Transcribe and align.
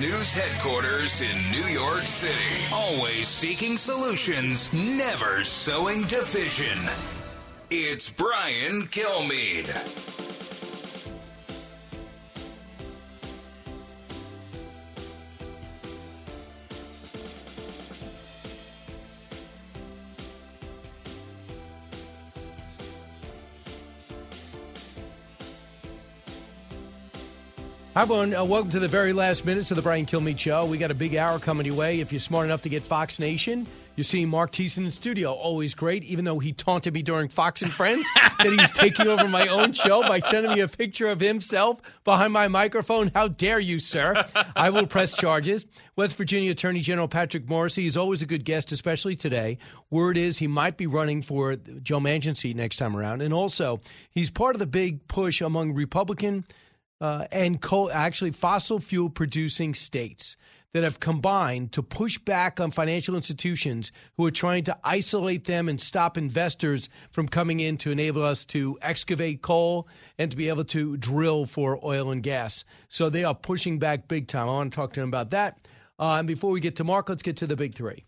News 0.00 0.32
headquarters 0.32 1.20
in 1.20 1.50
New 1.50 1.66
York 1.66 2.06
City, 2.06 2.32
always 2.72 3.28
seeking 3.28 3.76
solutions, 3.76 4.72
never 4.72 5.44
sowing 5.44 6.02
division. 6.04 6.78
It's 7.70 8.08
Brian 8.10 8.86
Kilmeade. 8.88 9.68
Hi, 27.94 28.00
everyone. 28.00 28.34
Uh, 28.34 28.42
welcome 28.42 28.70
to 28.70 28.80
the 28.80 28.88
very 28.88 29.12
last 29.12 29.44
minutes 29.44 29.70
of 29.70 29.76
the 29.76 29.82
Brian 29.82 30.06
Kilmeade 30.06 30.38
Show. 30.38 30.64
We 30.64 30.78
got 30.78 30.90
a 30.90 30.94
big 30.94 31.14
hour 31.14 31.38
coming 31.38 31.66
your 31.66 31.74
way. 31.74 32.00
If 32.00 32.10
you're 32.10 32.20
smart 32.20 32.46
enough 32.46 32.62
to 32.62 32.70
get 32.70 32.82
Fox 32.82 33.18
Nation, 33.18 33.66
you're 33.96 34.04
seeing 34.04 34.30
Mark 34.30 34.50
Thiessen 34.52 34.86
in 34.86 34.90
studio. 34.90 35.34
Always 35.34 35.74
great, 35.74 36.02
even 36.04 36.24
though 36.24 36.38
he 36.38 36.54
taunted 36.54 36.94
me 36.94 37.02
during 37.02 37.28
Fox 37.28 37.60
and 37.60 37.70
Friends 37.70 38.08
that 38.14 38.46
he 38.46 38.56
was 38.56 38.70
taking 38.74 39.08
over 39.08 39.28
my 39.28 39.46
own 39.48 39.74
show 39.74 40.00
by 40.08 40.20
sending 40.20 40.54
me 40.54 40.60
a 40.60 40.68
picture 40.68 41.08
of 41.08 41.20
himself 41.20 41.82
behind 42.04 42.32
my 42.32 42.48
microphone. 42.48 43.10
How 43.14 43.28
dare 43.28 43.60
you, 43.60 43.78
sir? 43.78 44.26
I 44.56 44.70
will 44.70 44.86
press 44.86 45.12
charges. 45.12 45.66
West 45.94 46.16
Virginia 46.16 46.52
Attorney 46.52 46.80
General 46.80 47.08
Patrick 47.08 47.44
Morrisey 47.44 47.86
is 47.86 47.98
always 47.98 48.22
a 48.22 48.26
good 48.26 48.46
guest, 48.46 48.72
especially 48.72 49.16
today. 49.16 49.58
Word 49.90 50.16
is 50.16 50.38
he 50.38 50.46
might 50.46 50.78
be 50.78 50.86
running 50.86 51.20
for 51.20 51.56
Joe 51.56 52.00
Manchin 52.00 52.38
seat 52.38 52.56
next 52.56 52.76
time 52.76 52.96
around. 52.96 53.20
And 53.20 53.34
also, 53.34 53.80
he's 54.12 54.30
part 54.30 54.54
of 54.54 54.60
the 54.60 54.66
big 54.66 55.06
push 55.08 55.42
among 55.42 55.74
Republican– 55.74 56.46
uh, 57.02 57.26
and 57.32 57.60
coal, 57.60 57.90
actually 57.92 58.30
fossil 58.30 58.78
fuel 58.78 59.10
producing 59.10 59.74
states 59.74 60.36
that 60.72 60.84
have 60.84 61.00
combined 61.00 61.72
to 61.72 61.82
push 61.82 62.16
back 62.16 62.60
on 62.60 62.70
financial 62.70 63.16
institutions 63.16 63.90
who 64.16 64.24
are 64.24 64.30
trying 64.30 64.62
to 64.64 64.78
isolate 64.84 65.44
them 65.44 65.68
and 65.68 65.80
stop 65.80 66.16
investors 66.16 66.88
from 67.10 67.28
coming 67.28 67.58
in 67.58 67.76
to 67.76 67.90
enable 67.90 68.22
us 68.22 68.44
to 68.44 68.78
excavate 68.80 69.42
coal 69.42 69.88
and 70.16 70.30
to 70.30 70.36
be 70.36 70.48
able 70.48 70.64
to 70.64 70.96
drill 70.96 71.44
for 71.44 71.84
oil 71.84 72.12
and 72.12 72.22
gas. 72.22 72.64
So 72.88 73.10
they 73.10 73.24
are 73.24 73.34
pushing 73.34 73.80
back 73.80 74.06
big 74.06 74.28
time. 74.28 74.48
I 74.48 74.52
want 74.52 74.72
to 74.72 74.76
talk 74.76 74.92
to 74.92 75.00
them 75.00 75.08
about 75.10 75.30
that. 75.30 75.58
Uh, 75.98 76.14
and 76.14 76.28
before 76.28 76.52
we 76.52 76.60
get 76.60 76.76
to 76.76 76.84
Mark, 76.84 77.08
let's 77.08 77.22
get 77.22 77.36
to 77.38 77.48
the 77.48 77.56
big 77.56 77.74
three. 77.74 78.04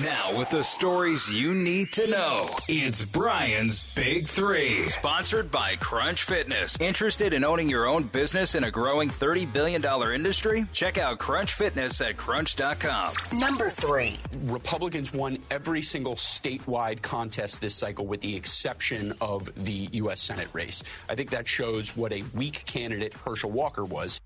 Now, 0.00 0.38
with 0.38 0.48
the 0.48 0.64
stories 0.64 1.30
you 1.30 1.52
need 1.54 1.92
to 1.92 2.08
know, 2.08 2.48
it's 2.66 3.04
Brian's 3.04 3.82
Big 3.94 4.26
Three. 4.26 4.88
Sponsored 4.88 5.50
by 5.50 5.76
Crunch 5.76 6.22
Fitness. 6.22 6.78
Interested 6.80 7.34
in 7.34 7.44
owning 7.44 7.68
your 7.68 7.86
own 7.86 8.04
business 8.04 8.54
in 8.54 8.64
a 8.64 8.70
growing 8.70 9.10
$30 9.10 9.52
billion 9.52 9.84
industry? 10.14 10.64
Check 10.72 10.96
out 10.96 11.18
Crunch 11.18 11.52
Fitness 11.52 12.00
at 12.00 12.16
crunch.com. 12.16 13.12
Number 13.34 13.68
three. 13.68 14.18
Republicans 14.44 15.12
won 15.12 15.36
every 15.50 15.82
single 15.82 16.14
statewide 16.14 17.02
contest 17.02 17.60
this 17.60 17.74
cycle 17.74 18.06
with 18.06 18.22
the 18.22 18.34
exception 18.34 19.12
of 19.20 19.52
the 19.62 19.90
U.S. 19.92 20.22
Senate 20.22 20.48
race. 20.54 20.82
I 21.10 21.14
think 21.14 21.28
that 21.30 21.46
shows 21.46 21.94
what 21.94 22.14
a 22.14 22.24
weak 22.34 22.64
candidate 22.64 23.12
Herschel 23.12 23.50
Walker 23.50 23.84
was. 23.84 24.22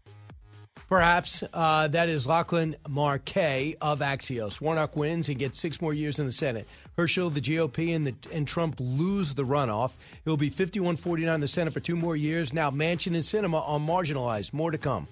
Perhaps 0.88 1.42
uh, 1.52 1.88
that 1.88 2.08
is 2.08 2.28
Lachlan 2.28 2.76
Markay 2.88 3.74
of 3.80 3.98
Axios. 3.98 4.60
Warnock 4.60 4.94
wins 4.96 5.28
and 5.28 5.36
gets 5.36 5.58
six 5.58 5.80
more 5.80 5.92
years 5.92 6.20
in 6.20 6.26
the 6.26 6.32
Senate. 6.32 6.68
Herschel, 6.96 7.28
the 7.28 7.40
GOP, 7.40 7.94
and, 7.94 8.06
the, 8.06 8.14
and 8.32 8.46
Trump 8.46 8.76
lose 8.78 9.34
the 9.34 9.42
runoff. 9.42 9.92
It 10.24 10.30
will 10.30 10.36
be 10.36 10.48
51 10.48 10.96
49 10.96 11.34
in 11.34 11.40
the 11.40 11.48
Senate 11.48 11.74
for 11.74 11.80
two 11.80 11.96
more 11.96 12.14
years. 12.14 12.52
Now, 12.52 12.70
Manchin 12.70 13.16
and 13.16 13.24
Sinema 13.24 13.68
are 13.68 13.80
marginalized. 13.80 14.52
More 14.52 14.70
to 14.70 14.78
come. 14.78 15.08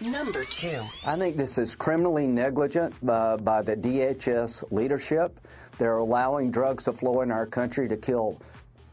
Number 0.00 0.44
two. 0.44 0.80
I 1.06 1.16
think 1.16 1.36
this 1.36 1.56
is 1.56 1.76
criminally 1.76 2.26
negligent 2.26 2.92
uh, 3.08 3.36
by 3.36 3.62
the 3.62 3.76
DHS 3.76 4.72
leadership. 4.72 5.38
They're 5.78 5.98
allowing 5.98 6.50
drugs 6.50 6.82
to 6.84 6.92
flow 6.92 7.20
in 7.20 7.30
our 7.30 7.46
country 7.46 7.88
to 7.88 7.96
kill 7.96 8.40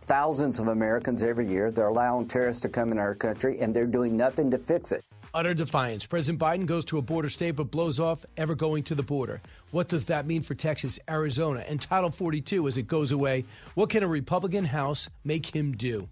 thousands 0.01 0.59
of 0.59 0.67
Americans 0.67 1.23
every 1.23 1.47
year. 1.47 1.71
They're 1.71 1.87
allowing 1.87 2.27
terrorists 2.27 2.61
to 2.61 2.69
come 2.69 2.91
in 2.91 2.99
our 2.99 3.15
country, 3.15 3.59
and 3.59 3.75
they're 3.75 3.87
doing 3.87 4.15
nothing 4.15 4.51
to 4.51 4.59
fix 4.59 4.91
it. 4.91 5.03
Utter 5.33 5.53
defiance. 5.53 6.05
President 6.05 6.39
Biden 6.39 6.65
goes 6.65 6.85
to 6.85 6.97
a 6.97 7.01
border 7.01 7.29
state 7.29 7.51
but 7.51 7.71
blows 7.71 7.99
off 7.99 8.25
ever 8.37 8.55
going 8.55 8.83
to 8.83 8.95
the 8.95 9.03
border. 9.03 9.41
What 9.71 9.87
does 9.87 10.05
that 10.05 10.25
mean 10.25 10.41
for 10.41 10.55
Texas, 10.55 10.99
Arizona, 11.09 11.63
and 11.67 11.81
Title 11.81 12.11
42 12.11 12.67
as 12.67 12.77
it 12.77 12.87
goes 12.87 13.11
away? 13.11 13.45
What 13.75 13.89
can 13.89 14.03
a 14.03 14.07
Republican 14.07 14.65
House 14.65 15.09
make 15.23 15.55
him 15.55 15.73
do? 15.73 16.07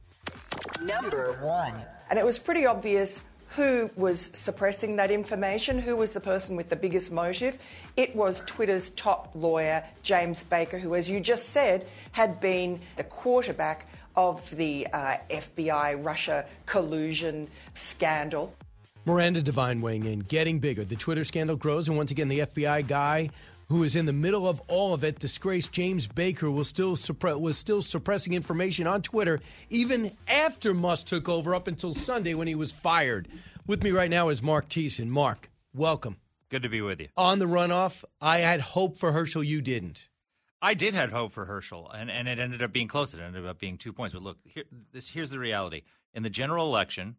Number 0.81 1.37
one. 1.41 1.83
And 2.09 2.19
it 2.19 2.25
was 2.25 2.39
pretty 2.39 2.65
obvious 2.65 3.21
who 3.55 3.89
was 3.95 4.29
suppressing 4.33 4.97
that 4.97 5.09
information, 5.09 5.79
who 5.79 5.95
was 5.95 6.11
the 6.11 6.19
person 6.19 6.55
with 6.55 6.69
the 6.69 6.75
biggest 6.75 7.11
motive. 7.11 7.57
It 7.95 8.15
was 8.15 8.41
Twitter's 8.45 8.91
top 8.91 9.31
lawyer, 9.33 9.83
James 10.03 10.43
Baker, 10.43 10.77
who, 10.77 10.95
as 10.95 11.09
you 11.09 11.19
just 11.19 11.49
said, 11.49 11.87
had 12.11 12.39
been 12.39 12.81
the 12.97 13.03
quarterback 13.03 13.87
of 14.15 14.49
the 14.55 14.87
uh, 14.91 15.17
FBI 15.29 16.03
Russia 16.03 16.45
collusion 16.65 17.47
scandal. 17.73 18.53
Miranda 19.07 19.41
Devine 19.41 19.79
weighing 19.79 20.03
in, 20.03 20.19
getting 20.19 20.59
bigger. 20.59 20.83
The 20.83 20.97
Twitter 20.97 21.23
scandal 21.23 21.55
grows, 21.55 21.87
and 21.87 21.95
once 21.95 22.11
again, 22.11 22.27
the 22.27 22.39
FBI 22.39 22.85
guy 22.89 23.29
who 23.69 23.83
is 23.83 23.95
in 23.95 24.05
the 24.05 24.11
middle 24.11 24.45
of 24.45 24.61
all 24.67 24.93
of 24.93 25.05
it, 25.05 25.17
disgraced 25.17 25.71
James 25.71 26.07
Baker, 26.07 26.51
was 26.51 26.67
still 26.67 26.97
suppre- 26.97 27.39
was 27.39 27.57
still 27.57 27.81
suppressing 27.81 28.33
information 28.33 28.85
on 28.85 29.01
Twitter 29.01 29.39
even 29.69 30.11
after 30.27 30.73
Musk 30.73 31.05
took 31.05 31.29
over, 31.29 31.55
up 31.55 31.69
until 31.69 31.93
Sunday 31.93 32.33
when 32.33 32.49
he 32.49 32.55
was 32.55 32.73
fired. 32.73 33.29
With 33.65 33.81
me 33.81 33.91
right 33.91 34.09
now 34.09 34.27
is 34.27 34.43
Mark 34.43 34.67
Thiessen. 34.67 35.07
Mark, 35.07 35.49
welcome. 35.73 36.17
Good 36.49 36.63
to 36.63 36.69
be 36.69 36.81
with 36.81 36.99
you. 36.99 37.07
On 37.15 37.39
the 37.39 37.45
runoff, 37.45 38.03
I 38.19 38.39
had 38.39 38.59
hope 38.59 38.97
for 38.97 39.13
Herschel. 39.13 39.41
You 39.41 39.61
didn't. 39.61 40.09
I 40.61 40.73
did 40.73 40.95
have 40.95 41.13
hope 41.13 41.31
for 41.31 41.45
Herschel, 41.45 41.89
and, 41.91 42.11
and 42.11 42.27
it 42.27 42.39
ended 42.39 42.61
up 42.61 42.73
being 42.73 42.89
close. 42.89 43.13
It 43.13 43.21
ended 43.21 43.45
up 43.45 43.57
being 43.57 43.77
two 43.77 43.93
points. 43.93 44.13
But 44.13 44.23
look, 44.23 44.37
here, 44.43 44.65
this, 44.91 45.07
here's 45.07 45.29
the 45.29 45.39
reality. 45.39 45.83
In 46.13 46.23
the 46.23 46.29
general 46.29 46.65
election, 46.65 47.15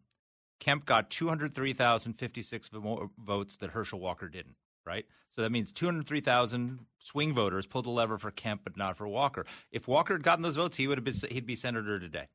Kemp 0.59 0.85
got 0.85 1.09
203,056 1.09 2.69
votes 3.17 3.57
that 3.57 3.71
Herschel 3.71 3.99
Walker 3.99 4.27
didn't, 4.27 4.55
right? 4.85 5.05
So 5.31 5.41
that 5.41 5.51
means 5.51 5.71
203,000 5.71 6.79
swing 6.99 7.33
voters 7.33 7.65
pulled 7.65 7.85
the 7.85 7.89
lever 7.89 8.17
for 8.17 8.31
Kemp, 8.31 8.61
but 8.63 8.77
not 8.77 8.97
for 8.97 9.07
Walker. 9.07 9.45
If 9.71 9.87
Walker 9.87 10.13
had 10.13 10.23
gotten 10.23 10.43
those 10.43 10.55
votes, 10.55 10.77
he 10.77 10.87
would 10.87 10.97
have 10.97 11.05
been 11.05 11.15
he'd 11.29 11.45
be 11.45 11.55
senator 11.55 11.99
today. 11.99 12.27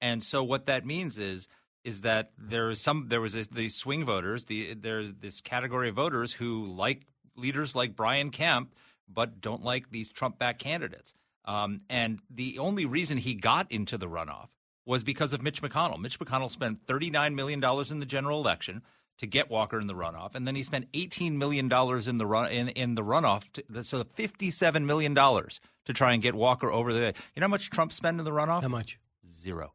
And 0.00 0.22
so 0.22 0.44
what 0.44 0.66
that 0.66 0.84
means 0.84 1.18
is 1.18 1.48
is 1.84 2.00
that 2.00 2.32
there 2.38 2.70
is 2.70 2.80
some 2.80 3.08
there 3.08 3.20
was 3.20 3.34
this, 3.34 3.46
these 3.48 3.74
swing 3.74 4.04
voters, 4.04 4.44
the 4.44 4.74
there's 4.74 5.12
this 5.14 5.40
category 5.40 5.88
of 5.88 5.94
voters 5.94 6.32
who 6.32 6.66
like 6.66 7.06
leaders 7.36 7.74
like 7.74 7.96
Brian 7.96 8.30
Kemp, 8.30 8.74
but 9.08 9.40
don't 9.40 9.62
like 9.62 9.90
these 9.90 10.10
Trump-backed 10.10 10.60
candidates. 10.60 11.14
Um, 11.44 11.82
and 11.90 12.20
the 12.30 12.58
only 12.58 12.86
reason 12.86 13.18
he 13.18 13.34
got 13.34 13.70
into 13.70 13.98
the 13.98 14.08
runoff 14.08 14.48
was 14.86 15.02
because 15.02 15.32
of 15.32 15.42
Mitch 15.42 15.62
McConnell. 15.62 15.98
Mitch 15.98 16.18
McConnell 16.18 16.50
spent 16.50 16.86
$39 16.86 17.34
million 17.34 17.62
in 17.90 18.00
the 18.00 18.06
general 18.06 18.40
election 18.40 18.82
to 19.18 19.26
get 19.26 19.50
Walker 19.50 19.78
in 19.78 19.86
the 19.86 19.94
runoff, 19.94 20.34
and 20.34 20.46
then 20.46 20.56
he 20.56 20.62
spent 20.62 20.90
$18 20.92 21.32
million 21.32 21.66
in 21.66 22.18
the 22.18 22.26
run 22.26 22.50
in, 22.50 22.68
in 22.70 22.94
the 22.94 23.02
runoff, 23.02 23.50
to, 23.52 23.84
so 23.84 24.02
$57 24.02 24.84
million 24.84 25.14
to 25.14 25.92
try 25.92 26.12
and 26.12 26.22
get 26.22 26.34
Walker 26.34 26.70
over 26.70 26.92
the. 26.92 26.98
You 26.98 27.40
know 27.40 27.42
how 27.42 27.48
much 27.48 27.70
Trump 27.70 27.92
spent 27.92 28.18
in 28.18 28.24
the 28.24 28.32
runoff? 28.32 28.62
How 28.62 28.68
much? 28.68 28.98
Zero. 29.24 29.72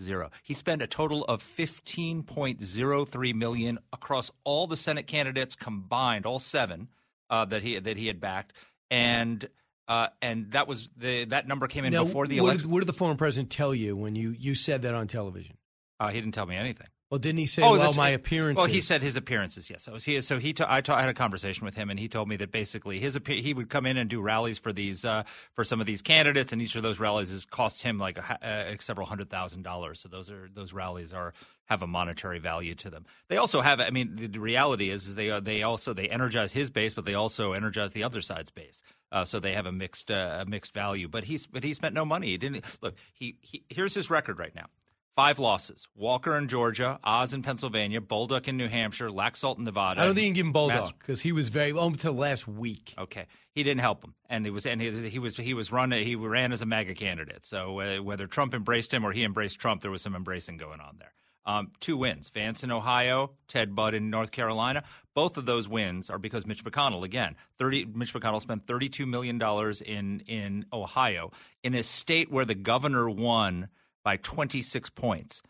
Zero. 0.00 0.30
He 0.42 0.54
spent 0.54 0.82
a 0.82 0.86
total 0.86 1.24
of 1.26 1.42
15.03 1.42 3.34
million 3.34 3.78
across 3.92 4.30
all 4.42 4.66
the 4.66 4.76
Senate 4.76 5.06
candidates 5.06 5.54
combined, 5.54 6.26
all 6.26 6.38
seven 6.38 6.88
uh, 7.30 7.44
that 7.44 7.62
he 7.62 7.78
that 7.78 7.96
he 7.96 8.08
had 8.08 8.20
backed, 8.20 8.52
and 8.90 9.48
uh, 9.92 10.08
and 10.22 10.50
that 10.52 10.66
was 10.66 10.88
the 10.96 11.26
that 11.26 11.46
number 11.46 11.66
came 11.66 11.84
in 11.84 11.92
now, 11.92 12.04
before 12.04 12.26
the 12.26 12.40
what 12.40 12.46
election. 12.46 12.62
Did, 12.62 12.72
what 12.72 12.78
did 12.78 12.88
the 12.88 12.94
former 12.94 13.14
president 13.14 13.50
tell 13.50 13.74
you 13.74 13.94
when 13.94 14.16
you, 14.16 14.30
you 14.30 14.54
said 14.54 14.82
that 14.82 14.94
on 14.94 15.06
television? 15.06 15.58
Uh, 16.00 16.08
he 16.08 16.18
didn't 16.18 16.32
tell 16.32 16.46
me 16.46 16.56
anything. 16.56 16.86
Well, 17.10 17.18
didn't 17.18 17.40
he 17.40 17.46
say, 17.46 17.60
well, 17.60 17.92
my 17.92 18.08
appearances? 18.08 18.56
Well, 18.56 18.72
he 18.72 18.80
said 18.80 19.02
his 19.02 19.16
appearances. 19.16 19.68
Yes. 19.68 19.82
So 19.82 19.96
he 19.96 20.22
so 20.22 20.38
he. 20.38 20.54
ta- 20.54 20.64
I, 20.66 20.76
had 20.76 21.10
a 21.10 21.14
conversation 21.14 21.66
with 21.66 21.74
him, 21.74 21.90
and 21.90 22.00
he 22.00 22.08
told 22.08 22.26
me 22.26 22.36
that 22.36 22.50
basically 22.50 23.00
his 23.00 23.18
he 23.26 23.52
would 23.52 23.68
come 23.68 23.84
in 23.84 23.98
and 23.98 24.08
do 24.08 24.22
rallies 24.22 24.58
for 24.58 24.72
these 24.72 25.04
uh, 25.04 25.24
for 25.52 25.62
some 25.62 25.78
of 25.78 25.86
these 25.86 26.00
candidates, 26.00 26.54
and 26.54 26.62
each 26.62 26.74
of 26.74 26.82
those 26.82 26.98
rallies 26.98 27.30
is 27.30 27.44
costs 27.44 27.82
him 27.82 27.98
like 27.98 28.16
a, 28.16 28.72
uh, 28.72 28.74
several 28.80 29.06
hundred 29.06 29.28
thousand 29.28 29.62
dollars. 29.62 30.00
So 30.00 30.08
those 30.08 30.30
are 30.30 30.48
those 30.54 30.72
rallies 30.72 31.12
are 31.12 31.34
have 31.66 31.82
a 31.82 31.86
monetary 31.86 32.38
value 32.38 32.74
to 32.76 32.88
them. 32.88 33.04
They 33.28 33.36
also 33.36 33.60
have. 33.60 33.78
I 33.78 33.90
mean, 33.90 34.16
the, 34.16 34.28
the 34.28 34.40
reality 34.40 34.88
is, 34.88 35.08
is 35.08 35.14
they 35.14 35.30
uh, 35.30 35.40
they 35.40 35.62
also 35.62 35.92
they 35.92 36.08
energize 36.08 36.54
his 36.54 36.70
base, 36.70 36.94
but 36.94 37.04
they 37.04 37.14
also 37.14 37.52
energize 37.52 37.92
the 37.92 38.04
other 38.04 38.22
side's 38.22 38.50
base. 38.50 38.82
Uh, 39.12 39.24
so 39.26 39.38
they 39.38 39.52
have 39.52 39.66
a 39.66 39.72
mixed 39.72 40.10
uh, 40.10 40.38
a 40.40 40.46
mixed 40.46 40.72
value. 40.72 41.06
But 41.06 41.24
he's 41.24 41.46
but 41.46 41.62
he 41.62 41.74
spent 41.74 41.94
no 41.94 42.04
money. 42.04 42.28
He 42.28 42.38
didn't 42.38 42.64
look. 42.82 42.94
He, 43.12 43.36
he 43.40 43.64
here's 43.68 43.94
his 43.94 44.10
record 44.10 44.38
right 44.38 44.54
now. 44.54 44.66
Five 45.14 45.38
losses: 45.38 45.86
Walker 45.94 46.38
in 46.38 46.48
Georgia, 46.48 46.98
Oz 47.04 47.34
in 47.34 47.42
Pennsylvania, 47.42 48.00
Bolduc 48.00 48.48
in 48.48 48.56
New 48.56 48.68
Hampshire, 48.68 49.10
Laxalt 49.10 49.58
in 49.58 49.64
Nevada. 49.64 50.00
I 50.00 50.06
don't 50.06 50.14
think 50.14 50.24
you 50.24 50.30
can 50.30 50.34
give 50.34 50.46
him 50.46 50.52
Bolduc 50.70 50.98
because 50.98 51.20
he 51.20 51.32
was 51.32 51.50
very 51.50 51.74
well 51.74 51.88
until 51.88 52.14
last 52.14 52.48
week. 52.48 52.94
Okay, 52.96 53.26
he 53.54 53.62
didn't 53.62 53.82
help 53.82 54.02
him, 54.02 54.14
and 54.30 54.46
it 54.46 54.50
was 54.50 54.64
and 54.64 54.80
he, 54.80 55.10
he 55.10 55.18
was 55.18 55.36
he 55.36 55.52
was 55.52 55.70
run 55.70 55.92
he 55.92 56.16
ran 56.16 56.50
as 56.50 56.62
a 56.62 56.66
MAGA 56.66 56.94
candidate. 56.94 57.44
So 57.44 57.80
uh, 57.80 57.96
whether 57.98 58.26
Trump 58.26 58.54
embraced 58.54 58.94
him 58.94 59.04
or 59.04 59.12
he 59.12 59.22
embraced 59.22 59.58
Trump, 59.60 59.82
there 59.82 59.90
was 59.90 60.00
some 60.00 60.16
embracing 60.16 60.56
going 60.56 60.80
on 60.80 60.96
there. 60.98 61.12
Um, 61.44 61.72
two 61.80 61.98
wins: 61.98 62.30
Vance 62.30 62.64
in 62.64 62.70
Ohio, 62.70 63.32
Ted 63.48 63.74
Budd 63.74 63.94
in 63.94 64.08
North 64.08 64.30
Carolina. 64.30 64.84
Both 65.14 65.36
of 65.36 65.46
those 65.46 65.68
wins 65.68 66.08
are 66.10 66.18
because 66.18 66.46
Mitch 66.46 66.64
McConnell 66.64 67.04
again. 67.04 67.36
Thirty 67.58 67.84
Mitch 67.84 68.14
McConnell 68.14 68.40
spent 68.40 68.66
thirty-two 68.66 69.06
million 69.06 69.38
dollars 69.38 69.80
in 69.80 70.20
in 70.26 70.66
Ohio 70.72 71.32
in 71.62 71.74
a 71.74 71.82
state 71.82 72.30
where 72.30 72.44
the 72.44 72.54
governor 72.54 73.10
won 73.10 73.68
by 74.02 74.16
twenty-six 74.16 74.90
points 74.90 75.42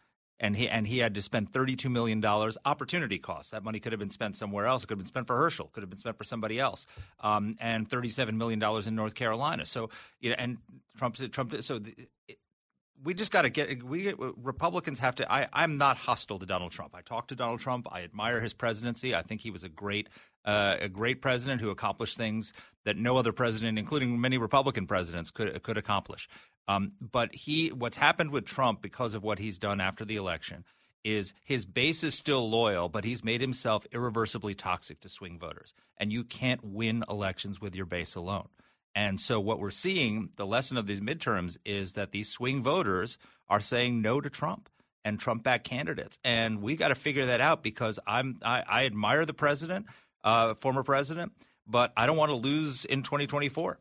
and 0.43 0.57
he 0.57 0.69
and 0.69 0.87
he 0.89 0.99
had 0.99 1.15
to 1.15 1.23
spend 1.23 1.49
thirty-two 1.51 1.89
million 1.89 2.21
dollars 2.21 2.59
opportunity 2.65 3.19
costs. 3.19 3.53
That 3.53 3.63
money 3.63 3.79
could 3.79 3.93
have 3.93 4.01
been 4.01 4.11
spent 4.11 4.37
somewhere 4.37 4.67
else. 4.67 4.83
It 4.83 4.89
could 4.89 4.95
have 4.95 4.99
been 4.99 5.07
spent 5.07 5.29
for 5.29 5.37
Herschel. 5.37 5.71
Could 5.73 5.85
have 5.85 5.91
been 5.91 5.99
spent 5.99 6.19
for 6.19 6.25
somebody 6.25 6.59
else. 6.59 6.87
Um, 7.21 7.55
and 7.61 7.89
thirty-seven 7.89 8.37
million 8.37 8.59
dollars 8.59 8.89
in 8.89 8.97
North 8.97 9.15
Carolina. 9.15 9.65
So 9.65 9.91
you 10.21 10.31
know, 10.31 10.37
and 10.39 10.59
Trump 10.97 11.17
Trump. 11.31 11.55
So 11.63 11.79
the, 11.79 11.95
we 13.03 13.15
just 13.15 13.33
got 13.33 13.43
to 13.43 13.51
get 13.51 13.83
we 13.83 14.13
Republicans 14.19 14.99
have 15.01 15.17
to. 15.17 15.33
I, 15.33 15.49
I'm 15.53 15.79
not 15.79 15.97
hostile 15.97 16.39
to 16.39 16.47
Donald 16.47 16.73
Trump. 16.73 16.95
I 16.95 17.01
talked 17.03 17.29
to 17.29 17.35
Donald 17.35 17.61
Trump. 17.61 17.87
I 17.91 18.03
admire 18.03 18.41
his 18.41 18.53
presidency. 18.53 19.15
I 19.15 19.23
think 19.23 19.41
he 19.41 19.51
was 19.51 19.65
a 19.65 19.69
great 19.69 20.09
uh, 20.45 20.77
a 20.81 20.89
great 20.89 21.21
president 21.21 21.61
who 21.61 21.71
accomplished 21.71 22.17
things 22.17 22.53
that 22.85 22.97
no 22.97 23.17
other 23.17 23.33
president, 23.33 23.79
including 23.79 24.21
many 24.21 24.39
Republican 24.39 24.87
presidents, 24.87 25.31
could 25.31 25.63
could 25.63 25.79
accomplish. 25.79 26.29
Um, 26.69 26.93
but 27.01 27.35
he, 27.35 27.73
what's 27.73 27.97
happened 27.97 28.31
with 28.31 28.45
Trump 28.45 28.83
because 28.83 29.15
of 29.15 29.23
what 29.23 29.39
he's 29.39 29.59
done 29.59 29.81
after 29.81 30.05
the 30.05 30.17
election 30.17 30.65
is 31.05 31.35
his 31.43 31.65
base 31.65 32.05
is 32.05 32.15
still 32.15 32.49
loyal, 32.49 32.89
but 32.89 33.05
he's 33.05 33.25
made 33.25 33.41
himself 33.41 33.85
irreversibly 33.91 34.55
toxic 34.55 35.01
to 35.01 35.09
swing 35.09 35.39
voters. 35.39 35.75
And 35.99 36.13
you 36.13 36.23
can't 36.23 36.63
win 36.65 37.05
elections 37.11 37.61
with 37.61 37.75
your 37.75 37.87
base 37.87 38.15
alone. 38.15 38.49
And 38.95 39.21
so 39.21 39.41
what 39.41 39.59
we're 39.59 39.71
seeing, 39.71 40.31
the 40.37 40.47
lesson 40.47 40.77
of 40.77 40.87
these 40.87 41.01
midterms 41.01 41.57
is 41.65 41.95
that 41.95 42.13
these 42.13 42.29
swing 42.29 42.63
voters 42.63 43.17
are 43.49 43.61
saying 43.61 44.03
no 44.03 44.21
to 44.21 44.29
Trump 44.29 44.69
and 45.05 45.19
Trump 45.19 45.43
backed 45.43 45.65
candidates. 45.65 46.19
And 46.25 46.63
we 46.63 46.77
got 46.77 46.89
to 46.89 46.95
figure 46.95 47.27
that 47.27 47.41
out 47.41 47.63
because 47.63 47.99
I'm 48.07 48.39
I, 48.43 48.65
I 48.69 48.87
admire 48.87 49.25
the 49.25 49.35
president, 49.35 49.87
uh, 50.25 50.55
former 50.55 50.83
president, 50.83 51.33
but 51.67 51.93
I 51.97 52.07
don't 52.07 52.17
want 52.17 52.31
to 52.31 52.37
lose 52.37 52.85
in 52.85 53.03
2024. 53.03 53.79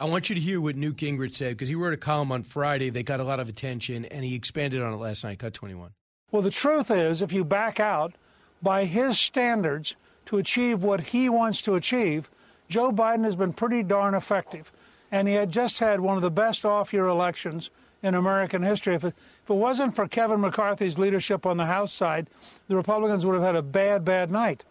I 0.00 0.04
want 0.06 0.28
you 0.28 0.34
to 0.34 0.40
hear 0.40 0.60
what 0.60 0.76
Newt 0.76 0.96
Gingrich 0.96 1.34
said 1.34 1.50
because 1.50 1.68
he 1.68 1.76
wrote 1.76 1.94
a 1.94 1.98
column 1.98 2.32
on 2.32 2.42
Friday 2.42 2.90
that 2.90 3.04
got 3.04 3.20
a 3.20 3.24
lot 3.24 3.38
of 3.38 3.48
attention, 3.48 4.04
and 4.06 4.24
he 4.24 4.34
expanded 4.34 4.82
on 4.82 4.92
it 4.92 4.96
last 4.96 5.22
night. 5.22 5.38
Cut 5.38 5.54
21. 5.54 5.92
Well, 6.32 6.42
the 6.42 6.50
truth 6.50 6.90
is, 6.90 7.22
if 7.22 7.32
you 7.32 7.44
back 7.44 7.78
out 7.78 8.14
by 8.60 8.84
his 8.84 9.18
standards 9.18 9.94
to 10.26 10.38
achieve 10.38 10.82
what 10.82 11.00
he 11.00 11.28
wants 11.28 11.62
to 11.62 11.76
achieve, 11.76 12.28
Joe 12.72 12.90
Biden 12.90 13.24
has 13.24 13.36
been 13.36 13.52
pretty 13.52 13.82
darn 13.82 14.14
effective. 14.14 14.72
And 15.10 15.28
he 15.28 15.34
had 15.34 15.50
just 15.50 15.78
had 15.78 16.00
one 16.00 16.16
of 16.16 16.22
the 16.22 16.30
best 16.30 16.64
off 16.64 16.94
year 16.94 17.06
elections 17.06 17.68
in 18.02 18.14
American 18.14 18.62
history. 18.62 18.94
If 18.94 19.04
it, 19.04 19.14
if 19.44 19.50
it 19.50 19.54
wasn't 19.54 19.94
for 19.94 20.08
Kevin 20.08 20.40
McCarthy's 20.40 20.98
leadership 20.98 21.44
on 21.44 21.58
the 21.58 21.66
House 21.66 21.92
side, 21.92 22.30
the 22.68 22.76
Republicans 22.76 23.26
would 23.26 23.34
have 23.34 23.44
had 23.44 23.56
a 23.56 23.62
bad, 23.62 24.06
bad 24.06 24.30
night. 24.30 24.64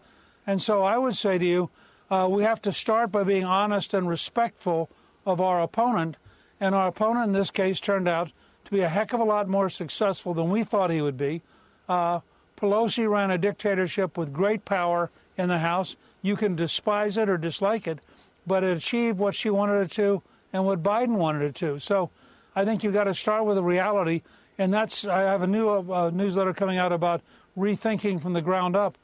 And 0.44 0.60
so 0.60 0.82
I 0.82 0.98
would 0.98 1.14
say 1.14 1.38
to 1.38 1.46
you, 1.46 1.70
uh, 2.10 2.26
we 2.28 2.42
have 2.42 2.60
to 2.62 2.72
start 2.72 3.12
by 3.12 3.22
being 3.22 3.44
honest 3.44 3.94
and 3.94 4.08
respectful 4.08 4.90
of 5.24 5.40
our 5.40 5.62
opponent. 5.62 6.16
And 6.60 6.74
our 6.74 6.88
opponent 6.88 7.26
in 7.26 7.32
this 7.32 7.52
case 7.52 7.78
turned 7.78 8.08
out 8.08 8.32
to 8.64 8.72
be 8.72 8.80
a 8.80 8.88
heck 8.88 9.12
of 9.12 9.20
a 9.20 9.24
lot 9.24 9.46
more 9.46 9.70
successful 9.70 10.34
than 10.34 10.50
we 10.50 10.64
thought 10.64 10.90
he 10.90 11.02
would 11.02 11.16
be. 11.16 11.42
Uh, 11.88 12.18
Pelosi 12.62 13.10
ran 13.10 13.32
a 13.32 13.38
dictatorship 13.38 14.16
with 14.16 14.32
great 14.32 14.64
power 14.64 15.10
in 15.36 15.48
the 15.48 15.58
House. 15.58 15.96
You 16.22 16.36
can 16.36 16.54
despise 16.54 17.16
it 17.16 17.28
or 17.28 17.36
dislike 17.36 17.88
it, 17.88 17.98
but 18.46 18.62
it 18.62 18.76
achieved 18.76 19.18
what 19.18 19.34
she 19.34 19.50
wanted 19.50 19.80
it 19.80 19.90
to 19.92 20.22
and 20.52 20.64
what 20.64 20.80
Biden 20.80 21.16
wanted 21.16 21.42
it 21.42 21.54
to. 21.56 21.80
So 21.80 22.10
I 22.54 22.64
think 22.64 22.84
you've 22.84 22.92
got 22.92 23.04
to 23.04 23.14
start 23.14 23.46
with 23.46 23.58
a 23.58 23.62
reality. 23.62 24.22
And 24.58 24.72
that's, 24.72 25.08
I 25.08 25.22
have 25.22 25.42
a 25.42 25.46
new 25.48 25.68
uh, 25.68 26.10
newsletter 26.14 26.54
coming 26.54 26.78
out 26.78 26.92
about 26.92 27.22
rethinking 27.58 28.22
from 28.22 28.32
the 28.32 28.42
ground 28.42 28.76
up. 28.76 28.94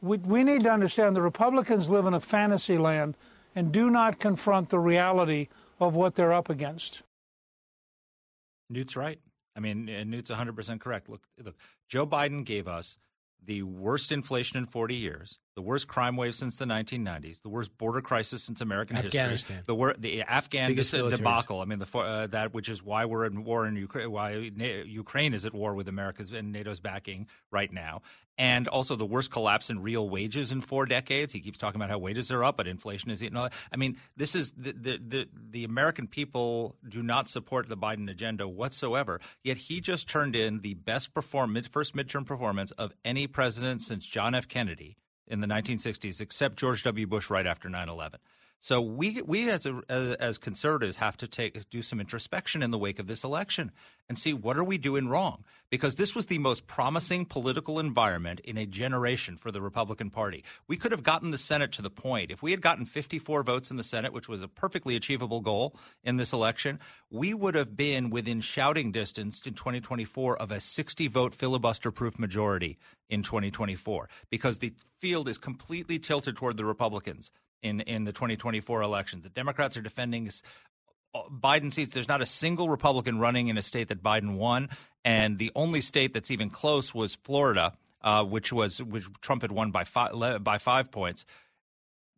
We, 0.00 0.16
we 0.16 0.42
need 0.42 0.62
to 0.62 0.70
understand 0.70 1.14
the 1.14 1.22
Republicans 1.22 1.90
live 1.90 2.06
in 2.06 2.14
a 2.14 2.20
fantasy 2.20 2.78
land 2.78 3.14
and 3.54 3.72
do 3.72 3.90
not 3.90 4.20
confront 4.20 4.70
the 4.70 4.78
reality 4.78 5.48
of 5.78 5.96
what 5.96 6.14
they're 6.14 6.32
up 6.32 6.48
against. 6.48 7.02
Newt's 8.70 8.96
right. 8.96 9.18
I 9.56 9.60
mean, 9.60 9.88
and 9.88 10.10
Newt's 10.10 10.30
100% 10.30 10.80
correct. 10.80 11.08
Look, 11.08 11.22
look, 11.42 11.56
Joe 11.88 12.06
Biden 12.06 12.44
gave 12.44 12.66
us 12.68 12.96
the 13.44 13.62
worst 13.64 14.12
inflation 14.12 14.56
in 14.58 14.66
40 14.66 14.94
years, 14.94 15.40
the 15.56 15.62
worst 15.62 15.88
crime 15.88 16.16
wave 16.16 16.34
since 16.34 16.56
the 16.58 16.64
1990s, 16.64 17.42
the 17.42 17.48
worst 17.48 17.76
border 17.76 18.00
crisis 18.00 18.42
since 18.44 18.60
American 18.60 18.96
Afghanistan. 18.96 19.32
history, 19.56 19.56
the 19.66 19.74
wor- 19.74 19.96
the 19.98 20.22
Afghan 20.22 20.70
Biggest 20.70 20.92
dis- 20.92 21.00
militaries. 21.00 21.16
debacle. 21.16 21.60
I 21.60 21.64
mean, 21.64 21.80
the 21.80 21.98
uh, 21.98 22.28
that 22.28 22.54
which 22.54 22.68
is 22.68 22.84
why 22.84 23.04
we're 23.04 23.24
in 23.26 23.42
war 23.42 23.66
in 23.66 23.74
Ukraine, 23.74 24.10
why 24.12 24.52
Na- 24.54 24.84
Ukraine 24.86 25.34
is 25.34 25.44
at 25.44 25.52
war 25.54 25.74
with 25.74 25.88
America's 25.88 26.30
and 26.30 26.52
NATO's 26.52 26.78
backing 26.78 27.26
right 27.50 27.72
now, 27.72 28.02
and 28.42 28.66
also 28.66 28.96
the 28.96 29.06
worst 29.06 29.30
collapse 29.30 29.70
in 29.70 29.80
real 29.82 30.10
wages 30.10 30.50
in 30.50 30.60
four 30.60 30.84
decades. 30.84 31.32
He 31.32 31.38
keeps 31.38 31.58
talking 31.58 31.80
about 31.80 31.90
how 31.90 31.98
wages 31.98 32.28
are 32.32 32.42
up, 32.42 32.56
but 32.56 32.66
inflation 32.66 33.08
is 33.12 33.22
eating. 33.22 33.38
I 33.38 33.76
mean, 33.76 33.98
this 34.16 34.34
is 34.34 34.50
the 34.56 34.72
the 34.72 34.98
the, 34.98 35.28
the 35.50 35.62
American 35.62 36.08
people 36.08 36.74
do 36.88 37.04
not 37.04 37.28
support 37.28 37.68
the 37.68 37.76
Biden 37.76 38.10
agenda 38.10 38.48
whatsoever. 38.48 39.20
Yet 39.44 39.58
he 39.58 39.80
just 39.80 40.08
turned 40.08 40.34
in 40.34 40.58
the 40.58 40.74
best 40.74 41.14
perform 41.14 41.56
first 41.70 41.94
midterm 41.94 42.26
performance 42.26 42.72
of 42.72 42.92
any 43.04 43.28
president 43.28 43.80
since 43.80 44.04
John 44.04 44.34
F. 44.34 44.48
Kennedy 44.48 44.96
in 45.28 45.40
the 45.40 45.46
1960s, 45.46 46.20
except 46.20 46.56
George 46.56 46.82
W. 46.82 47.06
Bush 47.06 47.30
right 47.30 47.46
after 47.46 47.68
9/11. 47.68 48.16
So 48.62 48.80
we 48.80 49.20
we 49.22 49.50
as 49.50 49.66
a, 49.66 49.82
as, 49.90 50.38
conservatives 50.38 50.94
have 50.98 51.16
to 51.16 51.26
take 51.26 51.68
do 51.68 51.82
some 51.82 51.98
introspection 51.98 52.62
in 52.62 52.70
the 52.70 52.78
wake 52.78 53.00
of 53.00 53.08
this 53.08 53.24
election 53.24 53.72
and 54.08 54.16
see 54.16 54.32
what 54.32 54.56
are 54.56 54.62
we 54.62 54.78
doing 54.78 55.08
wrong? 55.08 55.42
Because 55.68 55.96
this 55.96 56.14
was 56.14 56.26
the 56.26 56.38
most 56.38 56.68
promising 56.68 57.24
political 57.24 57.80
environment 57.80 58.38
in 58.44 58.56
a 58.56 58.64
generation 58.64 59.36
for 59.36 59.50
the 59.50 59.60
Republican 59.60 60.10
Party. 60.10 60.44
We 60.68 60.76
could 60.76 60.92
have 60.92 61.02
gotten 61.02 61.32
the 61.32 61.38
Senate 61.38 61.72
to 61.72 61.82
the 61.82 61.90
point. 61.90 62.30
If 62.30 62.40
we 62.40 62.52
had 62.52 62.60
gotten 62.60 62.86
54 62.86 63.42
votes 63.42 63.72
in 63.72 63.78
the 63.78 63.82
Senate, 63.82 64.12
which 64.12 64.28
was 64.28 64.44
a 64.44 64.48
perfectly 64.48 64.94
achievable 64.94 65.40
goal 65.40 65.74
in 66.04 66.16
this 66.16 66.32
election, 66.32 66.78
we 67.10 67.34
would 67.34 67.56
have 67.56 67.76
been 67.76 68.10
within 68.10 68.40
shouting 68.40 68.92
distance 68.92 69.44
in 69.44 69.54
2024 69.54 70.36
of 70.36 70.52
a 70.52 70.60
60 70.60 71.08
vote 71.08 71.34
filibuster 71.34 71.90
proof 71.90 72.16
majority 72.16 72.78
in 73.10 73.24
2024 73.24 74.08
because 74.30 74.60
the 74.60 74.72
field 75.00 75.28
is 75.28 75.36
completely 75.36 75.98
tilted 75.98 76.36
toward 76.36 76.56
the 76.56 76.64
Republicans 76.64 77.32
in 77.62 77.80
in 77.80 78.04
the 78.04 78.12
2024 78.12 78.82
elections. 78.82 79.22
The 79.22 79.30
Democrats 79.30 79.76
are 79.76 79.82
defending 79.82 80.30
Biden 81.14 81.72
seats. 81.72 81.92
There's 81.92 82.08
not 82.08 82.22
a 82.22 82.26
single 82.26 82.68
Republican 82.68 83.18
running 83.18 83.48
in 83.48 83.58
a 83.58 83.62
state 83.62 83.88
that 83.88 84.02
Biden 84.02 84.36
won, 84.36 84.68
and 85.04 85.38
the 85.38 85.50
only 85.54 85.80
state 85.80 86.14
that's 86.14 86.30
even 86.30 86.50
close 86.50 86.94
was 86.94 87.16
Florida, 87.16 87.74
uh, 88.02 88.24
which 88.24 88.52
was 88.52 88.82
which 88.82 89.04
Trump 89.20 89.42
had 89.42 89.52
won 89.52 89.70
by 89.70 89.84
five 89.84 90.42
by 90.42 90.58
five 90.58 90.90
points. 90.90 91.24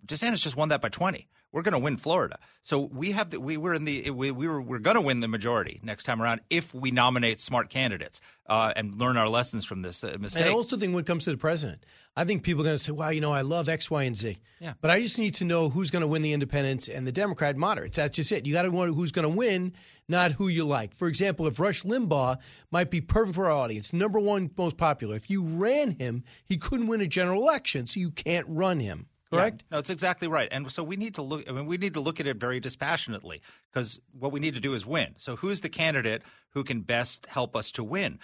DeSantis 0.06 0.42
just 0.42 0.56
won 0.56 0.68
that 0.68 0.82
by 0.82 0.90
20. 0.90 1.28
We're 1.54 1.62
going 1.62 1.72
to 1.72 1.78
win 1.78 1.96
Florida, 1.98 2.40
so 2.64 2.80
we 2.80 3.12
have 3.12 3.30
the, 3.30 3.38
we 3.38 3.56
were 3.56 3.74
in 3.74 3.84
the 3.84 4.10
we, 4.10 4.32
we 4.32 4.48
were 4.48 4.60
we're 4.60 4.80
going 4.80 4.96
to 4.96 5.00
win 5.00 5.20
the 5.20 5.28
majority 5.28 5.78
next 5.84 6.02
time 6.02 6.20
around 6.20 6.40
if 6.50 6.74
we 6.74 6.90
nominate 6.90 7.38
smart 7.38 7.70
candidates 7.70 8.20
uh, 8.48 8.72
and 8.74 8.92
learn 8.96 9.16
our 9.16 9.28
lessons 9.28 9.64
from 9.64 9.82
this 9.82 10.02
uh, 10.02 10.16
mistake. 10.18 10.42
And 10.42 10.50
I 10.50 10.52
also 10.52 10.76
think 10.76 10.94
when 10.94 11.04
it 11.04 11.06
comes 11.06 11.22
to 11.24 11.30
the 11.30 11.36
president, 11.36 11.86
I 12.16 12.24
think 12.24 12.42
people 12.42 12.62
are 12.62 12.64
going 12.64 12.76
to 12.76 12.82
say, 12.82 12.90
"Well, 12.90 13.12
you 13.12 13.20
know, 13.20 13.30
I 13.30 13.42
love 13.42 13.68
X, 13.68 13.88
Y, 13.88 14.02
and 14.02 14.16
Z." 14.16 14.36
Yeah. 14.58 14.72
But 14.80 14.90
I 14.90 15.00
just 15.00 15.16
need 15.16 15.34
to 15.34 15.44
know 15.44 15.68
who's 15.68 15.92
going 15.92 16.00
to 16.00 16.08
win 16.08 16.22
the 16.22 16.32
independents 16.32 16.88
and 16.88 17.06
the 17.06 17.12
Democrat 17.12 17.56
moderates. 17.56 17.94
That's 17.94 18.16
just 18.16 18.32
it. 18.32 18.46
You 18.46 18.52
got 18.52 18.62
to 18.62 18.70
know 18.70 18.92
who's 18.92 19.12
going 19.12 19.22
to 19.22 19.36
win, 19.36 19.74
not 20.08 20.32
who 20.32 20.48
you 20.48 20.64
like. 20.64 20.96
For 20.96 21.06
example, 21.06 21.46
if 21.46 21.60
Rush 21.60 21.84
Limbaugh 21.84 22.38
might 22.72 22.90
be 22.90 23.00
perfect 23.00 23.36
for 23.36 23.44
our 23.44 23.52
audience, 23.52 23.92
number 23.92 24.18
one 24.18 24.50
most 24.58 24.76
popular. 24.76 25.14
If 25.14 25.30
you 25.30 25.44
ran 25.44 25.92
him, 25.92 26.24
he 26.44 26.56
couldn't 26.56 26.88
win 26.88 27.00
a 27.00 27.06
general 27.06 27.42
election, 27.42 27.86
so 27.86 28.00
you 28.00 28.10
can't 28.10 28.46
run 28.48 28.80
him. 28.80 29.06
Correct. 29.32 29.62
Yeah, 29.62 29.76
no, 29.76 29.78
it's 29.78 29.90
exactly 29.90 30.28
right. 30.28 30.48
And 30.50 30.70
so 30.70 30.82
we 30.82 30.96
need 30.96 31.14
to 31.16 31.22
look. 31.22 31.48
I 31.48 31.52
mean, 31.52 31.66
we 31.66 31.76
need 31.76 31.94
to 31.94 32.00
look 32.00 32.20
at 32.20 32.26
it 32.26 32.36
very 32.36 32.60
dispassionately 32.60 33.40
because 33.72 34.00
what 34.12 34.32
we 34.32 34.40
need 34.40 34.54
to 34.54 34.60
do 34.60 34.74
is 34.74 34.86
win. 34.86 35.14
So 35.18 35.36
who's 35.36 35.60
the 35.60 35.68
candidate 35.68 36.22
who 36.50 36.64
can 36.64 36.82
best 36.82 37.26
help 37.26 37.56
us 37.56 37.70
to 37.72 37.84
win? 37.84 38.18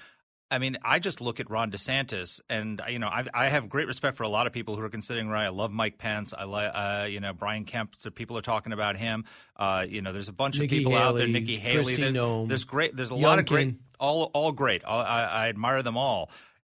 I 0.53 0.59
mean, 0.59 0.79
I 0.83 0.99
just 0.99 1.21
look 1.21 1.39
at 1.39 1.49
Ron 1.49 1.71
DeSantis, 1.71 2.41
and 2.51 2.83
you 2.89 2.99
know, 2.99 3.07
I, 3.07 3.25
I 3.33 3.49
have 3.49 3.69
great 3.69 3.87
respect 3.87 4.17
for 4.17 4.25
a 4.25 4.29
lot 4.29 4.49
of 4.49 4.53
people 4.53 4.75
who 4.75 4.83
are 4.83 4.89
considering 4.89 5.29
right. 5.29 5.45
I 5.45 5.49
love 5.51 5.71
Mike 5.71 5.97
Pence. 5.99 6.35
I 6.37 6.43
like, 6.43 6.73
uh, 6.75 7.07
you 7.09 7.21
know, 7.21 7.33
Brian 7.33 7.65
Kemp. 7.65 7.95
So 7.99 8.11
people 8.11 8.37
are 8.37 8.43
talking 8.43 8.73
about 8.73 8.97
him. 8.97 9.27
Uh, 9.57 9.87
you 9.89 10.03
know, 10.03 10.13
there's 10.13 10.29
a 10.29 10.33
bunch 10.33 10.59
Nikki 10.59 10.77
of 10.77 10.79
people 10.81 10.93
Haley, 10.93 11.05
out 11.05 11.15
there. 11.15 11.29
Nikki 11.29 11.57
Haley. 11.57 11.95
There- 11.95 12.11
Noem, 12.11 12.49
there's 12.49 12.65
great. 12.65 12.97
There's 12.97 13.11
a 13.11 13.15
lot 13.15 13.39
of 13.39 13.47
great. 13.47 13.77
All 14.01 14.25
all 14.35 14.51
great. 14.51 14.83
I, 14.85 14.97
I, 14.97 15.23
I 15.23 15.49
admire 15.49 15.83
them 15.83 15.97
all. 15.97 16.31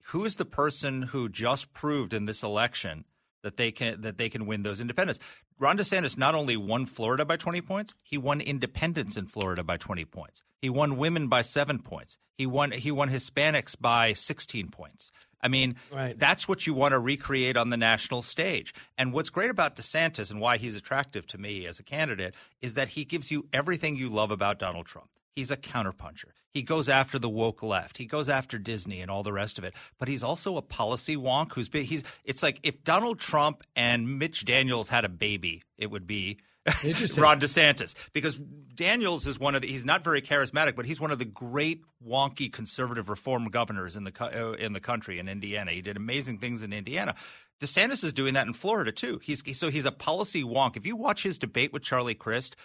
Who 0.10 0.24
is 0.24 0.36
the 0.36 0.46
person 0.46 1.02
who 1.02 1.28
just 1.28 1.74
proved 1.74 2.14
in 2.14 2.26
this 2.26 2.44
election 2.44 3.04
that 3.46 3.56
they 3.58 3.72
can 3.72 4.02
that 4.02 4.18
they 4.18 4.28
can 4.28 4.46
win 4.46 4.64
those 4.64 4.82
independents? 4.82 5.20
Ron 5.58 5.78
DeSantis 5.78 6.18
not 6.18 6.36
only 6.36 6.58
won 6.58 6.86
Florida 6.86 7.24
by 7.24 7.38
20 7.38 7.62
points, 7.62 7.94
he 8.04 8.18
won 8.18 8.42
independents 8.42 9.16
in 9.16 9.28
Florida 9.28 9.64
by 9.64 9.78
20 9.78 10.04
points. 10.04 10.44
He 10.62 10.70
won 10.70 10.98
women 10.98 11.28
by 11.30 11.44
7 11.44 11.80
points. 11.80 12.18
He 12.38 12.46
won 12.46 12.72
he 12.72 12.92
won 12.92 13.10
Hispanics 13.10 13.80
by 13.80 14.12
16 14.14 14.70
points. 14.70 15.12
I 15.42 15.48
mean, 15.48 15.76
Right. 15.92 16.18
that's 16.18 16.48
what 16.48 16.66
you 16.66 16.74
want 16.74 16.94
to 16.94 17.00
recreate 17.00 17.56
on 17.56 17.70
the 17.70 17.78
national 17.78 18.24
stage. 18.24 18.74
And 18.98 19.14
what's 19.14 19.30
great 19.30 19.52
about 19.52 19.76
DeSantis 19.76 20.32
and 20.32 20.42
why 20.42 20.58
he's 20.58 20.76
attractive 20.76 21.28
to 21.28 21.38
me 21.38 21.68
as 21.68 21.78
a 21.80 21.84
candidate 21.84 22.34
is 22.62 22.74
that 22.74 22.90
he 22.90 23.06
gives 23.06 23.30
you 23.30 23.48
everything 23.54 23.96
you 23.96 24.10
love 24.10 24.32
about 24.32 24.58
Donald 24.58 24.88
Trump. 24.88 25.10
He's 25.36 25.52
a 25.52 25.58
counterpuncher. 25.58 26.32
He 26.56 26.62
goes 26.62 26.88
after 26.88 27.20
the 27.20 27.30
woke 27.30 27.62
left. 27.62 27.98
He 27.98 28.06
goes 28.06 28.30
after 28.30 28.58
Disney 28.58 29.02
and 29.02 29.12
all 29.12 29.24
the 29.24 29.34
rest 29.34 29.58
of 29.58 29.66
it. 29.66 29.74
But 30.00 30.08
he's 30.08 30.24
also 30.24 30.56
a 30.56 30.62
policy 30.62 31.18
wonk 31.18 31.54
who's 31.54 31.68
been, 31.68 31.84
he's 31.84 32.04
it's 32.24 32.42
like 32.42 32.62
if 32.64 32.84
Donald 32.86 33.20
Trump 33.20 33.64
and 33.76 34.18
Mitch 34.18 34.46
Daniels 34.46 34.88
had 34.88 35.04
a 35.04 35.10
baby, 35.10 35.64
it 35.78 35.92
would 35.92 36.08
be. 36.08 36.40
Ron 37.18 37.40
DeSantis 37.40 37.94
because 38.12 38.40
Daniels 38.74 39.28
is 39.28 39.40
one 39.40 39.54
of 39.54 39.62
the 39.62 39.68
he's 39.68 39.86
not 39.86 40.04
very 40.04 40.20
charismatic, 40.20 40.76
but 40.76 40.88
he's 40.88 41.00
one 41.00 41.12
of 41.12 41.20
the 41.20 41.26
great 41.26 41.84
wonky 42.04 42.52
conservative 42.52 43.08
reform 43.08 43.50
governors 43.50 43.96
in 43.96 44.04
the 44.04 44.12
uh, 44.20 44.54
in 44.54 44.74
the 44.74 44.80
country 44.80 45.20
in 45.20 45.30
Indiana. 45.30 45.70
He 45.70 45.84
did 45.84 45.96
amazing 45.96 46.40
things 46.40 46.64
in 46.64 46.74
Indiana. 46.74 47.14
DeSantis 47.62 48.04
is 48.04 48.14
doing 48.14 48.34
that 48.34 48.48
in 48.48 48.54
Florida 48.54 48.92
too. 48.92 49.20
He's 49.24 49.44
so 49.58 49.70
he's 49.70 49.86
a 49.86 49.92
policy 49.92 50.44
wonk. 50.44 50.76
If 50.76 50.86
you 50.86 50.96
watch 50.96 51.24
his 51.24 51.38
debate 51.38 51.72
with 51.72 51.84
Charlie 51.84 52.16
Crist, 52.16 52.56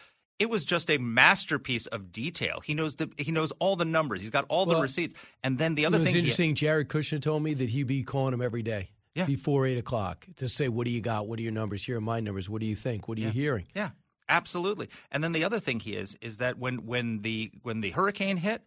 it 0.41 0.51
was 0.51 0.65
just 0.65 0.91
a 0.91 0.99
masterpiece 0.99 1.87
of 1.87 2.11
detail. 2.11 2.61
He 2.65 2.75
knows 2.75 2.97
the 2.97 3.09
he 3.19 3.31
knows 3.31 3.53
all 3.61 3.77
the 3.77 3.85
numbers. 3.85 4.21
He's 4.23 4.31
got 4.31 4.47
all 4.49 4.67
the 4.67 4.81
receipts. 4.81 5.15
And 5.45 5.59
then 5.59 5.77
the 5.77 5.87
other 5.87 5.99
thing, 5.99 6.13
he- 6.15 6.19
interesting. 6.21 6.55
Jared 6.57 6.89
Kushner 6.89 7.23
told 7.23 7.43
me 7.45 7.55
that 7.55 7.71
he'd 7.71 7.87
be 7.87 8.03
calling 8.03 8.35
him 8.35 8.43
every 8.43 8.63
day 8.63 8.91
Yeah. 9.15 9.27
before 9.27 9.67
eight 9.67 9.79
o'clock 9.79 10.27
to 10.37 10.49
say, 10.49 10.69
"What 10.69 10.87
do 10.87 10.91
you 10.91 11.01
got? 11.01 11.29
What 11.29 11.39
are 11.39 11.43
your 11.43 11.53
numbers? 11.53 11.85
Here 11.85 11.99
are 11.99 12.01
my 12.01 12.19
numbers. 12.21 12.49
What 12.51 12.61
do 12.61 12.67
you 12.67 12.75
think? 12.77 13.07
What 13.07 13.19
are 13.19 13.21
you 13.21 13.31
hearing?" 13.31 13.67
Yeah, 13.77 13.91
absolutely. 14.29 14.89
And 15.13 15.23
then 15.23 15.33
the 15.33 15.45
other 15.45 15.61
thing 15.61 15.79
he 15.81 15.95
is 15.95 16.17
is 16.23 16.39
that 16.39 16.59
when 16.59 16.87
when 16.87 17.21
the 17.23 17.53
when 17.63 17.83
the 17.83 17.91
hurricane 17.91 18.39
hit, 18.39 18.63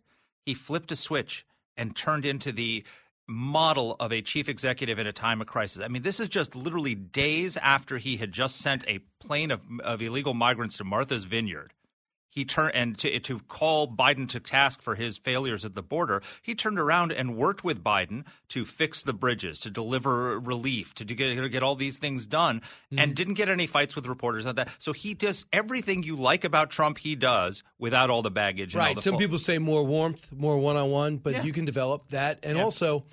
he 0.45 0.53
flipped 0.53 0.91
a 0.91 0.95
switch 0.95 1.45
and 1.75 1.95
turned 1.95 2.23
into 2.25 2.51
the 2.51 2.83
model 3.27 3.95
of 3.99 4.11
a 4.11 4.21
chief 4.21 4.49
executive 4.49 4.99
in 4.99 5.07
a 5.07 5.13
time 5.13 5.41
of 5.41 5.47
crisis. 5.47 5.81
I 5.81 5.87
mean, 5.87 6.03
this 6.03 6.19
is 6.19 6.27
just 6.27 6.55
literally 6.55 6.95
days 6.95 7.57
after 7.57 7.97
he 7.97 8.17
had 8.17 8.31
just 8.31 8.57
sent 8.57 8.87
a 8.87 8.99
plane 9.19 9.51
of, 9.51 9.61
of 9.83 10.01
illegal 10.01 10.33
migrants 10.33 10.77
to 10.77 10.83
Martha's 10.83 11.25
Vineyard. 11.25 11.73
He 12.33 12.45
turned 12.45 12.73
and 12.73 12.97
to, 12.97 13.19
to 13.19 13.39
call 13.41 13.87
Biden 13.87 14.27
to 14.29 14.39
task 14.39 14.81
for 14.81 14.95
his 14.95 15.17
failures 15.19 15.63
at 15.63 15.75
the 15.75 15.83
border. 15.83 16.23
He 16.41 16.55
turned 16.55 16.79
around 16.79 17.11
and 17.11 17.35
worked 17.37 17.63
with 17.63 17.83
Biden 17.83 18.25
to 18.49 18.65
fix 18.65 19.03
the 19.03 19.13
bridges, 19.13 19.59
to 19.59 19.69
deliver 19.69 20.39
relief, 20.39 20.95
to, 20.95 21.05
get, 21.05 21.35
to 21.35 21.49
get 21.49 21.61
all 21.61 21.75
these 21.75 21.99
things 21.99 22.25
done, 22.25 22.61
Mm-hmm. 22.61 22.99
and 22.99 23.15
didn't 23.15 23.35
get 23.35 23.49
any 23.49 23.67
fights 23.67 23.95
with 23.95 24.05
reporters 24.07 24.45
on 24.45 24.55
that. 24.55 24.69
So 24.79 24.93
he 24.93 25.13
does 25.13 25.45
everything 25.53 26.03
you 26.03 26.15
like 26.15 26.43
about 26.43 26.69
Trump. 26.71 26.97
He 26.97 27.15
does 27.15 27.63
without 27.79 28.09
all 28.09 28.21
the 28.21 28.31
baggage. 28.31 28.73
And 28.73 28.81
all 28.81 28.87
Right. 28.87 28.95
the 28.95 29.01
Some 29.01 29.11
full- 29.13 29.19
people 29.19 29.39
say 29.39 29.57
more 29.59 29.83
warmth, 29.83 30.31
more 30.31 30.57
one 30.57 30.75
on 30.75 30.89
one, 30.89 31.17
but 31.17 31.33
Yeah. 31.33 31.43
you 31.43 31.53
can 31.53 31.65
develop 31.65 32.09
that. 32.09 32.39
And 32.43 32.57
Yeah. 32.57 32.63
also, 32.63 33.05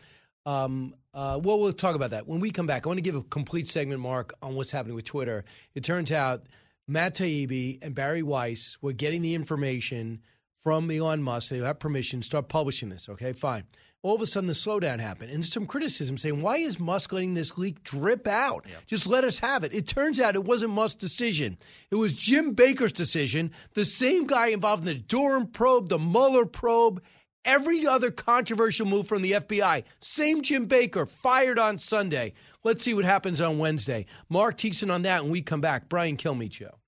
um, 0.47 0.95
uh, 1.15 1.39
well, 1.43 1.59
we'll 1.61 1.73
talk 1.73 1.95
about 1.95 2.11
that 2.11 2.27
when 2.27 2.41
we 2.41 2.51
come 2.51 2.67
back. 2.67 2.87
I 2.87 2.89
want 2.89 2.99
to 2.99 3.03
give 3.03 3.15
a 3.17 3.23
complete 3.23 3.69
segment, 3.69 4.01
Mark, 4.01 4.33
on 4.43 4.55
what's 4.55 4.71
happening 4.71 4.95
with 4.97 5.05
Twitter. 5.05 5.45
It 5.75 5.85
turns 5.85 6.13
out 6.13 6.45
Matt 6.91 7.15
Taibbi 7.15 7.79
and 7.83 7.95
Bari 7.95 8.25
Weiss 8.25 8.77
were 8.83 8.93
getting 8.93 9.23
the 9.23 9.37
information 9.37 10.23
from 10.65 10.91
Elon 10.91 11.23
Musk. 11.23 11.51
They 11.51 11.59
have 11.59 11.79
permission 11.79 12.21
to 12.21 12.27
start 12.27 12.49
publishing 12.49 12.89
this. 12.89 13.09
Okay, 13.09 13.33
fine. 13.33 13.63
All 14.03 14.17
of 14.17 14.23
a 14.23 14.27
sudden, 14.27 14.49
the 14.49 14.55
slowdown 14.55 14.99
happened, 14.99 15.31
and 15.31 15.47
some 15.47 15.67
criticism 15.67 16.19
saying, 16.19 16.43
"Why 16.43 16.57
is 16.57 16.81
Musk 16.81 17.13
letting 17.13 17.35
this 17.35 17.57
leak 17.57 17.85
drip 17.85 18.27
out? 18.27 18.67
Just 18.87 19.07
let 19.07 19.23
us 19.23 19.39
have 19.39 19.63
it." 19.63 19.73
It 19.73 19.87
turns 19.87 20.19
out 20.19 20.35
it 20.35 20.43
wasn't 20.43 20.73
Musk's 20.73 20.99
decision; 20.99 21.59
it 21.93 21.95
was 21.95 22.13
Jim 22.13 22.55
Baker's 22.55 22.93
decision. 22.93 23.53
The 23.75 23.85
same 23.85 24.27
guy 24.27 24.49
involved 24.49 24.83
in 24.83 24.97
the 24.97 25.01
Durham 25.01 25.47
probe, 25.47 25.91
the 25.91 25.99
Mueller 25.99 26.45
probe, 26.45 27.01
every 27.45 27.87
other 27.87 28.11
controversial 28.11 28.87
move 28.87 29.07
from 29.07 29.23
the 29.23 29.35
FBI. 29.35 29.85
Same 30.01 30.43
Jim 30.43 30.67
Baker 30.67 31.07
fired 31.07 31.61
on 31.61 31.79
Sunday. 31.79 32.33
Let's 32.65 32.83
see 32.83 32.95
what 32.95 33.05
happens 33.05 33.41
on 33.41 33.59
Wednesday. 33.59 34.07
Mark 34.29 34.59
Thiessen 34.59 34.93
on 34.93 35.03
that, 35.03 35.23
and 35.23 35.31
we 35.31 35.41
come 35.41 35.61
back. 35.61 35.89
Brian 35.89 36.17
Kilmeade 36.17 36.55
show. 36.55 36.80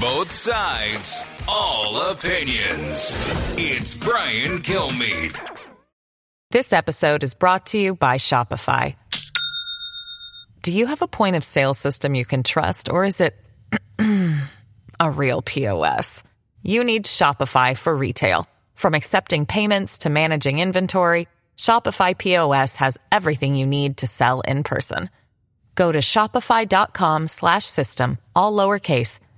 Both 0.00 0.30
sides, 0.30 1.26
all 1.46 2.10
opinions. 2.10 3.20
It's 3.58 3.94
Brian 3.94 4.62
Kilmeade. 4.62 5.36
This 6.50 6.72
episode 6.72 7.22
is 7.22 7.34
brought 7.34 7.66
to 7.66 7.78
you 7.78 7.94
by 7.94 8.16
Shopify. 8.16 8.96
Do 10.62 10.72
you 10.72 10.86
have 10.86 11.02
a 11.02 11.06
point 11.06 11.36
of 11.36 11.44
sale 11.44 11.74
system 11.74 12.14
you 12.14 12.24
can 12.24 12.42
trust, 12.42 12.88
or 12.90 13.04
is 13.04 13.20
it 13.20 13.34
a 15.00 15.10
real 15.10 15.42
POS? 15.42 16.22
You 16.62 16.82
need 16.82 17.04
Shopify 17.04 17.76
for 17.76 17.94
retail. 17.94 18.48
From 18.74 18.94
accepting 18.94 19.44
payments 19.44 19.98
to 19.98 20.08
managing 20.10 20.60
inventory, 20.60 21.28
Shopify 21.58 22.16
POS 22.16 22.76
has 22.76 22.98
everything 23.12 23.54
you 23.54 23.66
need 23.66 23.98
to 23.98 24.06
sell 24.06 24.40
in 24.40 24.64
person. 24.64 25.10
Go 25.74 25.92
to 25.92 25.98
shopify.com 25.98 27.26
slash 27.26 27.66
system, 27.66 28.18
all 28.34 28.52
lowercase, 28.54 29.18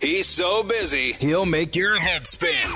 He's 0.00 0.26
so 0.26 0.62
busy, 0.62 1.12
he'll 1.12 1.44
make 1.44 1.76
your 1.76 2.00
head 2.00 2.26
spin. 2.26 2.70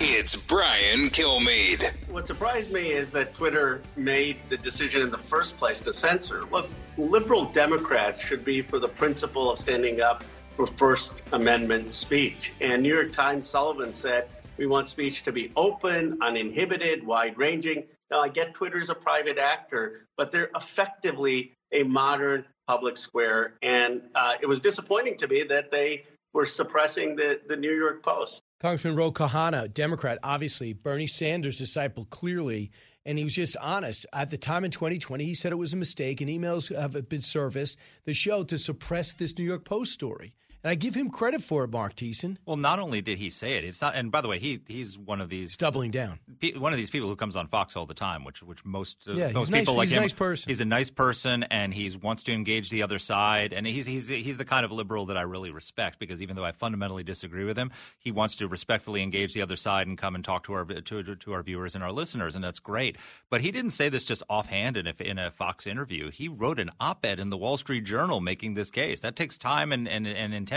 It's 0.00 0.34
Brian 0.34 1.10
Kilmeade. 1.10 1.92
What 2.08 2.26
surprised 2.26 2.72
me 2.72 2.90
is 2.90 3.12
that 3.12 3.36
Twitter 3.36 3.82
made 3.94 4.38
the 4.48 4.56
decision 4.56 5.02
in 5.02 5.10
the 5.10 5.18
first 5.18 5.56
place 5.58 5.78
to 5.80 5.92
censor. 5.92 6.42
Look, 6.50 6.68
liberal 6.98 7.44
Democrats 7.44 8.20
should 8.20 8.44
be 8.44 8.62
for 8.62 8.80
the 8.80 8.88
principle 8.88 9.48
of 9.48 9.60
standing 9.60 10.00
up 10.00 10.24
for 10.48 10.66
First 10.66 11.22
Amendment 11.32 11.94
speech. 11.94 12.52
And 12.60 12.82
New 12.82 12.92
York 12.92 13.12
Times 13.12 13.48
Sullivan 13.48 13.94
said, 13.94 14.28
we 14.56 14.66
want 14.66 14.88
speech 14.88 15.22
to 15.22 15.30
be 15.30 15.52
open, 15.54 16.18
uninhibited, 16.20 17.06
wide 17.06 17.38
ranging. 17.38 17.84
Now, 18.10 18.22
I 18.22 18.28
get 18.28 18.54
Twitter's 18.54 18.90
a 18.90 18.94
private 18.94 19.38
actor, 19.38 20.08
but 20.16 20.32
they're 20.32 20.50
effectively 20.56 21.52
a 21.70 21.84
modern 21.84 22.44
public 22.66 22.96
square. 22.96 23.54
And 23.62 24.02
uh, 24.16 24.32
it 24.40 24.46
was 24.46 24.58
disappointing 24.58 25.16
to 25.18 25.28
me 25.28 25.44
that 25.44 25.70
they 25.70 26.04
were 26.36 26.46
suppressing 26.46 27.16
the, 27.16 27.40
the 27.48 27.56
New 27.56 27.72
York 27.72 28.02
Post. 28.02 28.42
Congressman 28.60 28.94
Ro 28.94 29.10
Khanna, 29.10 29.72
Democrat, 29.72 30.18
obviously 30.22 30.74
Bernie 30.74 31.06
Sanders' 31.06 31.56
disciple, 31.56 32.04
clearly, 32.10 32.70
and 33.06 33.16
he 33.16 33.24
was 33.24 33.34
just 33.34 33.56
honest. 33.56 34.04
At 34.12 34.28
the 34.28 34.36
time 34.36 34.62
in 34.62 34.70
2020, 34.70 35.24
he 35.24 35.34
said 35.34 35.50
it 35.50 35.56
was 35.56 35.72
a 35.72 35.78
mistake, 35.78 36.20
and 36.20 36.28
emails 36.28 36.74
have 36.78 37.08
been 37.08 37.22
surfaced 37.22 37.78
that 38.04 38.14
show 38.14 38.44
to 38.44 38.58
suppress 38.58 39.14
this 39.14 39.36
New 39.38 39.44
York 39.44 39.64
Post 39.64 39.92
story. 39.92 40.36
And 40.66 40.72
I 40.72 40.74
give 40.74 40.96
him 40.96 41.10
credit 41.10 41.44
for 41.44 41.62
it, 41.62 41.70
Mark 41.70 41.94
Thiessen. 41.94 42.38
Well, 42.44 42.56
not 42.56 42.80
only 42.80 43.00
did 43.00 43.18
he 43.18 43.30
say 43.30 43.52
it, 43.52 43.62
it's 43.62 43.80
not. 43.80 43.94
And 43.94 44.10
by 44.10 44.20
the 44.20 44.26
way, 44.26 44.40
he 44.40 44.58
he's 44.66 44.98
one 44.98 45.20
of 45.20 45.28
these 45.28 45.56
doubling 45.56 45.92
down. 45.92 46.18
One 46.56 46.72
of 46.72 46.76
these 46.76 46.90
people 46.90 47.08
who 47.08 47.14
comes 47.14 47.36
on 47.36 47.46
Fox 47.46 47.76
all 47.76 47.86
the 47.86 47.94
time, 47.94 48.24
which 48.24 48.42
which 48.42 48.64
most 48.64 48.98
uh, 49.06 49.12
yeah, 49.12 49.30
most 49.30 49.48
nice, 49.48 49.60
people 49.60 49.74
like 49.74 49.90
he's 49.90 49.96
him. 49.96 49.98
A 49.98 50.06
nice 50.06 50.12
person. 50.12 50.50
He's 50.50 50.60
a 50.60 50.64
nice 50.64 50.90
person, 50.90 51.44
and 51.44 51.72
he 51.72 51.96
wants 52.02 52.24
to 52.24 52.32
engage 52.32 52.70
the 52.70 52.82
other 52.82 52.98
side. 52.98 53.52
And 53.52 53.64
he's 53.64 53.86
he's 53.86 54.08
he's 54.08 54.38
the 54.38 54.44
kind 54.44 54.64
of 54.64 54.72
liberal 54.72 55.06
that 55.06 55.16
I 55.16 55.22
really 55.22 55.52
respect 55.52 56.00
because 56.00 56.20
even 56.20 56.34
though 56.34 56.44
I 56.44 56.50
fundamentally 56.50 57.04
disagree 57.04 57.44
with 57.44 57.56
him, 57.56 57.70
he 58.00 58.10
wants 58.10 58.34
to 58.34 58.48
respectfully 58.48 59.04
engage 59.04 59.34
the 59.34 59.42
other 59.42 59.54
side 59.54 59.86
and 59.86 59.96
come 59.96 60.16
and 60.16 60.24
talk 60.24 60.42
to 60.46 60.52
our 60.52 60.64
to, 60.64 61.14
to 61.14 61.32
our 61.32 61.44
viewers 61.44 61.76
and 61.76 61.84
our 61.84 61.92
listeners, 61.92 62.34
and 62.34 62.42
that's 62.42 62.58
great. 62.58 62.96
But 63.30 63.42
he 63.42 63.52
didn't 63.52 63.70
say 63.70 63.88
this 63.88 64.04
just 64.04 64.24
offhand 64.28 64.76
in 64.76 64.88
a, 64.88 64.94
in 64.98 65.16
a 65.16 65.30
Fox 65.30 65.64
interview. 65.64 66.10
He 66.10 66.26
wrote 66.26 66.58
an 66.58 66.72
op-ed 66.80 67.20
in 67.20 67.30
the 67.30 67.36
Wall 67.36 67.56
Street 67.56 67.84
Journal 67.84 68.20
making 68.20 68.54
this 68.54 68.72
case. 68.72 68.98
That 68.98 69.14
takes 69.14 69.38
time 69.38 69.70
and 69.70 69.86
and, 69.86 70.08
and 70.08 70.34
intention 70.34 70.55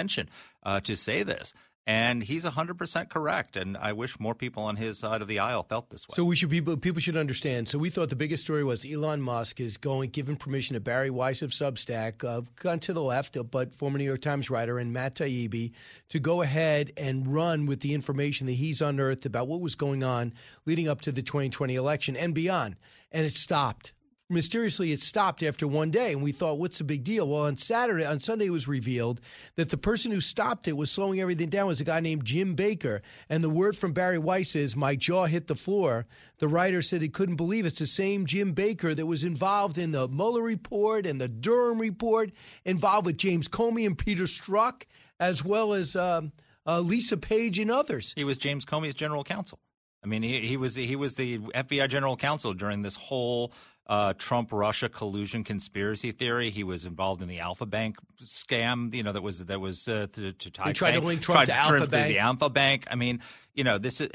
uh, 0.64 0.80
to 0.82 0.96
say 0.96 1.24
this. 1.24 1.54
And 1.88 2.22
he's 2.24 2.44
100% 2.44 3.10
correct. 3.10 3.58
And 3.58 3.76
I 3.76 3.94
wish 3.94 4.20
more 4.20 4.36
people 4.36 4.62
on 4.62 4.76
his 4.76 5.00
side 5.00 5.24
of 5.24 5.28
the 5.28 5.40
aisle 5.40 5.64
felt 5.64 5.90
this 5.90 6.08
way. 6.08 6.14
So 6.16 6.24
we 6.24 6.36
should 6.36 6.52
people 6.52 6.78
people 6.78 7.02
should 7.02 7.18
understand. 7.18 7.68
So 7.68 7.80
we 7.80 7.90
thought 7.90 8.10
the 8.10 8.16
biggest 8.16 8.44
story 8.44 8.64
was 8.64 8.86
Elon 8.86 9.24
Musk 9.24 9.60
is 9.60 9.78
going 9.78 10.12
giving 10.12 10.36
permission 10.36 10.76
to 10.76 10.80
Bari 10.80 11.10
Weiss 11.10 11.42
of 11.42 11.50
Substack, 11.50 12.24
uh, 12.24 12.42
gone 12.58 12.80
to 12.82 12.94
the 12.94 13.02
left, 13.02 13.38
but 13.50 13.76
former 13.76 13.98
New 13.98 14.04
York 14.04 14.22
Times 14.22 14.52
writer, 14.52 14.78
and 14.78 14.94
Matt 14.94 15.16
Taibbi 15.16 15.72
to 16.10 16.20
go 16.20 16.44
ahead 16.44 16.94
and 16.96 17.26
run 17.34 17.66
with 17.66 17.80
the 17.80 17.96
information 17.96 18.46
that 18.46 18.54
he's 18.54 18.82
unearthed 18.82 19.26
about 19.26 19.48
what 19.48 19.60
was 19.60 19.74
going 19.74 20.04
on 20.04 20.34
leading 20.68 20.88
up 20.88 21.02
to 21.02 21.12
the 21.12 21.24
2020 21.24 21.74
election 21.74 22.16
and 22.16 22.36
beyond. 22.36 22.76
And 23.12 23.26
it 23.26 23.34
stopped 23.34 23.94
mysteriously 24.30 24.92
it 24.92 25.00
stopped 25.00 25.42
after 25.42 25.68
one 25.68 25.90
day 25.90 26.12
and 26.12 26.22
we 26.22 26.32
thought 26.32 26.60
what's 26.60 26.78
the 26.78 26.84
big 26.84 27.04
deal? 27.04 27.28
Well 27.28 27.44
on 27.44 27.56
saturday 27.56 28.06
on 28.06 28.20
sunday 28.20 28.46
it 28.46 28.52
was 28.52 28.68
revealed 28.68 29.22
that 29.56 29.70
the 29.70 29.78
person 29.78 30.12
who 30.12 30.22
stopped 30.22 30.68
it 30.68 30.78
was 30.78 30.92
slowing 30.92 31.20
everything 31.20 31.50
down 31.50 31.68
was 31.68 31.82
a 31.82 31.84
guy 31.84 32.00
named 32.00 32.26
jim 32.26 32.54
baker 32.54 33.02
and 33.30 33.44
the 33.44 33.50
word 33.50 33.76
from 33.76 33.92
bari 33.92 34.20
weiss 34.20 34.56
is 34.56 34.76
my 34.76 34.96
jaw 34.96 35.26
hit 35.26 35.48
the 35.48 35.56
floor. 35.56 36.06
The 36.38 36.48
writer 36.48 36.82
said 36.82 37.02
he 37.02 37.10
couldn't 37.10 37.36
believe 37.36 37.66
it's 37.66 37.80
the 37.80 37.88
same 37.88 38.26
jim 38.26 38.54
baker 38.54 38.94
that 38.94 39.06
was 39.06 39.24
involved 39.24 39.78
in 39.78 39.92
the 39.92 40.08
mueller 40.08 40.44
report 40.44 41.06
and 41.06 41.20
the 41.20 41.28
durham 41.28 41.80
report 41.80 42.32
involved 42.66 43.08
with 43.08 43.18
james 43.18 43.48
comey 43.48 43.86
and 43.86 43.98
peter 43.98 44.24
strzok 44.24 44.84
as 45.20 45.44
well 45.44 45.74
as 45.74 45.96
um, 45.96 46.32
uh, 46.68 46.80
lisa 46.80 47.18
page 47.18 47.58
and 47.58 47.72
others. 47.72 48.14
He 48.16 48.24
was 48.24 48.38
james 48.38 48.64
comey's 48.64 48.94
general 48.94 49.24
counsel. 49.24 49.60
I 50.04 50.08
mean, 50.08 50.24
he, 50.24 50.48
he 50.48 50.56
was 50.56 50.76
he 50.76 50.96
was 50.96 51.16
the 51.16 51.40
FBI 51.40 51.90
general 51.90 52.16
counsel 52.16 52.54
during 52.54 52.84
this 52.84 52.96
whole 52.96 53.52
uh, 53.90 54.14
Trump 54.18 54.54
Russia 54.54 54.88
collusion 54.88 55.44
conspiracy 55.44 56.12
theory. 56.12 56.52
He 56.52 56.64
was 56.64 56.86
involved 56.86 57.24
in 57.24 57.28
the 57.28 57.40
Alfa 57.40 57.66
Bank 57.66 57.98
scam. 58.24 58.94
You 58.94 59.02
know 59.02 59.12
that 59.12 59.24
was 59.24 59.44
that 59.46 59.60
was 59.60 59.88
uh, 59.88 60.08
to, 60.14 60.32
to 60.32 60.52
tie. 60.52 60.66
They 60.66 60.74
tried 60.74 60.92
bank, 60.92 61.02
to 61.02 61.08
link 61.08 61.22
Trump 61.22 61.38
tried 61.38 61.46
to 61.46 61.56
Alfa 61.56 61.88
Bank. 61.88 62.08
The 62.14 62.20
Alfa 62.20 62.50
Bank. 62.50 62.86
I 62.90 62.96
mean, 62.96 63.22
you 63.54 63.64
know 63.64 63.78
this 63.78 64.02
is 64.02 64.10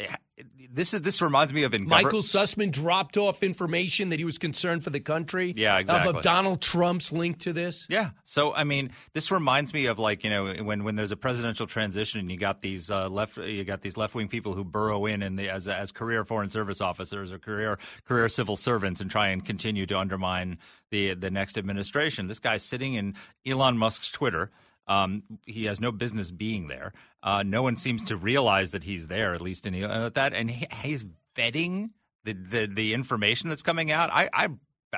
this 0.71 0.95
is 0.95 1.03
this 1.03 1.23
reminds 1.23 1.53
me 1.53 1.63
of 1.63 1.75
in 1.75 1.87
Michael 1.87 2.23
Sussmann 2.23 2.73
dropped 2.73 3.17
off 3.17 3.43
information 3.43 4.09
that 4.09 4.19
he 4.19 4.25
was 4.25 4.39
concerned 4.39 4.83
for 4.83 4.91
the 4.91 5.01
country. 5.01 5.55
Yeah, 5.57 5.79
exactly. 5.79 6.11
Of, 6.11 6.17
of 6.17 6.23
Donald 6.23 6.61
Trump's 6.61 7.13
link 7.13 7.39
to 7.41 7.53
this. 7.53 7.87
Yeah. 7.89 8.11
So 8.25 8.55
I 8.55 8.65
mean, 8.65 8.91
this 9.13 9.31
reminds 9.31 9.73
me 9.73 9.87
of 9.87 9.99
like 9.99 10.25
you 10.25 10.31
know 10.31 10.53
when 10.65 10.83
when 10.85 10.97
there's 10.97 11.13
a 11.13 11.17
presidential 11.17 11.67
transition 11.67 12.21
and 12.21 12.31
you 12.31 12.37
got 12.37 12.61
these 12.61 12.91
uh, 12.91 13.09
left 13.09 13.37
you 13.37 13.65
got 13.65 13.83
these 13.83 13.97
left 13.97 14.15
wing 14.15 14.29
people 14.29 14.55
who 14.55 14.65
burrow 14.65 15.07
in 15.07 15.23
and 15.23 15.41
as 15.41 15.69
as 15.69 15.93
career 15.93 16.25
foreign 16.25 16.51
service 16.51 16.81
officers 16.81 17.31
or 17.31 17.39
career 17.39 17.79
career 18.05 18.29
civil 18.29 18.57
servants 18.57 19.01
and 19.01 19.11
try 19.11 19.29
and 19.29 19.45
continue 19.45 19.87
to 19.87 19.99
undermine 19.99 20.59
the 20.91 21.15
the 21.15 21.31
next 21.31 21.57
administration. 21.57 22.27
This 22.27 22.41
guy's 22.41 22.63
sitting 22.63 22.95
in 22.95 23.15
Elon 23.47 23.79
Musk's 23.79 24.11
Twitter. 24.11 24.51
Um, 24.87 25.23
he 25.47 25.65
has 25.65 25.81
no 25.81 25.93
business 25.93 26.31
being 26.31 26.69
there. 26.69 26.93
Uh, 27.23 27.43
no 27.43 27.63
one 27.63 27.77
seems 27.77 28.03
to 28.05 28.17
realize 28.17 28.73
that 28.73 28.85
he's 28.85 29.07
there, 29.07 29.35
at 29.35 29.41
least 29.41 29.67
in 29.67 29.83
uh, 29.83 30.11
that. 30.15 30.35
And 30.35 30.51
he, 30.51 30.67
he's 30.83 31.05
vetting 31.35 31.91
the, 32.25 32.33
the, 32.33 32.67
the 32.67 32.95
information 32.95 33.49
that's 33.49 33.63
coming 33.63 33.91
out. 33.91 34.11
I, 34.13 34.29
I 34.33 34.49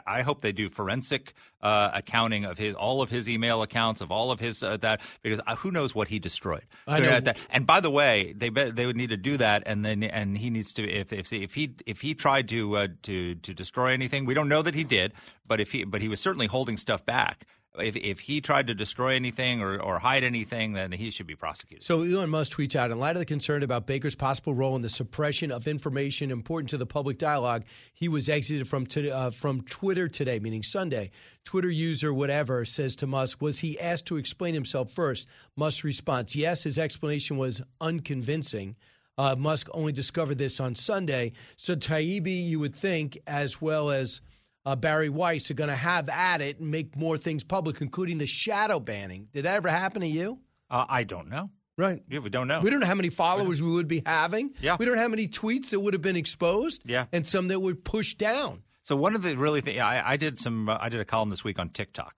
I 0.07 0.23
hope 0.23 0.40
they 0.40 0.52
do 0.52 0.69
forensic 0.69 1.33
uh, 1.61 1.90
accounting 1.95 2.45
of 2.45 2.59
his 2.59 2.75
all 2.75 3.02
of 3.02 3.11
his 3.11 3.28
email 3.28 3.62
accounts 3.62 4.00
of 4.00 4.11
all 4.11 4.31
of 4.31 4.40
his 4.40 4.62
uh, 4.62 4.76
that 4.78 5.00
because 5.23 5.40
uh, 5.47 5.57
who 5.57 5.71
knows 5.71 5.95
what 5.95 6.09
he 6.09 6.19
destroyed. 6.19 6.64
I 6.87 7.00
know. 7.00 7.33
And 7.50 7.66
by 7.66 7.81
the 7.81 7.90
way, 7.90 8.35
they 8.37 8.49
they 8.49 8.87
would 8.87 8.97
need 8.97 9.11
to 9.11 9.16
do 9.16 9.37
that, 9.37 9.62
and 9.66 9.85
then 9.85 10.02
and 10.02 10.37
he 10.37 10.50
needs 10.50 10.73
to 10.75 10.88
if 10.88 11.12
if 11.12 11.33
if 11.33 11.55
he 11.55 11.75
if 11.87 12.00
he 12.00 12.14
tried 12.14 12.49
to 12.50 12.76
uh, 12.76 12.88
to 13.05 13.37
to 13.37 13.55
destroy 13.55 13.93
anything, 13.93 14.25
we 14.26 14.35
don't 14.35 14.49
know 14.49 14.62
that 14.62 14.75
he 14.75 14.85
did, 14.85 15.12
but 15.47 15.61
if 15.61 15.73
he 15.73 15.85
but 15.85 16.02
he 16.02 16.09
was 16.09 16.21
certainly 16.21 16.47
holding 16.47 16.76
stuff 16.76 17.05
back. 17.05 17.47
If, 17.78 17.97
if 17.97 18.21
he 18.21 18.40
tried 18.40 18.66
to 18.68 18.75
destroy 18.75 19.14
anything 19.14 19.62
or, 19.62 19.80
or 19.80 19.99
hide 19.99 20.25
anything, 20.25 20.73
then 20.73 20.92
he 20.92 21.11
should 21.11 21.26
be 21.26 21.37
prosecuted. 21.37 21.83
So 21.83 22.02
Elon 22.02 22.30
Musk 22.30 22.52
tweets 22.52 22.76
out, 22.76 22.90
in 22.90 22.99
light 22.99 23.16
of 23.16 23.21
the 23.21 23.26
concern 23.26 23.62
about 23.62 23.87
Baker's 23.87 24.14
possible 24.14 24.54
role 24.54 24.76
in 24.76 24.83
the 24.83 24.88
suppression 24.88 25.52
of 25.52 25.66
information 25.68 26.30
important 26.30 26.71
to 26.71 26.78
the 26.78 26.87
public 26.87 27.18
dialogue, 27.18 27.64
he 27.92 28.09
was 28.09 28.28
exited 28.28 28.68
from 28.68 28.87
t- 28.87 29.11
uh, 29.11 29.30
from 29.30 29.62
Twitter 29.62 30.09
today, 30.09 30.38
meaning 30.38 30.62
Sunday. 30.62 31.11
Twitter 31.45 31.71
user 31.71 32.12
whatever 32.12 32.64
says 32.64 32.97
to 32.97 33.06
Musk, 33.06 33.41
was 33.41 33.60
he 33.60 33.78
asked 33.78 34.06
to 34.06 34.17
explain 34.17 34.54
himself 34.54 34.91
first? 34.93 35.26
Musk's 35.56 35.84
response, 35.84 36.34
yes. 36.34 36.65
His 36.65 36.78
explanation 36.78 37.36
was 37.36 37.60
unconvincing. 37.80 38.76
Uh, 39.19 39.34
Musk 39.34 39.69
only 39.73 39.93
discovered 39.93 40.36
this 40.39 40.60
on 40.60 40.75
Sunday. 40.75 41.32
So 41.56 41.75
Taibbi, 41.75 42.47
you 42.47 42.58
would 42.58 42.75
think, 42.75 43.19
as 43.26 43.62
well 43.62 43.91
as 43.91 44.21
uh, 44.67 44.76
Bari 44.76 45.09
Weiss, 45.09 45.50
are 45.50 45.55
going 45.55 45.71
to 45.71 45.76
have 45.76 46.09
at 46.09 46.43
it 46.43 46.59
and 46.59 46.71
make 46.71 46.97
more 46.97 47.17
things 47.17 47.45
public, 47.45 47.81
including 47.81 48.19
the 48.19 48.26
shadow 48.26 48.81
banning. 48.81 49.29
Did 49.33 49.45
that 49.45 49.55
ever 49.57 49.69
happen 49.69 50.02
to 50.02 50.09
you? 50.09 50.41
Uh, 50.69 50.85
I 50.89 51.05
don't 51.05 51.29
know. 51.29 51.50
Right. 51.79 52.02
Yeah, 52.09 52.21
we 52.21 52.31
don't 52.31 52.49
know. 52.49 52.61
We 52.61 52.71
don't 52.71 52.81
know 52.81 52.87
how 52.87 52.95
many 52.95 53.11
followers 53.11 53.63
we 53.63 53.71
would 53.71 53.87
be 53.87 54.02
having. 54.05 54.55
Yeah. 54.61 54.76
We 54.79 54.87
don't 54.87 54.97
know 54.97 55.02
how 55.02 55.09
many 55.09 55.29
tweets 55.29 55.71
that 55.71 55.81
would 55.81 55.93
have 55.93 56.02
been 56.02 56.17
exposed. 56.17 56.83
Yeah. 56.85 57.05
And 57.13 57.26
some 57.29 57.49
that 57.49 57.61
were 57.61 57.75
pushed 57.75 58.19
down. 58.19 58.63
So 58.83 58.97
one 58.97 59.15
of 59.15 59.23
the 59.23 59.37
really 59.37 59.61
thing 59.61 59.81
I, 59.81 60.13
I 60.13 60.17
did 60.17 60.39
some 60.39 60.69
uh, 60.69 60.79
I 60.81 60.89
did 60.89 61.00
a 61.00 61.05
column 61.05 61.29
this 61.31 61.45
week 61.45 61.59
on 61.59 61.69
TikTok 61.69 62.15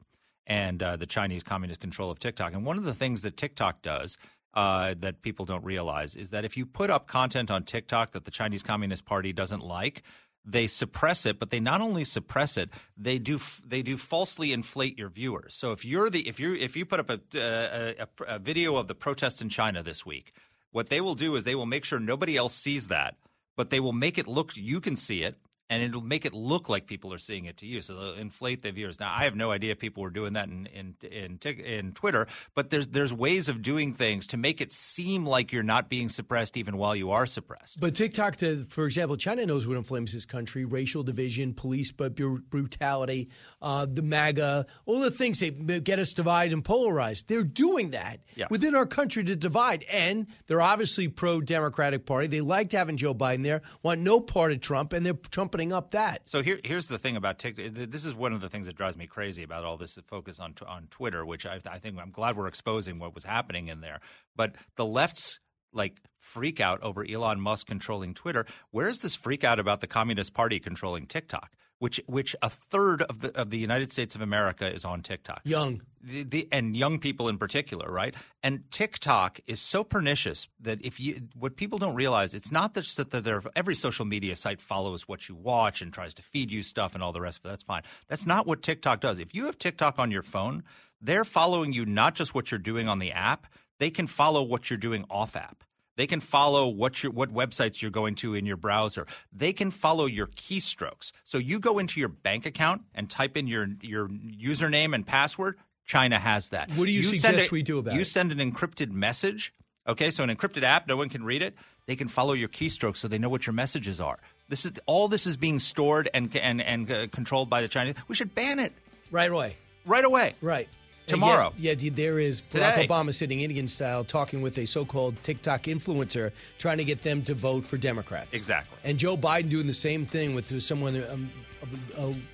and 0.46 0.82
uh, 0.82 0.96
the 0.96 1.06
Chinese 1.06 1.42
communist 1.42 1.80
control 1.80 2.10
of 2.10 2.18
TikTok. 2.20 2.54
And 2.54 2.64
one 2.64 2.78
of 2.78 2.84
the 2.84 2.94
things 2.94 3.22
that 3.22 3.36
TikTok 3.36 3.82
does 3.82 4.16
uh, 4.54 4.94
that 4.98 5.22
people 5.22 5.44
don't 5.44 5.64
realize 5.64 6.14
is 6.14 6.30
that 6.30 6.44
if 6.44 6.56
you 6.56 6.64
put 6.64 6.88
up 6.88 7.06
content 7.06 7.50
on 7.50 7.64
TikTok 7.64 8.12
that 8.12 8.24
the 8.24 8.30
Chinese 8.30 8.62
Communist 8.62 9.04
Party 9.04 9.32
doesn't 9.32 9.62
like, 9.62 10.02
they 10.50 10.66
suppress 10.66 11.26
it. 11.26 11.38
But 11.38 11.50
they 11.50 11.60
not 11.60 11.80
only 11.80 12.04
suppress 12.04 12.56
it, 12.56 12.70
they 12.96 13.18
do 13.18 13.40
they 13.64 13.82
do 13.82 13.96
falsely 13.96 14.52
inflate 14.52 14.98
your 14.98 15.10
viewers. 15.10 15.54
So 15.54 15.72
if 15.72 15.84
you're 15.84 16.10
the 16.10 16.26
if 16.26 16.40
you 16.40 16.54
if 16.54 16.76
you 16.76 16.84
put 16.84 17.00
up 17.00 17.10
a, 17.10 17.20
uh, 17.34 17.94
a, 17.98 18.06
a, 18.24 18.36
a 18.36 18.38
video 18.38 18.76
of 18.76 18.88
the 18.88 18.94
protest 18.94 19.42
in 19.42 19.48
China 19.48 19.82
this 19.82 20.06
week, 20.06 20.32
what 20.70 20.88
they 20.88 21.00
will 21.00 21.14
do 21.14 21.36
is 21.36 21.44
they 21.44 21.54
will 21.54 21.66
make 21.66 21.84
sure 21.84 22.00
nobody 22.00 22.36
else 22.36 22.54
sees 22.54 22.88
that, 22.88 23.16
but 23.56 23.70
they 23.70 23.80
will 23.80 23.92
make 23.92 24.18
it 24.18 24.26
look 24.26 24.56
you 24.56 24.80
can 24.80 24.96
see 24.96 25.22
it 25.22 25.36
and 25.70 25.82
it'll 25.82 26.00
make 26.00 26.24
it 26.24 26.32
look 26.32 26.68
like 26.68 26.86
people 26.86 27.12
are 27.12 27.18
seeing 27.18 27.44
it 27.44 27.58
to 27.58 27.66
you. 27.66 27.82
So 27.82 27.94
they'll 27.94 28.14
inflate 28.14 28.62
the 28.62 28.72
viewers. 28.72 28.98
Now, 28.98 29.12
I 29.14 29.24
have 29.24 29.36
no 29.36 29.50
idea 29.50 29.72
if 29.72 29.78
people 29.78 30.02
were 30.02 30.10
doing 30.10 30.32
that 30.34 30.48
in 30.48 30.66
in 30.66 30.94
in, 31.10 31.38
in 31.42 31.92
Twitter, 31.92 32.26
but 32.54 32.70
there's 32.70 32.88
there's 32.88 33.12
ways 33.12 33.48
of 33.48 33.62
doing 33.62 33.94
things 33.94 34.26
to 34.28 34.36
make 34.36 34.60
it 34.60 34.72
seem 34.72 35.26
like 35.26 35.52
you're 35.52 35.62
not 35.62 35.88
being 35.88 36.08
suppressed 36.08 36.56
even 36.56 36.76
while 36.76 36.96
you 36.96 37.10
are 37.10 37.26
suppressed. 37.26 37.80
But 37.80 37.94
TikTok, 37.94 38.36
to, 38.38 38.66
for 38.70 38.86
example, 38.86 39.16
China 39.16 39.44
knows 39.46 39.66
what 39.66 39.76
inflames 39.76 40.12
this 40.12 40.24
country: 40.24 40.64
racial 40.64 41.02
division, 41.02 41.54
police 41.54 41.90
brutality, 41.92 43.28
uh, 43.62 43.86
the 43.90 44.02
MAGA, 44.02 44.66
all 44.86 45.00
the 45.00 45.10
things 45.10 45.40
that 45.40 45.84
get 45.84 45.98
us 45.98 46.12
divided 46.12 46.52
and 46.52 46.64
polarized. 46.64 47.28
They're 47.28 47.44
doing 47.44 47.90
that 47.90 48.20
Yeah. 48.36 48.46
within 48.50 48.74
our 48.74 48.86
country 48.86 49.24
to 49.24 49.36
divide, 49.36 49.84
and 49.92 50.26
they're 50.46 50.60
obviously 50.62 51.08
pro-Democratic 51.08 52.06
Party. 52.06 52.26
They 52.26 52.40
liked 52.40 52.72
having 52.72 52.96
Joe 52.96 53.14
Biden 53.14 53.42
there, 53.42 53.62
want 53.82 54.00
no 54.00 54.20
part 54.20 54.52
of 54.52 54.60
Trump, 54.60 54.92
and 54.92 55.04
they're 55.04 55.14
trumpeting 55.58 55.72
up 55.72 55.90
that. 55.90 56.28
So 56.28 56.42
here, 56.42 56.60
here's 56.64 56.86
the 56.86 56.98
thing 56.98 57.16
about 57.16 57.38
TikTok. 57.38 57.90
This 57.90 58.04
is 58.04 58.14
one 58.14 58.32
of 58.32 58.40
the 58.40 58.48
things 58.48 58.66
that 58.66 58.76
drives 58.76 58.96
me 58.96 59.06
crazy 59.06 59.42
about 59.42 59.64
all 59.64 59.76
this 59.76 59.98
focus 60.06 60.38
on 60.38 60.54
on 60.66 60.86
Twitter, 60.90 61.24
which 61.24 61.46
I, 61.46 61.60
I 61.70 61.78
think 61.78 61.98
I'm 61.98 62.10
glad 62.10 62.36
we're 62.36 62.46
exposing 62.46 62.98
what 62.98 63.14
was 63.14 63.24
happening 63.24 63.68
in 63.68 63.80
there. 63.80 64.00
But 64.36 64.54
the 64.76 64.86
left's 64.86 65.40
like 65.72 66.00
freak 66.20 66.60
out 66.60 66.82
over 66.82 67.04
Elon 67.04 67.40
Musk 67.40 67.66
controlling 67.66 68.14
Twitter. 68.14 68.46
Where 68.70 68.88
is 68.88 68.98
this 68.98 69.14
freak 69.14 69.44
out 69.44 69.58
about 69.58 69.80
the 69.80 69.86
Communist 69.86 70.32
Party 70.32 70.60
controlling 70.60 71.06
TikTok? 71.06 71.52
Which 71.78 72.00
which 72.06 72.34
a 72.42 72.50
third 72.50 73.02
of 73.02 73.20
the 73.20 73.36
of 73.38 73.50
the 73.50 73.58
United 73.58 73.90
States 73.90 74.14
of 74.14 74.20
America 74.20 74.72
is 74.72 74.84
on 74.84 75.02
TikTok. 75.02 75.42
Young. 75.44 75.82
The, 76.00 76.22
the, 76.22 76.48
and 76.52 76.76
young 76.76 77.00
people 77.00 77.28
in 77.28 77.38
particular, 77.38 77.90
right? 77.90 78.14
And 78.42 78.70
TikTok 78.70 79.40
is 79.46 79.60
so 79.60 79.82
pernicious 79.82 80.48
that 80.60 80.80
if 80.84 81.00
you 81.00 81.22
what 81.34 81.56
people 81.56 81.78
don't 81.78 81.94
realize, 81.94 82.34
it's 82.34 82.52
not 82.52 82.74
just 82.74 82.96
that 82.96 83.10
they're, 83.10 83.42
every 83.56 83.74
social 83.74 84.04
media 84.04 84.36
site 84.36 84.60
follows 84.60 85.08
what 85.08 85.28
you 85.28 85.34
watch 85.34 85.82
and 85.82 85.92
tries 85.92 86.14
to 86.14 86.22
feed 86.22 86.52
you 86.52 86.62
stuff 86.62 86.94
and 86.94 87.02
all 87.02 87.12
the 87.12 87.20
rest 87.20 87.40
of 87.40 87.46
it. 87.46 87.48
That's 87.48 87.64
fine. 87.64 87.82
That's 88.08 88.26
not 88.26 88.46
what 88.46 88.62
TikTok 88.62 89.00
does. 89.00 89.18
If 89.18 89.34
you 89.34 89.46
have 89.46 89.58
TikTok 89.58 89.98
on 89.98 90.10
your 90.10 90.22
phone, 90.22 90.62
they're 91.00 91.24
following 91.24 91.72
you 91.72 91.84
not 91.86 92.14
just 92.14 92.34
what 92.34 92.50
you're 92.50 92.58
doing 92.58 92.88
on 92.88 92.98
the 92.98 93.12
app, 93.12 93.46
they 93.78 93.90
can 93.90 94.06
follow 94.06 94.42
what 94.42 94.70
you're 94.70 94.78
doing 94.78 95.04
off 95.10 95.36
app. 95.36 95.64
They 95.98 96.06
can 96.06 96.20
follow 96.20 96.68
what 96.68 97.02
your 97.02 97.10
what 97.12 97.30
websites 97.34 97.82
you're 97.82 97.90
going 97.90 98.14
to 98.22 98.34
in 98.34 98.46
your 98.46 98.56
browser. 98.56 99.04
They 99.32 99.52
can 99.52 99.70
follow 99.72 100.06
your 100.06 100.28
keystrokes. 100.28 101.10
So 101.24 101.38
you 101.38 101.58
go 101.58 101.78
into 101.78 101.98
your 102.00 102.08
bank 102.08 102.46
account 102.46 102.82
and 102.94 103.10
type 103.10 103.36
in 103.36 103.48
your 103.48 103.68
your 103.82 104.08
username 104.08 104.94
and 104.94 105.04
password. 105.06 105.56
China 105.84 106.18
has 106.18 106.50
that. 106.50 106.70
What 106.70 106.86
do 106.86 106.92
you 106.92 107.02
send 107.02 107.20
suggest 107.20 107.50
a- 107.50 107.52
we 107.52 107.62
do 107.62 107.78
about 107.78 107.94
You 107.94 107.96
it? 107.96 108.00
You 108.00 108.04
send 108.04 108.30
an 108.32 108.38
encrypted 108.38 108.90
message. 108.92 109.52
Okay, 109.88 110.10
so 110.10 110.22
an 110.22 110.30
encrypted 110.34 110.62
app, 110.62 110.86
no 110.86 110.96
one 110.96 111.08
can 111.08 111.24
read 111.24 111.42
it. 111.42 111.54
They 111.86 111.96
can 111.96 112.08
follow 112.08 112.34
your 112.34 112.48
keystrokes, 112.50 112.98
so 112.98 113.08
they 113.08 113.18
know 113.18 113.30
what 113.30 113.46
your 113.46 113.54
messages 113.54 113.98
are. 114.00 114.18
This 114.48 114.64
is 114.66 114.72
all. 114.86 115.08
This 115.08 115.26
is 115.26 115.36
being 115.36 115.58
stored 115.58 116.08
and 116.14 116.34
and 116.36 116.60
and 116.62 116.90
uh, 116.92 117.06
controlled 117.08 117.50
by 117.50 117.60
the 117.62 117.68
Chinese. 117.68 117.94
We 118.06 118.14
should 118.14 118.34
ban 118.36 118.60
it 118.60 118.72
Right 119.10 119.30
away. 119.32 119.56
right 119.84 120.04
away. 120.04 120.34
Right. 120.42 120.68
Tomorrow. 121.08 121.52
Yeah, 121.56 121.74
yeah, 121.78 121.90
there 121.94 122.18
is 122.18 122.42
Barack 122.42 122.74
Today. 122.74 122.86
Obama 122.86 123.14
sitting 123.14 123.40
Indian 123.40 123.66
style 123.68 124.04
talking 124.04 124.42
with 124.42 124.58
a 124.58 124.66
so 124.66 124.84
called 124.84 125.22
TikTok 125.22 125.64
influencer 125.64 126.32
trying 126.58 126.78
to 126.78 126.84
get 126.84 127.02
them 127.02 127.22
to 127.22 127.34
vote 127.34 127.64
for 127.66 127.76
Democrats. 127.76 128.28
Exactly. 128.32 128.78
And 128.84 128.98
Joe 128.98 129.16
Biden 129.16 129.48
doing 129.48 129.66
the 129.66 129.74
same 129.74 130.06
thing 130.06 130.34
with 130.34 130.62
someone 130.62 131.02
um, 131.10 131.30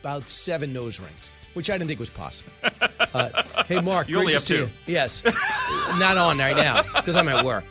about 0.00 0.28
seven 0.28 0.72
nose 0.72 0.98
rings, 1.00 1.30
which 1.54 1.70
I 1.70 1.74
didn't 1.78 1.88
think 1.88 2.00
was 2.00 2.10
possible. 2.10 2.52
Uh, 3.14 3.44
hey, 3.68 3.80
Mark. 3.80 4.08
You 4.08 4.18
only 4.18 4.32
to 4.32 4.38
have 4.38 4.42
see 4.42 4.54
two. 4.56 4.60
you. 4.62 4.70
Yes. 4.86 5.22
Not 5.98 6.16
on 6.16 6.36
right 6.38 6.56
now 6.56 6.82
because 6.96 7.14
I'm 7.14 7.28
at 7.28 7.44
work. 7.44 7.64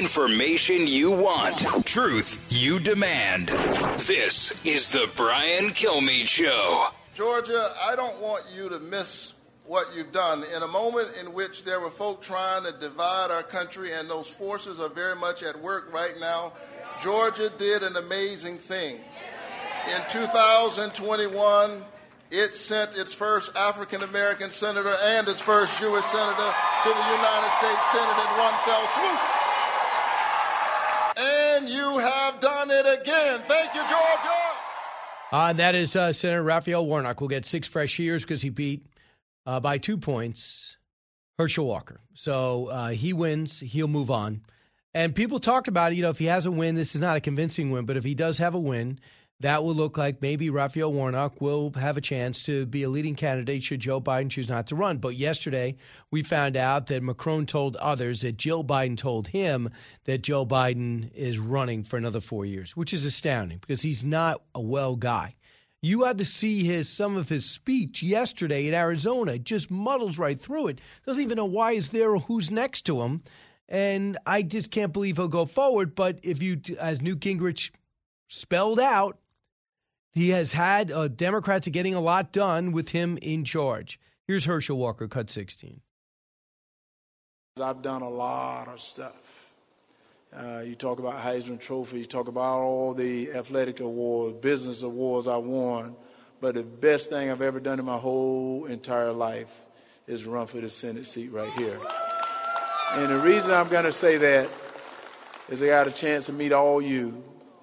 Information 0.00 0.86
you 0.86 1.10
want, 1.10 1.58
truth 1.84 2.48
you 2.48 2.80
demand. 2.80 3.48
This 3.98 4.58
is 4.64 4.88
the 4.88 5.10
Brian 5.14 5.66
Kilmeade 5.72 6.26
Show. 6.26 6.88
Georgia, 7.12 7.70
I 7.82 7.96
don't 7.96 8.18
want 8.18 8.44
you 8.56 8.70
to 8.70 8.80
miss 8.80 9.34
what 9.66 9.94
you've 9.94 10.10
done. 10.10 10.42
In 10.56 10.62
a 10.62 10.66
moment 10.66 11.10
in 11.20 11.34
which 11.34 11.64
there 11.64 11.80
were 11.80 11.90
folk 11.90 12.22
trying 12.22 12.64
to 12.64 12.72
divide 12.80 13.30
our 13.30 13.42
country, 13.42 13.92
and 13.92 14.08
those 14.08 14.26
forces 14.26 14.80
are 14.80 14.88
very 14.88 15.16
much 15.16 15.42
at 15.42 15.60
work 15.60 15.92
right 15.92 16.14
now, 16.18 16.54
Georgia 17.02 17.52
did 17.58 17.82
an 17.82 17.96
amazing 17.96 18.56
thing. 18.56 18.96
In 19.94 20.00
2021, 20.08 21.84
it 22.30 22.54
sent 22.54 22.96
its 22.96 23.12
first 23.12 23.54
African 23.54 24.02
American 24.02 24.50
senator 24.50 24.96
and 25.02 25.28
its 25.28 25.42
first 25.42 25.78
Jewish 25.78 26.06
senator 26.06 26.54
to 26.84 26.88
the 26.88 26.94
United 26.94 27.50
States 27.50 27.84
Senate 27.92 28.16
in 28.16 28.38
one 28.38 28.54
fell 28.64 28.86
swoop. 28.86 29.39
And 31.60 31.68
you 31.68 31.98
have 31.98 32.40
done 32.40 32.70
it 32.70 32.86
again. 33.00 33.40
Thank 33.40 33.74
you, 33.74 33.82
Georgia. 33.82 34.40
Uh, 35.30 35.52
that 35.52 35.74
is 35.74 35.94
uh, 35.94 36.10
Senator 36.10 36.42
Raphael 36.42 36.86
Warnock 36.86 37.20
will 37.20 37.28
get 37.28 37.44
six 37.44 37.68
fresh 37.68 37.98
years 37.98 38.22
because 38.22 38.40
he 38.40 38.48
beat 38.48 38.86
uh, 39.44 39.60
by 39.60 39.76
two 39.76 39.98
points 39.98 40.78
Herschel 41.38 41.66
Walker. 41.66 42.00
So 42.14 42.68
uh, 42.68 42.88
he 42.88 43.12
wins, 43.12 43.60
he'll 43.60 43.88
move 43.88 44.10
on. 44.10 44.40
And 44.94 45.14
people 45.14 45.38
talked 45.38 45.68
about, 45.68 45.94
you 45.94 46.00
know, 46.00 46.08
if 46.08 46.18
he 46.18 46.24
has 46.26 46.46
a 46.46 46.50
win, 46.50 46.76
this 46.76 46.94
is 46.94 47.00
not 47.02 47.18
a 47.18 47.20
convincing 47.20 47.70
win, 47.70 47.84
but 47.84 47.98
if 47.98 48.04
he 48.04 48.14
does 48.14 48.38
have 48.38 48.54
a 48.54 48.58
win, 48.58 48.98
that 49.40 49.64
will 49.64 49.74
look 49.74 49.96
like 49.96 50.20
maybe 50.20 50.50
Raphael 50.50 50.92
Warnock 50.92 51.40
will 51.40 51.72
have 51.72 51.96
a 51.96 52.02
chance 52.02 52.42
to 52.42 52.66
be 52.66 52.82
a 52.82 52.90
leading 52.90 53.14
candidate 53.14 53.62
should 53.62 53.80
Joe 53.80 54.00
Biden 54.00 54.30
choose 54.30 54.50
not 54.50 54.66
to 54.66 54.76
run. 54.76 54.98
But 54.98 55.16
yesterday, 55.16 55.76
we 56.10 56.22
found 56.22 56.56
out 56.56 56.86
that 56.86 57.02
Macron 57.02 57.46
told 57.46 57.76
others 57.76 58.20
that 58.20 58.36
Jill 58.36 58.62
Biden 58.62 58.98
told 58.98 59.28
him 59.28 59.70
that 60.04 60.22
Joe 60.22 60.44
Biden 60.44 61.10
is 61.14 61.38
running 61.38 61.82
for 61.82 61.96
another 61.96 62.20
four 62.20 62.44
years, 62.44 62.76
which 62.76 62.92
is 62.92 63.06
astounding 63.06 63.58
because 63.58 63.80
he's 63.80 64.04
not 64.04 64.42
a 64.54 64.60
well 64.60 64.94
guy. 64.94 65.34
You 65.82 66.04
had 66.04 66.18
to 66.18 66.26
see 66.26 66.62
his 66.62 66.90
some 66.90 67.16
of 67.16 67.30
his 67.30 67.46
speech 67.46 68.02
yesterday 68.02 68.68
in 68.68 68.74
Arizona. 68.74 69.32
It 69.32 69.44
just 69.44 69.70
muddles 69.70 70.18
right 70.18 70.38
through 70.38 70.68
it. 70.68 70.82
Doesn't 71.06 71.22
even 71.22 71.36
know 71.36 71.46
why 71.46 71.74
he's 71.74 71.88
there 71.88 72.10
or 72.10 72.20
who's 72.20 72.50
next 72.50 72.82
to 72.82 73.00
him. 73.00 73.22
And 73.70 74.18
I 74.26 74.42
just 74.42 74.70
can't 74.70 74.92
believe 74.92 75.16
he'll 75.16 75.28
go 75.28 75.46
forward. 75.46 75.94
But 75.94 76.18
if 76.22 76.42
you, 76.42 76.60
as 76.78 77.00
Newt 77.00 77.20
Gingrich 77.20 77.70
spelled 78.28 78.80
out, 78.80 79.18
he 80.12 80.30
has 80.30 80.52
had 80.52 80.90
uh, 80.90 81.08
Democrats 81.08 81.66
are 81.66 81.70
getting 81.70 81.94
a 81.94 82.00
lot 82.00 82.32
done 82.32 82.72
with 82.72 82.88
him 82.88 83.18
in 83.22 83.44
charge. 83.44 83.98
Here's 84.26 84.44
Herschel 84.44 84.76
Walker, 84.76 85.08
cut 85.08 85.30
16. 85.30 85.80
I've 87.60 87.82
done 87.82 88.02
a 88.02 88.08
lot 88.08 88.68
of 88.68 88.80
stuff. 88.80 89.14
Uh, 90.32 90.60
you 90.60 90.76
talk 90.76 91.00
about 91.00 91.20
Heisman 91.20 91.58
Trophy, 91.58 91.98
you 91.98 92.04
talk 92.06 92.28
about 92.28 92.60
all 92.60 92.94
the 92.94 93.32
athletic 93.32 93.80
awards, 93.80 94.36
business 94.36 94.82
awards 94.82 95.26
I 95.26 95.36
won, 95.36 95.96
but 96.40 96.54
the 96.54 96.62
best 96.62 97.10
thing 97.10 97.30
I've 97.30 97.42
ever 97.42 97.58
done 97.58 97.80
in 97.80 97.84
my 97.84 97.98
whole 97.98 98.66
entire 98.66 99.12
life 99.12 99.52
is 100.06 100.24
run 100.24 100.46
for 100.46 100.60
the 100.60 100.70
Senate 100.70 101.06
seat 101.06 101.32
right 101.32 101.52
here. 101.54 101.80
And 102.92 103.10
the 103.10 103.18
reason 103.18 103.50
I'm 103.50 103.68
going 103.68 103.84
to 103.84 103.92
say 103.92 104.16
that 104.18 104.50
is 105.48 105.62
I 105.62 105.66
got 105.66 105.88
a 105.88 105.92
chance 105.92 106.26
to 106.26 106.32
meet 106.32 106.52
all 106.52 106.80
you 106.80 107.22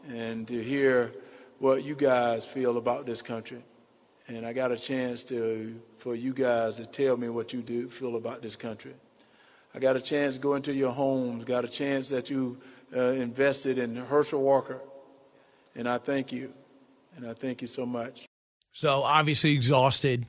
and 0.10 0.46
to 0.50 0.62
hear 0.62 1.14
what 1.60 1.84
you 1.84 1.96
guys 1.96 2.46
feel 2.46 2.78
about 2.78 3.06
this 3.06 3.22
country. 3.22 3.63
And 4.28 4.46
I 4.46 4.54
got 4.54 4.72
a 4.72 4.78
chance 4.78 5.24
to 5.26 5.80
for 6.00 6.15
you 6.15 6.34
guys 6.34 6.76
to 6.78 6.86
tell 6.86 7.17
me 7.17 7.30
what 7.30 7.54
you 7.54 7.62
do 7.62 7.89
feel 7.89 8.15
about 8.15 8.41
this 8.41 8.56
country. 8.56 8.93
I 9.74 9.80
got 9.80 9.96
a 9.96 10.02
chance 10.02 10.38
going 10.38 10.62
to 10.63 10.72
go 10.72 10.72
into 10.72 10.74
your 10.74 10.91
homes, 10.91 11.43
got 11.46 11.63
a 11.63 11.67
chance 11.67 12.10
that 12.10 12.30
you 12.30 12.58
uh, 12.96 13.12
invested 13.12 13.78
in 13.78 13.96
Herschel 13.96 14.41
Walker. 14.41 14.82
And 15.76 15.88
I 15.88 15.98
thank 15.98 16.32
you. 16.32 16.54
And 17.15 17.28
I 17.28 17.34
thank 17.34 17.62
you 17.62 17.67
so 17.67 17.86
much. 17.86 18.26
So 18.72 19.04
obviously 19.04 19.54
exhausted. 19.54 20.26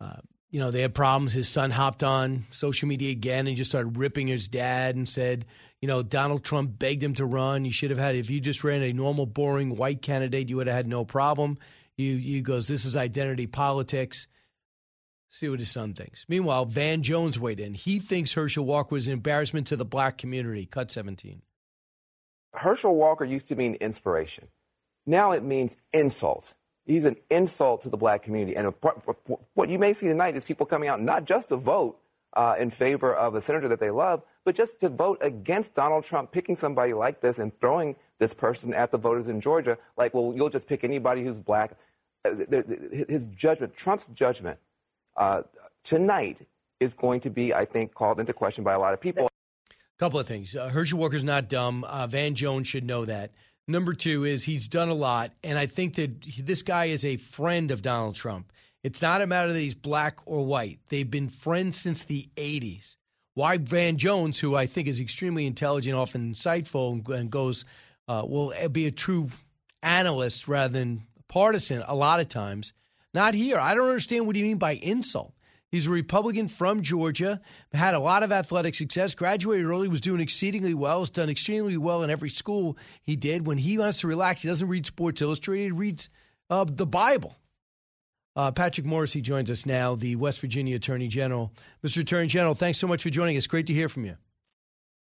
Uh, 0.00 0.16
you 0.50 0.60
know, 0.60 0.70
they 0.70 0.80
had 0.80 0.94
problems. 0.94 1.32
His 1.32 1.48
son 1.48 1.70
hopped 1.70 2.02
on 2.02 2.46
social 2.50 2.88
media 2.88 3.10
again 3.10 3.46
and 3.46 3.56
just 3.56 3.70
started 3.70 3.98
ripping 3.98 4.28
his 4.28 4.48
dad 4.48 4.96
and 4.96 5.08
said, 5.08 5.44
you 5.80 5.88
know, 5.88 6.02
Donald 6.02 6.42
Trump 6.44 6.78
begged 6.78 7.02
him 7.02 7.14
to 7.14 7.26
run. 7.26 7.64
You 7.64 7.72
should 7.72 7.90
have 7.90 7.98
had, 7.98 8.16
if 8.16 8.30
you 8.30 8.40
just 8.40 8.64
ran 8.64 8.82
a 8.82 8.92
normal, 8.92 9.26
boring 9.26 9.76
white 9.76 10.02
candidate, 10.02 10.48
you 10.48 10.56
would 10.56 10.66
have 10.66 10.76
had 10.76 10.88
no 10.88 11.04
problem. 11.04 11.58
You, 11.96 12.12
you 12.12 12.42
goes, 12.42 12.66
this 12.66 12.84
is 12.84 12.96
identity 12.96 13.46
politics. 13.46 14.26
See 15.30 15.48
what 15.48 15.58
his 15.58 15.70
son 15.70 15.92
thinks. 15.92 16.24
Meanwhile, 16.28 16.64
Van 16.64 17.02
Jones 17.02 17.38
weighed 17.38 17.60
in. 17.60 17.74
He 17.74 17.98
thinks 17.98 18.32
Herschel 18.32 18.64
Walker 18.64 18.94
was 18.94 19.06
an 19.06 19.12
embarrassment 19.12 19.66
to 19.66 19.76
the 19.76 19.84
black 19.84 20.16
community. 20.16 20.64
Cut 20.64 20.90
17. 20.90 21.42
Herschel 22.54 22.96
Walker 22.96 23.26
used 23.26 23.48
to 23.48 23.56
mean 23.56 23.74
inspiration. 23.74 24.48
Now 25.04 25.32
it 25.32 25.44
means 25.44 25.76
insult. 25.92 26.54
He's 26.88 27.04
an 27.04 27.16
insult 27.30 27.82
to 27.82 27.90
the 27.90 27.98
black 27.98 28.22
community. 28.22 28.56
And 28.56 28.72
what 29.54 29.68
you 29.68 29.78
may 29.78 29.92
see 29.92 30.08
tonight 30.08 30.34
is 30.36 30.44
people 30.44 30.64
coming 30.64 30.88
out 30.88 31.02
not 31.02 31.26
just 31.26 31.50
to 31.50 31.56
vote 31.56 31.98
uh, 32.32 32.54
in 32.58 32.70
favor 32.70 33.14
of 33.14 33.34
the 33.34 33.42
senator 33.42 33.68
that 33.68 33.78
they 33.78 33.90
love, 33.90 34.22
but 34.44 34.54
just 34.54 34.80
to 34.80 34.88
vote 34.88 35.18
against 35.20 35.74
Donald 35.74 36.04
Trump, 36.04 36.32
picking 36.32 36.56
somebody 36.56 36.94
like 36.94 37.20
this 37.20 37.38
and 37.38 37.52
throwing 37.52 37.94
this 38.18 38.32
person 38.32 38.72
at 38.72 38.90
the 38.90 38.96
voters 38.96 39.28
in 39.28 39.40
Georgia, 39.42 39.76
like, 39.98 40.14
well, 40.14 40.32
you'll 40.34 40.48
just 40.48 40.66
pick 40.66 40.82
anybody 40.82 41.22
who's 41.22 41.40
black. 41.40 41.72
Uh, 42.24 42.34
His 43.06 43.26
judgment, 43.26 43.76
Trump's 43.76 44.06
judgment 44.08 44.58
uh, 45.14 45.42
tonight 45.84 46.46
is 46.80 46.94
going 46.94 47.20
to 47.20 47.28
be, 47.30 47.52
I 47.52 47.66
think, 47.66 47.92
called 47.92 48.18
into 48.18 48.32
question 48.32 48.64
by 48.64 48.72
a 48.72 48.78
lot 48.78 48.94
of 48.94 49.00
people. 49.00 49.28
couple 49.98 50.18
of 50.18 50.26
things. 50.26 50.56
Uh, 50.56 50.68
Herschel 50.68 50.98
Walker's 50.98 51.22
not 51.22 51.50
dumb. 51.50 51.84
Uh, 51.84 52.06
Van 52.06 52.34
Jones 52.34 52.66
should 52.66 52.84
know 52.84 53.04
that. 53.04 53.32
Number 53.70 53.92
two 53.92 54.24
is 54.24 54.44
he's 54.44 54.66
done 54.66 54.88
a 54.88 54.94
lot, 54.94 55.32
and 55.44 55.58
I 55.58 55.66
think 55.66 55.96
that 55.96 56.24
this 56.38 56.62
guy 56.62 56.86
is 56.86 57.04
a 57.04 57.18
friend 57.18 57.70
of 57.70 57.82
Donald 57.82 58.14
Trump. 58.14 58.50
It's 58.82 59.02
not 59.02 59.20
a 59.20 59.26
matter 59.26 59.52
that 59.52 59.58
he's 59.58 59.74
black 59.74 60.20
or 60.24 60.46
white. 60.46 60.78
They've 60.88 61.10
been 61.10 61.28
friends 61.28 61.76
since 61.76 62.04
the 62.04 62.28
80s. 62.36 62.96
Why 63.34 63.58
Van 63.58 63.98
Jones, 63.98 64.40
who 64.40 64.56
I 64.56 64.66
think 64.66 64.88
is 64.88 65.00
extremely 65.00 65.46
intelligent, 65.46 65.96
often 65.96 66.32
insightful, 66.32 66.92
and- 66.92 67.08
and 67.08 67.30
goes, 67.30 67.66
uh, 68.08 68.24
will 68.26 68.54
be 68.70 68.86
a 68.86 68.90
true 68.90 69.28
analyst 69.82 70.48
rather 70.48 70.72
than 70.72 71.06
partisan 71.28 71.82
a 71.86 71.94
lot 71.94 72.20
of 72.20 72.28
times. 72.28 72.72
Not 73.12 73.34
here. 73.34 73.58
I 73.58 73.74
don't 73.74 73.88
understand 73.88 74.26
what 74.26 74.36
you 74.36 74.44
mean 74.44 74.58
by 74.58 74.76
insult. 74.76 75.34
He's 75.70 75.86
a 75.86 75.90
Republican 75.90 76.48
from 76.48 76.82
Georgia, 76.82 77.40
had 77.72 77.94
a 77.94 77.98
lot 77.98 78.22
of 78.22 78.32
athletic 78.32 78.74
success, 78.74 79.14
graduated 79.14 79.66
early, 79.66 79.86
was 79.88 80.00
doing 80.00 80.20
exceedingly 80.20 80.72
well, 80.72 81.00
has 81.00 81.10
done 81.10 81.28
extremely 81.28 81.76
well 81.76 82.02
in 82.02 82.10
every 82.10 82.30
school 82.30 82.78
he 83.02 83.16
did. 83.16 83.46
When 83.46 83.58
he 83.58 83.76
wants 83.76 84.00
to 84.00 84.06
relax, 84.06 84.42
he 84.42 84.48
doesn't 84.48 84.68
read 84.68 84.86
Sports 84.86 85.20
Illustrated, 85.20 85.64
he 85.64 85.70
reads 85.72 86.08
uh, 86.48 86.64
the 86.66 86.86
Bible. 86.86 87.36
Uh, 88.34 88.50
Patrick 88.50 88.86
Morrisey 88.86 89.20
joins 89.20 89.50
us 89.50 89.66
now, 89.66 89.94
the 89.94 90.16
West 90.16 90.40
Virginia 90.40 90.76
Attorney 90.76 91.08
General. 91.08 91.52
Mr. 91.84 92.00
Attorney 92.00 92.28
General, 92.28 92.54
thanks 92.54 92.78
so 92.78 92.86
much 92.86 93.02
for 93.02 93.10
joining 93.10 93.36
us. 93.36 93.46
Great 93.46 93.66
to 93.66 93.74
hear 93.74 93.88
from 93.88 94.06
you. 94.06 94.16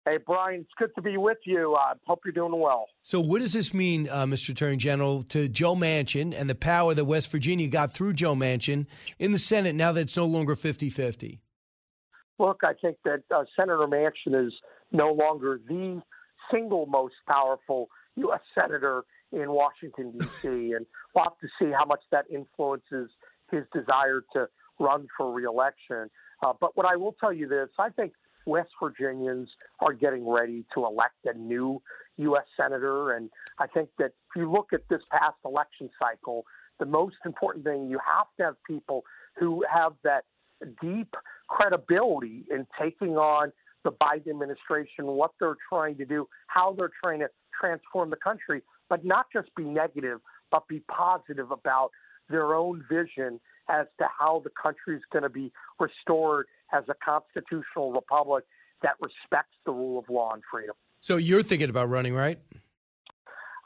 Hey, 0.06 0.18
Brian, 0.26 0.62
it's 0.62 0.70
good 0.80 0.90
to 0.96 1.02
be 1.02 1.18
with 1.18 1.38
you. 1.46 1.76
I 1.76 1.92
uh, 1.92 1.94
hope 2.08 2.22
you're 2.26 2.32
doing 2.32 2.60
well. 2.60 2.88
So, 3.04 3.20
what 3.20 3.40
does 3.40 3.54
this 3.54 3.72
mean, 3.72 4.10
uh, 4.10 4.26
Mr. 4.26 4.50
Attorney 4.50 4.78
General, 4.78 5.22
to 5.24 5.48
Joe 5.48 5.76
Manchin 5.76 6.34
and 6.36 6.50
the 6.50 6.56
power 6.56 6.96
that 6.96 7.06
West 7.06 7.30
Virginia 7.30 7.68
got 7.68 7.94
through 7.94 8.14
Joe 8.14 8.34
Manchin 8.34 8.88
in 9.20 9.32
the 9.32 9.38
Senate 9.38 9.76
now 9.76 9.92
that 9.92 10.02
it's 10.02 10.18
no 10.18 10.26
longer 10.26 10.56
50 10.56 10.90
50? 10.90 11.40
Look, 12.40 12.62
I 12.64 12.74
think 12.82 12.98
that 13.06 13.22
uh, 13.30 13.44
Senator 13.56 13.86
Manchin 13.88 14.48
is 14.48 14.52
no 14.92 15.12
longer 15.12 15.62
the 15.68 16.02
single 16.52 16.88
most 16.88 17.14
powerful 17.28 17.88
U.S. 18.16 18.42
senator 18.56 19.04
in 19.32 19.52
Washington 19.52 20.18
D.C. 20.18 20.48
and 20.48 20.88
we'll 21.14 21.26
have 21.26 21.38
to 21.42 21.48
see 21.60 21.72
how 21.72 21.86
much 21.86 22.02
that 22.12 22.26
influences 22.34 23.12
his 23.52 23.66
desire 23.72 24.24
to 24.34 24.48
run 24.80 25.06
for 25.16 25.32
reelection. 25.32 26.10
Uh, 26.42 26.54
but 26.60 26.76
what 26.76 26.88
I 26.88 26.96
will 26.96 27.16
tell 27.20 27.32
you 27.32 27.48
this, 27.48 27.70
I 27.78 27.90
think 27.90 28.14
West 28.46 28.70
Virginians 28.82 29.50
are 29.80 29.94
getting 29.94 30.28
ready 30.28 30.66
to 30.74 30.86
elect 30.86 31.16
a 31.26 31.38
new 31.38 31.82
U.S. 32.18 32.46
senator, 32.58 33.14
and 33.14 33.30
I 33.60 33.68
think 33.68 33.90
that 33.98 34.06
if 34.30 34.36
you 34.36 34.52
look 34.52 34.74
at 34.74 34.82
this 34.90 35.02
past 35.12 35.38
election 35.46 35.90
cycle, 36.00 36.46
the 36.80 36.86
most 36.86 37.16
important 37.26 37.64
thing 37.64 37.88
you 37.90 38.00
have 38.06 38.28
to 38.38 38.44
have 38.44 38.56
people 38.66 39.04
who 39.40 39.64
have 39.72 39.94
that 40.04 40.24
deep 40.82 41.16
credibility 41.48 42.46
in 42.50 42.68
taking 42.80 43.18
on 43.18 43.52
the 43.84 43.92
Biden 43.92 44.30
administration, 44.30 45.06
what 45.06 45.32
they're 45.40 45.58
trying 45.70 45.98
to 45.98 46.06
do, 46.06 46.28
how 46.48 46.74
they're 46.78 46.92
trying 47.04 47.20
to 47.20 47.30
transform 47.60 48.10
the 48.10 48.16
country, 48.16 48.62
but 48.90 49.04
not 49.04 49.26
just 49.34 49.54
be 49.56 49.64
negative, 49.64 50.20
but 50.52 50.68
be 50.68 50.82
positive 50.82 51.52
about 51.52 51.90
their 52.30 52.54
own 52.54 52.84
vision 52.90 53.40
as 53.70 53.86
to 54.00 54.06
how 54.20 54.42
the 54.44 54.52
country 54.62 54.96
is 54.96 55.02
going 55.12 55.24
to 55.24 55.30
be 55.30 55.52
restored 55.80 56.46
as 56.74 56.84
a 56.90 56.96
constitutional 57.04 57.92
republic 57.92 58.46
that 58.82 58.94
respects 59.00 59.56
the 59.66 59.72
rule 59.72 60.00
of 60.00 60.06
law 60.10 60.34
and 60.34 60.42
freedom. 60.52 60.76
So 61.00 61.18
you're 61.18 61.44
thinking 61.44 61.70
about 61.70 61.90
running, 61.90 62.14
right? 62.14 62.40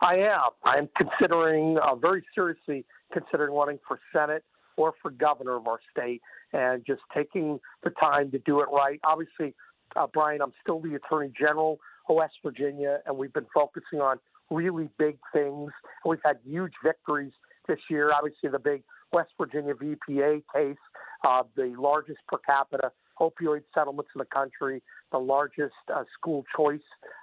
I 0.02 0.16
am. 0.16 0.52
I'm 0.64 0.90
considering 0.98 1.78
uh, 1.78 1.96
very 1.96 2.24
seriously 2.34 2.86
considering 3.14 3.54
running 3.54 3.80
for 3.88 4.00
Senate 4.14 4.44
or 4.78 4.94
for 5.02 5.12
governor 5.12 5.56
of 5.56 5.68
our 5.68 5.80
state, 5.90 6.22
and 6.52 6.86
just 6.86 7.02
taking 7.16 7.60
the 7.84 7.90
time 7.92 8.30
to 8.32 8.40
do 8.40 8.60
it 8.60 8.68
right. 8.72 9.00
Obviously, 9.06 9.56
uh, 9.96 10.06
Brian, 10.12 10.42
I'm 10.42 10.52
still 10.62 10.82
the 10.82 10.96
Attorney 10.96 11.32
General 11.38 11.80
of 12.10 12.16
West 12.18 12.34
Virginia, 12.44 13.00
and 13.06 13.18
we've 13.18 13.32
been 13.32 13.48
focusing 13.54 14.02
on 14.02 14.20
really 14.50 14.90
big 14.98 15.18
things. 15.34 15.72
We've 16.06 16.20
had 16.24 16.38
huge 16.46 16.74
victories 16.84 17.32
this 17.68 17.80
year. 17.90 18.12
Obviously, 18.12 18.50
the 18.50 18.60
big 18.60 18.84
West 19.14 19.32
Virginia 19.40 19.74
v. 19.74 19.96
EPA 19.96 20.44
case, 20.54 20.78
uh, 21.24 21.44
the 21.56 21.74
largest 21.78 22.20
per 22.28 22.38
capita 22.40 22.92
opioid 23.20 23.64
settlements 23.74 24.12
in 24.14 24.20
the 24.20 24.26
country, 24.26 24.84
the 25.12 25.18
largest 25.18 25.74
uh, 25.94 26.04
school 26.18 26.44
choice 26.56 26.80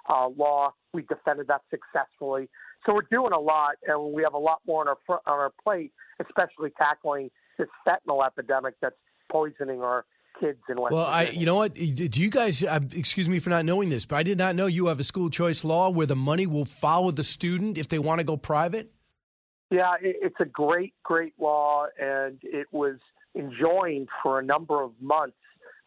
uh, 0.09 0.27
law. 0.27 0.73
We 0.93 1.03
defended 1.03 1.47
that 1.47 1.61
successfully. 1.69 2.49
So 2.85 2.93
we're 2.93 3.07
doing 3.11 3.31
a 3.31 3.39
lot, 3.39 3.75
and 3.87 4.13
we 4.13 4.23
have 4.23 4.33
a 4.33 4.39
lot 4.39 4.59
more 4.67 4.81
on 4.81 4.87
our 4.87 4.97
fr- 5.05 5.29
on 5.29 5.39
our 5.39 5.51
plate, 5.63 5.93
especially 6.19 6.71
tackling 6.77 7.31
this 7.57 7.67
fentanyl 7.87 8.25
epidemic 8.25 8.75
that's 8.81 8.95
poisoning 9.31 9.81
our 9.81 10.05
kids 10.39 10.59
in 10.69 10.79
West 10.81 10.93
well, 10.93 11.05
Virginia. 11.05 11.31
I, 11.31 11.39
you 11.39 11.45
know 11.45 11.55
what? 11.55 11.73
Do 11.75 12.21
you 12.21 12.29
guys? 12.29 12.63
Uh, 12.63 12.79
excuse 12.93 13.29
me 13.29 13.39
for 13.39 13.49
not 13.49 13.65
knowing 13.65 13.89
this, 13.89 14.05
but 14.05 14.17
I 14.17 14.23
did 14.23 14.37
not 14.37 14.55
know 14.55 14.65
you 14.65 14.87
have 14.87 14.99
a 14.99 15.03
school 15.03 15.29
choice 15.29 15.63
law 15.63 15.89
where 15.89 16.07
the 16.07 16.15
money 16.15 16.45
will 16.45 16.65
follow 16.65 17.11
the 17.11 17.23
student 17.23 17.77
if 17.77 17.87
they 17.87 17.99
want 17.99 18.19
to 18.19 18.23
go 18.23 18.35
private. 18.35 18.91
Yeah, 19.71 19.93
it, 20.01 20.17
it's 20.21 20.35
a 20.39 20.45
great, 20.45 20.93
great 21.03 21.33
law, 21.39 21.85
and 21.99 22.37
it 22.43 22.67
was 22.71 22.97
enjoined 23.35 24.09
for 24.21 24.39
a 24.39 24.43
number 24.43 24.81
of 24.81 24.91
months. 25.01 25.37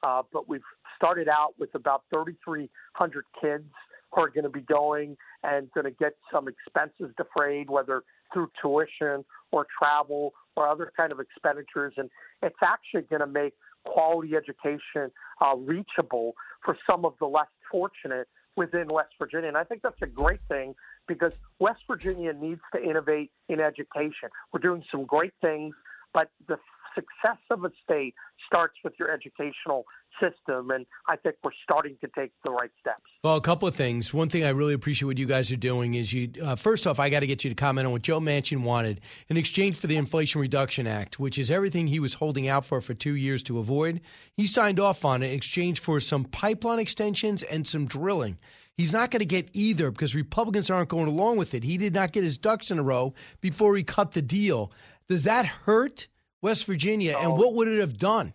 Uh, 0.02 0.22
but 0.32 0.48
we've 0.48 0.62
started 0.96 1.28
out 1.28 1.54
with 1.58 1.74
about 1.74 2.02
3,300 2.10 3.24
kids 3.40 3.64
who 4.12 4.20
are 4.22 4.28
going 4.28 4.44
to 4.44 4.50
be 4.50 4.60
going 4.60 5.16
and 5.42 5.70
going 5.72 5.84
to 5.84 5.90
get 5.90 6.14
some 6.32 6.48
expenses 6.48 7.14
defrayed, 7.16 7.68
whether 7.68 8.02
through 8.32 8.50
tuition 8.60 9.24
or 9.52 9.66
travel 9.78 10.32
or 10.56 10.68
other 10.68 10.92
kind 10.96 11.12
of 11.12 11.20
expenditures. 11.20 11.94
And 11.96 12.10
it's 12.42 12.56
actually 12.62 13.02
going 13.02 13.20
to 13.20 13.26
make 13.26 13.54
quality 13.84 14.34
education 14.34 15.10
uh, 15.40 15.56
reachable 15.56 16.34
for 16.64 16.76
some 16.88 17.04
of 17.04 17.14
the 17.20 17.26
less 17.26 17.46
fortunate 17.70 18.28
within 18.56 18.88
West 18.88 19.10
Virginia. 19.18 19.48
And 19.48 19.56
I 19.56 19.64
think 19.64 19.82
that's 19.82 20.00
a 20.02 20.06
great 20.06 20.40
thing 20.48 20.74
because 21.06 21.32
West 21.60 21.80
Virginia 21.86 22.32
needs 22.32 22.60
to 22.74 22.82
innovate 22.82 23.30
in 23.48 23.60
education. 23.60 24.30
We're 24.52 24.60
doing 24.60 24.82
some 24.90 25.04
great 25.04 25.34
things, 25.40 25.74
but 26.12 26.30
the 26.48 26.56
success 26.96 27.38
of 27.50 27.64
a 27.64 27.70
state 27.84 28.14
starts 28.46 28.74
with 28.82 28.94
your 28.98 29.12
educational 29.12 29.84
system, 30.20 30.70
and 30.70 30.86
I 31.08 31.16
think 31.16 31.36
we're 31.44 31.50
starting 31.62 31.96
to 32.00 32.08
take 32.18 32.32
the 32.42 32.50
right 32.50 32.70
steps. 32.80 33.02
Well, 33.22 33.36
a 33.36 33.40
couple 33.40 33.68
of 33.68 33.74
things. 33.74 34.12
One 34.12 34.28
thing 34.28 34.44
I 34.44 34.48
really 34.48 34.74
appreciate 34.74 35.06
what 35.06 35.18
you 35.18 35.26
guys 35.26 35.52
are 35.52 35.56
doing 35.56 35.94
is 35.94 36.12
you. 36.12 36.30
Uh, 36.42 36.56
first 36.56 36.86
off, 36.86 36.98
I 36.98 37.10
got 37.10 37.20
to 37.20 37.26
get 37.26 37.44
you 37.44 37.50
to 37.50 37.54
comment 37.54 37.86
on 37.86 37.92
what 37.92 38.02
Joe 38.02 38.20
Manchin 38.20 38.62
wanted 38.62 39.00
in 39.28 39.36
exchange 39.36 39.76
for 39.76 39.86
the 39.86 39.96
Inflation 39.96 40.40
Reduction 40.40 40.86
Act, 40.86 41.20
which 41.20 41.38
is 41.38 41.50
everything 41.50 41.86
he 41.86 42.00
was 42.00 42.14
holding 42.14 42.48
out 42.48 42.64
for 42.64 42.80
for 42.80 42.94
two 42.94 43.14
years 43.14 43.42
to 43.44 43.58
avoid. 43.58 44.00
He 44.36 44.46
signed 44.46 44.80
off 44.80 45.04
on 45.04 45.22
it 45.22 45.28
in 45.28 45.34
exchange 45.34 45.80
for 45.80 46.00
some 46.00 46.24
pipeline 46.24 46.78
extensions 46.78 47.42
and 47.42 47.66
some 47.66 47.86
drilling. 47.86 48.38
He's 48.76 48.92
not 48.92 49.10
going 49.10 49.20
to 49.20 49.26
get 49.26 49.48
either 49.54 49.90
because 49.90 50.14
Republicans 50.14 50.68
aren't 50.68 50.90
going 50.90 51.08
along 51.08 51.38
with 51.38 51.54
it. 51.54 51.64
He 51.64 51.78
did 51.78 51.94
not 51.94 52.12
get 52.12 52.24
his 52.24 52.36
ducks 52.36 52.70
in 52.70 52.78
a 52.78 52.82
row 52.82 53.14
before 53.40 53.74
he 53.74 53.82
cut 53.82 54.12
the 54.12 54.20
deal. 54.20 54.70
Does 55.08 55.24
that 55.24 55.46
hurt 55.46 56.08
West 56.42 56.66
Virginia, 56.66 57.16
and 57.18 57.36
what 57.36 57.54
would 57.54 57.68
it 57.68 57.80
have 57.80 57.98
done? 57.98 58.32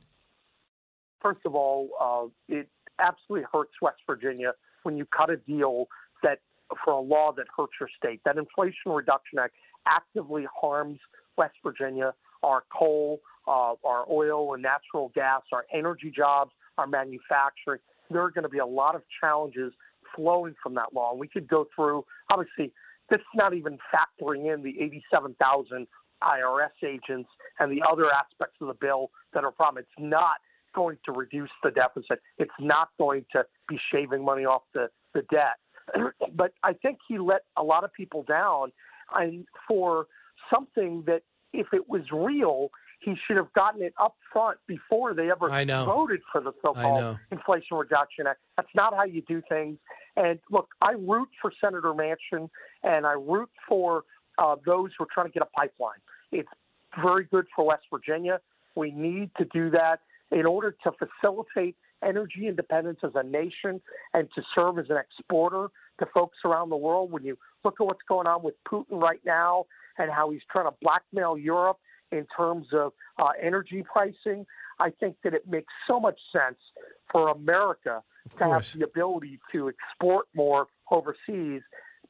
First 1.21 1.41
of 1.45 1.55
all, 1.55 1.89
uh, 1.99 2.53
it 2.53 2.67
absolutely 2.99 3.47
hurts 3.51 3.71
West 3.81 3.99
Virginia 4.07 4.53
when 4.83 4.97
you 4.97 5.05
cut 5.05 5.29
a 5.29 5.37
deal 5.37 5.87
that 6.23 6.39
for 6.83 6.93
a 6.93 6.99
law 6.99 7.31
that 7.35 7.45
hurts 7.55 7.73
your 7.79 7.89
state. 7.97 8.21
That 8.25 8.37
Inflation 8.37 8.91
Reduction 8.91 9.39
Act 9.39 9.53
actively 9.85 10.45
harms 10.59 10.99
West 11.37 11.55
Virginia, 11.63 12.13
our 12.43 12.63
coal, 12.75 13.19
uh, 13.47 13.73
our 13.83 14.05
oil 14.09 14.53
and 14.53 14.63
natural 14.63 15.11
gas, 15.13 15.41
our 15.51 15.65
energy 15.73 16.11
jobs, 16.15 16.51
our 16.77 16.87
manufacturing. 16.87 17.79
There 18.09 18.21
are 18.21 18.31
going 18.31 18.43
to 18.43 18.49
be 18.49 18.59
a 18.59 18.65
lot 18.65 18.95
of 18.95 19.03
challenges 19.19 19.73
flowing 20.15 20.55
from 20.61 20.75
that 20.75 20.93
law. 20.93 21.11
And 21.11 21.19
we 21.19 21.27
could 21.27 21.47
go 21.47 21.67
through, 21.75 22.05
obviously, 22.31 22.73
this 23.09 23.19
is 23.19 23.25
not 23.35 23.53
even 23.53 23.77
factoring 23.93 24.53
in 24.53 24.63
the 24.63 24.79
87,000 24.81 25.87
IRS 26.23 26.69
agents 26.83 27.29
and 27.59 27.71
the 27.71 27.81
other 27.89 28.05
aspects 28.11 28.57
of 28.61 28.67
the 28.67 28.73
bill 28.73 29.11
that 29.33 29.43
are 29.43 29.51
problem. 29.51 29.83
It's 29.83 30.03
not 30.05 30.35
going 30.73 30.97
to 31.05 31.11
reduce 31.11 31.49
the 31.63 31.71
deficit. 31.71 32.19
It's 32.37 32.51
not 32.59 32.89
going 32.97 33.25
to 33.33 33.45
be 33.67 33.77
shaving 33.91 34.23
money 34.23 34.45
off 34.45 34.63
the, 34.73 34.89
the 35.13 35.23
debt. 35.31 35.57
but 36.35 36.53
I 36.63 36.73
think 36.73 36.99
he 37.07 37.17
let 37.17 37.41
a 37.57 37.63
lot 37.63 37.83
of 37.83 37.91
people 37.93 38.23
down 38.23 38.71
and 39.13 39.45
for 39.67 40.07
something 40.53 41.03
that 41.07 41.21
if 41.53 41.67
it 41.73 41.89
was 41.89 42.03
real, 42.13 42.69
he 43.01 43.15
should 43.27 43.35
have 43.35 43.51
gotten 43.53 43.81
it 43.81 43.93
up 44.01 44.15
front 44.31 44.59
before 44.67 45.13
they 45.13 45.31
ever 45.31 45.49
voted 45.85 46.21
for 46.31 46.39
the 46.39 46.53
so-called. 46.61 47.03
Inflation 47.31 47.77
Reduction 47.77 48.27
Act. 48.27 48.39
That's 48.55 48.69
not 48.75 48.95
how 48.95 49.05
you 49.05 49.21
do 49.27 49.41
things. 49.49 49.77
And 50.15 50.39
look, 50.49 50.69
I 50.81 50.91
root 50.91 51.29
for 51.41 51.51
Senator 51.59 51.93
Manchin, 51.93 52.49
and 52.83 53.05
I 53.05 53.13
root 53.13 53.49
for 53.67 54.03
uh, 54.37 54.55
those 54.65 54.91
who 54.97 55.03
are 55.03 55.07
trying 55.13 55.27
to 55.27 55.31
get 55.31 55.41
a 55.43 55.49
pipeline. 55.57 55.99
It's 56.31 56.49
very 57.01 57.25
good 57.25 57.45
for 57.55 57.65
West 57.65 57.83
Virginia. 57.91 58.39
We 58.75 58.91
need 58.91 59.31
to 59.37 59.45
do 59.45 59.69
that 59.71 59.99
in 60.31 60.45
order 60.45 60.75
to 60.83 60.91
facilitate 60.91 61.75
energy 62.03 62.47
independence 62.47 62.99
as 63.03 63.11
a 63.15 63.23
nation 63.23 63.81
and 64.13 64.27
to 64.35 64.41
serve 64.55 64.79
as 64.79 64.85
an 64.89 64.97
exporter 64.97 65.69
to 65.99 66.05
folks 66.13 66.37
around 66.45 66.69
the 66.69 66.77
world. 66.77 67.11
When 67.11 67.23
you 67.23 67.37
look 67.63 67.75
at 67.79 67.85
what's 67.85 68.01
going 68.07 68.27
on 68.27 68.43
with 68.43 68.55
Putin 68.69 69.01
right 69.01 69.21
now 69.25 69.65
and 69.97 70.11
how 70.11 70.31
he's 70.31 70.41
trying 70.51 70.65
to 70.65 70.75
blackmail 70.81 71.37
Europe 71.37 71.77
in 72.11 72.25
terms 72.35 72.67
of 72.73 72.93
uh, 73.19 73.29
energy 73.41 73.83
pricing, 73.83 74.45
I 74.79 74.89
think 74.89 75.17
that 75.23 75.33
it 75.33 75.47
makes 75.47 75.71
so 75.87 75.99
much 75.99 76.19
sense 76.31 76.57
for 77.11 77.29
America 77.29 78.01
to 78.37 78.43
have 78.45 78.65
the 78.73 78.83
ability 78.85 79.39
to 79.51 79.69
export 79.69 80.27
more 80.33 80.67
overseas. 80.89 81.61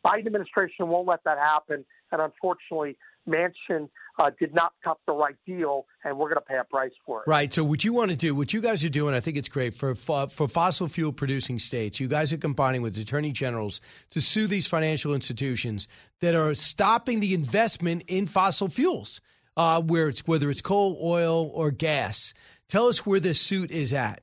Biden 0.05 0.27
administration 0.27 0.87
won't 0.87 1.07
let 1.07 1.23
that 1.25 1.37
happen, 1.37 1.85
and 2.11 2.21
unfortunately, 2.21 2.97
Manchin 3.27 3.89
uh, 4.19 4.31
did 4.39 4.53
not 4.53 4.73
cut 4.83 4.97
the 5.07 5.13
right 5.13 5.35
deal, 5.45 5.85
and 6.03 6.17
we're 6.17 6.27
going 6.27 6.41
to 6.41 6.41
pay 6.41 6.57
a 6.57 6.63
price 6.63 6.91
for 7.05 7.21
it. 7.21 7.27
Right. 7.27 7.53
So 7.53 7.63
what 7.63 7.83
you 7.83 7.93
want 7.93 8.11
to 8.11 8.17
do, 8.17 8.35
what 8.35 8.53
you 8.53 8.61
guys 8.61 8.83
are 8.83 8.89
doing, 8.89 9.15
I 9.15 9.19
think 9.19 9.37
it's 9.37 9.49
great 9.49 9.73
for 9.73 9.95
for 9.95 10.47
fossil 10.47 10.87
fuel 10.87 11.11
producing 11.11 11.59
states. 11.59 11.99
You 11.99 12.07
guys 12.07 12.33
are 12.33 12.37
combining 12.37 12.81
with 12.81 12.97
attorney 12.97 13.31
generals 13.31 13.81
to 14.11 14.21
sue 14.21 14.47
these 14.47 14.67
financial 14.67 15.13
institutions 15.13 15.87
that 16.19 16.35
are 16.35 16.53
stopping 16.55 17.19
the 17.19 17.33
investment 17.33 18.03
in 18.07 18.27
fossil 18.27 18.67
fuels, 18.67 19.21
uh, 19.57 19.81
where 19.81 20.07
it's 20.07 20.27
whether 20.27 20.49
it's 20.49 20.61
coal, 20.61 20.99
oil, 21.01 21.51
or 21.53 21.71
gas. 21.71 22.33
Tell 22.67 22.87
us 22.87 23.05
where 23.05 23.19
this 23.19 23.39
suit 23.39 23.71
is 23.71 23.93
at. 23.93 24.21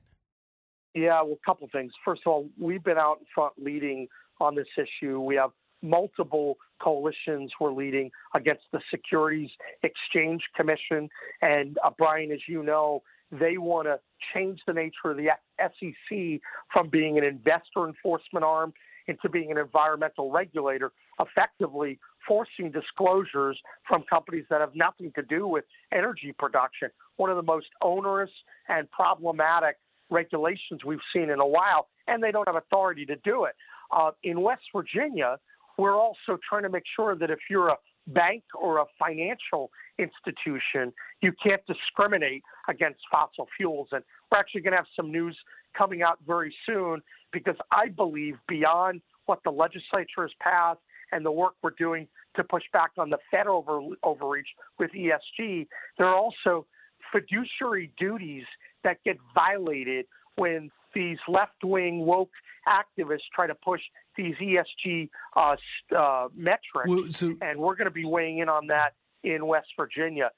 Yeah, 0.95 1.21
well, 1.21 1.33
a 1.33 1.45
couple 1.45 1.69
things. 1.71 1.91
First 2.03 2.23
of 2.25 2.31
all, 2.31 2.49
we've 2.57 2.83
been 2.83 2.97
out 2.97 3.17
in 3.19 3.25
front 3.33 3.53
leading 3.57 4.07
on 4.41 4.55
this 4.55 4.67
issue. 4.77 5.19
We 5.19 5.35
have 5.35 5.51
multiple 5.81 6.57
coalitions 6.81 7.51
we're 7.59 7.71
leading 7.71 8.11
against 8.35 8.63
the 8.71 8.79
Securities 8.89 9.49
Exchange 9.83 10.41
Commission. 10.55 11.09
And 11.41 11.77
uh, 11.83 11.91
Brian, 11.97 12.31
as 12.31 12.39
you 12.47 12.63
know, 12.63 13.03
they 13.31 13.57
want 13.57 13.87
to 13.87 13.99
change 14.33 14.59
the 14.65 14.73
nature 14.73 15.11
of 15.11 15.17
the 15.17 15.29
SEC 15.59 16.41
from 16.71 16.89
being 16.89 17.17
an 17.17 17.23
investor 17.23 17.87
enforcement 17.87 18.43
arm 18.43 18.73
into 19.07 19.27
being 19.27 19.51
an 19.51 19.57
environmental 19.57 20.31
regulator, 20.31 20.91
effectively 21.19 21.99
forcing 22.27 22.71
disclosures 22.71 23.57
from 23.87 24.03
companies 24.09 24.45
that 24.49 24.61
have 24.61 24.75
nothing 24.75 25.11
to 25.15 25.23
do 25.23 25.47
with 25.47 25.65
energy 25.91 26.33
production. 26.37 26.89
One 27.17 27.29
of 27.29 27.35
the 27.35 27.43
most 27.43 27.67
onerous 27.81 28.29
and 28.67 28.89
problematic 28.91 29.77
regulations 30.09 30.85
we've 30.85 30.99
seen 31.13 31.29
in 31.29 31.39
a 31.39 31.47
while, 31.47 31.87
and 32.07 32.23
they 32.23 32.31
don't 32.31 32.47
have 32.47 32.55
authority 32.55 33.05
to 33.07 33.15
do 33.17 33.45
it. 33.45 33.55
Uh, 33.91 34.11
in 34.23 34.41
West 34.41 34.63
Virginia, 34.75 35.37
we're 35.79 35.95
also 35.95 36.37
trying 36.47 36.63
to 36.63 36.69
make 36.69 36.83
sure 36.93 37.15
that 37.15 37.31
if 37.31 37.39
you're 37.49 37.69
a 37.69 37.77
bank 38.07 38.43
or 38.59 38.79
a 38.79 38.85
financial 38.99 39.71
institution, 39.97 40.91
you 41.21 41.31
can't 41.41 41.61
discriminate 41.67 42.43
against 42.67 42.99
fossil 43.09 43.47
fuels. 43.55 43.87
And 43.93 44.03
we're 44.29 44.39
actually 44.39 44.61
going 44.61 44.73
to 44.73 44.77
have 44.77 44.87
some 44.93 45.09
news 45.09 45.37
coming 45.77 46.01
out 46.01 46.19
very 46.27 46.53
soon 46.65 47.01
because 47.31 47.55
I 47.71 47.87
believe 47.87 48.35
beyond 48.47 49.01
what 49.25 49.39
the 49.45 49.51
legislature 49.51 50.23
has 50.23 50.31
passed 50.41 50.81
and 51.13 51.25
the 51.25 51.31
work 51.31 51.53
we're 51.63 51.71
doing 51.71 52.07
to 52.35 52.43
push 52.43 52.63
back 52.73 52.91
on 52.97 53.09
the 53.09 53.17
Fed 53.31 53.47
over, 53.47 53.79
overreach 54.03 54.47
with 54.79 54.91
ESG, 54.91 55.67
there 55.97 56.07
are 56.07 56.15
also 56.15 56.65
fiduciary 57.11 57.91
duties 57.97 58.43
that 58.83 58.97
get 59.05 59.17
violated 59.33 60.05
when 60.35 60.71
these 60.93 61.17
left 61.27 61.63
wing 61.63 61.99
woke 62.05 62.31
activists 62.67 63.27
try 63.33 63.47
to 63.47 63.55
push 63.55 63.81
these 64.15 64.35
ESG 64.35 65.09
uh, 65.35 65.55
uh, 65.95 66.27
metrics. 66.35 66.87
Well, 66.87 67.05
so- 67.11 67.35
and 67.41 67.59
we're 67.59 67.75
going 67.75 67.85
to 67.85 67.91
be 67.91 68.05
weighing 68.05 68.39
in 68.39 68.49
on 68.49 68.67
that 68.67 68.93
in 69.23 69.45
West 69.45 69.67
Virginia. 69.77 70.31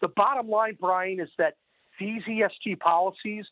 The 0.00 0.08
bottom 0.08 0.48
line, 0.48 0.76
Brian, 0.80 1.20
is 1.20 1.30
that 1.38 1.56
these 1.98 2.22
ESG 2.22 2.78
policies, 2.78 3.44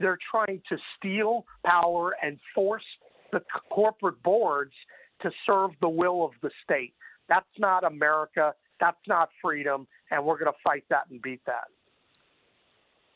they're 0.00 0.18
trying 0.30 0.60
to 0.68 0.78
steal 0.96 1.46
power 1.64 2.16
and 2.22 2.38
force 2.54 2.84
the 3.30 3.40
corporate 3.70 4.22
boards 4.22 4.72
to 5.22 5.30
serve 5.46 5.70
the 5.80 5.88
will 5.88 6.24
of 6.24 6.32
the 6.42 6.50
state. 6.64 6.94
That's 7.28 7.46
not 7.58 7.84
America. 7.84 8.54
That's 8.80 8.98
not 9.06 9.30
freedom. 9.40 9.86
And 10.10 10.24
we're 10.24 10.38
going 10.38 10.52
to 10.52 10.58
fight 10.64 10.84
that 10.90 11.04
and 11.10 11.22
beat 11.22 11.40
that. 11.46 11.68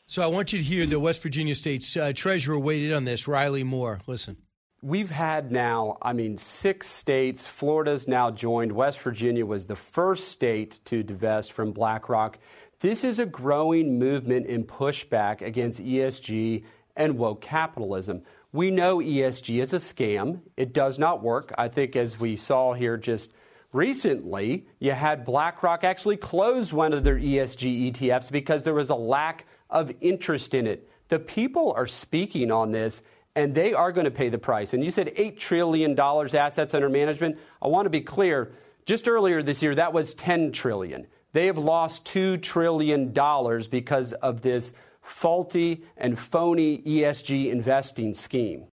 So 0.09 0.23
I 0.23 0.27
want 0.27 0.53
you 0.53 0.59
to 0.59 0.63
hear 0.63 0.85
the 0.85 1.01
West 1.01 1.21
Virginia 1.21 1.53
State's 1.53 1.97
uh, 1.97 2.13
treasurer 2.15 2.57
weighed 2.57 2.89
in 2.89 2.93
on 2.93 3.03
this, 3.03 3.27
Riley 3.27 3.65
Moore. 3.65 3.99
Listen. 4.07 4.37
We've 4.81 5.09
had 5.09 5.51
now, 5.51 5.97
I 6.01 6.13
mean, 6.13 6.37
six 6.37 6.87
states. 6.87 7.45
Florida's 7.45 8.07
now 8.07 8.31
joined. 8.31 8.71
West 8.71 9.01
Virginia 9.01 9.45
was 9.45 9.67
the 9.67 9.75
first 9.75 10.29
state 10.29 10.79
to 10.85 11.03
divest 11.03 11.51
from 11.51 11.73
BlackRock. 11.73 12.37
This 12.79 13.03
is 13.03 13.19
a 13.19 13.25
growing 13.25 13.99
movement 13.99 14.47
in 14.47 14.63
pushback 14.63 15.41
against 15.41 15.83
ESG 15.83 16.63
and 16.95 17.17
woke 17.17 17.41
capitalism. 17.41 18.23
We 18.53 18.71
know 18.71 18.99
ESG 18.99 19.61
is 19.61 19.73
a 19.73 19.77
scam. 19.77 20.39
It 20.55 20.71
does 20.71 20.97
not 20.97 21.21
work. 21.21 21.53
I 21.57 21.67
think, 21.67 21.97
as 21.97 22.17
we 22.17 22.37
saw 22.37 22.71
here 22.71 22.95
just 22.95 23.33
recently, 23.73 24.67
you 24.79 24.93
had 24.93 25.25
BlackRock 25.25 25.83
actually 25.83 26.15
close 26.15 26.71
one 26.71 26.93
of 26.93 27.03
their 27.03 27.17
ESG 27.17 27.91
ETFs 27.91 28.31
because 28.31 28.63
there 28.63 28.73
was 28.73 28.89
a 28.89 28.95
lack 28.95 29.45
of 29.69 29.91
interest 30.01 30.53
in 30.53 30.67
it. 30.67 30.89
The 31.09 31.19
people 31.19 31.73
are 31.75 31.87
speaking 31.87 32.51
on 32.51 32.71
this 32.71 33.01
and 33.35 33.53
they 33.53 33.73
are 33.73 33.91
going 33.91 34.05
to 34.05 34.11
pay 34.11 34.29
the 34.29 34.39
price. 34.39 34.73
And 34.73 34.83
you 34.83 34.89
said 34.89 35.13
$8 35.15 35.37
trillion 35.37 35.97
assets 35.99 36.73
under 36.73 36.89
management. 36.89 37.37
I 37.61 37.67
want 37.67 37.85
to 37.85 37.91
be 37.91 38.01
clear. 38.01 38.51
Just 38.85 39.07
earlier 39.07 39.43
this 39.43 39.61
year, 39.61 39.75
that 39.75 39.93
was 39.93 40.13
10 40.15 40.51
trillion. 40.53 41.05
They 41.33 41.45
have 41.45 41.57
lost 41.57 42.05
$2 42.05 42.41
trillion 42.41 43.13
because 43.69 44.13
of 44.13 44.41
this 44.41 44.73
faulty 45.01 45.83
and 45.95 46.17
phony 46.17 46.79
ESG 46.79 47.51
investing 47.51 48.13
scheme. 48.13 48.65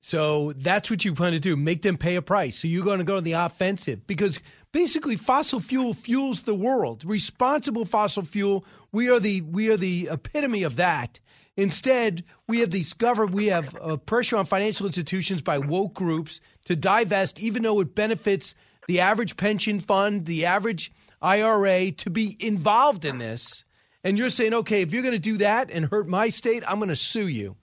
So 0.00 0.52
that's 0.52 0.90
what 0.90 1.04
you 1.04 1.14
plan 1.14 1.32
to 1.32 1.40
do 1.40 1.56
make 1.56 1.82
them 1.82 1.96
pay 1.96 2.16
a 2.16 2.22
price. 2.22 2.58
So 2.58 2.68
you're 2.68 2.84
going 2.84 2.98
to 2.98 3.04
go 3.04 3.16
on 3.16 3.24
the 3.24 3.32
offensive 3.32 4.06
because 4.06 4.38
basically 4.72 5.16
fossil 5.16 5.60
fuel 5.60 5.94
fuels 5.94 6.42
the 6.42 6.54
world. 6.54 7.04
Responsible 7.04 7.84
fossil 7.84 8.22
fuel, 8.22 8.64
we 8.92 9.08
are 9.08 9.18
the 9.18 9.40
we 9.40 9.68
are 9.68 9.76
the 9.76 10.08
epitome 10.10 10.62
of 10.62 10.76
that. 10.76 11.18
Instead, 11.56 12.22
we 12.46 12.60
have 12.60 12.70
discovered 12.70 13.32
we 13.32 13.46
have 13.46 13.74
uh, 13.80 13.96
pressure 13.96 14.36
on 14.36 14.44
financial 14.44 14.86
institutions 14.86 15.40
by 15.40 15.58
woke 15.58 15.94
groups 15.94 16.40
to 16.66 16.76
divest, 16.76 17.40
even 17.40 17.62
though 17.62 17.80
it 17.80 17.94
benefits 17.94 18.54
the 18.86 19.00
average 19.00 19.36
pension 19.36 19.80
fund, 19.80 20.26
the 20.26 20.44
average 20.44 20.92
IRA, 21.22 21.90
to 21.92 22.10
be 22.10 22.36
involved 22.38 23.04
in 23.04 23.18
this. 23.18 23.64
And 24.04 24.18
you're 24.18 24.30
saying, 24.30 24.54
okay, 24.54 24.82
if 24.82 24.92
you're 24.92 25.02
going 25.02 25.12
to 25.12 25.18
do 25.18 25.38
that 25.38 25.70
and 25.70 25.86
hurt 25.86 26.06
my 26.06 26.28
state, 26.28 26.62
I'm 26.68 26.78
going 26.78 26.90
to 26.90 26.96
sue 26.96 27.26
you. 27.26 27.56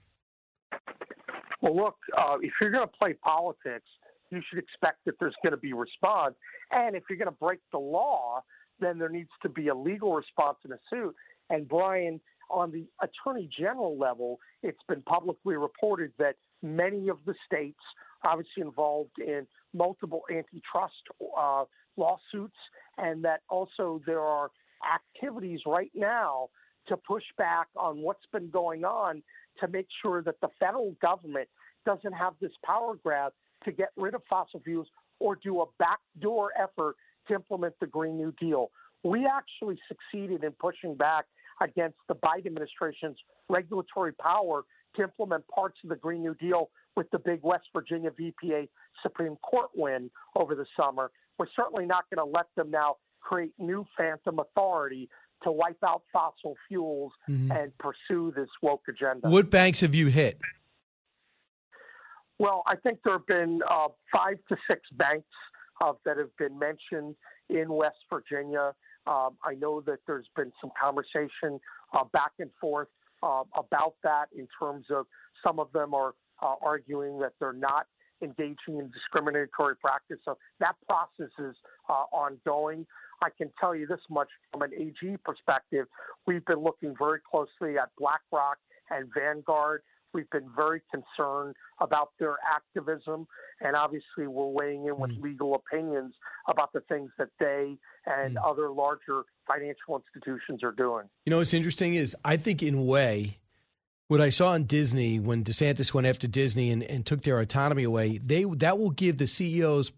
Well, 1.63 1.78
look, 1.78 1.95
uh, 2.17 2.36
if 2.41 2.52
you're 2.60 2.71
going 2.71 2.86
to 2.86 2.97
play 2.99 3.13
politics, 3.13 3.88
you 4.32 4.41
should 4.49 4.60
expect 4.60 5.06
that 5.06 5.15
there's 5.17 5.36
going 5.41 5.52
to 5.52 5.58
be 5.58 5.71
response. 5.71 6.36
And 6.71 6.93
if 6.93 7.04
you're 7.10 7.17
going 7.17 7.30
to 7.32 7.39
break 7.39 7.60
the 7.71 7.80
law, 7.80 8.43
then 8.82 8.99
there 8.99 9.08
needs 9.08 9.30
to 9.43 9.49
be 9.49 9.69
a 9.69 9.76
legal 9.76 10.13
response 10.13 10.58
in 10.65 10.73
a 10.73 10.80
suit. 10.89 11.15
And 11.49 11.65
Brian, 11.65 12.19
on 12.49 12.71
the 12.71 12.86
attorney 13.02 13.49
general 13.58 13.97
level, 13.97 14.39
it's 14.62 14.82
been 14.89 15.02
publicly 15.04 15.56
reported 15.56 16.12
that 16.19 16.36
many 16.62 17.08
of 17.08 17.19
the 17.26 17.34
states 17.45 17.80
obviously 18.26 18.62
involved 18.62 19.17
in 19.19 19.47
multiple 19.73 20.23
antitrust 20.30 20.95
uh, 21.38 21.63
lawsuits, 21.95 22.58
and 22.97 23.23
that 23.23 23.39
also 23.49 24.02
there 24.06 24.21
are 24.21 24.52
activities 24.93 25.62
right 25.65 25.91
now 25.95 26.49
to 26.88 26.97
push 26.97 27.23
back 27.38 27.67
on 27.78 28.02
what's 28.02 28.26
been 28.34 28.49
going 28.49 28.84
on 28.84 29.23
to 29.59 29.67
make 29.67 29.87
sure 30.01 30.21
that 30.23 30.35
the 30.41 30.49
federal 30.59 30.95
government 31.01 31.47
doesn't 31.85 32.13
have 32.13 32.33
this 32.41 32.51
power 32.65 32.95
grab 33.03 33.33
to 33.65 33.71
get 33.71 33.89
rid 33.97 34.13
of 34.13 34.21
fossil 34.29 34.61
fuels 34.63 34.87
or 35.19 35.35
do 35.35 35.61
a 35.61 35.65
backdoor 35.79 36.51
effort 36.59 36.95
to 37.27 37.33
implement 37.33 37.73
the 37.79 37.87
Green 37.87 38.17
New 38.17 38.33
Deal. 38.39 38.71
We 39.03 39.25
actually 39.25 39.79
succeeded 39.87 40.43
in 40.43 40.51
pushing 40.53 40.95
back 40.95 41.25
against 41.61 41.97
the 42.07 42.15
Biden 42.15 42.47
administration's 42.47 43.17
regulatory 43.49 44.13
power 44.13 44.63
to 44.95 45.03
implement 45.03 45.47
parts 45.47 45.77
of 45.83 45.89
the 45.89 45.95
Green 45.95 46.21
New 46.21 46.35
Deal 46.35 46.69
with 46.95 47.09
the 47.11 47.19
big 47.19 47.39
West 47.43 47.65
Virginia 47.73 48.11
v. 48.15 48.33
EPA 48.43 48.67
Supreme 49.01 49.35
Court 49.37 49.69
win 49.75 50.09
over 50.35 50.55
the 50.55 50.65
summer. 50.77 51.11
We're 51.37 51.47
certainly 51.55 51.85
not 51.85 52.05
going 52.13 52.25
to 52.25 52.31
let 52.31 52.45
them 52.55 52.69
now 52.69 52.97
create 53.19 53.53
new 53.57 53.85
phantom 53.97 54.39
authority 54.39 55.09
to 55.43 55.51
wipe 55.51 55.84
out 55.84 56.03
fossil 56.12 56.56
fuels 56.67 57.13
Mhm. 57.29 57.51
and 57.51 57.77
pursue 57.77 58.32
this 58.32 58.49
woke 58.62 58.88
agenda. 58.88 59.29
What 59.29 59.49
banks 59.49 59.79
have 59.82 59.93
you 59.95 60.08
hit? 60.08 60.39
Well, 62.39 62.63
I 62.65 62.75
think 62.75 62.99
there 63.03 63.13
have 63.13 63.25
been 63.27 63.62
uh, 63.69 63.89
five 64.12 64.39
to 64.49 64.58
six 64.67 64.82
banks 64.91 65.27
uh, 65.82 65.93
that 66.06 66.17
have 66.17 66.36
been 66.38 66.58
mentioned 66.58 67.15
in 67.49 67.71
West 67.71 67.97
Virginia. 68.10 68.73
Um, 69.06 69.38
I 69.43 69.56
know 69.56 69.82
that 69.82 69.99
there's 70.08 70.27
been 70.36 70.51
some 70.62 70.71
conversation 70.79 71.60
uh, 71.93 72.03
back 72.06 72.32
and 72.39 72.49
forth 72.60 72.88
uh, 73.21 73.43
about 73.56 73.95
that 74.03 74.27
in 74.36 74.47
terms 74.60 74.86
of 74.89 75.06
some 75.45 75.60
of 75.60 75.71
them 75.73 75.93
are 75.93 76.15
uh, 76.41 76.56
arguing 76.62 77.19
that 77.19 77.34
they're 77.39 77.53
not 77.53 77.88
engaging 78.23 78.79
in 78.79 78.89
discriminatory 78.91 79.75
practice. 79.75 80.17
So 80.25 80.38
that 80.59 80.75
process 80.88 81.31
is 81.39 81.55
uh, 81.89 82.05
ongoing. 82.12 82.86
I 83.21 83.29
can 83.38 83.51
tell 83.59 83.75
you 83.75 83.88
this 83.88 83.99
much 84.09 84.29
from 84.51 84.63
an 84.63 84.71
AG 84.73 85.17
perspective. 85.23 85.88
We've 86.25 86.45
been 86.45 86.59
looking 86.59 86.95
very 86.97 87.19
closely 87.29 87.77
at 87.77 87.89
BlackRock 87.97 88.57
and 88.89 89.09
Vanguard. 89.15 89.81
We've 90.13 90.29
been 90.29 90.49
very 90.55 90.81
concerned 90.91 91.55
about 91.81 92.12
their 92.19 92.36
activism, 92.47 93.27
and 93.62 93.75
obviously, 93.75 94.27
we're 94.27 94.47
weighing 94.47 94.86
in 94.86 94.99
with 94.99 95.09
legal 95.19 95.55
opinions 95.55 96.13
about 96.47 96.71
the 96.71 96.81
things 96.81 97.09
that 97.17 97.29
they 97.39 97.77
and 98.05 98.38
other 98.38 98.69
larger 98.69 99.23
financial 99.47 100.03
institutions 100.03 100.62
are 100.63 100.71
doing. 100.71 101.05
You 101.25 101.31
know 101.31 101.38
what's 101.38 101.53
interesting 101.53 101.95
is 101.95 102.15
I 102.23 102.38
think 102.38 102.62
in 102.62 102.75
a 102.75 102.81
way, 102.83 103.39
what 104.13 104.21
I 104.21 104.30
saw 104.30 104.54
in 104.54 104.65
Disney 104.65 105.19
when 105.19 105.43
DeSantis 105.43 105.91
went 105.91 106.06
after 106.06 106.28
Disney 106.28 106.69
and, 106.69 106.84
and 106.84 107.04
took 107.04 107.23
their 107.23 107.39
autonomy 107.39 107.82
away, 107.82 108.19
they 108.23 108.43
that 108.43 108.78
will 108.78 108.91
give 108.91 109.17
the 109.17 109.26
CEOs 109.26 109.91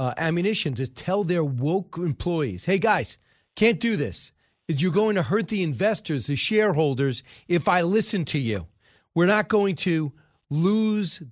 uh, 0.00 0.12
ammunition 0.16 0.74
to 0.74 0.88
tell 0.88 1.22
their 1.22 1.44
woke 1.44 1.98
employees, 1.98 2.64
"Hey 2.64 2.78
guys, 2.78 3.16
can't 3.54 3.78
do 3.78 3.96
this. 3.96 4.32
You're 4.66 4.90
going 4.90 5.14
to 5.14 5.22
hurt 5.22 5.46
the 5.46 5.62
investors, 5.62 6.26
the 6.26 6.34
shareholders, 6.34 7.22
if 7.46 7.68
I 7.68 7.82
listen 7.82 8.24
to 8.26 8.40
you. 8.40 8.66
We're 9.14 9.26
not 9.26 9.46
going 9.46 9.76
to 9.76 10.12
lose 10.50 11.22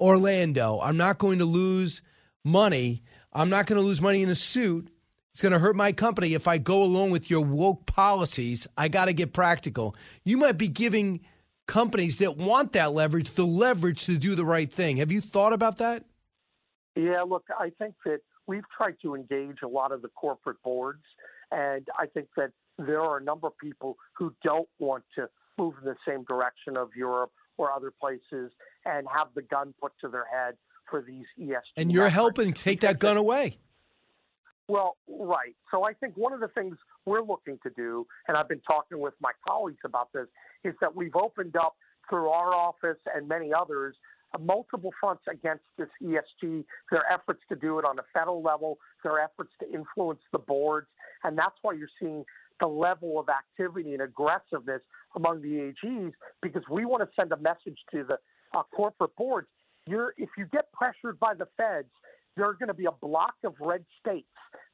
Orlando. 0.00 0.80
I'm 0.80 0.96
not 0.96 1.18
going 1.18 1.40
to 1.40 1.44
lose 1.44 2.00
money. 2.42 3.02
I'm 3.34 3.50
not 3.50 3.66
going 3.66 3.76
to 3.78 3.86
lose 3.86 4.00
money 4.00 4.22
in 4.22 4.30
a 4.30 4.34
suit. 4.34 4.90
It's 5.32 5.42
going 5.42 5.52
to 5.52 5.58
hurt 5.58 5.76
my 5.76 5.92
company 5.92 6.32
if 6.32 6.48
I 6.48 6.56
go 6.56 6.82
along 6.82 7.10
with 7.10 7.30
your 7.30 7.42
woke 7.42 7.84
policies. 7.84 8.66
I 8.78 8.88
got 8.88 9.04
to 9.04 9.12
get 9.12 9.34
practical. 9.34 9.94
You 10.24 10.38
might 10.38 10.56
be 10.56 10.66
giving 10.68 11.20
companies 11.70 12.18
that 12.18 12.36
want 12.36 12.72
that 12.72 12.92
leverage 12.92 13.30
the 13.30 13.46
leverage 13.46 14.04
to 14.06 14.18
do 14.18 14.34
the 14.34 14.44
right 14.44 14.70
thing. 14.72 14.96
Have 14.96 15.12
you 15.12 15.20
thought 15.20 15.52
about 15.52 15.78
that? 15.78 16.04
Yeah, 16.96 17.22
look, 17.22 17.44
I 17.58 17.70
think 17.78 17.94
that 18.04 18.18
we've 18.48 18.68
tried 18.76 18.96
to 19.02 19.14
engage 19.14 19.58
a 19.62 19.68
lot 19.68 19.92
of 19.92 20.02
the 20.02 20.08
corporate 20.08 20.60
boards, 20.64 21.04
and 21.52 21.86
I 21.96 22.06
think 22.06 22.26
that 22.36 22.50
there 22.76 23.00
are 23.00 23.18
a 23.18 23.22
number 23.22 23.46
of 23.46 23.56
people 23.56 23.96
who 24.14 24.34
don't 24.42 24.68
want 24.80 25.04
to 25.14 25.28
move 25.58 25.74
in 25.80 25.84
the 25.84 25.96
same 26.06 26.24
direction 26.24 26.76
of 26.76 26.88
Europe 26.96 27.30
or 27.56 27.70
other 27.70 27.92
places 27.92 28.50
and 28.84 29.06
have 29.14 29.28
the 29.36 29.42
gun 29.42 29.72
put 29.80 29.92
to 30.00 30.08
their 30.08 30.26
head 30.26 30.54
for 30.90 31.02
these 31.02 31.26
ESG. 31.38 31.60
And 31.76 31.92
you're 31.92 32.06
efforts. 32.06 32.14
helping 32.14 32.52
take 32.52 32.80
that 32.80 32.98
gun 32.98 33.16
away. 33.16 33.58
Well, 34.66 34.96
right. 35.08 35.54
So 35.70 35.84
I 35.84 35.92
think 35.92 36.16
one 36.16 36.32
of 36.32 36.40
the 36.40 36.48
things 36.48 36.76
we're 37.06 37.22
looking 37.22 37.58
to 37.62 37.70
do, 37.70 38.06
and 38.28 38.36
I've 38.36 38.48
been 38.48 38.60
talking 38.60 38.98
with 38.98 39.14
my 39.20 39.32
colleagues 39.46 39.80
about 39.84 40.12
this, 40.12 40.26
is 40.64 40.74
that 40.80 40.94
we've 40.94 41.16
opened 41.16 41.56
up 41.56 41.76
through 42.08 42.28
our 42.28 42.54
office 42.54 42.98
and 43.14 43.28
many 43.28 43.52
others 43.52 43.96
uh, 44.34 44.38
multiple 44.38 44.92
fronts 45.00 45.22
against 45.30 45.64
this 45.78 45.88
ESG. 46.02 46.64
Their 46.90 47.04
efforts 47.12 47.40
to 47.48 47.56
do 47.56 47.78
it 47.78 47.84
on 47.84 47.98
a 47.98 48.02
federal 48.12 48.42
level, 48.42 48.78
their 49.02 49.18
efforts 49.18 49.50
to 49.60 49.72
influence 49.72 50.20
the 50.32 50.38
boards, 50.38 50.88
and 51.24 51.36
that's 51.36 51.56
why 51.62 51.72
you're 51.72 51.88
seeing 52.00 52.24
the 52.60 52.66
level 52.66 53.18
of 53.18 53.28
activity 53.28 53.94
and 53.94 54.02
aggressiveness 54.02 54.82
among 55.16 55.40
the 55.42 55.72
AGs 55.84 56.12
because 56.42 56.62
we 56.70 56.84
want 56.84 57.02
to 57.02 57.08
send 57.18 57.32
a 57.32 57.36
message 57.38 57.78
to 57.90 58.04
the 58.04 58.18
uh, 58.56 58.62
corporate 58.74 59.16
boards. 59.16 59.48
You're, 59.86 60.14
if 60.18 60.28
you 60.36 60.46
get 60.52 60.70
pressured 60.72 61.18
by 61.18 61.34
the 61.34 61.48
feds, 61.56 61.88
there 62.36 62.46
are 62.46 62.54
going 62.54 62.68
to 62.68 62.74
be 62.74 62.84
a 62.84 62.92
block 62.92 63.34
of 63.44 63.54
red 63.60 63.84
states 63.98 64.28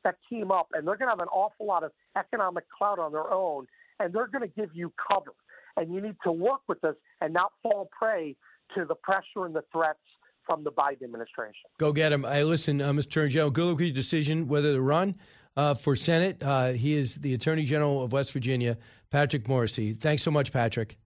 that 0.07 0.16
team 0.30 0.50
up, 0.50 0.68
and 0.72 0.86
they're 0.86 0.96
going 0.96 1.09
to 1.09 1.12
have 1.12 1.20
an 1.20 1.28
awful 1.28 1.66
lot 1.66 1.82
of 1.82 1.92
economic 2.16 2.64
clout 2.70 2.98
on 2.98 3.12
their 3.12 3.30
own, 3.30 3.66
and 4.00 4.14
they're 4.14 4.28
going 4.28 4.48
to 4.48 4.54
give 4.57 4.70
you 4.72 4.92
cover. 5.11 5.34
And 5.76 5.92
you 5.92 6.00
need 6.00 6.16
to 6.24 6.32
work 6.32 6.61
with 6.68 6.80
this 6.80 6.94
and 7.20 7.34
not 7.34 7.52
fall 7.62 7.90
prey 7.96 8.36
to 8.74 8.84
the 8.86 8.94
pressure 8.94 9.44
and 9.44 9.54
the 9.54 9.64
threats 9.72 9.98
from 10.46 10.64
the 10.64 10.70
Biden 10.70 11.02
administration. 11.02 11.68
Go 11.78 11.92
get 11.92 12.12
him. 12.12 12.24
I 12.24 12.42
listen, 12.42 12.80
uh, 12.80 12.92
Mr. 12.92 13.07
Attorney 13.07 13.30
General. 13.30 13.50
Good 13.50 13.64
luck 13.64 13.76
with 13.78 13.86
your 13.88 13.94
decision 13.94 14.48
whether 14.48 14.72
to 14.72 14.80
run 14.80 15.16
uh, 15.57 15.74
for 15.74 15.96
Senate. 15.96 16.42
Uh, 16.42 16.68
he 16.68 16.94
is 16.94 17.16
the 17.16 17.34
Attorney 17.34 17.64
General 17.64 18.04
of 18.04 18.12
West 18.12 18.32
Virginia, 18.32 18.78
Patrick 19.11 19.44
Morrisey. 19.44 19.98
Thanks 19.98 20.22
so 20.22 20.30
much, 20.30 20.52
Patrick. 20.52 20.96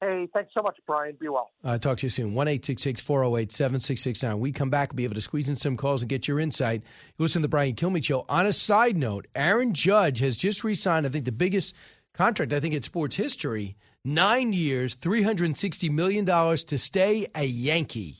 Hey, 0.00 0.28
thanks 0.34 0.52
so 0.52 0.62
much, 0.62 0.76
Brian. 0.86 1.16
Be 1.18 1.28
well. 1.28 1.50
Uh, 1.64 1.78
talk 1.78 1.98
to 1.98 2.06
you 2.06 2.10
soon. 2.10 2.34
1 2.34 2.46
408 2.46 3.52
7669. 3.52 4.38
We 4.38 4.52
come 4.52 4.68
back, 4.68 4.94
be 4.94 5.04
able 5.04 5.14
to 5.14 5.22
squeeze 5.22 5.48
in 5.48 5.56
some 5.56 5.76
calls 5.76 6.02
and 6.02 6.08
get 6.08 6.28
your 6.28 6.38
insight. 6.38 6.82
You 7.16 7.22
listen 7.22 7.40
to 7.40 7.44
the 7.44 7.50
Brian 7.50 7.74
Kilmeade 7.74 8.04
Show. 8.04 8.26
On 8.28 8.44
a 8.46 8.52
side 8.52 8.96
note, 8.96 9.26
Aaron 9.34 9.72
Judge 9.72 10.18
has 10.18 10.36
just 10.36 10.64
re 10.64 10.74
signed, 10.74 11.06
I 11.06 11.08
think, 11.08 11.24
the 11.24 11.32
biggest 11.32 11.74
contract, 12.12 12.52
I 12.52 12.60
think, 12.60 12.74
in 12.74 12.82
sports 12.82 13.16
history 13.16 13.76
nine 14.04 14.52
years, 14.52 14.94
$360 14.96 15.90
million 15.90 16.24
to 16.24 16.78
stay 16.78 17.26
a 17.34 17.44
Yankee. 17.44 18.16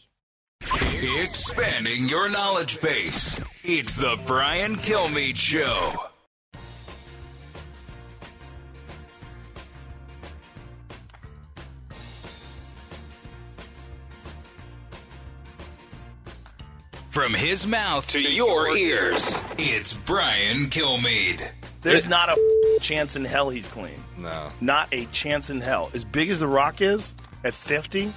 Expanding 0.63 2.09
your 2.09 2.29
knowledge 2.29 2.81
base. 2.81 3.43
It's 3.63 3.97
the 3.97 4.19
Brian 4.27 4.77
Kilmeade 4.77 5.37
Show. 5.37 5.95
From 17.17 17.33
his 17.33 17.67
mouth 17.67 18.07
to, 18.09 18.21
your 18.21 18.77
ears, 18.77 19.43
it's 19.57 19.95
Brian 19.95 20.69
Kilmeade. 20.69 21.51
There's 21.81 22.07
not 22.07 22.29
a 22.29 22.79
chance 22.83 23.17
in 23.17 23.25
hell 23.25 23.49
he's 23.49 23.69
clean. 23.69 23.99
No. 24.19 24.51
Not 24.61 24.93
a 24.93 25.07
chance 25.07 25.49
in 25.49 25.63
hell. 25.63 25.91
As 25.95 26.05
big 26.05 26.29
as 26.29 26.41
The 26.41 26.47
Rock 26.47 26.83
is 26.83 27.15
at 27.43 27.55
50, 27.55 28.09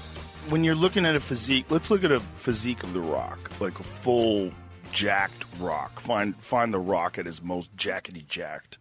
when 0.49 0.65
you're 0.65 0.75
looking 0.75 1.05
at 1.05 1.15
a 1.15 1.21
physique, 1.21 1.67
let's 1.69 1.89
look 1.89 2.03
at 2.03 2.11
a 2.11 2.19
physique 2.19 2.83
of 2.83 2.91
The 2.91 2.99
Rock, 2.99 3.49
like 3.61 3.79
a 3.79 3.83
full 3.83 4.51
jacked 4.91 5.45
Rock. 5.61 6.01
Find 6.01 6.35
find 6.35 6.73
The 6.73 6.79
Rock 6.79 7.17
at 7.17 7.25
his 7.25 7.41
most 7.41 7.73
jackety 7.77 8.27
jacked. 8.27 8.79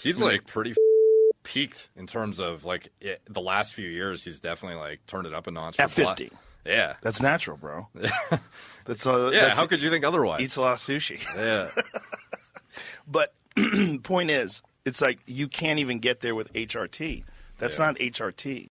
He's 0.00 0.20
like 0.20 0.48
pretty 0.48 0.72
f- 0.72 0.76
peaked 1.44 1.90
in 1.94 2.08
terms 2.08 2.40
of 2.40 2.64
like 2.64 2.88
it, 3.00 3.22
the 3.28 3.40
last 3.40 3.72
few 3.74 3.88
years. 3.88 4.24
He's 4.24 4.40
definitely 4.40 4.80
like 4.80 5.06
turned 5.06 5.28
it 5.28 5.32
up 5.32 5.46
a 5.46 5.52
notch. 5.52 5.78
At 5.78 5.92
for 5.92 6.02
Bla- 6.02 6.16
50. 6.16 6.36
Yeah. 6.64 6.94
That's 7.02 7.20
natural, 7.20 7.56
bro. 7.56 7.88
That's 8.84 9.06
uh, 9.06 9.30
Yeah, 9.32 9.40
that's- 9.40 9.56
how 9.58 9.66
could 9.66 9.82
you 9.82 9.90
think 9.90 10.04
otherwise? 10.04 10.40
Eats 10.40 10.56
a 10.56 10.62
lot 10.62 10.72
of 10.72 10.78
sushi. 10.78 11.22
Yeah. 11.36 11.68
but 13.06 13.34
point 14.02 14.30
is, 14.30 14.62
it's 14.84 15.00
like 15.00 15.20
you 15.26 15.48
can't 15.48 15.78
even 15.78 15.98
get 15.98 16.20
there 16.20 16.34
with 16.34 16.52
HRT. 16.54 17.24
That's 17.58 17.78
not 17.78 17.96
HRT. 17.96 18.66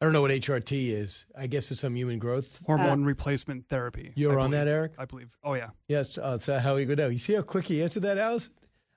I 0.00 0.06
don't 0.06 0.12
know 0.14 0.22
what 0.22 0.30
HRT 0.30 0.90
is. 0.92 1.26
I 1.36 1.46
guess 1.46 1.70
it's 1.70 1.80
some 1.80 1.94
human 1.94 2.18
growth. 2.18 2.60
Hormone 2.64 3.04
replacement 3.04 3.68
therapy. 3.68 4.12
You're 4.14 4.40
I 4.40 4.44
on 4.44 4.50
that. 4.52 4.66
Eric? 4.66 4.92
I 4.96 5.04
believe. 5.04 5.28
Oh 5.44 5.54
yeah. 5.54 5.70
Yes, 5.88 6.16
uh, 6.16 6.36
that's 6.38 6.46
how 6.46 6.76
he 6.76 6.86
would 6.86 6.96
know. 6.96 7.08
You 7.08 7.18
see 7.18 7.34
how 7.34 7.42
quick 7.42 7.66
he 7.66 7.82
answered 7.82 8.04
that, 8.04 8.16
Alice? 8.16 8.48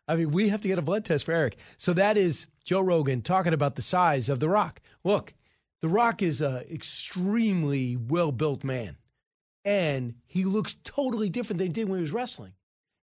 I 0.07 0.15
mean, 0.15 0.31
we 0.31 0.49
have 0.49 0.61
to 0.61 0.67
get 0.67 0.77
a 0.77 0.81
blood 0.81 1.03
test 1.03 1.25
for 1.25 1.33
Eric. 1.33 1.57
So 1.77 1.91
that 1.93 2.17
is 2.17 2.47
Joe 2.63 2.81
Rogan 2.81 3.21
talking 3.21 3.53
about 3.53 3.75
the 3.75 3.81
size 3.81 4.29
of 4.29 4.39
The 4.39 4.47
Rock. 4.47 4.79
Look, 5.03 5.33
The 5.83 5.89
Rock 5.89 6.21
is 6.21 6.39
an 6.39 6.63
extremely 6.71 7.97
well 7.97 8.31
built 8.31 8.63
man, 8.63 8.95
and 9.65 10.13
he 10.27 10.45
looks 10.45 10.77
totally 10.85 11.27
different 11.27 11.57
than 11.57 11.67
he 11.67 11.73
did 11.73 11.89
when 11.89 11.99
he 11.99 12.03
was 12.03 12.13
wrestling. 12.13 12.53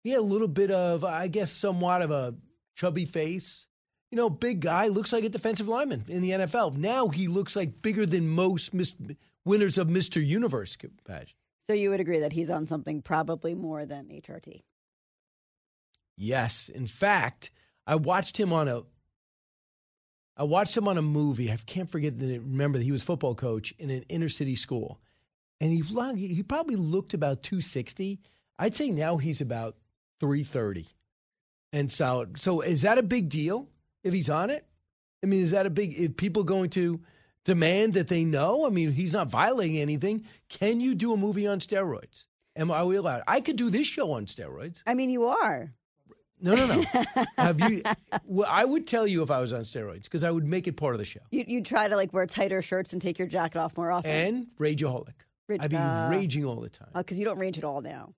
He 0.02 0.12
had 0.12 0.20
a 0.20 0.22
little 0.22 0.48
bit 0.48 0.72
of, 0.72 1.04
I 1.04 1.28
guess, 1.28 1.52
somewhat 1.52 2.02
of 2.02 2.12
a 2.12 2.36
chubby 2.78 3.04
face. 3.04 3.68
You 4.12 4.16
know, 4.16 4.30
big 4.30 4.62
guy, 4.62 4.88
looks 4.88 5.12
like 5.12 5.26
a 5.26 5.30
defensive 5.30 5.68
lineman 5.68 6.06
in 6.08 6.22
the 6.22 6.30
NFL. 6.30 6.78
Now 6.78 7.10
he 7.10 7.28
looks 7.28 7.54
like 7.54 7.82
bigger 7.82 8.06
than 8.06 8.30
most 8.30 8.74
mis- 8.74 8.96
winners 9.44 9.78
of 9.78 9.90
Mr. 9.90 10.26
Universe 10.26 10.78
badge. 11.06 11.36
So 11.70 11.74
you 11.74 11.90
would 11.90 12.00
agree 12.00 12.20
that 12.20 12.32
he's 12.32 12.50
on 12.50 12.66
something 12.66 13.02
probably 13.02 13.56
more 13.56 13.86
than 13.86 14.08
HRT. 14.08 14.62
Yes. 16.16 16.70
In 16.70 16.88
fact, 16.88 17.52
I 17.86 17.96
watched 17.96 18.40
him 18.40 18.54
on 18.54 18.70
a 18.70 18.84
I 20.40 20.44
watched 20.44 20.76
him 20.76 20.88
on 20.88 20.98
a 20.98 21.02
movie. 21.02 21.52
I 21.52 21.58
can't 21.58 21.90
forget 21.90 22.18
the 22.18 22.40
remember 22.40 22.78
that 22.78 22.86
he 22.86 22.94
was 22.94 23.04
football 23.04 23.36
coach 23.36 23.74
in 23.78 23.90
an 23.90 24.06
inner 24.08 24.30
city 24.30 24.56
school. 24.56 25.02
And 25.60 25.74
he 25.74 25.82
he 26.16 26.42
probably 26.44 26.78
looked 26.78 27.14
about 27.14 27.44
260. 27.44 28.22
I'd 28.58 28.76
say 28.76 28.90
now 28.90 29.18
he's 29.18 29.42
about 29.42 29.76
330. 30.22 30.88
And 31.74 31.92
so 31.92 32.28
so 32.38 32.62
is 32.62 32.84
that 32.84 32.98
a 32.98 33.04
big 33.04 33.28
deal 33.28 33.68
if 34.06 34.14
he's 34.14 34.30
on 34.30 34.50
it? 34.50 34.66
I 35.22 35.28
mean, 35.28 35.42
is 35.42 35.52
that 35.52 35.66
a 35.66 35.70
big 35.70 36.00
If 36.00 36.16
people 36.16 36.46
going 36.46 36.70
to 36.72 37.02
demand 37.44 37.94
that 37.96 38.08
they 38.08 38.24
know? 38.24 38.66
I 38.66 38.70
mean, 38.70 38.94
he's 38.94 39.12
not 39.12 39.30
violating 39.30 39.78
anything. 39.78 40.26
Can 40.48 40.80
you 40.80 40.96
do 40.96 41.12
a 41.12 41.18
movie 41.18 41.48
on 41.48 41.60
steroids? 41.60 42.28
Am 42.56 42.72
I 42.72 42.80
allowed? 42.80 43.24
I 43.28 43.42
could 43.42 43.58
do 43.58 43.70
this 43.70 43.88
show 43.88 44.14
on 44.14 44.26
steroids. 44.26 44.78
I 44.88 44.94
mean, 44.94 45.10
you 45.10 45.26
are. 45.28 45.74
No, 46.42 46.56
no, 46.56 46.66
no. 46.68 46.84
Have 47.38 47.60
you? 47.70 47.82
Well, 48.26 48.48
I 48.50 48.64
would 48.66 48.88
tell 48.88 49.06
you 49.06 49.22
if 49.24 49.30
I 49.32 49.40
was 49.42 49.52
on 49.54 49.62
steroids 49.62 50.04
because 50.04 50.24
I 50.24 50.32
would 50.32 50.46
make 50.46 50.68
it 50.68 50.78
part 50.78 50.96
of 50.96 51.00
the 51.00 51.06
show. 51.06 51.20
You 51.32 51.44
you 51.48 51.62
try 51.64 51.88
to 51.88 51.96
like 51.96 52.14
wear 52.14 52.26
tighter 52.26 52.62
shirts 52.62 52.94
and 52.94 53.02
take 53.02 53.20
your 53.20 53.28
jacket 53.28 53.60
off 53.60 53.76
more 53.78 53.92
often. 53.92 54.10
And 54.12 54.48
rageaholic. 54.60 55.14
Rage- 55.48 55.60
I'd 55.64 55.70
be 55.72 55.76
uh, 55.78 56.10
raging 56.10 56.46
all 56.46 56.62
the 56.62 56.70
time. 56.70 56.90
because 56.94 57.18
you 57.20 57.26
don't 57.26 57.40
rage 57.40 57.58
at 57.58 57.64
all 57.64 57.82
now. 57.82 58.14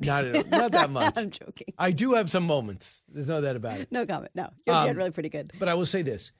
Not 0.00 0.24
at, 0.24 0.50
not 0.50 0.72
that 0.72 0.90
much. 0.98 1.14
I'm 1.16 1.30
joking. 1.30 1.72
I 1.78 1.92
do 1.92 2.14
have 2.14 2.28
some 2.28 2.44
moments. 2.44 3.04
There's 3.08 3.28
no 3.28 3.40
doubt 3.40 3.54
about 3.56 3.78
it. 3.78 3.92
No 3.92 4.04
comment. 4.04 4.32
No, 4.34 4.50
you're, 4.66 4.74
Um, 4.74 4.86
you're 4.86 4.94
really 4.96 5.12
pretty 5.12 5.28
good. 5.28 5.52
But 5.58 5.68
I 5.68 5.74
will 5.74 5.86
say 5.86 6.02
this. 6.02 6.32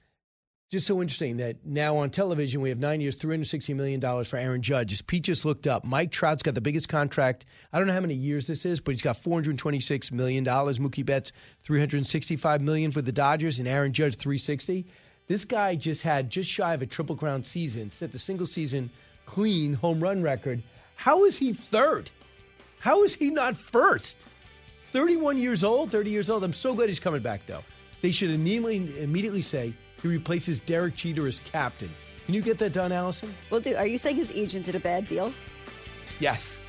Just 0.75 0.87
so 0.87 1.01
interesting 1.01 1.37
that 1.37 1.55
now 1.65 1.95
on 1.95 2.09
television 2.09 2.59
we 2.59 2.67
have 2.67 2.79
nine 2.79 2.99
years, 2.99 3.15
$360 3.15 3.73
million 3.73 4.01
for 4.25 4.35
Aaron 4.35 4.61
Judge. 4.61 4.91
As 4.91 5.01
Pete 5.01 5.23
just 5.23 5.45
looked 5.45 5.67
up, 5.67 5.85
Mike 5.85 6.11
Trout's 6.11 6.43
got 6.43 6.53
the 6.53 6.59
biggest 6.59 6.89
contract. 6.89 7.45
I 7.71 7.77
don't 7.77 7.87
know 7.87 7.93
how 7.93 8.01
many 8.01 8.13
years 8.13 8.45
this 8.45 8.65
is, 8.65 8.81
but 8.81 8.91
he's 8.91 9.01
got 9.01 9.15
$426 9.23 10.11
million. 10.11 10.43
Mookie 10.43 11.05
Betts, 11.05 11.31
365 11.63 12.61
million 12.61 12.91
for 12.91 13.01
the 13.01 13.13
Dodgers, 13.13 13.59
and 13.59 13.69
Aaron 13.69 13.93
Judge, 13.93 14.17
360 14.17 14.85
This 15.27 15.45
guy 15.45 15.77
just 15.77 16.01
had 16.01 16.29
just 16.29 16.51
shy 16.51 16.73
of 16.73 16.81
a 16.81 16.85
triple 16.85 17.15
crown 17.15 17.41
season, 17.41 17.89
set 17.89 18.11
the 18.11 18.19
single 18.19 18.45
season 18.45 18.89
clean 19.25 19.75
home 19.75 20.01
run 20.01 20.21
record. 20.21 20.61
How 20.97 21.23
is 21.23 21.37
he 21.37 21.53
third? 21.53 22.11
How 22.79 23.05
is 23.05 23.15
he 23.15 23.29
not 23.29 23.55
first? 23.55 24.17
31 24.91 25.37
years 25.37 25.63
old, 25.63 25.89
30 25.89 26.09
years 26.09 26.29
old. 26.29 26.43
I'm 26.43 26.51
so 26.51 26.75
glad 26.75 26.89
he's 26.89 26.99
coming 26.99 27.21
back, 27.21 27.45
though. 27.47 27.63
They 28.01 28.11
should 28.11 28.31
immediately 28.31 29.01
immediately 29.01 29.41
say 29.41 29.73
he 30.05 30.11
replaces 30.11 30.59
Derek 30.59 30.95
Jeter 30.95 31.27
as 31.27 31.39
captain. 31.39 31.89
Can 32.25 32.35
you 32.35 32.41
get 32.41 32.57
that 32.59 32.73
done, 32.73 32.91
Allison? 32.91 33.33
Well, 33.49 33.59
dude, 33.59 33.75
are 33.75 33.87
you 33.87 33.97
saying 33.97 34.17
his 34.17 34.31
agent 34.31 34.65
did 34.65 34.75
a 34.75 34.79
bad 34.79 35.05
deal? 35.05 35.33
Yes. 36.19 36.59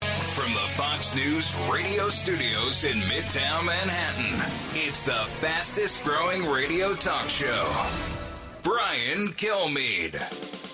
From 0.00 0.54
the 0.54 0.68
Fox 0.68 1.14
News 1.14 1.54
radio 1.70 2.08
studios 2.08 2.84
in 2.84 2.98
Midtown 3.00 3.64
Manhattan, 3.66 4.40
it's 4.74 5.04
the 5.04 5.24
fastest 5.40 6.04
growing 6.04 6.46
radio 6.46 6.94
talk 6.94 7.28
show. 7.28 7.74
Brian 8.62 9.28
Kilmeade. 9.28 10.71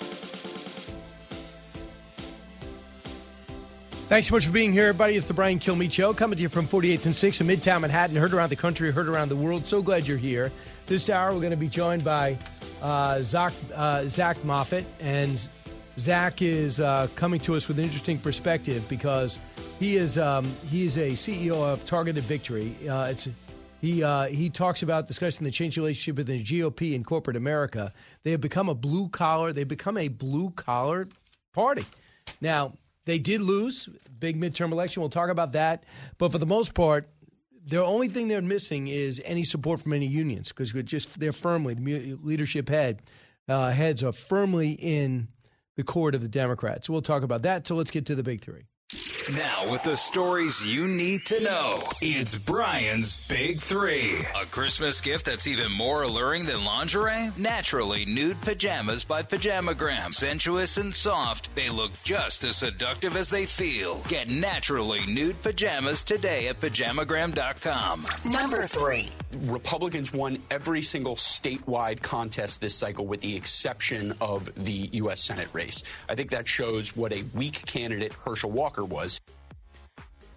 Thanks 4.09 4.29
so 4.29 4.35
much 4.35 4.47
for 4.47 4.53
being 4.53 4.73
here, 4.73 4.87
everybody. 4.87 5.17
It's 5.17 5.27
the 5.27 5.35
Brian 5.35 5.59
Kilmeade 5.59 5.93
Show, 5.93 6.15
coming 6.15 6.39
to 6.39 6.43
you 6.43 6.49
from 6.49 6.67
48th 6.67 7.05
and 7.05 7.15
6th 7.15 7.43
in 7.43 7.47
Midtown 7.47 7.83
Manhattan. 7.83 8.17
Heard 8.17 8.33
around 8.33 8.49
the 8.49 8.57
country, 8.57 8.91
heard 8.91 9.07
around 9.07 9.29
the 9.29 9.37
world. 9.37 9.67
So 9.67 9.83
glad 9.83 10.09
you're 10.09 10.17
here. 10.17 10.51
This 10.87 11.11
hour, 11.11 11.35
we're 11.35 11.41
going 11.41 11.51
to 11.51 11.59
be 11.59 11.69
joined 11.69 12.05
by 12.05 12.39
uh, 12.81 13.23
Zac, 13.23 13.53
uh, 13.75 14.05
Zac 14.05 14.39
Moffatt. 14.39 14.87
And 15.01 15.47
Zac 15.99 16.41
is 16.41 16.81
uh, 16.81 17.09
coming 17.17 17.39
to 17.41 17.55
us 17.55 17.69
with 17.69 17.79
an 17.79 17.85
interesting 17.85 18.19
perspective 18.19 18.83
because 18.89 19.39
he 19.79 19.99
is 19.99 20.17
um, 20.17 20.47
he 20.71 20.87
is 20.87 20.97
a 20.97 21.11
CEO 21.11 21.57
of 21.57 21.85
Targeted 21.85 22.25
Victory. 22.25 22.75
Uh, 22.89 23.09
it's 23.11 23.29
he 23.83 24.03
uh, 24.03 24.29
he 24.29 24.49
talks 24.49 24.83
about 24.83 25.07
discussing 25.07 25.45
the 25.45 25.51
changing 25.51 25.83
relationship 25.83 26.17
within 26.17 26.39
the 26.39 26.45
GOP 26.45 26.95
and 26.95 27.05
corporate 27.05 27.37
America. 27.37 27.93
They 28.23 28.31
have 28.31 28.41
become 28.41 28.71
a 28.71 28.75
blue 28.75 29.11
collar. 29.11 29.53
They've 29.53 29.69
become 29.69 29.99
a 29.99 30.09
blue 30.09 30.49
collar 30.53 31.09
party. 31.53 31.85
Now 32.41 32.73
they 33.09 33.19
did 33.19 33.41
lose 33.41 33.89
big 34.21 34.39
midterm 34.39 34.71
election. 34.71 35.01
We'll 35.01 35.09
talk 35.09 35.31
about 35.31 35.53
that. 35.53 35.85
But 36.19 36.31
for 36.31 36.37
the 36.37 36.45
most 36.45 36.75
part, 36.75 37.09
the 37.65 37.83
only 37.83 38.09
thing 38.09 38.29
they're 38.29 38.43
missing 38.43 38.89
is 38.89 39.23
any 39.25 39.45
support 39.45 39.81
from 39.81 39.95
any 39.95 40.07
unions 40.07 40.49
because 40.49 40.73
just 40.85 41.19
they're 41.19 41.33
firmly 41.33 41.73
the 41.73 42.19
leadership 42.23 42.69
head 42.69 43.01
uh, 43.49 43.71
heads 43.71 44.05
are 44.05 44.13
firmly 44.13 44.73
in 44.73 45.29
the 45.77 45.85
court 45.85 46.15
of 46.15 46.21
the 46.21 46.29
Democrats. 46.29 46.87
So 46.87 46.93
We'll 46.93 47.01
talk 47.01 47.23
about 47.23 47.43
that. 47.43 47.67
So 47.67 47.77
let's 47.77 47.91
get 47.91 48.05
to 48.07 48.15
the 48.15 48.23
big 48.23 48.43
three. 48.43 48.65
Now, 49.35 49.71
with 49.71 49.83
the 49.83 49.97
stories 49.97 50.67
you 50.67 50.89
need 50.89 51.27
to 51.27 51.43
know, 51.43 51.83
it's 52.01 52.35
Brian's 52.35 53.17
Big 53.29 53.61
Three. 53.61 54.15
A 54.35 54.47
Christmas 54.47 55.03
gift 55.03 55.27
that's 55.27 55.47
even 55.47 55.71
more 55.71 56.05
alluring 56.05 56.47
than 56.47 56.65
lingerie? 56.65 57.31
Naturally 57.37 58.07
nude 58.07 58.41
pajamas 58.41 59.05
by 59.05 59.23
Pajamagram. 59.23 60.15
Sensuous 60.15 60.79
and 60.79 60.95
soft, 60.95 61.55
they 61.55 61.69
look 61.69 61.91
just 62.03 62.45
as 62.45 62.57
seductive 62.57 63.15
as 63.17 63.29
they 63.29 63.45
feel. 63.45 64.01
Get 64.09 64.31
naturally 64.31 65.05
nude 65.05 65.43
pajamas 65.43 66.03
today 66.03 66.49
at 66.49 66.59
pajamagram.com. 66.61 68.07
Number 68.25 68.67
three. 68.67 69.11
Republicans 69.43 70.11
won 70.11 70.39
every 70.51 70.81
single 70.81 71.15
statewide 71.15 72.01
contest 72.01 72.63
this 72.63 72.75
cycle 72.75 73.07
with 73.07 73.21
the 73.21 73.37
exception 73.37 74.15
of 74.23 74.51
the 74.65 74.89
U.S. 74.93 75.23
Senate 75.23 75.49
race. 75.53 75.83
I 76.09 76.15
think 76.15 76.31
that 76.31 76.49
shows 76.49 76.97
what 76.97 77.13
a 77.13 77.25
weak 77.35 77.67
candidate 77.67 78.15
Herschel 78.15 78.51
Walker 78.51 78.78
was. 78.85 79.21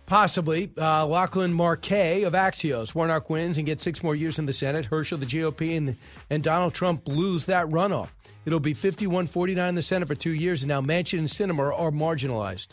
Possibly. 0.05 0.69
Uh, 0.77 1.05
Lachlan 1.05 1.53
Markay 1.53 2.27
of 2.27 2.33
Axios. 2.33 2.93
Warnock 2.93 3.29
wins 3.29 3.57
and 3.57 3.65
gets 3.65 3.81
six 3.81 4.03
more 4.03 4.13
years 4.13 4.39
in 4.39 4.45
the 4.45 4.51
Senate. 4.51 4.85
Herschel, 4.85 5.17
the 5.17 5.25
GOP, 5.25 5.77
and, 5.77 5.95
and 6.29 6.43
Donald 6.43 6.73
Trump 6.73 7.07
lose 7.07 7.45
that 7.45 7.67
runoff. 7.67 8.09
It'll 8.45 8.59
be 8.59 8.73
51 8.73 9.27
49 9.27 9.69
in 9.69 9.75
the 9.75 9.81
Senate 9.81 10.07
for 10.07 10.15
two 10.15 10.33
years, 10.33 10.63
and 10.63 10.67
now 10.67 10.81
Manchin 10.81 11.19
and 11.19 11.27
Sinema 11.29 11.77
are 11.79 11.91
marginalized. 11.91 12.67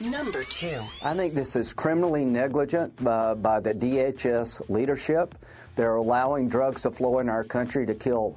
Number 0.00 0.44
two. 0.44 0.80
I 1.02 1.14
think 1.14 1.34
this 1.34 1.56
is 1.56 1.72
criminally 1.72 2.24
negligent 2.24 2.92
uh, 3.06 3.34
by 3.34 3.60
the 3.60 3.74
DHS 3.74 4.68
leadership. 4.68 5.34
They're 5.74 5.96
allowing 5.96 6.48
drugs 6.48 6.82
to 6.82 6.90
flow 6.90 7.18
in 7.18 7.28
our 7.28 7.44
country 7.44 7.86
to 7.86 7.94
kill 7.94 8.36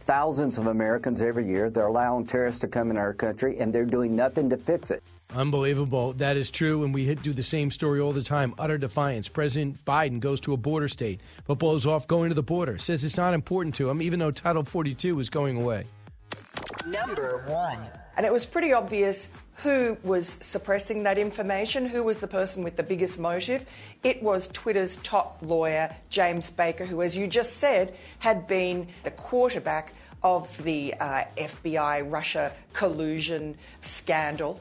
thousands 0.00 0.58
of 0.58 0.66
Americans 0.66 1.22
every 1.22 1.46
year. 1.46 1.70
They're 1.70 1.86
allowing 1.86 2.26
terrorists 2.26 2.60
to 2.62 2.68
come 2.68 2.90
in 2.90 2.96
our 2.96 3.14
country, 3.14 3.58
and 3.58 3.72
they're 3.72 3.84
doing 3.84 4.16
nothing 4.16 4.50
to 4.50 4.56
fix 4.56 4.90
it. 4.90 5.02
Unbelievable. 5.34 6.12
That 6.14 6.36
is 6.36 6.50
true, 6.50 6.82
and 6.82 6.92
we 6.92 7.14
do 7.14 7.32
the 7.32 7.42
same 7.42 7.70
story 7.70 8.00
all 8.00 8.12
the 8.12 8.22
time. 8.22 8.54
Utter 8.58 8.78
defiance. 8.78 9.28
President 9.28 9.84
Biden 9.84 10.20
goes 10.20 10.40
to 10.40 10.52
a 10.52 10.56
border 10.56 10.88
state, 10.88 11.20
but 11.46 11.54
blows 11.54 11.86
off 11.86 12.08
going 12.08 12.30
to 12.30 12.34
the 12.34 12.42
border. 12.42 12.78
Says 12.78 13.04
it's 13.04 13.16
not 13.16 13.32
important 13.32 13.74
to 13.76 13.88
him, 13.88 14.02
even 14.02 14.18
though 14.18 14.32
Title 14.32 14.64
42 14.64 15.20
is 15.20 15.30
going 15.30 15.60
away. 15.60 15.84
Number 16.86 17.44
one. 17.46 17.78
And 18.16 18.26
it 18.26 18.32
was 18.32 18.44
pretty 18.44 18.72
obvious 18.72 19.30
who 19.62 19.96
was 20.02 20.36
suppressing 20.40 21.04
that 21.04 21.18
information, 21.18 21.86
who 21.86 22.02
was 22.02 22.18
the 22.18 22.26
person 22.26 22.64
with 22.64 22.76
the 22.76 22.82
biggest 22.82 23.18
motive. 23.18 23.66
It 24.02 24.22
was 24.22 24.48
Twitter's 24.48 24.96
top 24.98 25.38
lawyer, 25.42 25.94
James 26.08 26.50
Baker, 26.50 26.84
who, 26.84 27.02
as 27.02 27.16
you 27.16 27.26
just 27.26 27.58
said, 27.58 27.94
had 28.18 28.46
been 28.46 28.88
the 29.04 29.10
quarterback 29.10 29.94
of 30.22 30.62
the 30.64 30.94
uh, 30.98 31.24
FBI 31.36 32.10
Russia 32.10 32.52
collusion 32.72 33.56
scandal. 33.80 34.60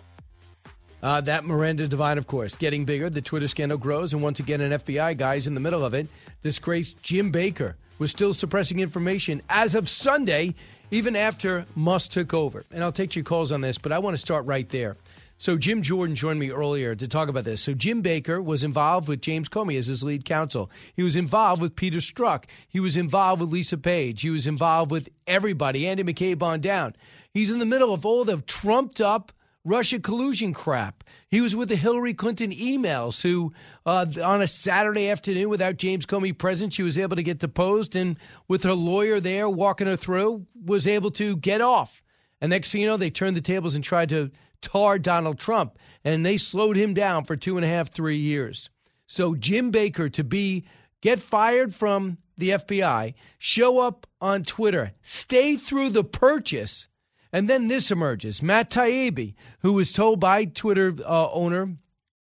Uh, 1.01 1.21
that 1.21 1.45
Miranda 1.45 1.87
Devine, 1.87 2.17
of 2.17 2.27
course, 2.27 2.55
getting 2.55 2.85
bigger. 2.85 3.09
The 3.09 3.21
Twitter 3.21 3.47
scandal 3.47 3.77
grows, 3.77 4.13
and 4.13 4.21
once 4.21 4.39
again, 4.39 4.61
an 4.61 4.73
FBI 4.73 5.17
guy 5.17 5.35
is 5.35 5.47
in 5.47 5.53
the 5.53 5.59
middle 5.59 5.85
of 5.85 5.93
it. 5.93 6.07
Disgraced 6.41 7.01
Jim 7.01 7.31
Baker 7.31 7.75
was 7.99 8.11
still 8.11 8.33
suppressing 8.33 8.79
information 8.79 9.41
as 9.49 9.75
of 9.75 9.87
Sunday, 9.87 10.55
even 10.91 11.15
after 11.15 11.65
Musk 11.75 12.11
took 12.11 12.33
over. 12.33 12.65
And 12.71 12.83
I'll 12.83 12.91
take 12.91 13.15
your 13.15 13.23
calls 13.25 13.51
on 13.51 13.61
this, 13.61 13.77
but 13.77 13.91
I 13.91 13.99
want 13.99 14.13
to 14.13 14.17
start 14.17 14.45
right 14.45 14.67
there. 14.69 14.95
So 15.37 15.57
Jim 15.57 15.81
Jordan 15.81 16.15
joined 16.15 16.39
me 16.39 16.49
earlier 16.49 16.95
to 16.95 17.07
talk 17.07 17.29
about 17.29 17.45
this. 17.45 17.61
So 17.61 17.73
Jim 17.73 18.01
Baker 18.01 18.41
was 18.41 18.61
involved 18.61 19.07
with 19.07 19.21
James 19.21 19.47
Comey 19.47 19.77
as 19.77 19.87
his 19.87 20.03
lead 20.03 20.25
counsel. 20.25 20.69
He 20.97 21.01
was 21.01 21.15
involved 21.15 21.61
with 21.61 21.77
Peter 21.77 21.99
Strzok. 21.99 22.43
He 22.67 22.81
was 22.81 22.97
involved 22.97 23.39
with 23.41 23.51
Lisa 23.51 23.77
Page. 23.77 24.21
He 24.21 24.31
was 24.31 24.47
involved 24.47 24.91
with 24.91 25.07
everybody, 25.27 25.87
Andy 25.87 26.03
McCabe 26.03 26.43
on 26.43 26.59
down. 26.59 26.93
He's 27.33 27.51
in 27.51 27.59
the 27.59 27.65
middle 27.65 27.93
of 27.93 28.05
all 28.05 28.25
the 28.25 28.41
trumped 28.41 28.99
up 28.99 29.31
Russia 29.65 29.99
collusion 29.99 30.53
crap. 30.53 31.03
He 31.29 31.41
was 31.41 31.55
with 31.55 31.69
the 31.69 31.75
Hillary 31.75 32.13
Clinton 32.13 32.51
emails, 32.51 33.21
who 33.21 33.53
uh, 33.85 34.05
on 34.23 34.41
a 34.41 34.47
Saturday 34.47 35.09
afternoon, 35.09 35.49
without 35.49 35.77
James 35.77 36.05
Comey 36.05 36.37
present, 36.37 36.73
she 36.73 36.83
was 36.83 36.97
able 36.97 37.15
to 37.15 37.23
get 37.23 37.39
deposed, 37.39 37.95
and 37.95 38.17
with 38.47 38.63
her 38.63 38.73
lawyer 38.73 39.19
there 39.19 39.49
walking 39.49 39.87
her 39.87 39.97
through, 39.97 40.45
was 40.65 40.87
able 40.87 41.11
to 41.11 41.35
get 41.37 41.61
off. 41.61 42.01
And 42.41 42.49
next 42.49 42.71
thing 42.71 42.81
you 42.81 42.87
know, 42.87 42.97
they 42.97 43.09
turned 43.09 43.35
the 43.35 43.41
tables 43.41 43.75
and 43.75 43.83
tried 43.83 44.09
to 44.09 44.31
tar 44.61 44.97
Donald 44.97 45.39
Trump, 45.39 45.77
and 46.03 46.25
they 46.25 46.37
slowed 46.37 46.77
him 46.77 46.93
down 46.93 47.25
for 47.25 47.35
two 47.35 47.57
and 47.57 47.65
a 47.65 47.69
half, 47.69 47.91
three 47.91 48.17
years. 48.17 48.69
So 49.07 49.35
Jim 49.35 49.71
Baker 49.71 50.09
to 50.09 50.23
be 50.23 50.65
get 51.01 51.19
fired 51.19 51.75
from 51.75 52.17
the 52.37 52.51
FBI, 52.51 53.13
show 53.37 53.79
up 53.79 54.07
on 54.21 54.43
Twitter, 54.43 54.93
stay 55.01 55.57
through 55.57 55.89
the 55.89 56.03
purchase 56.03 56.87
and 57.31 57.49
then 57.49 57.67
this 57.67 57.91
emerges 57.91 58.41
Matt 58.41 58.69
Taibbi, 58.71 59.35
who 59.59 59.73
was 59.73 59.91
told 59.91 60.19
by 60.19 60.45
Twitter 60.45 60.93
uh, 61.05 61.31
owner 61.31 61.75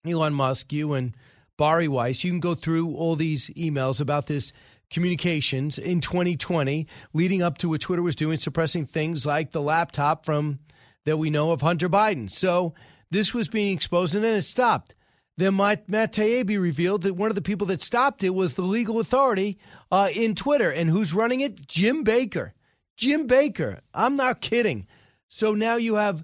Elon 0.05 0.33
Musk, 0.33 0.73
you 0.73 0.93
and 0.93 1.15
Bari 1.57 1.87
Weiss, 1.87 2.23
you 2.23 2.31
can 2.31 2.39
go 2.39 2.55
through 2.55 2.95
all 2.95 3.15
these 3.15 3.49
emails 3.51 4.01
about 4.01 4.27
this 4.27 4.51
communications 4.89 5.77
in 5.77 6.01
2020 6.01 6.87
leading 7.13 7.41
up 7.41 7.57
to 7.59 7.69
what 7.69 7.81
Twitter 7.81 8.01
was 8.01 8.15
doing, 8.15 8.37
suppressing 8.37 8.85
things 8.85 9.25
like 9.25 9.51
the 9.51 9.61
laptop 9.61 10.25
from 10.25 10.59
that 11.05 11.17
we 11.17 11.29
know 11.29 11.51
of 11.51 11.61
Hunter 11.61 11.89
Biden. 11.89 12.29
So 12.29 12.73
this 13.09 13.33
was 13.33 13.47
being 13.47 13.73
exposed 13.73 14.15
and 14.15 14.23
then 14.23 14.35
it 14.35 14.41
stopped. 14.41 14.95
Then 15.37 15.55
Matt, 15.55 15.89
Matt 15.89 16.13
Taibbi 16.13 16.59
revealed 16.59 17.03
that 17.03 17.15
one 17.15 17.29
of 17.29 17.35
the 17.35 17.41
people 17.41 17.67
that 17.67 17.81
stopped 17.81 18.23
it 18.23 18.31
was 18.31 18.53
the 18.53 18.61
legal 18.63 18.99
authority 18.99 19.57
uh, 19.91 20.09
in 20.13 20.35
Twitter. 20.35 20.69
And 20.69 20.89
who's 20.89 21.13
running 21.13 21.41
it? 21.41 21.67
Jim 21.67 22.03
Baker. 22.03 22.53
Jim 23.01 23.25
Baker. 23.25 23.79
I'm 23.95 24.15
not 24.15 24.41
kidding. 24.41 24.85
So 25.27 25.55
now 25.55 25.75
you 25.75 25.95
have 25.95 26.23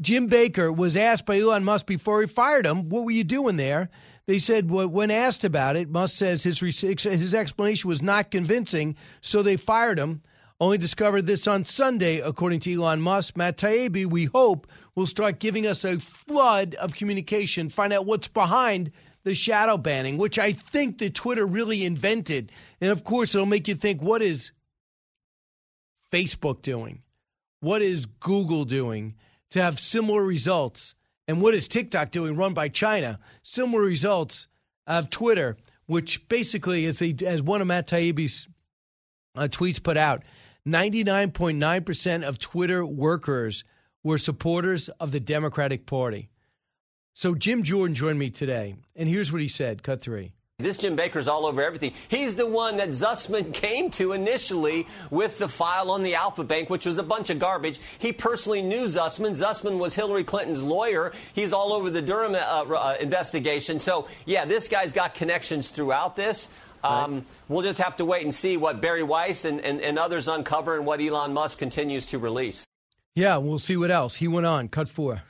Jim 0.00 0.28
Baker 0.28 0.72
was 0.72 0.96
asked 0.96 1.26
by 1.26 1.38
Elon 1.38 1.62
Musk 1.62 1.84
before 1.84 2.22
he 2.22 2.26
fired 2.26 2.64
him, 2.64 2.88
"What 2.88 3.04
were 3.04 3.10
you 3.10 3.22
doing 3.22 3.56
there?" 3.56 3.90
They 4.26 4.38
said 4.38 4.70
well, 4.70 4.88
when 4.88 5.10
asked 5.10 5.44
about 5.44 5.76
it, 5.76 5.90
Musk 5.90 6.16
says 6.16 6.42
his 6.42 6.58
his 6.58 7.34
explanation 7.34 7.86
was 7.86 8.00
not 8.00 8.30
convincing, 8.30 8.96
so 9.20 9.42
they 9.42 9.58
fired 9.58 9.98
him. 9.98 10.22
Only 10.58 10.78
discovered 10.78 11.26
this 11.26 11.46
on 11.46 11.64
Sunday, 11.64 12.18
according 12.18 12.60
to 12.60 12.72
Elon 12.72 13.02
Musk. 13.02 13.36
Matt 13.36 13.58
Taibbi, 13.58 14.06
we 14.06 14.24
hope, 14.24 14.66
will 14.94 15.06
start 15.06 15.38
giving 15.38 15.66
us 15.66 15.84
a 15.84 15.98
flood 15.98 16.74
of 16.76 16.94
communication, 16.94 17.68
find 17.68 17.92
out 17.92 18.06
what's 18.06 18.28
behind 18.28 18.90
the 19.24 19.34
shadow 19.34 19.76
banning, 19.76 20.16
which 20.16 20.38
I 20.38 20.52
think 20.52 20.96
that 20.98 21.14
Twitter 21.14 21.44
really 21.46 21.84
invented. 21.84 22.52
And 22.80 22.90
of 22.90 23.04
course, 23.04 23.34
it'll 23.34 23.44
make 23.44 23.68
you 23.68 23.74
think, 23.74 24.00
what 24.00 24.22
is 24.22 24.52
Facebook 26.14 26.62
doing? 26.62 27.02
What 27.60 27.82
is 27.82 28.06
Google 28.06 28.64
doing 28.64 29.14
to 29.50 29.60
have 29.60 29.80
similar 29.80 30.22
results? 30.22 30.94
And 31.26 31.40
what 31.40 31.54
is 31.54 31.66
TikTok 31.66 32.12
doing, 32.12 32.36
run 32.36 32.54
by 32.54 32.68
China? 32.68 33.18
Similar 33.42 33.82
results 33.82 34.46
of 34.86 35.10
Twitter, 35.10 35.56
which 35.86 36.28
basically, 36.28 36.86
as, 36.86 37.00
they, 37.00 37.16
as 37.26 37.42
one 37.42 37.60
of 37.60 37.66
Matt 37.66 37.88
Taibbi's 37.88 38.46
uh, 39.34 39.48
tweets 39.50 39.82
put 39.82 39.96
out, 39.96 40.22
99.9% 40.68 42.22
of 42.22 42.38
Twitter 42.38 42.86
workers 42.86 43.64
were 44.04 44.18
supporters 44.18 44.88
of 45.00 45.10
the 45.10 45.20
Democratic 45.20 45.84
Party. 45.84 46.30
So 47.12 47.34
Jim 47.34 47.64
Jordan 47.64 47.94
joined 47.94 48.18
me 48.18 48.30
today, 48.30 48.76
and 48.94 49.08
here's 49.08 49.32
what 49.32 49.40
he 49.40 49.48
said. 49.48 49.82
Cut 49.82 50.00
three. 50.00 50.32
This 50.60 50.78
Jim 50.78 50.94
Baker's 50.94 51.26
all 51.26 51.46
over 51.46 51.60
everything. 51.60 51.94
He's 52.06 52.36
the 52.36 52.46
one 52.46 52.76
that 52.76 52.90
Sussmann 52.90 53.52
came 53.52 53.90
to 53.92 54.12
initially 54.12 54.86
with 55.10 55.38
the 55.38 55.48
file 55.48 55.90
on 55.90 56.04
the 56.04 56.14
Alfa 56.14 56.44
Bank, 56.44 56.70
which 56.70 56.86
was 56.86 56.96
a 56.96 57.02
bunch 57.02 57.28
of 57.28 57.40
garbage. 57.40 57.80
He 57.98 58.12
personally 58.12 58.62
knew 58.62 58.84
Sussmann. 58.84 59.32
Sussmann 59.32 59.80
was 59.80 59.96
Hillary 59.96 60.22
Clinton's 60.22 60.62
lawyer. 60.62 61.12
He's 61.32 61.52
all 61.52 61.72
over 61.72 61.90
the 61.90 62.00
Durham 62.00 62.36
uh, 62.36 62.72
uh, 62.72 62.94
investigation. 63.00 63.80
So, 63.80 64.06
yeah, 64.26 64.44
this 64.44 64.68
guy's 64.68 64.92
got 64.92 65.14
connections 65.14 65.70
throughout 65.70 66.14
this. 66.14 66.48
Um, 66.84 67.14
right. 67.14 67.24
We'll 67.48 67.62
just 67.62 67.80
have 67.80 67.96
to 67.96 68.04
wait 68.04 68.22
and 68.22 68.32
see 68.32 68.56
what 68.56 68.80
Bari 68.80 69.02
Weiss 69.02 69.44
and, 69.44 69.60
and, 69.60 69.80
and 69.80 69.98
others 69.98 70.28
uncover 70.28 70.76
and 70.76 70.86
what 70.86 71.00
Elon 71.00 71.32
Musk 71.32 71.58
continues 71.58 72.06
to 72.06 72.18
release. 72.20 72.64
Yeah, 73.16 73.38
we'll 73.38 73.58
see 73.58 73.76
what 73.76 73.90
else. 73.90 74.14
He 74.14 74.28
went 74.28 74.46
on. 74.46 74.68
Cut 74.68 74.88
four 74.88 75.22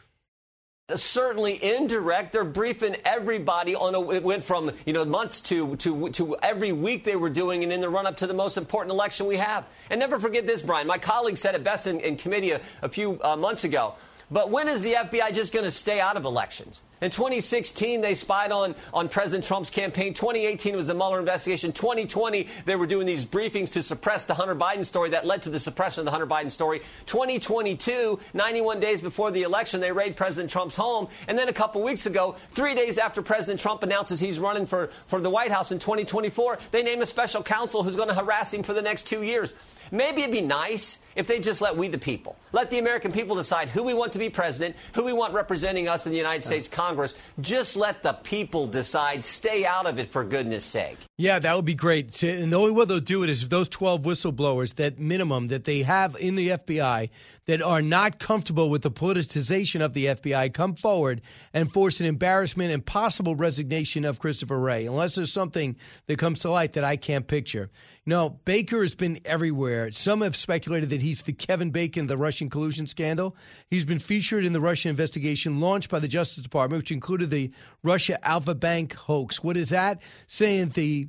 certainly 0.95 1.62
indirect. 1.62 2.32
They're 2.32 2.45
briefing 2.45 2.97
everybody 3.07 3.74
on 3.74 3.95
a, 3.95 4.11
it 4.11 4.22
went 4.22 4.45
from, 4.45 4.70
you 4.85 4.93
know, 4.93 5.05
months 5.05 5.41
to, 5.43 5.76
to, 5.76 6.11
to 6.11 6.37
every 6.43 6.72
week 6.72 7.05
they 7.05 7.16
were 7.16 7.30
doing 7.30 7.62
and 7.62 7.72
in 7.72 7.80
the 7.80 7.89
run 7.89 8.07
up 8.07 8.18
to 8.18 8.26
the 8.26 8.35
most 8.35 8.59
important 8.59 8.93
election 8.93 9.26
we 9.26 9.37
have. 9.37 9.66
And 9.89 9.99
never 9.99 10.18
forget 10.18 10.47
this, 10.47 10.61
Brian. 10.61 10.87
My 10.87 10.99
colleague 10.99 11.39
said 11.39 11.55
it 11.55 11.64
best 11.64 11.87
in, 11.87 12.01
in 12.01 12.16
committee 12.16 12.51
a, 12.51 12.61
a 12.82 12.89
few 12.91 13.18
uh, 13.22 13.35
months 13.35 13.64
ago. 13.64 13.95
But 14.30 14.51
when 14.51 14.68
is 14.68 14.82
the 14.82 14.93
FBI 14.93 15.32
just 15.32 15.55
going 15.55 15.64
to 15.64 15.70
stay 15.70 16.01
out 16.01 16.18
of 16.18 16.24
elections? 16.26 16.82
In 17.05 17.11
2016, 17.11 18.01
they 18.01 18.15
spied 18.15 18.51
on, 18.51 18.75
on 18.95 19.11
President 19.11 19.45
Trump's 19.45 19.69
campaign. 19.69 20.15
2018 20.15 20.75
was 20.75 20.87
the 20.87 20.95
Mueller 20.95 21.19
investigation. 21.19 21.71
2020, 21.71 22.49
they 22.65 22.77
were 22.77 22.87
doing 22.87 23.07
these 23.07 23.27
briefings 23.27 23.71
to 23.75 23.83
suppress 23.83 24.25
the 24.25 24.33
Hunter 24.33 24.57
Biden 24.57 24.87
story 24.87 25.11
that 25.11 25.27
led 25.27 25.43
to 25.43 25.51
the 25.51 25.61
suppression 25.61 26.01
of 26.01 26.07
the 26.07 26.13
Hunter 26.13 26.27
Biden 26.27 26.51
story. 26.51 26.81
2022, 27.05 28.19
91 28.33 28.81
days 28.81 29.03
before 29.03 29.31
the 29.31 29.43
election, 29.43 29.83
they 29.83 29.93
raid 29.93 30.17
President 30.17 30.51
Trump's 30.51 30.77
home. 30.77 31.09
And 31.29 31.39
then 31.39 31.51
a 31.51 31.53
couple 31.53 31.83
weeks 31.83 32.07
ago, 32.07 32.37
three 32.49 32.75
days 32.75 32.97
after 32.97 33.21
President 33.21 33.61
Trump 33.61 33.83
announces 33.83 34.19
he's 34.19 34.41
running 34.41 34.65
for, 34.65 34.89
for 35.07 35.21
the 35.21 35.29
White 35.29 35.51
House 35.51 35.73
in 35.73 35.79
2024, 35.79 36.59
they 36.71 36.83
name 36.83 37.03
a 37.03 37.07
special 37.07 37.43
counsel 37.43 37.83
who's 37.83 37.97
going 37.97 38.09
to 38.09 38.15
harass 38.15 38.55
him 38.55 38.63
for 38.63 38.73
the 38.73 38.81
next 38.81 39.07
two 39.07 39.23
years. 39.23 39.53
Maybe 39.91 40.23
it'd 40.23 40.33
be 40.33 40.41
nice 40.41 40.99
if 41.15 41.27
they 41.27 41.39
just 41.39 41.61
let 41.61 41.77
we 41.77 41.89
the 41.89 41.99
people, 41.99 42.37
let 42.53 42.71
the 42.71 42.79
American 42.79 43.13
people 43.13 43.37
decide 43.37 43.69
who 43.69 43.83
we 43.83 43.95
want 43.95 44.13
to 44.15 44.19
be 44.19 44.29
president, 44.29 44.75
who 44.95 45.05
we 45.05 45.13
want 45.13 45.35
representing 45.35 45.87
us 45.87 46.07
in 46.07 46.13
the 46.13 46.19
United 46.19 46.43
States 46.43 46.67
Congress. 46.67 46.93
Just 47.40 47.76
let 47.76 48.03
the 48.03 48.12
people 48.12 48.66
decide. 48.66 49.24
Stay 49.24 49.64
out 49.64 49.86
of 49.86 49.99
it, 49.99 50.11
for 50.11 50.24
goodness 50.24 50.64
sake. 50.64 50.99
Yeah, 51.18 51.38
that 51.38 51.57
would 51.57 51.64
be 51.64 51.74
great. 51.74 52.22
And 52.22 52.53
the 52.53 52.57
only 52.57 52.72
way 52.72 52.84
they'll 52.84 53.01
do 53.01 53.22
it 53.22 53.30
is 53.30 53.42
if 53.42 53.49
those 53.49 53.68
12 53.68 54.03
whistleblowers, 54.03 54.74
that 54.76 54.99
minimum 54.99 55.49
that 55.49 55.64
they 55.64 55.82
have 55.82 56.16
in 56.16 56.34
the 56.34 56.49
FBI 56.51 57.11
that 57.47 57.61
are 57.61 57.82
not 57.82 58.18
comfortable 58.18 58.70
with 58.70 58.82
the 58.82 58.90
politicization 58.90 59.82
of 59.84 59.92
the 59.92 60.07
FBI, 60.07 60.53
come 60.55 60.74
forward 60.74 61.20
and 61.53 61.70
force 61.70 62.01
an 62.01 62.07
embarrassment 62.07 62.72
and 62.72 62.84
possible 62.84 63.36
resignation 63.36 64.05
of 64.05 64.18
Christopher 64.18 64.59
Wray, 64.59 64.86
unless 64.86 65.14
there's 65.14 65.32
something 65.32 65.76
that 66.07 66.18
comes 66.18 66.38
to 66.40 66.51
light 66.51 66.72
that 66.72 66.84
I 66.84 66.97
can't 66.97 67.26
picture. 67.26 67.70
No, 68.07 68.30
Baker 68.45 68.82
has 68.82 68.95
been 68.95 69.20
everywhere. 69.24 69.90
Some 69.92 70.20
have 70.20 70.36
speculated 70.36 70.90
that 70.90 71.03
he's 71.03 71.22
the 71.22 71.32
Kevin 71.32 71.70
Bacon 71.70 72.03
of 72.03 72.09
the 72.09 72.18
Russian 72.18 72.51
collusion 72.51 72.86
scandal. 72.86 73.36
He's 73.68 73.86
been 73.86 73.99
featured 73.99 74.45
in 74.45 74.53
the 74.53 74.61
Russian 74.61 74.90
investigation 74.90 75.61
launched 75.61 75.88
by 75.90 76.01
the 76.01 76.09
Justice 76.09 76.42
Department, 76.42 76.82
which 76.82 76.92
included 76.92 77.30
the 77.30 77.51
Russia 77.82 78.22
Alfa 78.26 78.55
Bank 78.55 78.95
hoax. 78.95 79.42
What 79.42 79.57
is 79.57 79.70
that? 79.70 80.03
Saying 80.26 80.70
the 80.70 81.09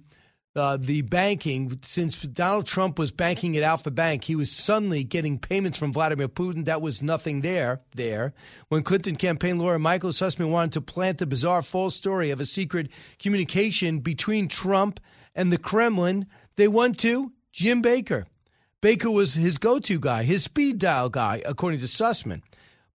uh, 0.55 0.77
the 0.77 1.01
banking, 1.01 1.77
since 1.83 2.15
Donald 2.21 2.65
Trump 2.65 2.97
was 2.97 3.11
banking 3.11 3.57
at 3.57 3.63
Alfa 3.63 3.91
Bank, 3.91 4.23
he 4.23 4.35
was 4.35 4.49
suddenly 4.49 5.03
getting 5.03 5.37
payments 5.37 5.77
from 5.77 5.91
Vladimir 5.91 6.29
Putin. 6.29 6.65
That 6.65 6.81
was 6.81 7.01
nothing 7.01 7.41
there. 7.41 7.81
There, 7.93 8.33
when 8.69 8.83
Clinton 8.83 9.17
campaign 9.17 9.59
lawyer 9.59 9.79
Michael 9.79 10.11
Sussmann 10.11 10.51
wanted 10.51 10.73
to 10.73 10.81
plant 10.81 11.17
the 11.17 11.25
bizarre 11.25 11.61
false 11.61 11.95
story 11.95 12.31
of 12.31 12.39
a 12.39 12.45
secret 12.45 12.89
communication 13.19 13.99
between 13.99 14.47
Trump 14.47 14.99
and 15.33 15.51
the 15.51 15.57
Kremlin, 15.57 16.25
they 16.55 16.67
went 16.67 16.99
to 16.99 17.33
Jim 17.51 17.81
Baker. 17.81 18.25
Baker 18.81 19.11
was 19.11 19.33
his 19.33 19.57
go-to 19.57 19.99
guy, 19.99 20.23
his 20.23 20.43
speed 20.43 20.79
dial 20.79 21.09
guy, 21.09 21.41
according 21.45 21.79
to 21.79 21.85
Sussmann. 21.85 22.41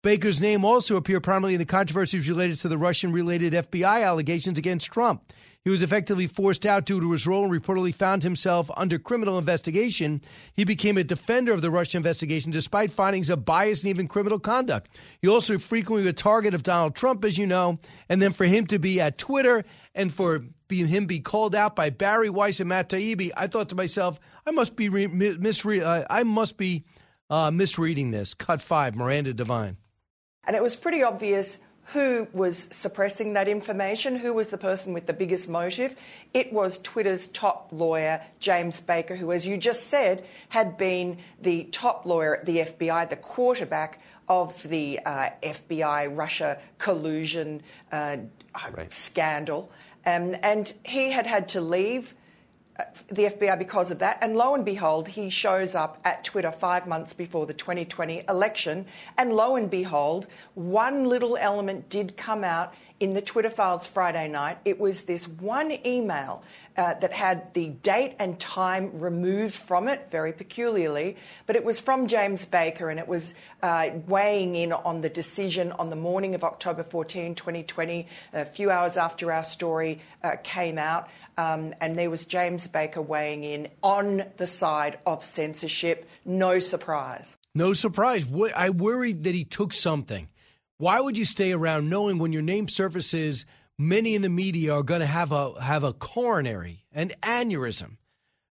Baker's 0.02 0.40
name 0.40 0.64
also 0.64 0.96
appeared 0.96 1.22
prominently 1.22 1.54
in 1.54 1.58
the 1.58 1.66
controversies 1.66 2.26
related 2.26 2.58
to 2.60 2.68
the 2.68 2.78
Russian-related 2.78 3.52
FBI 3.52 4.06
allegations 4.06 4.56
against 4.56 4.86
Trump. 4.86 5.22
He 5.62 5.70
was 5.70 5.82
effectively 5.82 6.26
forced 6.26 6.64
out 6.64 6.86
due 6.86 7.00
to 7.00 7.12
his 7.12 7.26
role 7.26 7.44
and 7.44 7.52
reportedly 7.52 7.94
found 7.94 8.22
himself 8.22 8.70
under 8.76 8.98
criminal 8.98 9.38
investigation. 9.38 10.22
He 10.54 10.64
became 10.64 10.96
a 10.96 11.04
defender 11.04 11.52
of 11.52 11.60
the 11.60 11.70
Russian 11.70 11.98
investigation 11.98 12.50
despite 12.50 12.90
findings 12.92 13.28
of 13.28 13.44
bias 13.44 13.82
and 13.82 13.90
even 13.90 14.08
criminal 14.08 14.38
conduct. 14.38 14.98
He 15.20 15.28
also 15.28 15.58
frequently 15.58 16.04
was 16.04 16.10
a 16.10 16.14
target 16.14 16.54
of 16.54 16.62
Donald 16.62 16.94
Trump, 16.94 17.24
as 17.26 17.36
you 17.36 17.46
know, 17.46 17.78
and 18.08 18.22
then 18.22 18.32
for 18.32 18.46
him 18.46 18.66
to 18.68 18.78
be 18.78 19.02
at 19.02 19.18
Twitter 19.18 19.64
and 19.94 20.12
for 20.12 20.42
being 20.68 20.86
him 20.86 21.04
be 21.06 21.20
called 21.20 21.54
out 21.54 21.76
by 21.76 21.90
Bari 21.90 22.30
Weiss 22.30 22.60
and 22.60 22.68
Matt 22.68 22.88
Taibbi, 22.88 23.32
I 23.36 23.46
thought 23.46 23.68
to 23.70 23.74
myself, 23.74 24.18
I 24.46 24.52
must 24.52 24.76
be 24.76 24.88
re- 24.88 25.08
misre- 25.08 25.82
uh, 25.82 26.06
I 26.08 26.22
must 26.22 26.56
be 26.56 26.84
uh, 27.28 27.50
misreading 27.50 28.12
this. 28.12 28.32
Cut 28.32 28.62
five, 28.62 28.94
Miranda 28.94 29.34
Devine. 29.34 29.76
And 30.44 30.56
it 30.56 30.62
was 30.62 30.74
pretty 30.74 31.02
obvious 31.02 31.60
who 31.86 32.28
was 32.32 32.68
suppressing 32.70 33.32
that 33.32 33.48
information, 33.48 34.16
who 34.16 34.32
was 34.32 34.48
the 34.48 34.58
person 34.58 34.92
with 34.92 35.06
the 35.06 35.12
biggest 35.12 35.48
motive. 35.48 35.96
It 36.32 36.52
was 36.52 36.78
Twitter's 36.78 37.28
top 37.28 37.68
lawyer, 37.72 38.22
James 38.38 38.80
Baker, 38.80 39.16
who, 39.16 39.32
as 39.32 39.46
you 39.46 39.56
just 39.56 39.88
said, 39.88 40.24
had 40.50 40.76
been 40.76 41.18
the 41.40 41.64
top 41.64 42.06
lawyer 42.06 42.36
at 42.36 42.46
the 42.46 42.58
FBI, 42.58 43.08
the 43.08 43.16
quarterback 43.16 44.00
of 44.28 44.62
the 44.68 45.00
uh, 45.04 45.30
FBI 45.42 46.16
Russia 46.16 46.58
collusion 46.78 47.62
uh, 47.90 48.18
right. 48.72 48.92
scandal. 48.92 49.72
Um, 50.06 50.36
and 50.42 50.72
he 50.84 51.10
had 51.10 51.26
had 51.26 51.48
to 51.48 51.60
leave 51.60 52.14
the 53.08 53.24
FBI 53.24 53.58
because 53.58 53.90
of 53.90 53.98
that. 54.00 54.18
And 54.20 54.36
lo 54.36 54.54
and 54.54 54.64
behold, 54.64 55.08
he 55.08 55.28
shows 55.28 55.74
up 55.74 55.98
at 56.04 56.24
Twitter 56.24 56.52
five 56.52 56.86
months 56.86 57.12
before 57.12 57.46
the 57.46 57.54
2020 57.54 58.24
election. 58.28 58.86
And 59.18 59.32
lo 59.32 59.56
and 59.56 59.70
behold, 59.70 60.26
one 60.54 61.04
little 61.06 61.36
element 61.36 61.88
did 61.88 62.16
come 62.16 62.44
out 62.44 62.74
in 63.00 63.14
the 63.14 63.22
Twitter 63.22 63.50
files 63.50 63.86
Friday 63.86 64.28
night. 64.28 64.58
It 64.64 64.78
was 64.78 65.04
this 65.04 65.26
one 65.26 65.78
email 65.86 66.42
uh, 66.76 66.94
that 66.94 67.12
had 67.12 67.52
the 67.54 67.68
date 67.68 68.14
and 68.18 68.38
time 68.38 68.98
removed 68.98 69.54
from 69.54 69.88
it, 69.88 70.10
very 70.10 70.32
peculiarly, 70.32 71.16
but 71.46 71.56
it 71.56 71.64
was 71.64 71.80
from 71.80 72.06
James 72.06 72.44
Baker 72.44 72.90
and 72.90 72.98
it 72.98 73.08
was 73.08 73.34
uh, 73.62 73.90
weighing 74.06 74.54
in 74.54 74.72
on 74.72 75.00
the 75.00 75.08
decision 75.08 75.72
on 75.72 75.90
the 75.90 75.96
morning 75.96 76.34
of 76.34 76.44
October 76.44 76.82
14, 76.82 77.34
2020, 77.34 78.06
a 78.32 78.44
few 78.44 78.70
hours 78.70 78.96
after 78.96 79.32
our 79.32 79.42
story 79.42 80.00
uh, 80.22 80.36
came 80.42 80.78
out. 80.78 81.08
Um, 81.36 81.74
and 81.80 81.96
there 81.96 82.10
was 82.10 82.26
James 82.26 82.68
Baker 82.68 83.02
weighing 83.02 83.44
in 83.44 83.68
on 83.82 84.24
the 84.36 84.46
side 84.46 84.98
of 85.06 85.24
censorship. 85.24 86.08
No 86.24 86.58
surprise. 86.58 87.36
No 87.54 87.72
surprise. 87.72 88.24
I 88.54 88.70
worried 88.70 89.24
that 89.24 89.34
he 89.34 89.44
took 89.44 89.72
something. 89.72 90.28
Why 90.78 91.00
would 91.00 91.18
you 91.18 91.24
stay 91.24 91.52
around 91.52 91.90
knowing 91.90 92.18
when 92.18 92.32
your 92.32 92.42
name 92.42 92.68
surfaces, 92.68 93.44
many 93.80 94.14
in 94.14 94.20
the 94.20 94.28
media 94.28 94.74
are 94.74 94.82
going 94.82 95.00
to 95.00 95.06
have 95.06 95.32
a 95.32 95.60
have 95.60 95.82
a 95.82 95.94
coronary, 95.94 96.84
an 96.92 97.10
aneurysm? 97.22 97.96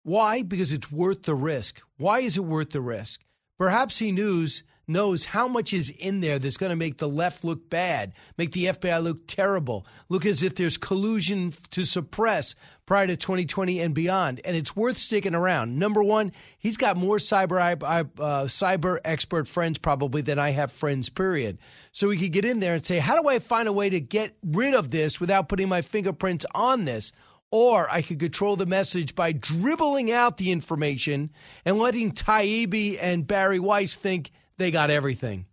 Why? 0.02 0.42
Because 0.42 0.72
it's 0.72 0.90
worth 0.90 1.24
the 1.24 1.34
risk. 1.34 1.80
Why 1.98 2.20
is 2.20 2.38
it 2.38 2.44
worth 2.44 2.70
the 2.70 2.80
risk? 2.80 3.20
Perhaps 3.58 3.98
he 3.98 4.10
knows 4.10 4.64
knows 4.86 5.24
how 5.24 5.46
much 5.46 5.72
is 5.72 5.90
in 5.90 6.20
there 6.20 6.38
that's 6.38 6.56
going 6.56 6.70
to 6.70 6.76
make 6.76 6.98
the 6.98 7.08
left 7.08 7.44
look 7.44 7.70
bad, 7.70 8.12
make 8.36 8.52
the 8.52 8.66
FBI 8.66 9.02
look 9.02 9.26
terrible, 9.26 9.86
look 10.08 10.26
as 10.26 10.42
if 10.42 10.54
there's 10.54 10.76
collusion 10.76 11.54
to 11.70 11.84
suppress 11.84 12.54
prior 12.86 13.06
to 13.06 13.16
2020 13.16 13.78
and 13.78 13.94
beyond. 13.94 14.40
And 14.44 14.56
it's 14.56 14.74
worth 14.74 14.98
sticking 14.98 15.34
around. 15.34 15.78
Number 15.78 16.02
one, 16.02 16.32
he's 16.58 16.76
got 16.76 16.96
more 16.96 17.18
cyber 17.18 17.60
uh, 17.60 18.04
cyber 18.44 18.98
expert 19.04 19.46
friends 19.46 19.78
probably 19.78 20.22
than 20.22 20.38
I 20.38 20.50
have 20.50 20.72
friends. 20.72 21.08
Period. 21.08 21.58
So 21.92 22.08
we 22.08 22.18
could 22.18 22.32
get 22.32 22.44
in 22.44 22.60
there 22.60 22.74
and 22.74 22.84
say, 22.84 22.98
how 22.98 23.20
do 23.20 23.28
I 23.28 23.38
find 23.38 23.68
a 23.68 23.72
way 23.72 23.90
to 23.90 24.00
get 24.00 24.36
rid 24.44 24.74
of 24.74 24.90
this 24.90 25.20
without 25.20 25.48
putting 25.48 25.68
my 25.68 25.82
fingerprints 25.82 26.46
on 26.54 26.84
this? 26.84 27.12
Or 27.52 27.90
I 27.90 28.02
could 28.02 28.20
control 28.20 28.56
the 28.56 28.66
message 28.66 29.14
by 29.14 29.32
dribbling 29.32 30.12
out 30.12 30.36
the 30.36 30.52
information 30.52 31.30
and 31.64 31.78
letting 31.78 32.12
Taibbi 32.12 32.98
and 33.00 33.26
Bari 33.26 33.58
Weiss 33.58 33.96
think 33.96 34.30
they 34.60 34.70
got 34.70 34.90
everything. 34.90 35.46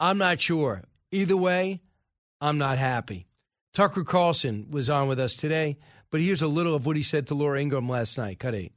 I'm 0.00 0.16
not 0.16 0.40
sure. 0.40 0.82
Either 1.12 1.36
way, 1.36 1.82
I'm 2.40 2.56
not 2.56 2.78
happy. 2.78 3.26
Tucker 3.74 4.02
Carlson 4.02 4.68
was 4.70 4.88
on 4.88 5.08
with 5.08 5.20
us 5.20 5.34
today, 5.34 5.76
but 6.10 6.22
here's 6.22 6.40
a 6.40 6.48
little 6.48 6.74
of 6.74 6.86
what 6.86 6.96
he 6.96 7.02
said 7.02 7.26
to 7.26 7.34
Laura 7.34 7.60
Ingraham 7.60 7.86
last 7.86 8.16
night. 8.16 8.38
Cut 8.38 8.54
eight. 8.54 8.72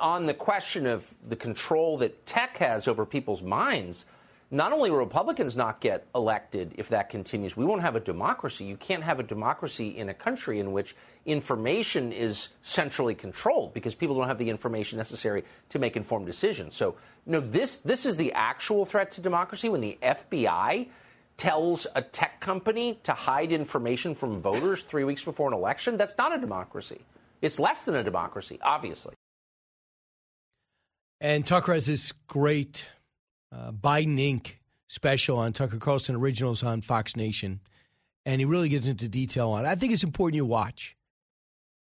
On 0.00 0.26
the 0.26 0.34
question 0.34 0.88
of 0.88 1.14
the 1.24 1.36
control 1.36 1.96
that 1.98 2.26
tech 2.26 2.56
has 2.56 2.88
over 2.88 3.06
people's 3.06 3.42
minds, 3.42 4.06
not 4.54 4.72
only 4.72 4.88
will 4.88 4.98
Republicans 4.98 5.56
not 5.56 5.80
get 5.80 6.06
elected 6.14 6.74
if 6.78 6.88
that 6.90 7.08
continues, 7.08 7.56
we 7.56 7.64
won't 7.64 7.82
have 7.82 7.96
a 7.96 8.00
democracy. 8.00 8.64
You 8.64 8.76
can't 8.76 9.02
have 9.02 9.18
a 9.18 9.24
democracy 9.24 9.88
in 9.98 10.08
a 10.08 10.14
country 10.14 10.60
in 10.60 10.70
which 10.70 10.94
information 11.26 12.12
is 12.12 12.50
centrally 12.62 13.16
controlled 13.16 13.74
because 13.74 13.96
people 13.96 14.14
don't 14.14 14.28
have 14.28 14.38
the 14.38 14.48
information 14.48 14.96
necessary 14.96 15.42
to 15.70 15.80
make 15.80 15.96
informed 15.96 16.26
decisions. 16.26 16.76
So, 16.76 16.94
no, 17.26 17.40
this 17.40 17.76
this 17.78 18.06
is 18.06 18.16
the 18.16 18.32
actual 18.32 18.84
threat 18.84 19.10
to 19.12 19.20
democracy 19.20 19.68
when 19.68 19.80
the 19.80 19.98
FBI 20.00 20.86
tells 21.36 21.88
a 21.96 22.02
tech 22.02 22.38
company 22.38 23.00
to 23.02 23.12
hide 23.12 23.50
information 23.50 24.14
from 24.14 24.40
voters 24.40 24.82
three 24.88 25.02
weeks 25.02 25.24
before 25.24 25.48
an 25.48 25.54
election. 25.54 25.96
That's 25.96 26.16
not 26.16 26.32
a 26.32 26.38
democracy. 26.38 27.00
It's 27.42 27.58
less 27.58 27.82
than 27.82 27.96
a 27.96 28.04
democracy, 28.04 28.60
obviously. 28.62 29.14
And 31.20 31.44
Tucker 31.44 31.74
has 31.74 31.86
this 31.86 32.12
great 32.28 32.86
uh, 33.54 33.72
Biden 33.72 34.18
Inc. 34.18 34.52
special 34.88 35.38
on 35.38 35.52
Tucker 35.52 35.78
Carlson 35.78 36.16
Originals 36.16 36.62
on 36.62 36.80
Fox 36.80 37.16
Nation, 37.16 37.60
and 38.26 38.40
he 38.40 38.44
really 38.44 38.68
gets 38.68 38.86
into 38.86 39.08
detail 39.08 39.50
on 39.50 39.64
it. 39.64 39.68
I 39.68 39.74
think 39.74 39.92
it's 39.92 40.04
important 40.04 40.36
you 40.36 40.44
watch. 40.44 40.96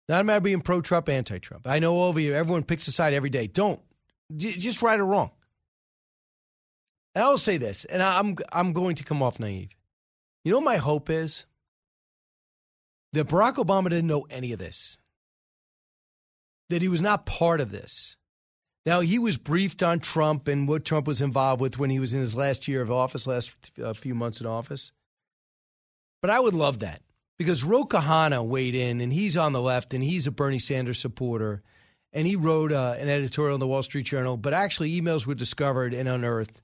Not 0.07 0.21
a 0.21 0.23
matter 0.23 0.37
of 0.37 0.43
being 0.43 0.61
pro 0.61 0.81
Trump, 0.81 1.09
anti 1.09 1.37
Trump. 1.39 1.67
I 1.67 1.79
know 1.79 1.93
all 1.93 2.09
of 2.09 2.19
you, 2.19 2.33
everyone 2.33 2.63
picks 2.63 2.87
a 2.87 2.91
side 2.91 3.13
every 3.13 3.29
day. 3.29 3.47
Don't. 3.47 3.79
J- 4.35 4.57
just 4.57 4.81
right 4.81 4.99
or 4.99 5.05
wrong. 5.05 5.31
And 7.13 7.23
I'll 7.23 7.37
say 7.37 7.57
this, 7.57 7.85
and 7.85 8.01
I'm, 8.01 8.37
I'm 8.51 8.73
going 8.73 8.95
to 8.95 9.03
come 9.03 9.21
off 9.21 9.39
naive. 9.39 9.69
You 10.43 10.51
know 10.51 10.61
my 10.61 10.77
hope 10.77 11.09
is? 11.09 11.45
That 13.13 13.27
Barack 13.27 13.55
Obama 13.55 13.89
didn't 13.89 14.07
know 14.07 14.27
any 14.29 14.53
of 14.53 14.59
this, 14.59 14.99
that 16.69 16.83
he 16.83 16.87
was 16.87 17.01
not 17.01 17.25
part 17.25 17.59
of 17.59 17.71
this 17.71 18.17
Now, 18.85 19.01
he 19.01 19.19
was 19.19 19.37
briefed 19.37 19.83
on 19.83 19.99
Trump 19.99 20.47
and 20.47 20.67
what 20.67 20.85
Trump 20.85 21.05
was 21.05 21.21
involved 21.21 21.61
with 21.61 21.77
when 21.77 21.89
he 21.89 21.99
was 21.99 22.13
in 22.13 22.21
his 22.21 22.35
last 22.35 22.67
year 22.67 22.81
of 22.81 22.91
office, 22.91 23.27
last 23.27 23.55
uh, 23.83 23.93
few 23.93 24.15
months 24.15 24.39
in 24.39 24.47
office. 24.47 24.91
But 26.21 26.31
I 26.31 26.39
would 26.39 26.53
love 26.53 26.79
that 26.79 27.01
because 27.37 27.63
Ro 27.63 27.85
Khanna 27.85 28.45
weighed 28.45 28.75
in, 28.75 29.01
and 29.01 29.11
he's 29.11 29.37
on 29.37 29.53
the 29.53 29.61
left, 29.61 29.93
and 29.93 30.03
he's 30.03 30.27
a 30.27 30.31
Bernie 30.31 30.59
Sanders 30.59 30.99
supporter. 30.99 31.61
And 32.11 32.25
he 32.25 32.35
wrote 32.35 32.71
uh, 32.71 32.95
an 32.97 33.07
editorial 33.07 33.55
in 33.55 33.59
the 33.59 33.67
Wall 33.67 33.83
Street 33.83 34.05
Journal, 34.05 34.35
but 34.35 34.53
actually, 34.53 34.99
emails 34.99 35.25
were 35.25 35.35
discovered 35.35 35.93
and 35.93 36.09
unearthed. 36.09 36.61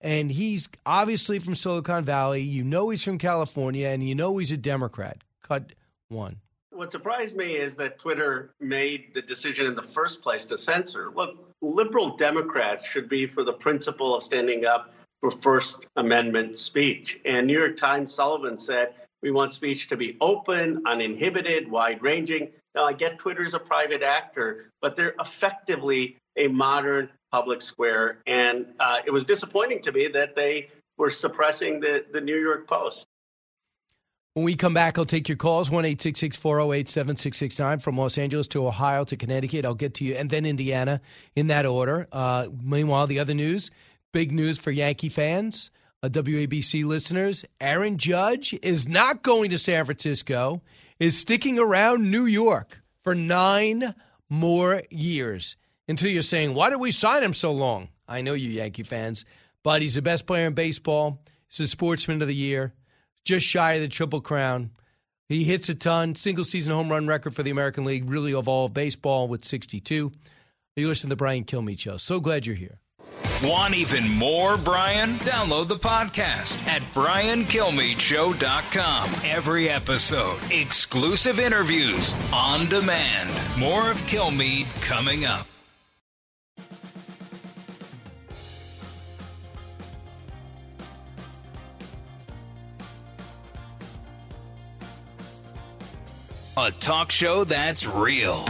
And 0.00 0.30
he's 0.30 0.68
obviously 0.84 1.38
from 1.38 1.54
Silicon 1.54 2.04
Valley. 2.04 2.40
You 2.40 2.64
know 2.64 2.88
he's 2.88 3.04
from 3.04 3.18
California, 3.18 3.88
and 3.88 4.06
you 4.06 4.14
know 4.14 4.38
he's 4.38 4.50
a 4.50 4.56
Democrat. 4.56 5.18
Cut 5.42 5.72
one. 6.08 6.36
What 6.80 6.92
surprised 6.92 7.36
me 7.36 7.56
is 7.56 7.76
that 7.76 7.98
Twitter 7.98 8.54
made 8.58 9.12
the 9.12 9.20
decision 9.20 9.66
in 9.66 9.74
the 9.74 9.82
first 9.82 10.22
place 10.22 10.46
to 10.46 10.56
censor. 10.56 11.12
Look, 11.14 11.36
liberal 11.60 12.16
Democrats 12.16 12.86
should 12.86 13.06
be 13.06 13.26
for 13.26 13.44
the 13.44 13.52
principle 13.52 14.16
of 14.16 14.22
standing 14.22 14.64
up 14.64 14.94
for 15.20 15.30
First 15.30 15.88
Amendment 15.96 16.58
speech. 16.58 17.20
And 17.26 17.46
New 17.46 17.58
York 17.58 17.76
Times 17.76 18.14
Sullivan 18.14 18.58
said, 18.58 18.94
we 19.22 19.30
want 19.30 19.52
speech 19.52 19.90
to 19.90 19.96
be 19.98 20.16
open, 20.22 20.82
uninhibited, 20.86 21.70
wide 21.70 22.00
ranging. 22.00 22.48
Now, 22.74 22.86
I 22.86 22.94
get 22.94 23.18
Twitter 23.18 23.40
Twitter's 23.40 23.52
a 23.52 23.58
private 23.58 24.02
actor, 24.02 24.70
but 24.80 24.96
they're 24.96 25.14
effectively 25.20 26.16
a 26.38 26.48
modern 26.48 27.10
public 27.30 27.60
square. 27.60 28.22
And 28.26 28.64
uh, 28.80 29.00
it 29.04 29.10
was 29.10 29.24
disappointing 29.24 29.82
to 29.82 29.92
me 29.92 30.08
that 30.08 30.34
they 30.34 30.70
were 30.96 31.10
suppressing 31.10 31.78
the, 31.78 32.06
the 32.10 32.22
New 32.22 32.38
York 32.38 32.66
Post. 32.66 33.04
When 34.34 34.44
we 34.44 34.54
come 34.54 34.74
back, 34.74 34.96
I'll 34.96 35.06
take 35.06 35.28
your 35.28 35.36
calls 35.36 35.70
1 35.70 35.82
408 35.82 36.88
7669 36.88 37.78
from 37.80 37.98
Los 37.98 38.16
Angeles 38.16 38.46
to 38.48 38.64
Ohio 38.64 39.02
to 39.04 39.16
Connecticut. 39.16 39.64
I'll 39.64 39.74
get 39.74 39.94
to 39.94 40.04
you, 40.04 40.14
and 40.14 40.30
then 40.30 40.46
Indiana 40.46 41.00
in 41.34 41.48
that 41.48 41.66
order. 41.66 42.06
Uh, 42.12 42.46
meanwhile, 42.62 43.08
the 43.08 43.18
other 43.18 43.34
news 43.34 43.72
big 44.12 44.32
news 44.32 44.58
for 44.58 44.70
Yankee 44.70 45.08
fans, 45.08 45.70
uh, 46.02 46.08
WABC 46.08 46.84
listeners. 46.84 47.44
Aaron 47.60 47.98
Judge 47.98 48.56
is 48.62 48.88
not 48.88 49.22
going 49.22 49.50
to 49.50 49.58
San 49.58 49.84
Francisco, 49.84 50.62
is 50.98 51.16
sticking 51.16 51.58
around 51.58 52.10
New 52.10 52.26
York 52.26 52.80
for 53.02 53.14
nine 53.14 53.94
more 54.28 54.82
years 54.90 55.56
until 55.88 56.10
you're 56.10 56.22
saying, 56.22 56.54
why 56.54 56.70
did 56.70 56.80
we 56.80 56.92
sign 56.92 57.22
him 57.22 57.34
so 57.34 57.52
long? 57.52 57.88
I 58.08 58.20
know 58.20 58.34
you 58.34 58.50
Yankee 58.50 58.82
fans, 58.82 59.24
but 59.62 59.82
he's 59.82 59.94
the 59.94 60.02
best 60.02 60.26
player 60.26 60.46
in 60.46 60.54
baseball. 60.54 61.22
He's 61.48 61.58
the 61.58 61.68
sportsman 61.68 62.22
of 62.22 62.28
the 62.28 62.34
year 62.34 62.72
just 63.24 63.46
shy 63.46 63.74
of 63.74 63.82
the 63.82 63.88
Triple 63.88 64.20
Crown. 64.20 64.70
He 65.28 65.44
hits 65.44 65.68
a 65.68 65.74
ton, 65.74 66.14
single 66.16 66.44
season 66.44 66.72
home 66.72 66.90
run 66.90 67.06
record 67.06 67.34
for 67.34 67.42
the 67.42 67.50
American 67.50 67.84
League, 67.84 68.08
really 68.10 68.34
of 68.34 68.48
all 68.48 68.68
baseball 68.68 69.28
with 69.28 69.44
62. 69.44 70.10
You 70.76 70.88
listen 70.88 71.08
to 71.08 71.12
the 71.12 71.16
Brian 71.16 71.44
Kilmeade 71.44 71.78
Show. 71.78 71.98
So 71.98 72.20
glad 72.20 72.46
you're 72.46 72.56
here. 72.56 72.78
Want 73.42 73.74
even 73.74 74.06
more, 74.08 74.56
Brian? 74.58 75.18
Download 75.20 75.66
the 75.68 75.78
podcast 75.78 76.62
at 76.66 76.82
briankilmeadshow.com. 76.92 79.10
Every 79.24 79.70
episode, 79.70 80.38
exclusive 80.50 81.40
interviews 81.40 82.14
on 82.32 82.68
demand. 82.68 83.30
More 83.58 83.90
of 83.90 83.96
Kilmeade 84.02 84.66
coming 84.82 85.24
up. 85.24 85.46
A 96.62 96.70
talk 96.72 97.10
show 97.10 97.44
that's 97.44 97.86
real. 97.86 98.44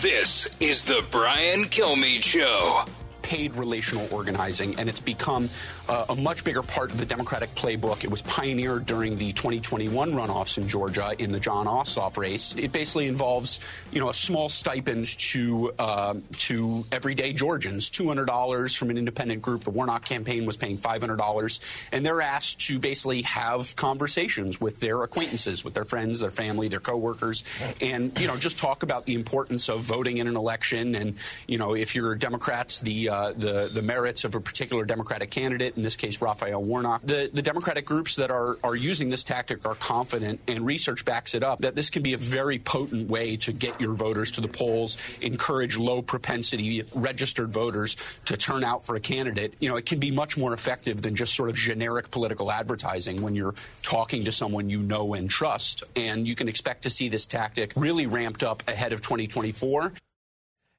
This 0.00 0.46
is 0.60 0.84
the 0.84 1.04
Brian 1.10 1.64
Kilmeade 1.64 2.22
Show 2.22 2.84
paid 3.22 3.54
relational 3.54 4.06
organizing, 4.12 4.78
and 4.78 4.88
it's 4.88 5.00
become 5.00 5.50
uh, 5.88 6.06
a 6.08 6.16
much 6.16 6.44
bigger 6.44 6.62
part 6.62 6.90
of 6.90 6.98
the 6.98 7.06
Democratic 7.06 7.50
playbook. 7.54 8.04
It 8.04 8.10
was 8.10 8.22
pioneered 8.22 8.86
during 8.86 9.16
the 9.16 9.32
2021 9.32 10.12
runoffs 10.12 10.58
in 10.58 10.68
Georgia 10.68 11.14
in 11.18 11.32
the 11.32 11.40
Jon 11.40 11.66
Ossoff 11.66 12.16
race. 12.16 12.54
It 12.56 12.72
basically 12.72 13.06
involves, 13.06 13.60
you 13.92 14.00
know, 14.00 14.08
a 14.08 14.14
small 14.14 14.48
stipend 14.48 15.06
to 15.18 15.72
uh, 15.78 16.14
to 16.38 16.84
everyday 16.92 17.32
Georgians, 17.32 17.90
$200 17.90 18.76
from 18.76 18.90
an 18.90 18.98
independent 18.98 19.42
group. 19.42 19.64
The 19.64 19.70
Warnock 19.70 20.04
campaign 20.04 20.46
was 20.46 20.56
paying 20.56 20.76
$500, 20.76 21.60
and 21.92 22.04
they're 22.04 22.20
asked 22.20 22.60
to 22.66 22.78
basically 22.78 23.22
have 23.22 23.74
conversations 23.76 24.60
with 24.60 24.80
their 24.80 25.02
acquaintances, 25.02 25.64
with 25.64 25.74
their 25.74 25.84
friends, 25.84 26.20
their 26.20 26.30
family, 26.30 26.68
their 26.68 26.80
coworkers, 26.80 27.44
and 27.80 28.18
you 28.18 28.26
know, 28.26 28.36
just 28.36 28.58
talk 28.58 28.82
about 28.82 29.06
the 29.06 29.14
importance 29.14 29.68
of 29.68 29.82
voting 29.82 30.18
in 30.18 30.26
an 30.26 30.36
election, 30.36 30.94
and 30.94 31.14
you 31.46 31.58
know, 31.58 31.74
if 31.74 31.94
you're 31.94 32.14
Democrats, 32.14 32.80
the 32.80 33.08
uh, 33.08 33.32
the 33.36 33.70
the 33.72 33.82
merits 33.82 34.24
of 34.24 34.34
a 34.34 34.40
particular 34.40 34.84
Democratic 34.84 35.30
candidate, 35.30 35.75
in 35.76 35.82
this 35.82 35.96
case 35.96 36.20
Raphael 36.20 36.62
Warnock. 36.62 37.02
The 37.04 37.30
the 37.32 37.42
Democratic 37.42 37.84
groups 37.84 38.16
that 38.16 38.30
are 38.30 38.58
are 38.64 38.76
using 38.76 39.10
this 39.10 39.24
tactic 39.24 39.66
are 39.66 39.74
confident, 39.74 40.40
and 40.48 40.64
research 40.64 41.04
backs 41.04 41.34
it 41.34 41.42
up 41.42 41.60
that 41.60 41.74
this 41.74 41.90
can 41.90 42.02
be 42.02 42.12
a 42.12 42.18
very 42.18 42.58
potent 42.58 43.08
way 43.08 43.36
to 43.38 43.52
get 43.52 43.80
your 43.80 43.94
voters 43.94 44.30
to 44.32 44.40
the 44.40 44.48
polls, 44.48 44.96
encourage 45.20 45.76
low 45.76 46.02
propensity 46.02 46.82
registered 46.94 47.50
voters 47.50 47.96
to 48.24 48.36
turn 48.36 48.64
out 48.64 48.84
for 48.84 48.96
a 48.96 49.00
candidate. 49.00 49.54
You 49.60 49.68
know, 49.68 49.76
it 49.76 49.86
can 49.86 49.98
be 50.00 50.10
much 50.10 50.36
more 50.36 50.52
effective 50.52 51.02
than 51.02 51.16
just 51.16 51.34
sort 51.34 51.50
of 51.50 51.56
generic 51.56 52.10
political 52.10 52.50
advertising 52.50 53.22
when 53.22 53.34
you're 53.34 53.54
talking 53.82 54.24
to 54.24 54.32
someone 54.32 54.70
you 54.70 54.80
know 54.80 55.14
and 55.14 55.28
trust. 55.28 55.84
And 55.94 56.26
you 56.26 56.34
can 56.34 56.48
expect 56.48 56.82
to 56.82 56.90
see 56.90 57.08
this 57.08 57.26
tactic 57.26 57.72
really 57.76 58.06
ramped 58.06 58.42
up 58.42 58.62
ahead 58.68 58.92
of 58.92 59.00
2024. 59.00 59.92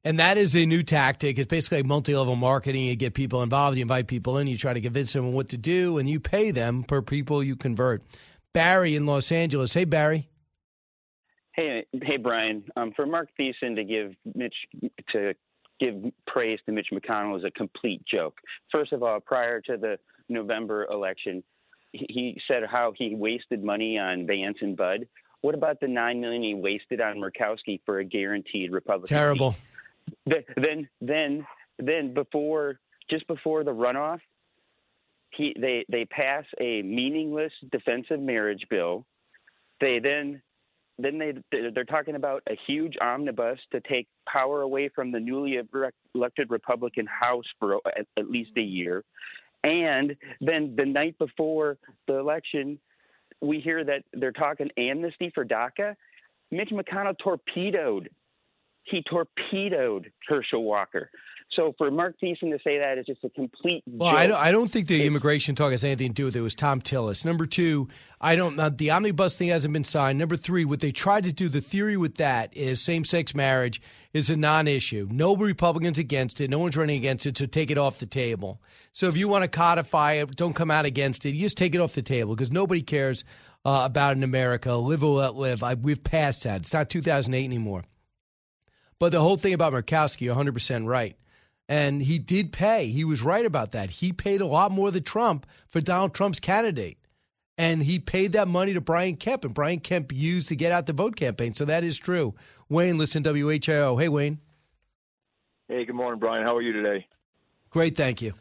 And 0.08 0.20
that 0.20 0.38
is 0.38 0.56
a 0.56 0.66
new 0.66 0.84
tactic. 0.84 1.38
It's 1.38 1.50
basically 1.50 1.84
multi 1.84 2.16
level 2.16 2.38
marketing. 2.38 2.84
You 2.84 2.96
get 2.96 3.14
people 3.14 3.44
involved, 3.44 3.76
you 3.76 3.82
invite 3.82 4.08
people 4.08 4.38
in, 4.38 4.48
you 4.48 4.58
try 4.58 4.72
to 4.72 4.80
convince 4.80 5.12
them 5.12 5.34
what 5.34 5.50
to 5.50 5.58
do, 5.58 5.98
and 5.98 6.10
you 6.10 6.22
pay 6.22 6.52
them 6.52 6.84
per 6.84 7.02
people 7.02 7.44
you 7.44 7.58
convert. 7.58 8.04
Barry 8.54 8.96
in 8.96 9.06
Los 9.06 9.34
Angeles. 9.34 9.74
Hey, 9.74 9.84
Barry. 9.84 10.30
Hey, 11.52 11.86
hey, 11.92 12.16
Brian. 12.16 12.64
Um, 12.78 12.94
for 12.96 13.06
Mark 13.06 13.28
Thiessen 13.38 13.76
to 13.76 13.84
give 13.84 14.14
Mitch 14.34 14.56
to 15.12 15.34
give 15.78 15.96
praise 16.26 16.60
to 16.68 16.72
Mitch 16.72 16.88
McConnell 16.94 17.38
is 17.38 17.44
a 17.44 17.52
complete 17.52 18.02
joke. 18.10 18.38
First 18.72 18.94
of 18.94 19.04
all, 19.04 19.20
prior 19.20 19.60
to 19.60 19.76
the 19.76 19.98
November 20.30 20.86
election, 20.90 21.44
he 21.92 22.40
said 22.48 22.64
how 22.66 22.94
he 22.96 23.14
wasted 23.14 23.62
money 23.62 24.00
on 24.00 24.26
Vance 24.26 24.60
and 24.62 24.78
Budd. 24.78 25.06
What 25.42 25.54
about 25.54 25.82
the 25.82 25.90
nine 25.90 26.22
million 26.22 26.44
he 26.44 26.54
wasted 26.54 27.02
on 27.02 27.18
Murkowski 27.18 27.82
for 27.86 28.00
a 28.00 28.06
guaranteed 28.06 28.72
Republican? 28.72 29.14
Terrible. 29.14 29.52
Seat? 29.52 29.62
Then 30.26 30.88
then 31.02 31.46
then 31.80 32.14
before 32.14 32.80
just 33.10 33.28
before 33.28 33.64
the 33.64 33.72
runoff, 33.72 34.20
he 35.32 35.56
they 35.60 35.86
they 35.90 36.06
pass 36.06 36.46
a 36.60 36.82
meaningless 36.82 37.54
defensive 37.72 38.20
marriage 38.20 38.66
bill. 38.70 39.06
They 39.80 40.00
then 40.00 40.42
then 40.98 41.18
they 41.18 41.34
they're 41.74 41.84
talking 41.84 42.16
about 42.16 42.42
a 42.50 42.58
huge 42.66 42.96
omnibus 43.02 43.60
to 43.72 43.82
take 43.82 44.08
power 44.28 44.62
away 44.62 44.90
from 44.90 45.12
the 45.12 45.20
newly 45.20 45.60
elected 46.16 46.50
Republican 46.50 47.06
House 47.06 47.46
for 47.60 47.76
at, 47.98 48.08
at 48.18 48.30
least 48.30 48.52
a 48.58 48.62
year, 48.62 49.04
and 49.64 50.16
then 50.42 50.76
the 50.76 50.86
night 50.86 51.18
before 51.20 51.78
the 52.08 52.16
election, 52.16 52.80
we 53.42 53.60
hear 53.60 53.84
that 53.84 54.04
they're 54.14 54.32
talking 54.32 54.70
amnesty 54.78 55.32
for 55.34 55.46
DACA. 55.46 55.96
Mitch 56.50 56.70
McConnell 56.70 57.18
torpedoed 57.18 58.10
he 58.90 59.04
torpedoed 59.10 60.12
Herschel 60.28 60.64
Walker. 60.64 61.10
So 61.56 61.74
for 61.78 61.90
Mark 61.90 62.16
Thiessen 62.22 62.52
to 62.52 62.60
say 62.64 62.78
that 62.78 62.98
is 62.98 63.06
just 63.06 63.24
a 63.24 63.30
complete. 63.30 63.82
Well, 63.88 64.14
I 64.14 64.28
don't, 64.28 64.38
I 64.38 64.52
don't, 64.52 64.68
think 64.68 64.88
the 64.88 65.06
immigration 65.06 65.56
talk 65.56 65.72
has 65.72 65.84
anything 65.84 66.10
to 66.10 66.14
do 66.14 66.26
with 66.26 66.36
it. 66.36 66.40
It 66.40 66.44
was 66.44 66.56
Thom 66.56 66.82
Tillis. 66.82 67.24
Number 67.24 67.46
two, 67.46 67.88
I 68.20 68.36
don't. 68.36 68.58
Not, 68.58 68.78
the 68.78 68.92
omnibus 68.92 69.38
thing 69.38 69.48
hasn't 69.48 69.74
been 69.74 69.86
signed. 69.86 70.20
Number 70.20 70.36
three, 70.36 70.66
what 70.66 70.82
they 70.82 70.92
tried 70.92 71.24
to 71.24 71.32
do, 71.32 71.48
the 71.48 71.62
theory 71.62 71.96
with 71.96 72.16
that 72.16 72.56
is 72.56 72.82
same-sex 72.82 73.34
marriage 73.34 73.82
is 74.14 74.30
a 74.30 74.36
non-issue. 74.36 75.08
No 75.10 75.36
Republicans 75.36 75.98
against 75.98 76.42
it. 76.42 76.50
No 76.50 76.60
one's 76.60 76.76
running 76.76 76.98
against 76.98 77.26
it. 77.26 77.38
So 77.38 77.46
take 77.46 77.72
it 77.72 77.78
off 77.78 78.00
the 78.00 78.06
table. 78.06 78.62
So 78.92 79.08
if 79.08 79.16
you 79.16 79.28
want 79.28 79.44
to 79.44 79.48
codify 79.48 80.14
it, 80.14 80.36
don't 80.36 80.54
come 80.54 80.70
out 80.70 80.86
against 80.86 81.26
it. 81.26 81.30
You 81.30 81.42
just 81.42 81.58
take 81.58 81.74
it 81.74 81.82
off 81.82 81.94
the 81.94 82.02
table 82.02 82.36
because 82.36 82.52
nobody 82.52 82.82
cares 82.82 83.24
uh, 83.66 83.82
about 83.86 84.12
it 84.12 84.18
in 84.18 84.24
America. 84.24 84.76
Live 84.76 85.04
or 85.04 85.16
let 85.16 85.36
live. 85.36 85.64
I, 85.64 85.76
we've 85.76 86.04
passed 86.04 86.44
that. 86.44 86.62
It's 86.62 86.74
not 86.74 86.90
2008 86.90 87.44
anymore. 87.44 87.84
But 89.00 89.12
the 89.12 89.22
whole 89.22 89.38
thing 89.38 89.54
about 89.54 89.74
Murkowski, 89.74 90.34
100% 90.34 90.88
right. 90.88 91.16
And 91.70 92.02
he 92.02 92.18
did 92.18 92.52
pay. 92.52 92.88
He 92.88 93.04
was 93.04 93.22
right 93.22 93.46
about 93.46 93.74
that. 93.74 93.90
He 93.90 94.14
paid 94.14 94.42
a 94.42 94.46
lot 94.46 94.72
more 94.72 94.90
than 94.90 95.04
Trump 95.04 95.46
for 95.70 95.82
Donald 95.82 96.14
Trump's 96.14 96.40
candidate. 96.40 96.98
And 97.58 97.84
he 97.84 98.00
paid 98.00 98.34
that 98.34 98.48
money 98.48 98.74
to 98.74 98.82
Brian 98.82 99.16
Kemp, 99.16 99.44
and 99.44 99.54
Brian 99.54 99.80
Kemp 99.80 100.12
used 100.14 100.48
to 100.50 100.56
get 100.56 100.72
out 100.72 100.86
the 100.86 100.94
vote 100.94 101.16
campaign. 101.16 101.56
So 101.56 101.66
that 101.66 101.84
is 101.84 101.98
true. 101.98 102.36
Wayne, 102.70 102.98
listen, 102.98 103.24
WHIO. 103.24 104.00
Hey, 104.00 104.10
Wayne. 104.10 104.40
Hey, 105.68 105.84
good 105.84 105.96
morning, 105.96 106.20
Brian. 106.20 106.44
How 106.44 106.56
are 106.56 106.62
you 106.62 106.72
today? 106.72 107.08
Great, 107.72 107.98
thank 107.98 108.22
you. 108.22 108.34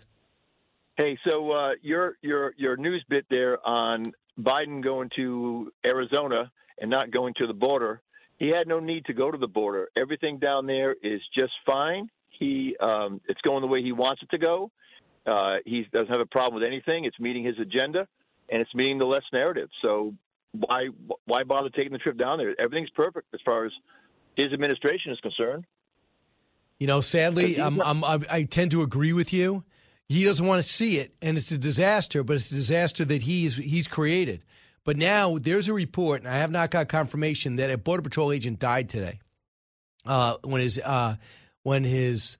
Hey, 0.96 1.18
so 1.24 1.50
uh, 1.50 1.72
your 1.82 2.16
your 2.22 2.54
your 2.56 2.76
news 2.76 3.04
bit 3.08 3.26
there 3.28 3.66
on 3.66 4.12
Biden 4.38 4.82
going 4.82 5.10
to 5.16 5.72
Arizona 5.84 6.50
and 6.80 6.90
not 6.90 7.10
going 7.10 7.34
to 7.38 7.46
the 7.46 7.52
border 7.52 8.02
he 8.38 8.48
had 8.48 8.68
no 8.68 8.80
need 8.80 9.04
to 9.06 9.14
go 9.14 9.30
to 9.30 9.38
the 9.38 9.46
border. 9.46 9.88
Everything 9.96 10.38
down 10.38 10.66
there 10.66 10.94
is 11.02 11.20
just 11.34 11.52
fine. 11.64 12.08
He 12.38 12.76
um, 12.80 13.20
it's 13.28 13.40
going 13.40 13.62
the 13.62 13.66
way 13.66 13.82
he 13.82 13.92
wants 13.92 14.22
it 14.22 14.30
to 14.30 14.38
go. 14.38 14.70
Uh, 15.26 15.56
he 15.64 15.86
doesn't 15.92 16.10
have 16.10 16.20
a 16.20 16.26
problem 16.26 16.60
with 16.60 16.66
anything. 16.66 17.04
It's 17.04 17.18
meeting 17.18 17.44
his 17.44 17.58
agenda, 17.58 18.06
and 18.50 18.60
it's 18.60 18.74
meeting 18.74 18.98
the 18.98 19.06
left 19.06 19.26
narrative. 19.32 19.68
So 19.82 20.14
why 20.52 20.88
why 21.24 21.44
bother 21.44 21.70
taking 21.70 21.92
the 21.92 21.98
trip 21.98 22.18
down 22.18 22.38
there? 22.38 22.58
Everything's 22.60 22.90
perfect 22.90 23.26
as 23.34 23.40
far 23.44 23.64
as 23.64 23.72
his 24.36 24.52
administration 24.52 25.12
is 25.12 25.20
concerned. 25.20 25.64
You 26.78 26.86
know, 26.86 27.00
sadly, 27.00 27.58
I'm, 27.58 27.80
I'm, 27.80 28.04
I 28.04 28.20
I 28.30 28.42
tend 28.44 28.70
to 28.72 28.82
agree 28.82 29.14
with 29.14 29.32
you. 29.32 29.64
He 30.08 30.24
doesn't 30.24 30.46
want 30.46 30.62
to 30.62 30.68
see 30.68 30.98
it, 30.98 31.14
and 31.22 31.36
it's 31.36 31.50
a 31.50 31.58
disaster. 31.58 32.22
But 32.22 32.36
it's 32.36 32.50
a 32.52 32.54
disaster 32.54 33.04
that 33.06 33.22
he's 33.22 33.56
he's 33.56 33.88
created. 33.88 34.42
But 34.86 34.96
now 34.96 35.36
there's 35.36 35.68
a 35.68 35.74
report, 35.74 36.22
and 36.22 36.32
I 36.32 36.38
have 36.38 36.52
not 36.52 36.70
got 36.70 36.88
confirmation 36.88 37.56
that 37.56 37.72
a 37.72 37.76
border 37.76 38.02
patrol 38.02 38.30
agent 38.30 38.60
died 38.60 38.88
today. 38.88 39.18
Uh, 40.06 40.36
when 40.44 40.62
his 40.62 40.78
uh, 40.78 41.16
when 41.64 41.82
his 41.82 42.38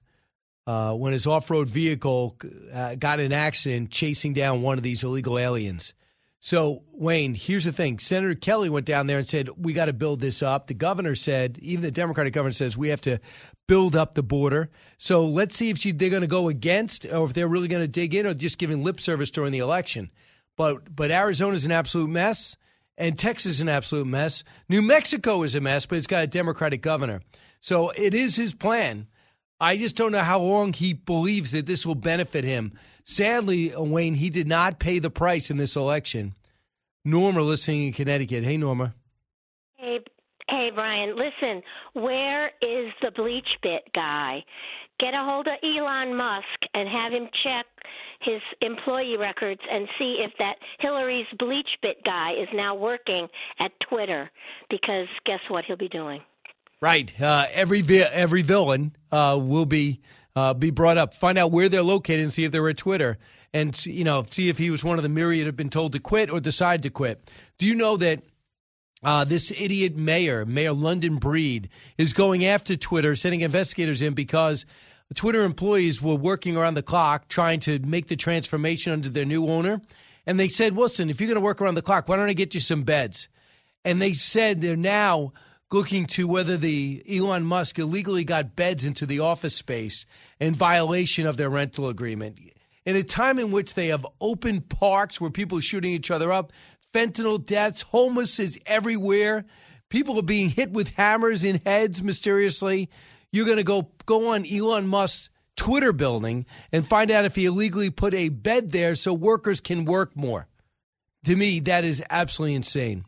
uh, 0.65 0.93
when 0.93 1.11
his 1.11 1.27
off-road 1.27 1.67
vehicle 1.67 2.37
uh, 2.73 2.95
got 2.95 3.19
in 3.19 3.27
an 3.27 3.33
accident 3.33 3.91
chasing 3.91 4.33
down 4.33 4.61
one 4.61 4.77
of 4.77 4.83
these 4.83 5.03
illegal 5.03 5.37
aliens. 5.37 5.93
So, 6.39 6.83
Wayne, 6.93 7.33
here's 7.33 7.65
the 7.65 7.73
thing. 7.73 7.99
Senator 7.99 8.35
Kelly 8.35 8.69
went 8.69 8.85
down 8.85 9.07
there 9.07 9.17
and 9.17 9.27
said, 9.27 9.49
We 9.57 9.73
got 9.73 9.85
to 9.85 9.93
build 9.93 10.21
this 10.21 10.41
up. 10.41 10.67
The 10.67 10.73
governor 10.73 11.15
said, 11.15 11.57
even 11.61 11.81
the 11.81 11.91
Democratic 11.91 12.31
governor 12.31 12.53
says, 12.53 12.77
we 12.77 12.89
have 12.89 13.01
to 13.01 13.19
build 13.67 13.97
up 13.97 14.13
the 14.13 14.23
border. 14.23 14.69
So 14.97 15.25
let's 15.25 15.55
see 15.55 15.69
if 15.69 15.77
she, 15.79 15.91
they're 15.91 16.09
going 16.09 16.21
to 16.21 16.27
go 16.27 16.47
against 16.47 17.05
or 17.05 17.25
if 17.25 17.33
they're 17.33 17.47
really 17.47 17.67
going 17.67 17.83
to 17.83 17.87
dig 17.89 18.15
in 18.15 18.25
or 18.25 18.33
just 18.33 18.57
giving 18.57 18.83
lip 18.83 19.01
service 19.01 19.31
during 19.31 19.51
the 19.51 19.59
election. 19.59 20.11
But, 20.57 20.93
but 20.93 21.11
Arizona's 21.11 21.65
an 21.65 21.71
absolute 21.71 22.09
mess, 22.09 22.57
and 22.97 23.17
Texas 23.17 23.53
is 23.53 23.61
an 23.61 23.69
absolute 23.69 24.07
mess. 24.07 24.43
New 24.67 24.81
Mexico 24.81 25.43
is 25.43 25.55
a 25.55 25.61
mess, 25.61 25.85
but 25.85 25.97
it's 25.97 26.07
got 26.07 26.23
a 26.23 26.27
Democratic 26.27 26.81
governor. 26.81 27.21
So 27.61 27.91
it 27.91 28.13
is 28.13 28.35
his 28.35 28.53
plan. 28.53 29.07
I 29.59 29.77
just 29.77 29.95
don't 29.95 30.11
know 30.11 30.23
how 30.23 30.39
long 30.39 30.73
he 30.73 30.93
believes 30.93 31.51
that 31.51 31.65
this 31.65 31.85
will 31.85 31.95
benefit 31.95 32.43
him. 32.43 32.73
Sadly, 33.05 33.71
Wayne, 33.75 34.15
he 34.15 34.29
did 34.29 34.47
not 34.47 34.79
pay 34.79 34.99
the 34.99 35.09
price 35.09 35.49
in 35.49 35.57
this 35.57 35.75
election. 35.75 36.35
Norma 37.05 37.41
listening 37.41 37.87
in 37.87 37.93
Connecticut. 37.93 38.43
Hey, 38.43 38.57
Norma. 38.57 38.93
Hey, 39.77 39.99
hey, 40.49 40.69
Brian. 40.75 41.15
Listen, 41.15 41.63
where 41.93 42.47
is 42.61 42.91
the 43.01 43.11
bleach 43.15 43.47
bit 43.63 43.83
guy? 43.95 44.43
Get 44.99 45.13
a 45.13 45.23
hold 45.23 45.47
of 45.47 45.53
Elon 45.63 46.17
Musk 46.17 46.59
and 46.73 46.89
have 46.89 47.13
him 47.13 47.29
check 47.43 47.65
his 48.21 48.41
employee 48.61 49.17
records 49.17 49.61
and 49.71 49.87
see 49.97 50.17
if 50.25 50.31
that 50.39 50.55
Hillary's 50.79 51.27
bleach 51.37 51.69
bit 51.81 51.97
guy 52.03 52.31
is 52.31 52.47
now 52.53 52.75
working 52.75 53.27
at 53.59 53.71
Twitter. 53.89 54.29
Because 54.69 55.07
guess 55.25 55.39
what 55.49 55.65
he'll 55.65 55.77
be 55.77 55.89
doing? 55.89 56.21
Right. 56.81 57.19
Uh, 57.19 57.45
every 57.53 57.81
vi- 57.81 58.09
every 58.11 58.43
villain 58.43 58.95
uh, 59.11 59.39
will 59.41 59.65
be 59.65 60.01
uh, 60.35 60.53
be 60.53 60.69
brought 60.69 60.97
up. 60.97 61.15
Find 61.15 61.37
out 61.37 61.51
where 61.51 61.69
they're 61.69 61.81
located 61.81 62.19
and 62.19 62.31
see 62.31 62.43
if 62.43 62.51
they're 62.51 62.69
at 62.69 62.77
Twitter, 62.77 63.17
and 63.53 63.83
you 63.85 64.03
know 64.03 64.23
see 64.29 64.49
if 64.49 64.59
he 64.59 64.69
was 64.69 64.83
one 64.83 64.99
of 64.99 65.03
the 65.03 65.09
myriad 65.09 65.47
have 65.47 65.55
been 65.55 65.71
told 65.71 65.93
to 65.93 65.99
quit 65.99 66.29
or 66.29 66.39
decide 66.39 66.83
to 66.83 66.89
quit. 66.89 67.31
Do 67.57 67.65
you 67.65 67.75
know 67.75 67.97
that? 67.97 68.21
Uh, 69.03 69.23
this 69.23 69.51
idiot 69.51 69.95
mayor, 69.95 70.43
Mayor 70.43 70.73
London 70.73 71.17
Breed, 71.17 71.69
is 71.99 72.13
going 72.13 72.43
after 72.43 72.75
Twitter, 72.75 73.15
sending 73.15 73.41
investigators 73.41 74.01
in 74.01 74.15
because 74.15 74.65
Twitter 75.15 75.43
employees 75.43 76.01
were 76.01 76.15
working 76.15 76.57
around 76.57 76.73
the 76.73 76.83
clock 76.83 77.27
trying 77.27 77.59
to 77.61 77.79
make 77.79 78.07
the 78.07 78.15
transformation 78.15 78.91
under 78.91 79.09
their 79.09 79.25
new 79.25 79.47
owner. 79.47 79.81
And 80.25 80.39
they 80.39 80.49
said, 80.49 80.75
listen, 80.75 81.09
if 81.09 81.21
you're 81.21 81.27
going 81.27 81.35
to 81.35 81.41
work 81.41 81.61
around 81.61 81.75
the 81.75 81.81
clock, 81.81 82.07
why 82.09 82.17
don't 82.17 82.29
I 82.29 82.33
get 82.33 82.53
you 82.53 82.59
some 82.59 82.83
beds? 82.83 83.29
And 83.85 84.01
they 84.01 84.13
said 84.13 84.61
they're 84.61 84.75
now 84.75 85.31
looking 85.71 86.05
to 86.07 86.27
whether 86.27 86.57
the 86.57 87.03
Elon 87.09 87.43
Musk 87.43 87.79
illegally 87.79 88.23
got 88.23 88.55
beds 88.55 88.85
into 88.85 89.05
the 89.05 89.19
office 89.19 89.55
space 89.55 90.05
in 90.39 90.53
violation 90.53 91.25
of 91.25 91.37
their 91.37 91.49
rental 91.49 91.87
agreement. 91.87 92.39
In 92.85 92.95
a 92.95 93.03
time 93.03 93.39
in 93.39 93.51
which 93.51 93.73
they 93.73 93.87
have 93.87 94.05
open 94.21 94.61
parks 94.61 95.19
where 95.19 95.29
people 95.29 95.57
are 95.57 95.61
shooting 95.61 95.93
each 95.93 96.11
other 96.11 96.31
up, 96.31 96.53
fentanyl 96.93 97.43
deaths, 97.43 97.81
homeless 97.81 98.39
is 98.39 98.59
everywhere. 98.65 99.45
People 99.89 100.19
are 100.19 100.23
being 100.23 100.49
hit 100.49 100.71
with 100.71 100.89
hammers 100.89 101.43
in 101.43 101.61
heads 101.65 102.01
mysteriously. 102.01 102.89
You're 103.31 103.45
going 103.45 103.57
to 103.57 103.63
go 103.63 103.89
go 104.05 104.29
on 104.29 104.45
Elon 104.45 104.87
Musk's 104.87 105.29
Twitter 105.55 105.91
building 105.91 106.45
and 106.71 106.87
find 106.87 107.11
out 107.11 107.25
if 107.25 107.35
he 107.35 107.45
illegally 107.45 107.89
put 107.89 108.13
a 108.13 108.29
bed 108.29 108.71
there 108.71 108.95
so 108.95 109.13
workers 109.13 109.59
can 109.59 109.85
work 109.85 110.15
more. 110.15 110.47
To 111.25 111.35
me, 111.35 111.59
that 111.61 111.83
is 111.83 112.01
absolutely 112.09 112.55
insane. 112.55 113.03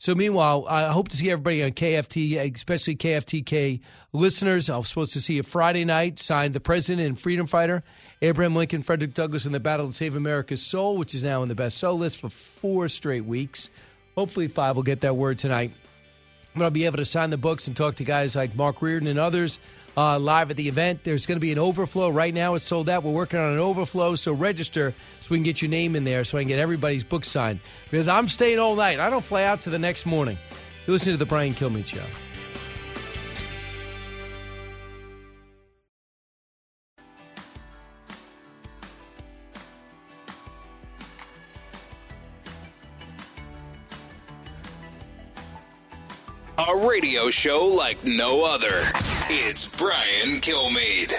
So, 0.00 0.14
meanwhile, 0.14 0.64
I 0.68 0.92
hope 0.92 1.08
to 1.08 1.16
see 1.16 1.28
everybody 1.28 1.64
on 1.64 1.72
KFT, 1.72 2.54
especially 2.54 2.94
KFTK 2.94 3.80
listeners. 4.12 4.70
I'm 4.70 4.84
supposed 4.84 5.12
to 5.14 5.20
see 5.20 5.34
you 5.34 5.42
Friday 5.42 5.84
night. 5.84 6.20
Signed 6.20 6.54
the 6.54 6.60
president 6.60 7.04
and 7.04 7.18
freedom 7.18 7.48
fighter, 7.48 7.82
Abraham 8.22 8.54
Lincoln, 8.54 8.84
Frederick 8.84 9.12
Douglass 9.12 9.44
in 9.44 9.50
the 9.50 9.58
battle 9.58 9.88
to 9.88 9.92
save 9.92 10.14
America's 10.14 10.64
soul, 10.64 10.96
which 10.98 11.16
is 11.16 11.24
now 11.24 11.42
in 11.42 11.48
the 11.48 11.56
best 11.56 11.78
soul 11.78 11.98
list 11.98 12.18
for 12.18 12.28
four 12.28 12.88
straight 12.88 13.24
weeks. 13.24 13.70
Hopefully, 14.14 14.46
five 14.46 14.76
will 14.76 14.84
get 14.84 15.00
that 15.00 15.16
word 15.16 15.36
tonight. 15.40 15.72
I'm 16.54 16.58
going 16.58 16.68
to 16.68 16.72
be 16.72 16.86
able 16.86 16.96
to 16.96 17.04
sign 17.04 17.30
the 17.30 17.36
books 17.36 17.66
and 17.66 17.76
talk 17.76 17.96
to 17.96 18.04
guys 18.04 18.34
like 18.34 18.54
Mark 18.56 18.82
Reardon 18.82 19.08
and 19.08 19.18
others 19.18 19.58
uh, 19.96 20.18
live 20.18 20.50
at 20.50 20.56
the 20.56 20.68
event. 20.68 21.04
There's 21.04 21.26
going 21.26 21.36
to 21.36 21.40
be 21.40 21.52
an 21.52 21.58
overflow. 21.58 22.08
Right 22.08 22.32
now, 22.32 22.54
it's 22.54 22.66
sold 22.66 22.88
out. 22.88 23.02
We're 23.02 23.12
working 23.12 23.38
on 23.38 23.52
an 23.52 23.58
overflow, 23.58 24.14
so 24.14 24.32
register 24.32 24.94
so 25.20 25.26
we 25.30 25.38
can 25.38 25.44
get 25.44 25.60
your 25.60 25.70
name 25.70 25.96
in 25.96 26.04
there 26.04 26.24
so 26.24 26.38
I 26.38 26.42
can 26.42 26.48
get 26.48 26.58
everybody's 26.58 27.04
book 27.04 27.24
signed. 27.24 27.60
Because 27.90 28.08
I'm 28.08 28.28
staying 28.28 28.58
all 28.58 28.76
night. 28.76 29.00
I 29.00 29.10
don't 29.10 29.24
fly 29.24 29.44
out 29.44 29.62
to 29.62 29.70
the 29.70 29.78
next 29.78 30.06
morning. 30.06 30.38
You 30.86 30.92
listen 30.92 31.12
to 31.12 31.16
the 31.16 31.26
Brian 31.26 31.54
Kilmeade 31.54 31.86
Show. 31.86 32.04
Radio 46.98 47.30
show 47.30 47.64
like 47.64 48.02
no 48.02 48.44
other. 48.44 48.82
It's 49.30 49.68
Brian 49.68 50.40
Kilmeade. 50.40 51.12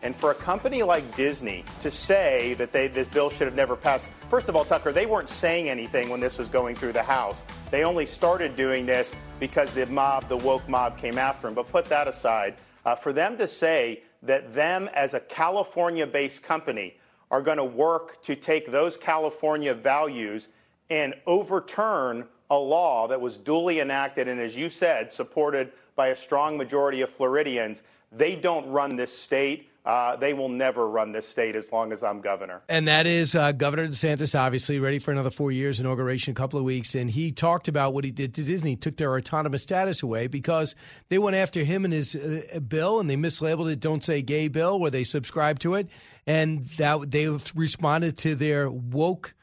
And 0.00 0.16
for 0.16 0.30
a 0.30 0.34
company 0.34 0.82
like 0.82 1.16
Disney 1.16 1.66
to 1.80 1.90
say 1.90 2.54
that 2.54 2.72
they, 2.72 2.88
this 2.88 3.08
bill 3.08 3.28
should 3.28 3.46
have 3.46 3.54
never 3.54 3.76
passed, 3.76 4.08
first 4.30 4.48
of 4.48 4.56
all, 4.56 4.64
Tucker, 4.64 4.90
they 4.90 5.04
weren't 5.04 5.28
saying 5.28 5.68
anything 5.68 6.08
when 6.08 6.18
this 6.18 6.38
was 6.38 6.48
going 6.48 6.76
through 6.76 6.94
the 6.94 7.02
House. 7.02 7.44
They 7.70 7.84
only 7.84 8.06
started 8.06 8.56
doing 8.56 8.86
this 8.86 9.14
because 9.38 9.70
the 9.74 9.84
mob, 9.88 10.30
the 10.30 10.38
woke 10.38 10.66
mob, 10.66 10.96
came 10.96 11.18
after 11.18 11.46
them. 11.46 11.54
But 11.54 11.68
put 11.68 11.84
that 11.90 12.08
aside. 12.08 12.54
Uh, 12.86 12.94
for 12.94 13.12
them 13.12 13.36
to 13.36 13.46
say 13.46 14.04
that 14.22 14.54
them 14.54 14.88
as 14.94 15.12
a 15.12 15.20
California 15.20 16.06
based 16.06 16.42
company 16.42 16.96
are 17.30 17.42
going 17.42 17.58
to 17.58 17.64
work 17.64 18.22
to 18.22 18.34
take 18.34 18.72
those 18.72 18.96
California 18.96 19.74
values 19.74 20.48
and 20.88 21.12
overturn 21.26 22.26
a 22.50 22.58
law 22.58 23.06
that 23.08 23.20
was 23.20 23.36
duly 23.36 23.80
enacted 23.80 24.28
and, 24.28 24.40
as 24.40 24.56
you 24.56 24.68
said, 24.68 25.12
supported 25.12 25.72
by 25.96 26.08
a 26.08 26.16
strong 26.16 26.56
majority 26.56 27.02
of 27.02 27.10
Floridians, 27.10 27.82
they 28.12 28.36
don't 28.36 28.68
run 28.70 28.96
this 28.96 29.16
state. 29.16 29.70
Uh, 29.84 30.16
they 30.16 30.34
will 30.34 30.50
never 30.50 30.86
run 30.86 31.12
this 31.12 31.26
state 31.26 31.56
as 31.56 31.72
long 31.72 31.92
as 31.92 32.02
I'm 32.02 32.20
governor. 32.20 32.60
And 32.68 32.86
that 32.88 33.06
is 33.06 33.34
uh, 33.34 33.52
Governor 33.52 33.88
DeSantis, 33.88 34.38
obviously, 34.38 34.78
ready 34.80 34.98
for 34.98 35.12
another 35.12 35.30
four 35.30 35.50
years, 35.50 35.80
inauguration, 35.80 36.32
a 36.32 36.34
couple 36.34 36.58
of 36.58 36.64
weeks. 36.64 36.94
And 36.94 37.10
he 37.10 37.32
talked 37.32 37.68
about 37.68 37.94
what 37.94 38.04
he 38.04 38.10
did 38.10 38.34
to 38.34 38.42
Disney, 38.42 38.76
took 38.76 38.98
their 38.98 39.16
autonomous 39.16 39.62
status 39.62 40.02
away 40.02 40.26
because 40.26 40.74
they 41.08 41.18
went 41.18 41.36
after 41.36 41.64
him 41.64 41.86
and 41.86 41.94
his 41.94 42.14
uh, 42.14 42.60
bill 42.60 43.00
and 43.00 43.08
they 43.08 43.16
mislabeled 43.16 43.72
it 43.72 43.80
Don't 43.80 44.04
Say 44.04 44.20
Gay 44.20 44.48
Bill, 44.48 44.78
where 44.78 44.90
they 44.90 45.04
subscribed 45.04 45.62
to 45.62 45.74
it. 45.74 45.88
And 46.26 46.66
that 46.76 47.10
they 47.10 47.28
responded 47.54 48.18
to 48.18 48.34
their 48.34 48.70
woke 48.70 49.34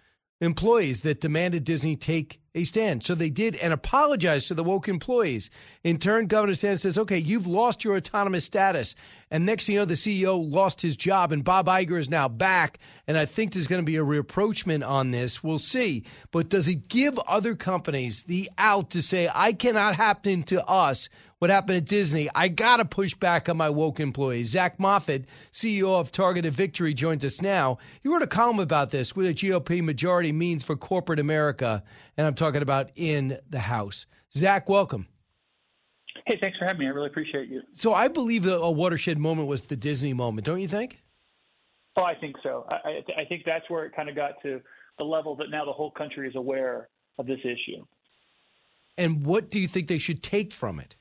employees 0.41 1.01
that 1.01 1.21
demanded 1.21 1.63
Disney 1.63 1.95
take 1.95 2.39
a 2.55 2.63
stand. 2.63 3.03
So 3.03 3.13
they 3.13 3.29
did 3.29 3.57
and 3.57 3.73
apologized 3.73 4.47
to 4.47 4.53
the 4.53 4.63
woke 4.63 4.87
employees. 4.87 5.51
In 5.83 5.99
turn, 5.99 6.27
Governor 6.27 6.53
DeSantis 6.53 6.79
says, 6.79 6.97
okay, 6.97 7.17
you've 7.17 7.45
lost 7.45 7.83
your 7.83 7.97
autonomous 7.97 8.45
status. 8.45 8.95
And 9.29 9.45
next 9.45 9.65
thing 9.65 9.73
you 9.73 9.81
know, 9.81 9.85
the 9.85 9.95
CEO 9.95 10.51
lost 10.51 10.81
his 10.81 10.95
job, 10.95 11.31
and 11.31 11.43
Bob 11.43 11.67
Iger 11.67 11.99
is 11.99 12.09
now 12.09 12.27
back. 12.27 12.79
And 13.07 13.17
I 13.17 13.25
think 13.25 13.53
there's 13.53 13.67
going 13.67 13.81
to 13.81 13.85
be 13.85 13.97
a 13.97 14.03
rapprochement 14.03 14.83
on 14.83 15.11
this. 15.11 15.43
We'll 15.43 15.59
see. 15.59 16.05
But 16.31 16.49
does 16.49 16.67
it 16.67 16.87
give 16.87 17.19
other 17.27 17.55
companies 17.55 18.23
the 18.23 18.49
out 18.57 18.91
to 18.91 19.01
say, 19.01 19.29
I 19.31 19.53
cannot 19.53 19.95
happen 19.95 20.43
to 20.43 20.65
us 20.65 21.09
what 21.39 21.51
happened 21.51 21.77
at 21.77 21.85
Disney? 21.85 22.29
I 22.33 22.47
got 22.47 22.77
to 22.77 22.85
push 22.85 23.13
back 23.13 23.49
on 23.49 23.57
my 23.57 23.69
woke 23.69 23.99
employees. 23.99 24.49
Zac 24.49 24.77
Moffatt, 24.77 25.25
CEO 25.51 25.99
of 25.99 26.11
Targeted 26.11 26.53
Victory, 26.53 26.93
joins 26.93 27.25
us 27.25 27.41
now. 27.41 27.77
He 28.01 28.09
wrote 28.09 28.21
a 28.21 28.27
column 28.27 28.59
about 28.59 28.91
this, 28.91 29.15
what 29.15 29.25
a 29.25 29.33
GOP 29.33 29.83
majority 29.83 30.31
means 30.31 30.63
for 30.63 30.77
corporate 30.77 31.19
America. 31.19 31.83
And 32.17 32.25
I'm 32.25 32.35
talking 32.35 32.61
about 32.61 32.91
in 32.95 33.37
the 33.49 33.59
House. 33.59 34.05
Zac, 34.33 34.69
welcome. 34.69 35.07
Hey, 36.25 36.37
thanks 36.39 36.57
for 36.57 36.65
having 36.65 36.79
me. 36.79 36.87
I 36.87 36.89
really 36.89 37.07
appreciate 37.07 37.49
you. 37.49 37.61
So 37.73 37.93
I 37.93 38.07
believe 38.07 38.45
a 38.45 38.71
watershed 38.71 39.17
moment 39.17 39.47
was 39.47 39.61
the 39.63 39.75
Disney 39.75 40.13
moment, 40.13 40.45
don't 40.45 40.61
you 40.61 40.67
think? 40.67 41.01
Oh, 41.97 42.03
I 42.03 42.15
think 42.15 42.35
so. 42.41 42.65
I, 42.69 42.75
I, 42.75 43.21
I 43.21 43.25
think 43.25 43.43
that's 43.45 43.69
where 43.69 43.85
it 43.85 43.95
kind 43.95 44.09
of 44.09 44.15
got 44.15 44.41
to 44.43 44.61
the 44.97 45.03
level 45.03 45.35
that 45.35 45.49
now 45.49 45.65
the 45.65 45.73
whole 45.73 45.91
country 45.91 46.27
is 46.27 46.35
aware 46.35 46.89
of 47.17 47.27
this 47.27 47.39
issue. 47.43 47.85
And 48.97 49.25
what 49.25 49.51
do 49.51 49.59
you 49.59 49.67
think 49.67 49.87
they 49.87 49.99
should 49.99 50.23
take 50.23 50.53
from 50.53 50.79
it? 50.79 50.95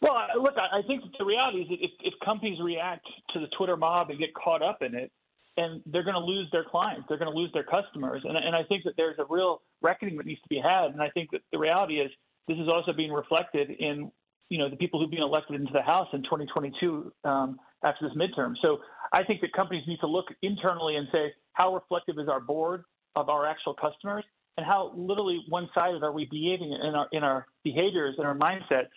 Well, 0.00 0.14
look, 0.42 0.54
I 0.58 0.82
think 0.86 1.02
the 1.18 1.24
reality 1.24 1.62
is 1.62 1.68
that 1.68 1.78
if, 1.80 1.90
if 2.02 2.14
companies 2.24 2.58
react 2.60 3.06
to 3.32 3.40
the 3.40 3.46
Twitter 3.56 3.76
mob 3.76 4.10
and 4.10 4.18
get 4.18 4.34
caught 4.34 4.62
up 4.62 4.82
in 4.82 4.94
it, 4.94 5.10
and 5.56 5.82
they're 5.86 6.02
going 6.02 6.14
to 6.14 6.20
lose 6.20 6.48
their 6.52 6.64
clients, 6.64 7.04
they're 7.08 7.18
going 7.18 7.30
to 7.30 7.36
lose 7.36 7.50
their 7.52 7.64
customers, 7.64 8.22
and, 8.24 8.36
and 8.36 8.54
I 8.56 8.62
think 8.64 8.84
that 8.84 8.94
there's 8.96 9.16
a 9.18 9.24
real 9.28 9.62
reckoning 9.82 10.16
that 10.16 10.26
needs 10.26 10.40
to 10.42 10.48
be 10.48 10.60
had. 10.60 10.86
And 10.92 11.00
I 11.00 11.10
think 11.10 11.30
that 11.32 11.42
the 11.52 11.58
reality 11.58 12.00
is 12.00 12.10
this 12.48 12.58
is 12.58 12.68
also 12.68 12.92
being 12.92 13.12
reflected 13.12 13.70
in 13.70 14.10
you 14.50 14.58
know 14.58 14.68
the 14.68 14.76
people 14.76 15.00
who've 15.00 15.10
been 15.10 15.22
elected 15.22 15.60
into 15.60 15.72
the 15.72 15.82
House 15.82 16.08
in 16.12 16.22
2022 16.22 17.12
um, 17.24 17.58
after 17.82 18.08
this 18.08 18.16
midterm. 18.16 18.54
So 18.60 18.78
I 19.12 19.22
think 19.24 19.40
that 19.40 19.52
companies 19.52 19.84
need 19.86 20.00
to 20.00 20.06
look 20.06 20.26
internally 20.42 20.96
and 20.96 21.08
say 21.12 21.32
how 21.52 21.74
reflective 21.74 22.18
is 22.18 22.28
our 22.28 22.40
board 22.40 22.84
of 23.16 23.28
our 23.28 23.46
actual 23.46 23.74
customers, 23.74 24.24
and 24.56 24.66
how 24.66 24.92
literally 24.96 25.44
one-sided 25.48 26.02
are 26.02 26.12
we 26.12 26.26
behaving 26.30 26.72
in 26.72 26.94
our 26.94 27.08
in 27.12 27.22
our 27.22 27.46
behaviors 27.62 28.16
and 28.18 28.26
our 28.26 28.36
mindsets 28.36 28.90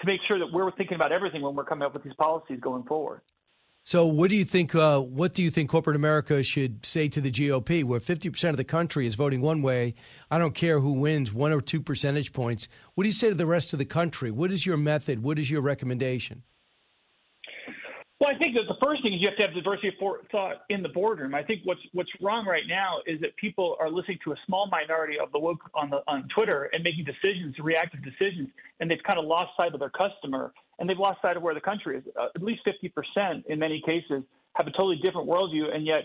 to 0.00 0.06
make 0.06 0.20
sure 0.26 0.38
that 0.38 0.48
we're 0.52 0.70
thinking 0.72 0.96
about 0.96 1.12
everything 1.12 1.42
when 1.42 1.54
we're 1.54 1.64
coming 1.64 1.84
up 1.84 1.94
with 1.94 2.02
these 2.02 2.14
policies 2.14 2.58
going 2.60 2.82
forward. 2.84 3.20
So, 3.86 4.06
what 4.06 4.30
do 4.30 4.36
you 4.36 4.46
think? 4.46 4.74
Uh, 4.74 5.00
what 5.00 5.34
do 5.34 5.42
you 5.42 5.50
think 5.50 5.68
corporate 5.68 5.94
America 5.94 6.42
should 6.42 6.86
say 6.86 7.06
to 7.10 7.20
the 7.20 7.30
GOP, 7.30 7.84
where 7.84 8.00
fifty 8.00 8.30
percent 8.30 8.54
of 8.54 8.56
the 8.56 8.64
country 8.64 9.06
is 9.06 9.14
voting 9.14 9.42
one 9.42 9.60
way? 9.60 9.94
I 10.30 10.38
don't 10.38 10.54
care 10.54 10.80
who 10.80 10.94
wins, 10.94 11.34
one 11.34 11.52
or 11.52 11.60
two 11.60 11.82
percentage 11.82 12.32
points. 12.32 12.68
What 12.94 13.04
do 13.04 13.08
you 13.08 13.14
say 13.14 13.28
to 13.28 13.34
the 13.34 13.44
rest 13.44 13.74
of 13.74 13.78
the 13.78 13.84
country? 13.84 14.30
What 14.30 14.50
is 14.50 14.64
your 14.64 14.78
method? 14.78 15.22
What 15.22 15.38
is 15.38 15.50
your 15.50 15.60
recommendation? 15.60 16.42
Well, 18.20 18.34
I 18.34 18.38
think 18.38 18.54
that 18.54 18.62
the 18.68 18.78
first 18.82 19.02
thing 19.02 19.12
is 19.12 19.20
you 19.20 19.28
have 19.28 19.36
to 19.36 19.42
have 19.42 19.52
diversity 19.52 19.88
of 19.88 19.94
thought 20.30 20.62
in 20.70 20.82
the 20.82 20.88
boardroom. 20.88 21.34
I 21.34 21.42
think 21.42 21.60
what's 21.64 21.82
what's 21.92 22.10
wrong 22.22 22.46
right 22.46 22.64
now 22.66 23.00
is 23.06 23.20
that 23.20 23.36
people 23.36 23.76
are 23.78 23.90
listening 23.90 24.18
to 24.24 24.32
a 24.32 24.36
small 24.46 24.66
minority 24.66 25.18
of 25.22 25.30
the 25.32 25.38
woke 25.38 25.60
on 25.74 25.90
the 25.90 26.00
on 26.08 26.26
Twitter 26.34 26.70
and 26.72 26.82
making 26.82 27.04
decisions, 27.04 27.54
reactive 27.58 28.00
decisions, 28.02 28.48
and 28.80 28.90
they've 28.90 29.02
kind 29.06 29.18
of 29.18 29.26
lost 29.26 29.50
sight 29.58 29.74
of 29.74 29.80
their 29.80 29.90
customer 29.90 30.54
and 30.78 30.88
they've 30.88 30.98
lost 30.98 31.22
sight 31.22 31.36
of 31.36 31.42
where 31.42 31.54
the 31.54 31.60
country 31.60 31.98
is. 31.98 32.04
Uh, 32.18 32.28
at 32.34 32.42
least 32.42 32.62
50% 32.66 33.46
in 33.46 33.58
many 33.58 33.82
cases 33.84 34.22
have 34.54 34.66
a 34.66 34.70
totally 34.70 34.96
different 35.02 35.28
worldview, 35.28 35.74
and 35.74 35.86
yet 35.86 36.04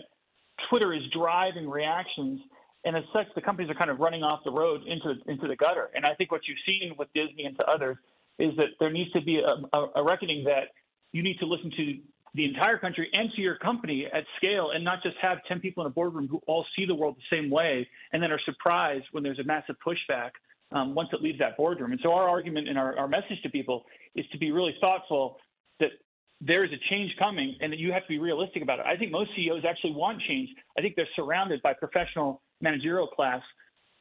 Twitter 0.68 0.92
is 0.92 1.02
driving 1.12 1.68
reactions. 1.68 2.40
And 2.84 2.96
as 2.96 3.04
such, 3.12 3.26
the 3.34 3.42
companies 3.42 3.70
are 3.70 3.74
kind 3.74 3.90
of 3.90 4.00
running 4.00 4.22
off 4.22 4.40
the 4.44 4.50
road 4.50 4.82
into 4.86 5.14
into 5.26 5.46
the 5.46 5.56
gutter. 5.56 5.90
And 5.94 6.06
I 6.06 6.14
think 6.14 6.32
what 6.32 6.42
you've 6.48 6.58
seen 6.64 6.94
with 6.98 7.08
Disney 7.14 7.44
and 7.44 7.56
to 7.58 7.64
others 7.64 7.98
is 8.38 8.56
that 8.56 8.68
there 8.78 8.90
needs 8.90 9.12
to 9.12 9.20
be 9.20 9.40
a, 9.40 9.76
a, 9.76 9.86
a 9.96 10.02
reckoning 10.02 10.44
that 10.44 10.68
you 11.12 11.22
need 11.22 11.38
to 11.38 11.46
listen 11.46 11.70
to 11.76 11.98
the 12.34 12.44
entire 12.44 12.78
country 12.78 13.08
and 13.12 13.30
to 13.32 13.40
your 13.40 13.56
company 13.56 14.06
at 14.12 14.24
scale 14.36 14.70
and 14.72 14.84
not 14.84 15.02
just 15.02 15.16
have 15.20 15.38
10 15.48 15.60
people 15.60 15.84
in 15.84 15.88
a 15.88 15.90
boardroom 15.90 16.28
who 16.28 16.40
all 16.46 16.64
see 16.76 16.86
the 16.86 16.94
world 16.94 17.16
the 17.16 17.36
same 17.36 17.50
way 17.50 17.86
and 18.12 18.22
then 18.22 18.30
are 18.30 18.40
surprised 18.44 19.04
when 19.10 19.22
there's 19.24 19.40
a 19.40 19.44
massive 19.44 19.74
pushback 19.84 20.30
um, 20.72 20.94
once 20.94 21.08
it 21.12 21.22
leaves 21.22 21.38
that 21.38 21.56
boardroom. 21.56 21.92
And 21.92 22.00
so 22.02 22.12
our 22.12 22.28
argument 22.28 22.68
and 22.68 22.78
our, 22.78 22.96
our 22.98 23.08
message 23.08 23.40
to 23.42 23.50
people 23.50 23.84
is 24.14 24.24
to 24.32 24.38
be 24.38 24.52
really 24.52 24.74
thoughtful 24.80 25.38
that 25.80 25.90
there 26.40 26.64
is 26.64 26.70
a 26.72 26.78
change 26.88 27.10
coming 27.18 27.56
and 27.60 27.72
that 27.72 27.78
you 27.78 27.92
have 27.92 28.02
to 28.02 28.08
be 28.08 28.18
realistic 28.18 28.62
about 28.62 28.78
it. 28.78 28.86
I 28.86 28.96
think 28.96 29.12
most 29.12 29.30
CEOs 29.36 29.64
actually 29.68 29.92
want 29.92 30.20
change. 30.26 30.48
I 30.78 30.80
think 30.80 30.96
they're 30.96 31.08
surrounded 31.16 31.60
by 31.62 31.74
professional 31.74 32.42
managerial 32.60 33.06
class 33.08 33.42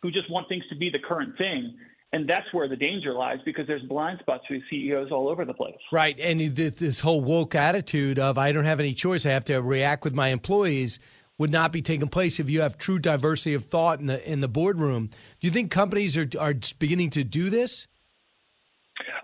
who 0.02 0.12
just 0.12 0.30
want 0.32 0.48
things 0.48 0.64
to 0.70 0.76
be 0.76 0.90
the 0.90 1.00
current 1.00 1.38
thing. 1.38 1.76
And 2.12 2.28
that's 2.28 2.52
where 2.54 2.68
the 2.68 2.76
danger 2.76 3.14
lies 3.14 3.38
because 3.46 3.68
there's 3.68 3.84
blind 3.84 4.20
spots 4.22 4.44
for 4.48 4.58
CEOs 4.70 5.12
all 5.12 5.30
over 5.30 5.46
the 5.46 5.54
place. 5.54 5.76
Right, 5.92 6.20
and 6.20 6.42
this 6.42 7.02
whole 7.02 7.22
woke 7.22 7.54
attitude 7.54 8.18
of 8.18 8.38
I 8.38 8.52
don't 8.52 8.66
have 8.66 8.80
any 8.80 8.94
choice, 8.94 9.28
I 9.28 9.32
have 9.32 9.46
to 9.46 9.62
react 9.62 10.04
with 10.04 10.16
my 10.16 10.30
employees 10.30 11.00
would 11.40 11.52
not 11.52 11.72
be 11.72 11.82
taking 11.82 12.08
place 12.08 12.40
if 12.40 12.50
you 12.50 12.62
have 12.62 12.78
true 12.78 13.00
diversity 13.00 13.56
of 13.56 13.66
thought 13.66 14.00
in 14.00 14.06
the 14.06 14.32
in 14.32 14.42
the 14.42 14.48
boardroom. 14.48 15.08
Do 15.08 15.48
you 15.48 15.52
think 15.52 15.72
companies 15.72 16.16
are 16.16 16.30
are 16.40 16.54
beginning 16.78 17.10
to 17.12 17.24
do 17.24 17.50
this? 17.50 17.88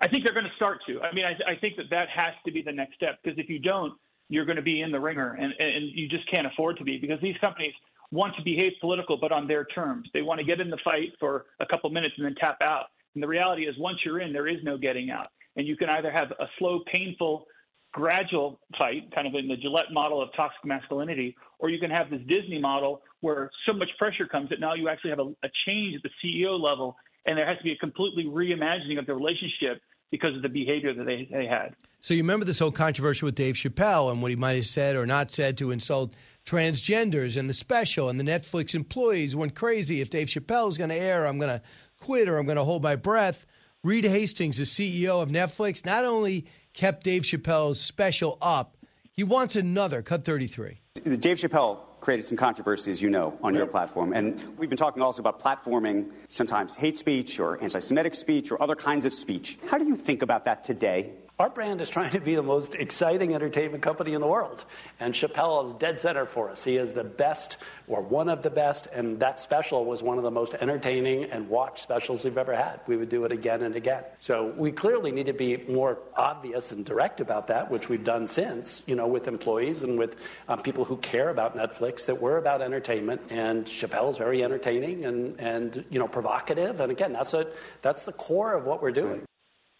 I 0.02 0.08
think 0.08 0.24
they're 0.24 0.34
going 0.34 0.46
to 0.46 0.56
start 0.56 0.80
to. 0.88 1.02
I 1.02 1.14
mean, 1.14 1.26
I, 1.26 1.52
I 1.52 1.56
think 1.60 1.76
that 1.76 1.90
that 1.92 2.08
has 2.10 2.34
to 2.46 2.52
be 2.52 2.62
the 2.62 2.72
next 2.72 2.96
step 2.96 3.20
because 3.22 3.38
if 3.38 3.50
you 3.50 3.60
don't, 3.60 3.94
you're 4.30 4.46
going 4.46 4.56
to 4.56 4.62
be 4.62 4.82
in 4.82 4.92
the 4.92 5.00
ringer, 5.00 5.34
and 5.34 5.54
and 5.60 5.92
you 5.94 6.08
just 6.10 6.30
can't 6.32 6.48
afford 6.48 6.78
to 6.78 6.84
be 6.84 6.98
because 6.98 7.20
these 7.22 7.36
companies 7.40 7.74
want 8.12 8.36
to 8.38 8.44
behave 8.44 8.72
political, 8.80 9.18
but 9.18 9.32
on 9.32 9.48
their 9.48 9.66
terms. 9.66 10.10
They 10.14 10.22
want 10.22 10.40
to 10.40 10.46
get 10.46 10.62
in 10.62 10.70
the 10.70 10.78
fight 10.84 11.10
for 11.20 11.46
a 11.60 11.66
couple 11.66 11.90
minutes 11.90 12.14
and 12.18 12.26
then 12.26 12.36
tap 12.36 12.58
out. 12.62 12.86
And 13.14 13.24
the 13.24 13.28
reality 13.28 13.64
is, 13.64 13.76
once 13.78 13.98
you're 14.06 14.22
in, 14.22 14.32
there 14.32 14.48
is 14.48 14.58
no 14.64 14.78
getting 14.78 15.10
out. 15.10 15.28
And 15.58 15.68
you 15.68 15.76
can 15.76 15.90
either 15.90 16.12
have 16.12 16.32
a 16.32 16.46
slow, 16.60 16.82
painful, 16.92 17.48
gradual 17.96 18.60
fight, 18.78 19.10
kind 19.16 19.26
of 19.26 19.34
in 19.36 19.48
the 19.48 19.56
Gillette 19.56 19.94
model 19.94 20.22
of 20.22 20.28
toxic 20.36 20.66
masculinity, 20.66 21.34
or 21.60 21.70
you 21.70 21.80
can 21.80 21.90
have 21.90 22.10
this 22.10 22.20
Disney 22.28 22.60
model 22.60 23.02
where 23.22 23.50
so 23.66 23.72
much 23.72 23.88
pressure 23.98 24.28
comes 24.28 24.50
that 24.50 24.60
now 24.60 24.74
you 24.74 24.90
actually 24.90 25.12
have 25.12 25.20
a, 25.20 25.34
a 25.44 25.50
change 25.66 25.96
at 25.96 26.04
the 26.04 26.10
CEO 26.22 26.60
level, 26.60 26.98
and 27.26 27.38
there 27.38 27.48
has 27.48 27.58
to 27.58 27.64
be 27.64 27.72
a 27.72 27.78
completely 27.78 28.26
reimagining 28.26 29.00
of 29.00 29.06
the 29.06 29.16
relationship 29.16 29.82
because 30.12 30.36
of 30.36 30.42
the 30.42 30.50
behavior 30.50 30.94
that 30.94 31.06
they, 31.06 31.26
they 31.32 31.46
had. 31.46 31.74
So 32.02 32.14
you 32.14 32.22
remember 32.22 32.46
this 32.46 32.60
whole 32.60 32.72
controversy 32.72 33.26
with 33.26 33.34
Dave 33.34 33.56
Chappelle 33.56 34.12
and 34.12 34.22
what 34.22 34.30
he 34.30 34.36
might 34.36 34.58
have 34.58 34.68
said 34.68 34.98
or 34.98 35.06
not 35.06 35.32
said 35.32 35.58
to 35.60 35.72
insult 35.72 36.16
transgenders 36.46 37.38
and 37.38 37.50
the 37.50 37.54
special 37.54 38.10
and 38.10 38.20
the 38.20 38.26
Netflix 38.26 38.76
employees 38.76 39.38
went 39.38 39.56
crazy. 39.56 40.02
If 40.02 40.10
Dave 40.10 40.28
Chappelle 40.28 40.68
is 40.68 40.78
going 40.78 40.90
to 40.90 40.96
air, 40.96 41.26
I'm 41.26 41.40
going 41.40 41.50
to 41.50 41.62
quit 42.02 42.28
or 42.28 42.38
I'm 42.38 42.46
going 42.46 42.58
to 42.58 42.66
hold 42.66 42.84
my 42.84 42.98
breath. 42.98 43.46
Reed 43.84 44.04
Hastings, 44.04 44.58
the 44.58 44.64
CEO 44.64 45.22
of 45.22 45.30
Netflix, 45.30 45.86
not 45.86 46.06
only 46.06 46.46
kept 46.76 47.04
Dave 47.04 47.24
Chappelle's 47.24 47.82
special 47.82 48.38
up, 48.42 48.78
he 49.14 49.24
wants 49.24 49.56
another. 49.56 50.04
Cut 50.04 50.24
33. 50.24 50.78
Dave 51.04 51.38
Chappelle 51.38 51.80
created 52.02 52.26
some 52.26 52.38
controversy, 52.38 52.92
as 52.92 53.02
you 53.02 53.10
know, 53.10 53.38
on 53.42 53.56
your 53.56 53.66
platform. 53.66 54.14
And 54.14 54.44
we've 54.58 54.70
been 54.70 54.78
talking 54.78 55.02
also 55.02 55.22
about 55.22 55.40
platforming 55.40 56.12
sometimes 56.30 56.76
hate 56.76 56.98
speech 56.98 57.40
or 57.40 57.60
anti 57.64 57.80
Semitic 57.80 58.14
speech 58.14 58.52
or 58.52 58.62
other 58.62 58.76
kinds 58.76 59.06
of 59.06 59.14
speech. 59.14 59.58
How 59.68 59.80
do 59.80 59.86
you 59.86 59.96
think 59.96 60.22
about 60.22 60.46
that 60.46 60.64
today? 60.64 61.14
Our 61.38 61.50
brand 61.50 61.82
is 61.82 61.90
trying 61.90 62.12
to 62.12 62.22
be 62.22 62.36
the 62.36 62.44
most 62.44 62.76
exciting 62.76 63.36
entertainment 63.36 63.84
company 63.84 64.14
in 64.14 64.22
the 64.22 64.28
world. 64.28 64.64
And 65.02 65.14
Chappelle 65.14 65.68
is 65.68 65.74
dead 65.74 66.00
center 66.00 66.26
for 66.26 66.50
us. 66.50 66.64
He 66.64 66.78
is 66.78 66.94
the 66.94 67.04
best, 67.04 67.58
or 67.90 68.02
one 68.02 68.30
of 68.30 68.42
the 68.42 68.50
best, 68.50 68.88
and 68.94 69.20
that 69.20 69.42
special 69.42 69.84
was 69.84 70.02
one 70.02 70.18
of 70.18 70.24
the 70.24 70.32
most 70.32 70.54
entertaining 70.54 71.26
and 71.26 71.50
watched 71.50 71.80
specials 71.80 72.24
we've 72.24 72.38
ever 72.38 72.56
had. 72.56 72.80
We 72.88 72.96
would 72.96 73.10
do 73.10 73.26
it 73.26 73.34
again 73.34 73.64
and 73.64 73.76
again. 73.76 74.06
So 74.20 74.54
we 74.56 74.72
clearly 74.72 75.12
need 75.12 75.26
to 75.26 75.34
be 75.34 75.58
more 75.68 75.98
obvious 76.16 76.72
and 76.72 76.86
direct 76.86 77.20
about 77.20 77.48
that, 77.48 77.70
which 77.70 77.90
we've 77.90 78.06
done 78.06 78.30
since, 78.30 78.82
you 78.86 78.96
know, 78.96 79.08
with 79.08 79.28
employees 79.28 79.84
and 79.84 80.00
with 80.00 80.16
um, 80.48 80.62
people 80.62 80.86
who 80.86 80.96
care 80.96 81.28
about 81.28 81.58
Netflix, 81.58 82.06
that 82.06 82.22
we're 82.22 82.38
about 82.38 82.62
entertainment. 82.62 83.20
And 83.30 83.66
Chappelle 83.66 84.10
is 84.10 84.18
very 84.18 84.42
entertaining 84.42 85.04
and, 85.04 85.38
and 85.38 85.84
you 85.90 86.00
know, 86.00 86.08
provocative. 86.08 86.80
And 86.80 86.94
again, 86.94 87.12
that's, 87.12 87.34
a, 87.34 87.48
that's 87.82 88.06
the 88.06 88.14
core 88.14 88.54
of 88.54 88.64
what 88.64 88.82
we're 88.82 88.92
doing. 88.92 89.26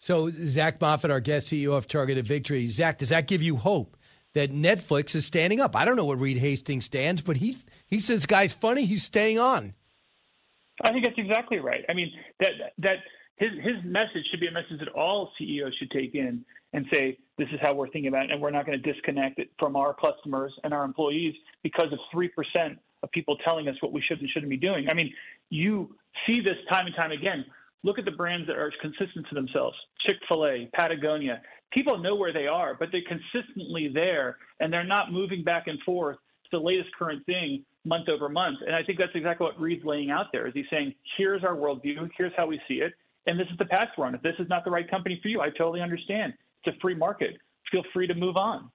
So, 0.06 0.30
Zac 0.30 0.78
Moffatt, 0.78 1.10
our 1.10 1.18
guest 1.18 1.48
CEO 1.48 1.72
of 1.76 1.88
Targeted 1.88 2.24
Victory. 2.24 2.68
Zac, 2.68 2.98
does 2.98 3.08
that 3.08 3.26
give 3.26 3.42
you 3.42 3.56
hope 3.56 3.96
that 4.34 4.52
Netflix 4.52 5.16
is 5.16 5.26
standing 5.26 5.58
up? 5.58 5.74
I 5.74 5.84
don't 5.84 5.96
know 5.96 6.04
what 6.04 6.20
Reed 6.20 6.36
Hastings 6.36 6.84
stands, 6.84 7.22
but 7.22 7.36
he 7.36 7.56
he 7.88 7.98
says 7.98 8.24
guy's 8.24 8.52
funny. 8.52 8.84
He's 8.84 9.02
staying 9.02 9.40
on. 9.40 9.74
I 10.80 10.92
think 10.92 11.02
that's 11.02 11.18
exactly 11.18 11.58
right. 11.58 11.84
I 11.88 11.92
mean 11.92 12.12
that 12.38 12.50
that 12.78 12.98
his 13.34 13.50
his 13.64 13.82
message 13.82 14.22
should 14.30 14.38
be 14.38 14.46
a 14.46 14.52
message 14.52 14.78
that 14.78 14.90
all 14.90 15.32
CEOs 15.38 15.74
should 15.76 15.90
take 15.90 16.14
in 16.14 16.44
and 16.72 16.86
say 16.88 17.18
this 17.36 17.48
is 17.52 17.58
how 17.60 17.74
we're 17.74 17.88
thinking 17.88 18.06
about 18.06 18.26
it, 18.26 18.30
and 18.30 18.40
we're 18.40 18.52
not 18.52 18.64
going 18.64 18.80
to 18.80 18.92
disconnect 18.92 19.40
it 19.40 19.50
from 19.58 19.74
our 19.74 19.92
customers 19.92 20.52
and 20.62 20.72
our 20.72 20.84
employees 20.84 21.34
because 21.64 21.92
of 21.92 21.98
three 22.12 22.28
percent 22.28 22.78
of 23.02 23.10
people 23.10 23.36
telling 23.38 23.66
us 23.66 23.74
what 23.80 23.92
we 23.92 24.00
should 24.00 24.20
and 24.20 24.30
shouldn't 24.30 24.50
be 24.50 24.56
doing. 24.56 24.88
I 24.88 24.94
mean, 24.94 25.12
you 25.50 25.96
see 26.28 26.40
this 26.40 26.58
time 26.68 26.86
and 26.86 26.94
time 26.94 27.10
again. 27.10 27.44
Look 27.86 28.00
at 28.00 28.04
the 28.04 28.10
brands 28.10 28.48
that 28.48 28.56
are 28.56 28.72
consistent 28.82 29.28
to 29.28 29.34
themselves 29.36 29.76
Chick 30.04 30.16
fil 30.28 30.44
A, 30.44 30.68
Patagonia. 30.74 31.40
People 31.72 31.98
know 31.98 32.16
where 32.16 32.32
they 32.32 32.48
are, 32.48 32.74
but 32.74 32.88
they're 32.90 33.00
consistently 33.06 33.88
there 33.94 34.38
and 34.58 34.72
they're 34.72 34.82
not 34.82 35.12
moving 35.12 35.44
back 35.44 35.68
and 35.68 35.78
forth 35.82 36.16
to 36.16 36.48
the 36.50 36.58
latest 36.58 36.88
current 36.98 37.24
thing 37.26 37.64
month 37.84 38.08
over 38.08 38.28
month. 38.28 38.58
And 38.66 38.74
I 38.74 38.82
think 38.82 38.98
that's 38.98 39.14
exactly 39.14 39.46
what 39.46 39.60
Reed's 39.60 39.84
laying 39.84 40.10
out 40.10 40.26
there 40.32 40.48
is 40.48 40.52
he's 40.52 40.64
saying, 40.68 40.94
here's 41.16 41.44
our 41.44 41.54
worldview, 41.54 42.10
here's 42.18 42.32
how 42.36 42.48
we 42.48 42.60
see 42.66 42.80
it, 42.80 42.92
and 43.26 43.38
this 43.38 43.46
is 43.52 43.58
the 43.58 43.66
path 43.66 43.88
we're 43.96 44.06
on. 44.06 44.16
If 44.16 44.22
this 44.22 44.34
is 44.40 44.48
not 44.48 44.64
the 44.64 44.70
right 44.72 44.90
company 44.90 45.20
for 45.22 45.28
you, 45.28 45.40
I 45.40 45.50
totally 45.50 45.80
understand. 45.80 46.34
It's 46.64 46.76
a 46.76 46.80
free 46.80 46.96
market. 46.96 47.36
Feel 47.70 47.84
free 47.92 48.08
to 48.08 48.14
move 48.14 48.36
on. 48.36 48.68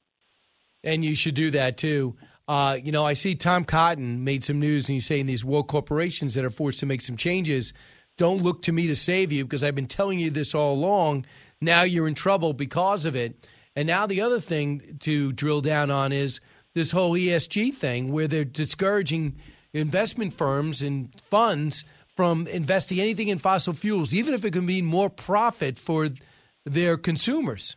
And 0.85 1.03
you 1.03 1.15
should 1.15 1.35
do 1.35 1.51
that 1.51 1.77
too. 1.77 2.15
Uh, 2.47 2.77
you 2.81 2.93
know, 2.93 3.05
I 3.05 3.13
see 3.13 3.35
Tom 3.35 3.65
Cotton 3.65 4.23
made 4.23 4.45
some 4.45 4.59
news 4.59 4.87
and 4.87 4.93
he's 4.93 5.05
saying 5.05 5.25
these 5.25 5.43
world 5.43 5.67
corporations 5.67 6.33
that 6.35 6.45
are 6.45 6.49
forced 6.49 6.79
to 6.79 6.85
make 6.85 7.01
some 7.01 7.17
changes 7.17 7.73
don't 8.21 8.43
look 8.43 8.61
to 8.61 8.71
me 8.71 8.85
to 8.85 8.95
save 8.95 9.31
you 9.31 9.43
because 9.43 9.63
I've 9.63 9.73
been 9.73 9.87
telling 9.87 10.19
you 10.19 10.29
this 10.29 10.53
all 10.53 10.75
along. 10.75 11.25
Now 11.59 11.81
you're 11.81 12.07
in 12.07 12.13
trouble 12.13 12.53
because 12.53 13.03
of 13.05 13.15
it. 13.15 13.49
And 13.75 13.87
now 13.87 14.05
the 14.05 14.21
other 14.21 14.39
thing 14.39 14.99
to 14.99 15.31
drill 15.31 15.61
down 15.61 15.89
on 15.89 16.11
is 16.11 16.39
this 16.75 16.91
whole 16.91 17.13
ESG 17.13 17.73
thing 17.73 18.11
where 18.11 18.27
they're 18.27 18.45
discouraging 18.45 19.37
investment 19.73 20.35
firms 20.35 20.83
and 20.83 21.09
funds 21.31 21.83
from 22.15 22.45
investing 22.45 22.99
anything 22.99 23.29
in 23.29 23.39
fossil 23.39 23.73
fuels, 23.73 24.13
even 24.13 24.35
if 24.35 24.45
it 24.45 24.51
can 24.51 24.67
mean 24.67 24.85
more 24.85 25.09
profit 25.09 25.79
for 25.79 26.09
their 26.63 26.97
consumers. 26.97 27.75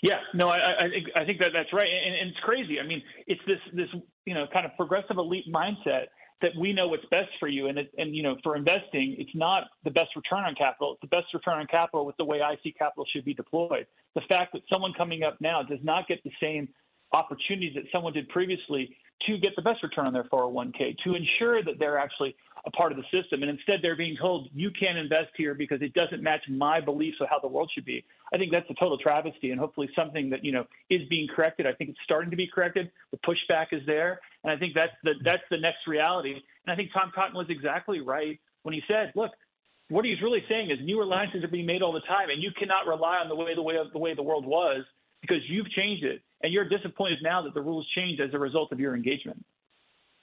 Yeah, 0.00 0.20
no, 0.32 0.48
I, 0.48 0.84
I 0.84 0.88
think 0.90 1.06
I 1.16 1.24
think 1.24 1.38
that 1.40 1.50
that's 1.52 1.72
right, 1.72 1.88
and, 1.88 2.14
and 2.14 2.30
it's 2.30 2.38
crazy. 2.38 2.78
I 2.78 2.86
mean, 2.86 3.02
it's 3.26 3.40
this 3.48 3.58
this 3.74 3.88
you 4.26 4.34
know 4.34 4.46
kind 4.52 4.64
of 4.64 4.76
progressive 4.76 5.18
elite 5.18 5.52
mindset 5.52 6.06
that 6.42 6.52
we 6.58 6.72
know 6.72 6.88
what's 6.88 7.04
best 7.10 7.30
for 7.38 7.48
you. 7.48 7.68
And, 7.68 7.78
it, 7.78 7.92
and 7.98 8.14
you 8.14 8.22
know, 8.22 8.36
for 8.42 8.56
investing, 8.56 9.16
it's 9.18 9.34
not 9.34 9.64
the 9.84 9.90
best 9.90 10.16
return 10.16 10.44
on 10.44 10.54
capital. 10.54 10.92
It's 10.92 11.00
the 11.02 11.14
best 11.14 11.32
return 11.34 11.58
on 11.58 11.66
capital 11.66 12.06
with 12.06 12.16
the 12.16 12.24
way 12.24 12.40
I 12.40 12.56
see 12.62 12.72
capital 12.72 13.04
should 13.12 13.24
be 13.24 13.34
deployed. 13.34 13.86
The 14.14 14.22
fact 14.28 14.52
that 14.54 14.62
someone 14.70 14.92
coming 14.96 15.22
up 15.22 15.38
now 15.40 15.62
does 15.62 15.80
not 15.82 16.08
get 16.08 16.22
the 16.24 16.32
same 16.40 16.68
opportunities 17.12 17.74
that 17.74 17.84
someone 17.92 18.12
did 18.12 18.28
previously 18.28 18.96
to 19.26 19.36
get 19.38 19.52
the 19.56 19.62
best 19.62 19.82
return 19.82 20.06
on 20.06 20.12
their 20.12 20.24
401k, 20.24 20.96
to 21.04 21.14
ensure 21.14 21.62
that 21.62 21.74
they're 21.78 21.98
actually 21.98 22.34
a 22.66 22.70
part 22.70 22.92
of 22.92 22.98
the 22.98 23.04
system. 23.10 23.42
And 23.42 23.50
instead, 23.50 23.80
they're 23.82 23.96
being 23.96 24.16
told, 24.20 24.48
you 24.54 24.70
can't 24.78 24.98
invest 24.98 25.30
here 25.36 25.54
because 25.54 25.80
it 25.82 25.94
doesn't 25.94 26.22
match 26.22 26.42
my 26.48 26.80
beliefs 26.80 27.18
of 27.20 27.28
how 27.28 27.38
the 27.38 27.48
world 27.48 27.70
should 27.74 27.84
be. 27.84 28.04
I 28.32 28.38
think 28.38 28.52
that's 28.52 28.68
a 28.70 28.74
total 28.74 28.98
travesty 28.98 29.50
and 29.50 29.58
hopefully 29.58 29.88
something 29.96 30.30
that, 30.30 30.44
you 30.44 30.52
know, 30.52 30.64
is 30.90 31.00
being 31.08 31.28
corrected. 31.34 31.66
I 31.66 31.72
think 31.72 31.90
it's 31.90 31.98
starting 32.04 32.30
to 32.30 32.36
be 32.36 32.46
corrected. 32.46 32.90
The 33.10 33.18
pushback 33.18 33.68
is 33.72 33.82
there. 33.86 34.20
And 34.44 34.52
I 34.52 34.56
think 34.56 34.74
that's 34.74 34.92
the, 35.04 35.14
that's 35.24 35.42
the 35.50 35.58
next 35.58 35.86
reality. 35.86 36.32
And 36.32 36.72
I 36.72 36.76
think 36.76 36.90
Tom 36.92 37.12
Cotton 37.14 37.34
was 37.34 37.46
exactly 37.48 38.00
right 38.00 38.38
when 38.62 38.74
he 38.74 38.82
said, 38.86 39.12
look, 39.14 39.32
what 39.88 40.04
he's 40.04 40.22
really 40.22 40.44
saying 40.48 40.70
is 40.70 40.78
new 40.82 41.02
alliances 41.02 41.42
are 41.42 41.48
being 41.48 41.66
made 41.66 41.82
all 41.82 41.92
the 41.92 42.00
time, 42.00 42.30
and 42.30 42.40
you 42.40 42.50
cannot 42.56 42.86
rely 42.86 43.16
on 43.16 43.28
the 43.28 43.34
way 43.34 43.54
the 43.56 43.62
way 43.62 43.76
of 43.76 43.92
the 43.92 43.98
way 43.98 44.14
the 44.14 44.22
world 44.22 44.46
was 44.46 44.84
because 45.20 45.38
you've 45.48 45.68
changed 45.70 46.04
it, 46.04 46.22
and 46.42 46.52
you're 46.52 46.68
disappointed 46.68 47.18
now 47.22 47.42
that 47.42 47.54
the 47.54 47.60
rules 47.60 47.86
changed 47.94 48.20
as 48.22 48.32
a 48.32 48.38
result 48.38 48.70
of 48.70 48.78
your 48.78 48.94
engagement. 48.94 49.44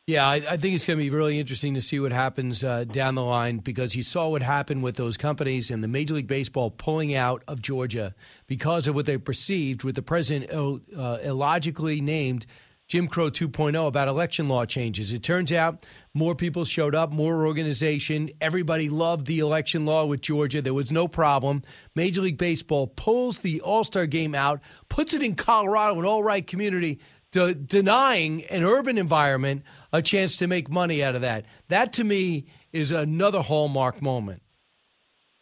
Yeah, 0.07 0.25
I, 0.25 0.35
I 0.35 0.55
think 0.55 0.73
it's 0.73 0.85
going 0.85 0.97
to 0.97 1.03
be 1.03 1.09
really 1.09 1.37
interesting 1.37 1.73
to 1.73 1.81
see 1.81 1.99
what 1.99 2.13
happens 2.13 2.63
uh, 2.63 2.85
down 2.85 3.15
the 3.15 3.23
line 3.23 3.57
because 3.57 3.93
you 3.93 4.03
saw 4.03 4.29
what 4.29 4.41
happened 4.41 4.81
with 4.81 4.95
those 4.95 5.17
companies 5.17 5.69
and 5.69 5.83
the 5.83 5.89
Major 5.89 6.13
League 6.13 6.27
Baseball 6.27 6.71
pulling 6.71 7.13
out 7.13 7.43
of 7.49 7.61
Georgia 7.61 8.15
because 8.47 8.87
of 8.87 8.95
what 8.95 9.05
they 9.05 9.17
perceived 9.17 9.83
with 9.83 9.95
the 9.95 10.01
president 10.01 10.49
uh, 10.49 11.17
illogically 11.23 11.99
named 11.99 12.45
Jim 12.87 13.09
Crow 13.09 13.29
2.0 13.29 13.85
about 13.85 14.07
election 14.07 14.47
law 14.47 14.63
changes. 14.65 15.11
It 15.11 15.23
turns 15.23 15.51
out 15.51 15.85
more 16.13 16.35
people 16.35 16.63
showed 16.63 16.95
up, 16.95 17.11
more 17.11 17.45
organization. 17.45 18.29
Everybody 18.39 18.87
loved 18.87 19.27
the 19.27 19.39
election 19.39 19.85
law 19.85 20.05
with 20.05 20.21
Georgia. 20.21 20.61
There 20.61 20.73
was 20.73 20.89
no 20.89 21.09
problem. 21.09 21.63
Major 21.95 22.21
League 22.21 22.37
Baseball 22.37 22.87
pulls 22.87 23.39
the 23.39 23.59
All 23.59 23.83
Star 23.83 24.05
game 24.05 24.33
out, 24.33 24.61
puts 24.87 25.13
it 25.13 25.21
in 25.21 25.35
Colorado, 25.35 25.99
an 25.99 26.05
all 26.05 26.23
right 26.23 26.47
community, 26.47 27.01
de- 27.31 27.53
denying 27.53 28.43
an 28.45 28.63
urban 28.63 28.97
environment 28.97 29.63
a 29.93 30.01
chance 30.01 30.35
to 30.37 30.47
make 30.47 30.69
money 30.69 31.03
out 31.03 31.15
of 31.15 31.21
that. 31.21 31.45
That 31.69 31.93
to 31.93 32.03
me 32.03 32.47
is 32.73 32.91
another 32.91 33.41
hallmark 33.41 34.01
moment. 34.01 34.41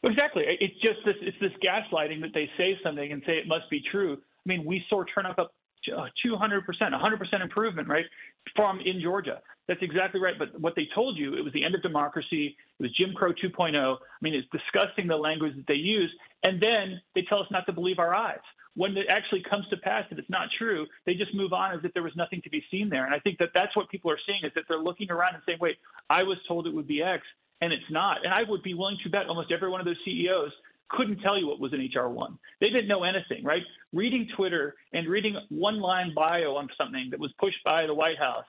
Exactly. 0.03 0.43
It's 0.47 0.75
just 0.81 0.99
this 1.03 1.15
it's 1.21 1.37
this 1.41 1.51
gaslighting 1.63 2.21
that 2.21 2.31
they 2.33 2.49
say 2.57 2.77
something 2.83 3.11
and 3.11 3.23
say 3.25 3.33
it 3.33 3.47
must 3.47 3.69
be 3.71 3.81
true. 3.91 4.13
I 4.13 4.45
mean, 4.45 4.63
we 4.63 4.83
saw 4.87 5.03
turnout 5.03 5.39
up 5.39 5.51
200%, 5.87 6.61
100% 6.69 7.41
improvement, 7.41 7.87
right, 7.87 8.05
from 8.55 8.79
in 8.79 9.01
Georgia. 9.01 9.41
That's 9.67 9.81
exactly 9.81 10.19
right. 10.19 10.35
But 10.37 10.59
what 10.59 10.73
they 10.75 10.87
told 10.93 11.17
you, 11.17 11.35
it 11.35 11.43
was 11.43 11.53
the 11.53 11.63
end 11.63 11.75
of 11.75 11.81
democracy. 11.81 12.55
It 12.79 12.83
was 12.83 12.91
Jim 12.95 13.13
Crow 13.15 13.33
2.0. 13.33 13.75
I 13.75 13.97
mean, 14.21 14.33
it's 14.35 14.47
disgusting 14.51 15.07
the 15.07 15.15
language 15.15 15.55
that 15.55 15.65
they 15.67 15.75
use. 15.75 16.11
And 16.43 16.61
then 16.61 17.01
they 17.15 17.23
tell 17.27 17.39
us 17.39 17.47
not 17.51 17.65
to 17.65 17.73
believe 17.73 17.99
our 17.99 18.13
eyes. 18.13 18.39
When 18.75 18.95
it 18.97 19.07
actually 19.09 19.43
comes 19.49 19.65
to 19.69 19.77
pass 19.77 20.05
and 20.09 20.19
it's 20.19 20.29
not 20.29 20.49
true, 20.57 20.85
they 21.05 21.13
just 21.13 21.33
move 21.33 21.53
on 21.53 21.73
as 21.73 21.79
if 21.83 21.93
there 21.93 22.03
was 22.03 22.15
nothing 22.15 22.41
to 22.43 22.49
be 22.49 22.63
seen 22.69 22.89
there. 22.89 23.05
And 23.05 23.13
I 23.13 23.19
think 23.19 23.37
that 23.39 23.49
that's 23.53 23.75
what 23.75 23.89
people 23.89 24.11
are 24.11 24.19
seeing 24.25 24.41
is 24.43 24.51
that 24.55 24.65
they're 24.67 24.79
looking 24.79 25.09
around 25.11 25.35
and 25.35 25.43
saying, 25.45 25.59
wait, 25.61 25.77
I 26.09 26.23
was 26.23 26.37
told 26.47 26.67
it 26.67 26.73
would 26.73 26.87
be 26.87 27.01
X 27.01 27.23
and 27.61 27.71
it's 27.71 27.89
not. 27.89 28.25
And 28.25 28.33
I 28.33 28.43
would 28.47 28.63
be 28.63 28.73
willing 28.73 28.97
to 29.03 29.09
bet 29.09 29.27
almost 29.27 29.51
every 29.51 29.69
one 29.69 29.79
of 29.79 29.85
those 29.85 29.99
CEOs 30.03 30.51
couldn't 30.89 31.19
tell 31.21 31.39
you 31.39 31.47
what 31.47 31.59
was 31.59 31.73
an 31.73 31.79
HR1. 31.79 32.37
They 32.59 32.69
didn't 32.69 32.87
know 32.87 33.03
anything, 33.03 33.43
right? 33.43 33.63
Reading 33.93 34.27
Twitter 34.35 34.75
and 34.93 35.07
reading 35.07 35.35
one 35.49 35.79
line 35.79 36.13
bio 36.15 36.55
on 36.55 36.69
something 36.77 37.07
that 37.11 37.19
was 37.19 37.31
pushed 37.39 37.63
by 37.63 37.87
the 37.87 37.93
White 37.93 38.19
House 38.19 38.45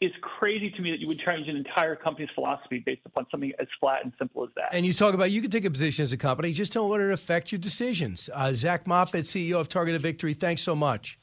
is 0.00 0.12
crazy 0.20 0.70
to 0.70 0.82
me 0.82 0.90
that 0.90 1.00
you 1.00 1.08
would 1.08 1.18
change 1.20 1.48
an 1.48 1.56
entire 1.56 1.96
company's 1.96 2.28
philosophy 2.34 2.82
based 2.84 3.00
upon 3.06 3.26
something 3.30 3.52
as 3.58 3.66
flat 3.80 4.04
and 4.04 4.12
simple 4.18 4.44
as 4.44 4.50
that. 4.54 4.68
And 4.72 4.84
you 4.84 4.92
talk 4.92 5.14
about 5.14 5.30
you 5.30 5.40
can 5.40 5.50
take 5.50 5.64
a 5.64 5.70
position 5.70 6.02
as 6.02 6.12
a 6.12 6.18
company, 6.18 6.52
just 6.52 6.72
don't 6.72 6.90
let 6.90 7.00
it 7.00 7.10
affect 7.10 7.50
your 7.50 7.58
decisions. 7.58 8.28
Uh, 8.32 8.52
Zac 8.52 8.84
Moffatt, 8.84 9.24
CEO 9.24 9.58
of 9.58 9.68
Targeted 9.68 10.02
Victory, 10.02 10.34
thanks 10.34 10.62
so 10.62 10.76
much. 10.76 11.18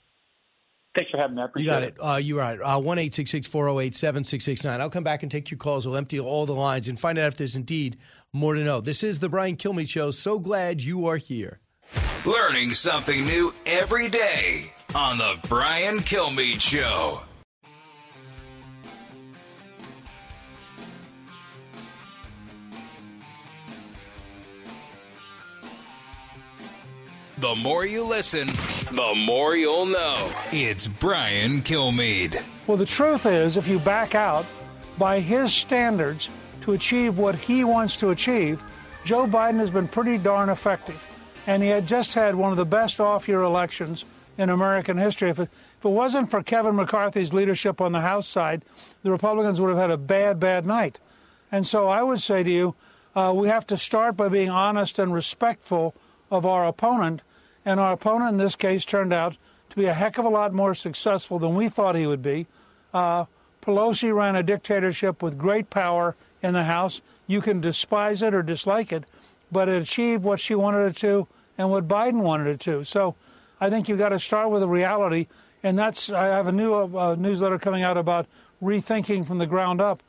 Thanks 0.95 1.09
for 1.09 1.17
having 1.17 1.35
me. 1.35 1.41
I 1.41 1.45
appreciate 1.45 1.65
you 1.65 1.71
got 1.71 1.83
it. 1.83 1.95
it. 1.95 1.99
Uh, 1.99 2.15
you're 2.17 2.37
right. 2.37 2.59
Uh, 2.59 2.79
one 2.79 2.99
eight 2.99 3.15
six 3.15 3.31
six 3.31 3.47
four 3.47 3.65
zero 3.65 3.79
eight 3.79 3.95
seven 3.95 4.23
six 4.23 4.45
six 4.45 4.63
nine. 4.63 4.79
I'll 4.79 4.91
come 4.91 5.03
back 5.03 5.23
and 5.23 5.31
take 5.31 5.49
your 5.49 5.57
calls. 5.57 5.87
We'll 5.87 5.97
empty 5.97 6.19
all 6.19 6.45
the 6.45 6.53
lines 6.53 6.87
and 6.87 6.99
find 6.99 7.17
out 7.17 7.27
if 7.27 7.37
there's 7.37 7.55
indeed 7.55 7.97
more 8.31 8.53
to 8.53 8.63
know. 8.63 8.79
This 8.79 9.03
is 9.03 9.19
the 9.19 9.29
Brian 9.29 9.55
Kilmeade 9.55 9.89
Show. 9.89 10.11
So 10.11 10.39
glad 10.39 10.81
you 10.81 11.07
are 11.07 11.17
here. 11.17 11.59
Learning 12.25 12.71
something 12.71 13.25
new 13.25 13.53
every 13.65 14.07
day 14.07 14.71
on 14.95 15.17
the 15.17 15.37
Brian 15.47 15.97
Kilmeade 15.97 16.61
Show. 16.61 17.21
The 27.43 27.55
more 27.55 27.85
you 27.85 28.05
listen, 28.05 28.47
the 28.47 29.13
more 29.17 29.57
you'll 29.57 29.87
know. 29.87 30.31
It's 30.53 30.87
Brian 30.87 31.61
Kilmeade. 31.61 32.41
Well, 32.67 32.77
the 32.77 32.85
truth 32.85 33.25
is, 33.25 33.57
if 33.57 33.67
you 33.67 33.79
back 33.79 34.15
out 34.15 34.45
by 34.97 35.19
his 35.19 35.53
standards 35.53 36.29
to 36.61 36.71
achieve 36.71 37.17
what 37.17 37.35
he 37.35 37.65
wants 37.65 37.97
to 37.97 38.11
achieve, 38.11 38.63
Joe 39.03 39.27
Biden 39.27 39.57
has 39.57 39.69
been 39.69 39.89
pretty 39.89 40.17
darn 40.17 40.47
effective. 40.47 41.05
And 41.45 41.61
he 41.61 41.67
had 41.67 41.85
just 41.85 42.13
had 42.13 42.33
one 42.33 42.51
of 42.51 42.57
the 42.57 42.65
best 42.65 43.01
off 43.01 43.27
year 43.27 43.41
elections 43.41 44.05
in 44.37 44.49
American 44.49 44.97
history. 44.97 45.29
If 45.29 45.41
it, 45.41 45.49
if 45.79 45.83
it 45.83 45.89
wasn't 45.89 46.31
for 46.31 46.41
Kevin 46.43 46.77
McCarthy's 46.77 47.33
leadership 47.33 47.81
on 47.81 47.91
the 47.91 47.99
House 47.99 48.25
side, 48.25 48.63
the 49.01 49.11
Republicans 49.11 49.59
would 49.59 49.67
have 49.67 49.77
had 49.77 49.91
a 49.91 49.97
bad, 49.97 50.39
bad 50.39 50.65
night. 50.65 50.97
And 51.51 51.67
so 51.67 51.89
I 51.89 52.03
would 52.03 52.21
say 52.21 52.41
to 52.41 52.49
you, 52.49 52.75
uh, 53.17 53.33
we 53.35 53.49
have 53.49 53.67
to 53.67 53.75
start 53.77 54.15
by 54.15 54.29
being 54.29 54.49
honest 54.49 54.97
and 54.97 55.13
respectful 55.13 55.93
of 56.31 56.45
our 56.45 56.65
opponent. 56.65 57.21
And 57.65 57.79
our 57.79 57.93
opponent 57.93 58.31
in 58.31 58.37
this 58.37 58.55
case 58.55 58.85
turned 58.85 59.13
out 59.13 59.37
to 59.69 59.75
be 59.75 59.85
a 59.85 59.93
heck 59.93 60.17
of 60.17 60.25
a 60.25 60.29
lot 60.29 60.53
more 60.53 60.75
successful 60.75 61.39
than 61.39 61.55
we 61.55 61.69
thought 61.69 61.95
he 61.95 62.07
would 62.07 62.21
be. 62.21 62.45
Uh, 62.93 63.25
Pelosi 63.61 64.13
ran 64.13 64.35
a 64.35 64.43
dictatorship 64.43 65.23
with 65.23 65.37
great 65.37 65.69
power 65.69 66.15
in 66.41 66.53
the 66.53 66.63
House. 66.63 67.01
You 67.27 67.41
can 67.41 67.61
despise 67.61 68.21
it 68.21 68.35
or 68.35 68.43
dislike 68.43 68.91
it, 68.91 69.05
but 69.51 69.69
it 69.69 69.81
achieved 69.81 70.23
what 70.23 70.39
she 70.39 70.53
wanted 70.53 70.85
it 70.87 70.95
to 70.97 71.27
and 71.57 71.71
what 71.71 71.87
Biden 71.87 72.21
wanted 72.21 72.47
it 72.47 72.59
to. 72.61 72.83
So 72.83 73.15
I 73.61 73.69
think 73.69 73.87
you've 73.87 73.97
got 73.97 74.09
to 74.09 74.19
start 74.19 74.49
with 74.49 74.63
a 74.63 74.67
reality. 74.67 75.27
And 75.63 75.79
that's, 75.79 76.11
I 76.11 76.25
have 76.25 76.47
a 76.47 76.51
new 76.51 76.73
uh, 76.73 77.15
newsletter 77.17 77.57
coming 77.57 77.83
out 77.83 77.97
about 77.97 78.27
rethinking 78.61 79.25
from 79.25 79.37
the 79.37 79.47
ground 79.47 79.79
up. 79.79 80.03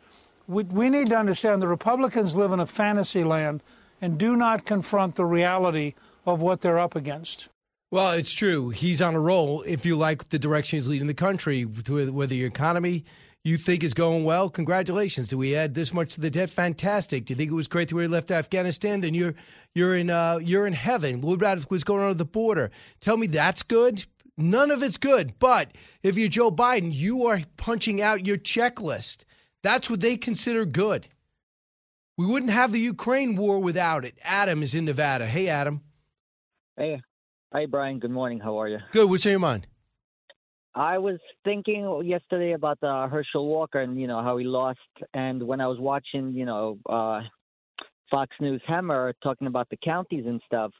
We, 0.48 0.64
we 0.64 0.90
need 0.90 1.08
to 1.08 1.16
understand 1.16 1.62
the 1.62 1.68
Republicans 1.68 2.36
live 2.36 2.52
in 2.52 2.60
a 2.60 2.66
fantasy 2.66 3.22
land 3.22 3.62
and 4.02 4.18
do 4.18 4.36
not 4.36 4.66
confront 4.66 5.14
the 5.14 5.24
reality 5.24 5.94
of 6.26 6.42
what 6.42 6.60
they're 6.60 6.78
up 6.78 6.96
against. 6.96 7.48
Well, 7.90 8.12
it's 8.12 8.32
true. 8.32 8.70
He's 8.70 9.00
on 9.00 9.14
a 9.14 9.20
roll. 9.20 9.62
If 9.62 9.86
you 9.86 9.96
like 9.96 10.30
the 10.30 10.38
direction 10.38 10.78
he's 10.78 10.88
leading 10.88 11.06
the 11.06 11.14
country, 11.14 11.62
whether 11.62 12.34
your 12.34 12.48
economy 12.48 13.04
you 13.44 13.58
think 13.58 13.84
is 13.84 13.92
going 13.92 14.24
well, 14.24 14.48
congratulations. 14.48 15.28
Do 15.28 15.38
we 15.38 15.54
add 15.54 15.74
this 15.74 15.92
much 15.92 16.14
to 16.14 16.20
the 16.20 16.30
debt? 16.30 16.48
Fantastic. 16.48 17.26
Do 17.26 17.32
you 17.32 17.36
think 17.36 17.50
it 17.50 17.54
was 17.54 17.68
great 17.68 17.88
that 17.88 17.94
we 17.94 18.06
left 18.06 18.30
Afghanistan? 18.30 19.02
Then 19.02 19.14
you're 19.14 19.34
you're 19.74 19.96
in 19.96 20.10
uh, 20.10 20.38
you're 20.42 20.66
in 20.66 20.72
heaven. 20.72 21.20
What 21.20 21.34
about 21.34 21.60
what's 21.70 21.84
going 21.84 22.02
on 22.02 22.10
at 22.10 22.18
the 22.18 22.24
border? 22.24 22.70
Tell 23.00 23.16
me 23.18 23.26
that's 23.26 23.62
good. 23.62 24.04
None 24.36 24.70
of 24.70 24.82
it's 24.82 24.96
good. 24.96 25.38
But 25.38 25.72
if 26.02 26.16
you're 26.16 26.28
Joe 26.28 26.50
Biden, 26.50 26.92
you 26.92 27.26
are 27.26 27.42
punching 27.58 28.00
out 28.00 28.26
your 28.26 28.38
checklist. 28.38 29.24
That's 29.62 29.88
what 29.88 30.00
they 30.00 30.16
consider 30.16 30.64
good. 30.64 31.06
We 32.16 32.26
wouldn't 32.26 32.52
have 32.52 32.72
the 32.72 32.80
Ukraine 32.80 33.36
war 33.36 33.58
without 33.58 34.04
it. 34.04 34.18
Adam 34.22 34.62
is 34.62 34.74
in 34.74 34.84
Nevada. 34.86 35.26
Hey, 35.26 35.48
Adam. 35.48 35.82
Hey, 36.76 37.00
hi, 37.52 37.66
Brian. 37.66 38.00
Good 38.00 38.10
morning. 38.10 38.40
How 38.40 38.60
are 38.60 38.66
you? 38.66 38.78
Good. 38.90 39.08
What's 39.08 39.24
on 39.26 39.30
your 39.30 39.38
mind? 39.38 39.68
I 40.74 40.98
was 40.98 41.20
thinking 41.44 42.02
yesterday 42.04 42.54
about 42.54 42.82
uh, 42.82 43.06
Herschel 43.06 43.46
Walker 43.46 43.80
and 43.80 44.00
you 44.00 44.08
know 44.08 44.20
how 44.22 44.38
he 44.38 44.44
lost, 44.44 44.80
and 45.12 45.40
when 45.40 45.60
I 45.60 45.68
was 45.68 45.78
watching, 45.78 46.32
you 46.32 46.44
know, 46.44 46.78
uh, 46.88 47.20
Fox 48.10 48.34
News 48.40 48.60
Hammer 48.66 49.14
talking 49.22 49.46
about 49.46 49.68
the 49.70 49.76
counties 49.84 50.24
and 50.26 50.40
stuff, 50.46 50.72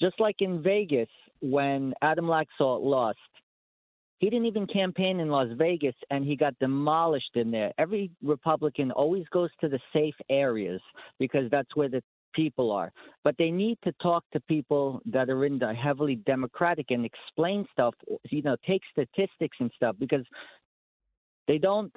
just 0.00 0.20
like 0.20 0.36
in 0.38 0.62
Vegas 0.62 1.08
when 1.40 1.94
Adam 2.00 2.26
Laxalt 2.26 2.84
lost, 2.84 3.18
he 4.20 4.30
didn't 4.30 4.46
even 4.46 4.68
campaign 4.68 5.18
in 5.18 5.30
Las 5.30 5.48
Vegas 5.58 5.96
and 6.10 6.24
he 6.24 6.36
got 6.36 6.56
demolished 6.60 7.34
in 7.34 7.50
there. 7.50 7.72
Every 7.76 8.12
Republican 8.22 8.92
always 8.92 9.24
goes 9.32 9.50
to 9.60 9.68
the 9.68 9.80
safe 9.92 10.14
areas 10.30 10.80
because 11.18 11.50
that's 11.50 11.74
where 11.74 11.88
the 11.88 12.04
people 12.32 12.70
are. 12.70 12.92
But 13.24 13.36
they 13.38 13.50
need 13.50 13.78
to 13.84 13.92
talk 14.02 14.24
to 14.32 14.40
people 14.40 15.00
that 15.06 15.30
are 15.30 15.44
in 15.44 15.58
the 15.58 15.72
heavily 15.72 16.16
democratic 16.16 16.86
and 16.90 17.04
explain 17.04 17.66
stuff, 17.72 17.94
you 18.30 18.42
know, 18.42 18.56
take 18.66 18.82
statistics 18.90 19.56
and 19.60 19.70
stuff 19.76 19.96
because 19.98 20.24
they 21.48 21.58
don't 21.58 21.92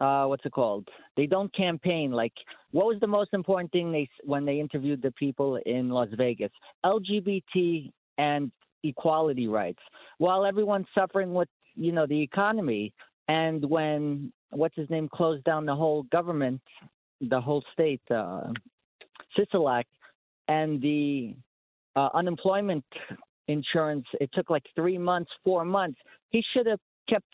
uh, 0.00 0.24
what's 0.26 0.44
it 0.46 0.52
called? 0.52 0.88
They 1.16 1.26
don't 1.26 1.52
campaign. 1.54 2.12
Like, 2.12 2.32
what 2.70 2.86
was 2.86 2.98
the 3.00 3.06
most 3.06 3.30
important 3.34 3.72
thing 3.72 3.90
they 3.90 4.08
when 4.22 4.44
they 4.44 4.60
interviewed 4.60 5.02
the 5.02 5.12
people 5.12 5.56
in 5.66 5.90
Las 5.90 6.08
Vegas? 6.16 6.52
LGBT 6.86 7.90
and 8.16 8.52
equality 8.84 9.48
rights. 9.48 9.80
While 10.18 10.44
everyone's 10.44 10.86
suffering 10.94 11.34
with, 11.34 11.48
you 11.74 11.92
know, 11.92 12.06
the 12.06 12.20
economy, 12.20 12.92
And 13.28 13.64
when 13.68 14.32
what's 14.50 14.76
his 14.76 14.88
name 14.88 15.08
closed 15.08 15.44
down 15.44 15.66
the 15.66 15.74
whole 15.74 16.04
government, 16.04 16.62
the 17.20 17.40
whole 17.40 17.62
state, 17.72 18.00
uh, 18.10 18.52
Sisolak, 19.38 19.84
and 20.48 20.80
the 20.80 21.34
uh, 21.96 22.08
unemployment 22.14 22.84
insurance, 23.48 24.06
it 24.20 24.30
took 24.32 24.50
like 24.50 24.64
three 24.74 24.98
months, 24.98 25.30
four 25.44 25.64
months. 25.64 25.98
He 26.30 26.42
should 26.52 26.66
have 26.66 26.80
kept 27.08 27.26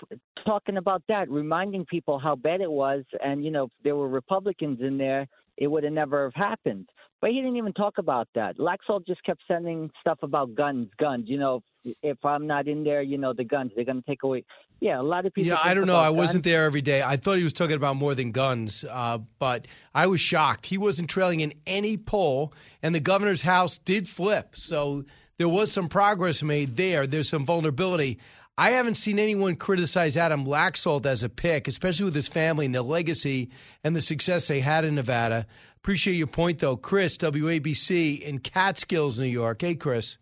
talking 0.47 0.77
about 0.77 1.03
that, 1.09 1.29
reminding 1.29 1.85
people 1.87 2.19
how 2.19 2.37
bad 2.37 2.61
it 2.61 2.71
was. 2.71 3.05
And, 3.23 3.45
you 3.45 3.51
know, 3.51 3.65
if 3.65 3.71
there 3.83 3.97
were 3.97 4.09
Republicans 4.09 4.79
in 4.81 4.97
there, 4.99 5.27
it 5.57 5.67
would 5.67 5.85
have 5.85 5.93
never 5.93 6.25
have 6.25 6.35
happened. 6.35 6.89
But 7.21 7.31
he 7.31 7.37
didn't 7.37 7.57
even 7.57 7.73
talk 7.73 7.99
about 7.99 8.29
that. 8.35 8.59
Laxalt 8.59 9.07
just 9.07 9.23
kept 9.25 9.41
sending 9.49 9.91
stuff 10.01 10.19
about 10.23 10.55
guns, 10.55 10.89
guns. 10.99 11.25
You 11.27 11.39
know, 11.39 11.63
if 12.03 12.23
I'm 12.25 12.47
not 12.47 12.69
in 12.69 12.85
there, 12.85 13.03
you 13.03 13.19
know, 13.19 13.33
the 13.33 13.45
guns, 13.45 13.73
they're 13.75 13.85
going 13.85 14.03
to 14.03 14.07
take 14.07 14.25
away. 14.25 14.45
Yeah, 14.81 15.01
a 15.01 15.03
lot 15.03 15.25
of 15.25 15.33
people. 15.33 15.49
Yeah, 15.49 15.59
I 15.63 15.73
don't 15.75 15.87
know. 15.87 15.95
about 15.95 16.05
I 16.05 16.11
wasn't 16.11 16.45
there 16.45 16.65
every 16.65 16.83
day. 16.83 17.03
I 17.03 17.17
thought 17.17 17.39
he 17.39 17.45
was 17.45 17.53
talking 17.53 17.77
about 17.77 17.97
more 17.97 18.15
than 18.15 18.33
guns, 18.33 18.85
uh, 18.89 19.19
but 19.39 19.67
I 19.95 20.07
was 20.07 20.21
shocked. 20.21 20.67
He 20.67 20.77
wasn't 20.77 21.09
trailing 21.09 21.41
in 21.41 21.55
any 21.67 21.97
poll, 21.97 22.53
and 22.83 22.95
the 22.95 23.01
governor's 23.01 23.43
house 23.43 23.79
did 23.79 24.09
flip. 24.09 24.57
So 24.57 25.05
there 25.39 25.49
was 25.49 25.73
some 25.73 25.89
progress 25.89 26.43
made 26.43 26.77
there. 26.77 27.07
There's 27.07 27.29
some 27.29 27.47
vulnerability. 27.47 28.19
I 28.57 28.71
haven't 28.71 28.97
seen 28.97 29.19
anyone 29.19 29.57
criticize 29.57 30.17
Adam 30.17 30.47
Laxalt 30.47 31.07
as 31.07 31.23
a 31.25 31.29
pick, 31.29 31.67
especially 31.67 32.05
with 32.05 32.15
his 32.15 32.29
family 32.29 32.67
and 32.67 32.75
the 32.75 32.83
legacy 32.83 33.51
and 33.83 33.97
the 33.97 34.01
success 34.01 34.47
they 34.47 34.61
had 34.61 34.85
in 34.85 34.95
Nevada. 34.95 35.47
Appreciate 35.79 36.15
your 36.15 36.29
point, 36.29 36.61
though. 36.61 36.77
Chris, 36.77 37.17
WABC 37.17 38.21
in 38.21 38.39
Catskills, 38.39 39.19
New 39.19 39.27
York. 39.27 39.61
Hey, 39.61 39.75
Chris. 39.75 40.19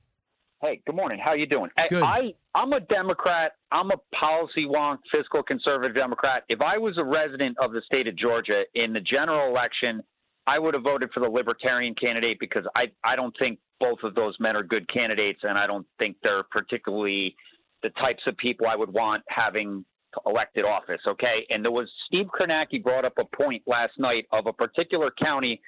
Hey, 0.62 0.80
good 0.86 0.96
morning. 0.96 1.18
How 1.22 1.34
you 1.34 1.46
doing? 1.46 1.70
Hey, 1.76 1.88
Good. 1.90 2.02
I 2.02 2.32
I'm 2.54 2.72
a 2.72 2.80
Democrat. 2.80 3.52
I'm 3.70 3.90
a 3.90 3.96
policy 4.14 4.66
wonk, 4.66 4.98
fiscal 5.10 5.42
conservative 5.42 5.94
Democrat. 5.94 6.44
If 6.48 6.60
I 6.60 6.76
was 6.76 6.98
a 6.98 7.04
resident 7.04 7.56
of 7.60 7.72
the 7.72 7.80
state 7.86 8.06
of 8.06 8.16
Georgia 8.16 8.64
in 8.74 8.92
the 8.92 9.00
general 9.00 9.48
election, 9.48 10.02
I 10.46 10.58
would 10.58 10.74
have 10.74 10.82
voted 10.82 11.10
for 11.14 11.20
the 11.20 11.28
Libertarian 11.28 11.94
candidate 11.94 12.38
because 12.40 12.64
I 12.74 12.86
I 13.04 13.16
don't 13.16 13.34
think 13.38 13.58
both 13.80 13.98
of 14.02 14.14
those 14.14 14.36
men 14.38 14.56
are 14.56 14.62
good 14.62 14.88
candidates, 14.92 15.40
and 15.44 15.56
I 15.56 15.66
don't 15.66 15.86
think 15.98 16.16
they're 16.22 16.44
particularly 16.44 17.34
the 17.82 17.90
types 17.90 18.22
of 18.26 18.36
people 18.36 18.66
I 18.66 18.76
would 18.76 18.92
want 18.92 19.22
having 19.28 19.84
elected 20.26 20.64
office. 20.64 21.00
Okay, 21.06 21.46
and 21.48 21.64
there 21.64 21.72
was 21.72 21.88
Steve 22.06 22.26
Kornacki 22.38 22.82
brought 22.82 23.04
up 23.04 23.14
a 23.18 23.36
point 23.36 23.62
last 23.66 23.92
night 23.98 24.26
of 24.30 24.46
a 24.46 24.52
particular 24.52 25.10
county 25.22 25.60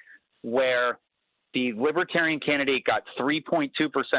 where 0.43 0.98
the 1.55 1.72
Libertarian 1.74 2.40
candidate 2.40 2.85
got 2.85 3.02
3.2% 3.18 3.70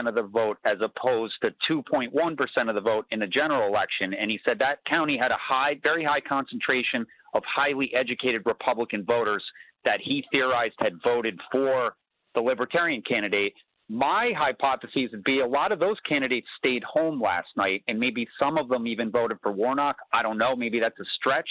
of 0.07 0.16
the 0.16 0.24
vote 0.24 0.57
as 0.66 0.78
opposed 0.82 1.34
to 1.41 1.53
2.1% 1.70 2.70
of 2.70 2.76
the 2.76 2.82
vote 2.82 3.06
in 3.12 3.20
the 3.20 3.28
general 3.28 3.68
election. 3.68 4.14
And 4.14 4.32
he 4.32 4.40
said 4.45 4.57
that 4.60 4.84
county 4.86 5.18
had 5.18 5.32
a 5.32 5.38
high, 5.38 5.80
very 5.84 6.03
high 6.03 6.22
concentration 6.22 7.06
of 7.34 7.44
highly 7.45 7.91
educated 7.94 8.44
Republican 8.45 9.03
voters 9.03 9.44
that 9.84 9.99
he 10.02 10.24
theorized 10.32 10.76
had 10.80 10.94
voted 11.03 11.40
for 11.52 11.95
the 12.34 12.41
Libertarian 12.41 13.02
candidate. 13.02 13.53
My 13.90 14.32
hypothesis 14.36 15.10
would 15.12 15.24
be 15.24 15.41
a 15.41 15.48
lot 15.48 15.72
of 15.72 15.80
those 15.80 15.98
candidates 16.07 16.48
stayed 16.57 16.84
home 16.84 17.22
last 17.22 17.49
night, 17.56 17.84
and 17.88 17.99
maybe 17.99 18.28
some 18.40 18.57
of 18.57 18.68
them 18.68 18.88
even 18.88 19.12
voted 19.12 19.38
for 19.44 19.52
Warnock. 19.52 19.98
I 20.12 20.24
don't 20.24 20.40
know. 20.40 20.56
Maybe 20.56 20.80
that's 20.80 20.99
a 20.99 21.06
stretch. 21.18 21.49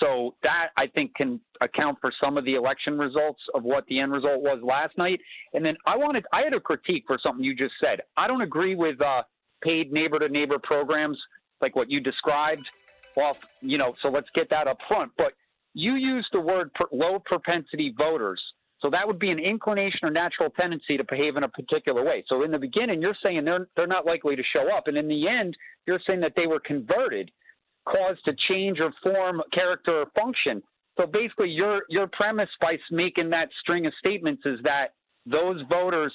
So 0.00 0.34
that 0.42 0.68
I 0.76 0.86
think 0.88 1.14
can 1.14 1.40
account 1.60 1.98
for 2.00 2.12
some 2.22 2.36
of 2.36 2.44
the 2.44 2.54
election 2.54 2.98
results 2.98 3.40
of 3.54 3.62
what 3.62 3.86
the 3.86 4.00
end 4.00 4.12
result 4.12 4.42
was 4.42 4.60
last 4.62 4.96
night. 4.98 5.20
And 5.54 5.64
then 5.64 5.76
I 5.86 5.96
wanted 5.96 6.24
I 6.32 6.42
had 6.42 6.52
a 6.52 6.60
critique 6.60 7.04
for 7.06 7.18
something 7.22 7.44
you 7.44 7.54
just 7.54 7.74
said. 7.80 8.00
I 8.16 8.26
don't 8.26 8.42
agree 8.42 8.74
with 8.74 9.00
uh, 9.00 9.22
paid 9.62 9.92
neighbor 9.92 10.18
to 10.18 10.28
neighbor 10.28 10.58
programs 10.62 11.18
like 11.60 11.74
what 11.76 11.90
you 11.90 12.00
described. 12.00 12.66
Well, 13.16 13.38
you 13.62 13.78
know, 13.78 13.94
so 14.02 14.08
let's 14.08 14.28
get 14.34 14.50
that 14.50 14.68
up 14.68 14.78
front. 14.88 15.12
But 15.16 15.32
you 15.72 15.94
used 15.94 16.28
the 16.32 16.40
word 16.40 16.72
per- 16.74 16.86
low 16.92 17.18
propensity 17.24 17.94
voters. 17.96 18.42
So 18.80 18.90
that 18.90 19.06
would 19.06 19.18
be 19.18 19.30
an 19.30 19.38
inclination 19.38 20.00
or 20.02 20.10
natural 20.10 20.50
tendency 20.50 20.98
to 20.98 21.04
behave 21.04 21.36
in 21.36 21.44
a 21.44 21.48
particular 21.48 22.04
way. 22.04 22.24
So 22.28 22.44
in 22.44 22.50
the 22.50 22.58
beginning, 22.58 23.00
you're 23.00 23.16
saying 23.22 23.44
they're 23.44 23.68
they're 23.74 23.86
not 23.86 24.04
likely 24.04 24.36
to 24.36 24.42
show 24.52 24.74
up, 24.76 24.86
and 24.86 24.98
in 24.98 25.08
the 25.08 25.26
end, 25.26 25.56
you're 25.86 26.00
saying 26.06 26.20
that 26.20 26.34
they 26.36 26.46
were 26.46 26.60
converted 26.60 27.30
caused 27.86 28.24
to 28.24 28.34
change 28.48 28.80
or 28.80 28.92
form 29.02 29.42
character 29.52 30.00
or 30.00 30.06
function. 30.14 30.62
So 30.98 31.06
basically, 31.06 31.50
your 31.50 31.82
your 31.88 32.06
premise 32.08 32.48
by 32.60 32.76
making 32.90 33.30
that 33.30 33.48
string 33.60 33.86
of 33.86 33.92
statements 33.98 34.42
is 34.44 34.58
that 34.62 34.88
those 35.26 35.60
voters 35.68 36.12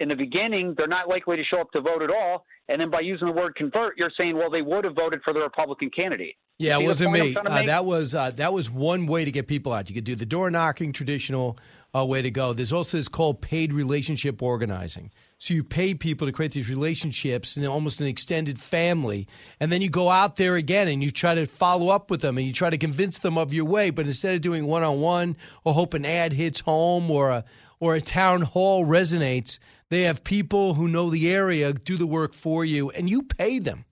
in 0.00 0.08
the 0.08 0.14
beginning 0.14 0.74
they're 0.76 0.86
not 0.86 1.08
likely 1.08 1.36
to 1.36 1.44
show 1.44 1.60
up 1.60 1.70
to 1.72 1.80
vote 1.80 2.02
at 2.02 2.10
all, 2.10 2.44
and 2.68 2.80
then 2.80 2.90
by 2.90 3.00
using 3.00 3.28
the 3.28 3.32
word 3.32 3.54
convert, 3.54 3.96
you're 3.96 4.12
saying 4.16 4.36
well 4.36 4.50
they 4.50 4.62
would 4.62 4.84
have 4.84 4.94
voted 4.94 5.20
for 5.22 5.32
the 5.32 5.40
Republican 5.40 5.90
candidate. 5.90 6.36
Yeah, 6.58 6.78
it 6.78 6.86
wasn't 6.86 7.12
me. 7.12 7.34
Uh, 7.34 7.64
that 7.64 7.84
was 7.84 8.14
uh, 8.14 8.30
that 8.32 8.52
was 8.52 8.70
one 8.70 9.06
way 9.06 9.24
to 9.24 9.32
get 9.32 9.48
people 9.48 9.72
out. 9.72 9.88
You 9.88 9.94
could 9.94 10.04
do 10.04 10.14
the 10.14 10.26
door 10.26 10.50
knocking, 10.50 10.92
traditional 10.92 11.58
uh, 11.96 12.04
way 12.04 12.22
to 12.22 12.30
go. 12.30 12.52
There's 12.52 12.72
also 12.72 12.96
this 12.96 13.08
called 13.08 13.40
paid 13.40 13.72
relationship 13.72 14.40
organizing. 14.40 15.10
So 15.38 15.52
you 15.52 15.64
pay 15.64 15.94
people 15.94 16.28
to 16.28 16.32
create 16.32 16.52
these 16.52 16.68
relationships 16.68 17.56
and 17.56 17.66
almost 17.66 18.00
an 18.00 18.06
extended 18.06 18.60
family, 18.60 19.26
and 19.58 19.72
then 19.72 19.82
you 19.82 19.90
go 19.90 20.08
out 20.10 20.36
there 20.36 20.54
again 20.54 20.86
and 20.86 21.02
you 21.02 21.10
try 21.10 21.34
to 21.34 21.44
follow 21.44 21.88
up 21.88 22.08
with 22.08 22.20
them 22.20 22.38
and 22.38 22.46
you 22.46 22.52
try 22.52 22.70
to 22.70 22.78
convince 22.78 23.18
them 23.18 23.36
of 23.36 23.52
your 23.52 23.64
way. 23.64 23.90
But 23.90 24.06
instead 24.06 24.36
of 24.36 24.40
doing 24.40 24.66
one 24.66 24.84
on 24.84 25.00
one 25.00 25.36
or 25.64 25.74
hope 25.74 25.92
an 25.94 26.04
ad 26.04 26.32
hits 26.32 26.60
home 26.60 27.10
or 27.10 27.30
a 27.30 27.44
or 27.80 27.96
a 27.96 28.00
town 28.00 28.42
hall 28.42 28.84
resonates, 28.84 29.58
they 29.88 30.02
have 30.02 30.22
people 30.22 30.74
who 30.74 30.86
know 30.86 31.10
the 31.10 31.32
area 31.32 31.72
do 31.72 31.96
the 31.96 32.06
work 32.06 32.32
for 32.32 32.64
you, 32.64 32.90
and 32.90 33.10
you 33.10 33.22
pay 33.22 33.58
them. 33.58 33.84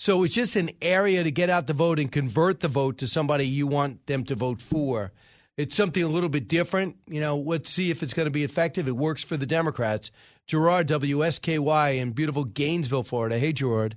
So 0.00 0.22
it's 0.22 0.32
just 0.32 0.56
an 0.56 0.70
area 0.80 1.22
to 1.22 1.30
get 1.30 1.50
out 1.50 1.66
the 1.66 1.74
vote 1.74 1.98
and 1.98 2.10
convert 2.10 2.60
the 2.60 2.68
vote 2.68 2.96
to 2.98 3.06
somebody 3.06 3.46
you 3.46 3.66
want 3.66 4.06
them 4.06 4.24
to 4.24 4.34
vote 4.34 4.62
for. 4.62 5.12
It's 5.58 5.76
something 5.76 6.02
a 6.02 6.08
little 6.08 6.30
bit 6.30 6.48
different. 6.48 6.96
You 7.06 7.20
know, 7.20 7.36
let's 7.36 7.68
see 7.68 7.90
if 7.90 8.02
it's 8.02 8.14
going 8.14 8.24
to 8.24 8.30
be 8.30 8.42
effective. 8.42 8.88
It 8.88 8.96
works 8.96 9.22
for 9.22 9.36
the 9.36 9.44
Democrats. 9.44 10.10
Gerard, 10.46 10.88
WSKY 10.88 11.98
in 11.98 12.12
beautiful 12.12 12.44
Gainesville, 12.44 13.02
Florida. 13.02 13.38
Hey, 13.38 13.52
Gerard. 13.52 13.94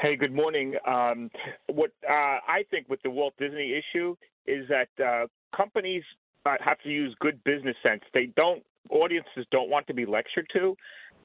Hey, 0.00 0.16
good 0.16 0.32
morning. 0.32 0.76
Um, 0.86 1.30
what 1.66 1.90
uh, 2.08 2.38
I 2.48 2.64
think 2.70 2.88
with 2.88 3.02
the 3.02 3.10
Walt 3.10 3.34
Disney 3.38 3.74
issue 3.78 4.16
is 4.46 4.66
that 4.70 4.88
uh, 4.98 5.26
companies 5.54 6.02
uh, 6.46 6.54
have 6.64 6.78
to 6.80 6.88
use 6.88 7.14
good 7.20 7.44
business 7.44 7.76
sense. 7.82 8.04
They 8.14 8.32
don't 8.36 8.62
audiences 8.88 9.44
don't 9.50 9.68
want 9.68 9.86
to 9.88 9.92
be 9.92 10.06
lectured 10.06 10.48
to, 10.54 10.74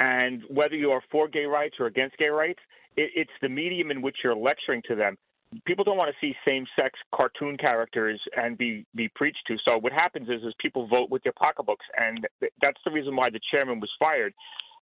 and 0.02 0.42
whether 0.50 0.76
you 0.76 0.92
are 0.92 1.02
for 1.10 1.30
gay 1.30 1.46
rights 1.46 1.76
or 1.80 1.86
against 1.86 2.18
gay 2.18 2.28
rights, 2.28 2.60
it, 2.98 3.12
it's 3.16 3.32
the 3.42 3.50
medium 3.50 3.92
in 3.92 4.02
which 4.02 4.18
you're 4.24 4.36
lecturing 4.36 4.82
to 4.88 4.96
them. 4.96 5.18
People 5.66 5.84
don't 5.84 5.98
want 5.98 6.10
to 6.10 6.16
see 6.26 6.34
same-sex 6.46 6.98
cartoon 7.14 7.58
characters 7.58 8.22
and 8.38 8.58
be 8.58 8.86
be 8.96 9.10
preached 9.10 9.44
to. 9.48 9.58
So 9.66 9.78
what 9.78 9.92
happens 9.92 10.30
is, 10.30 10.42
is 10.44 10.54
people 10.60 10.88
vote 10.88 11.10
with 11.10 11.24
their 11.24 11.34
pocketbooks, 11.34 11.86
and 11.98 12.26
th- 12.40 12.54
that's 12.62 12.80
the 12.86 12.92
reason 12.92 13.16
why 13.18 13.30
the 13.30 13.40
chairman 13.52 13.82
was 13.82 13.90
fired. 14.00 14.34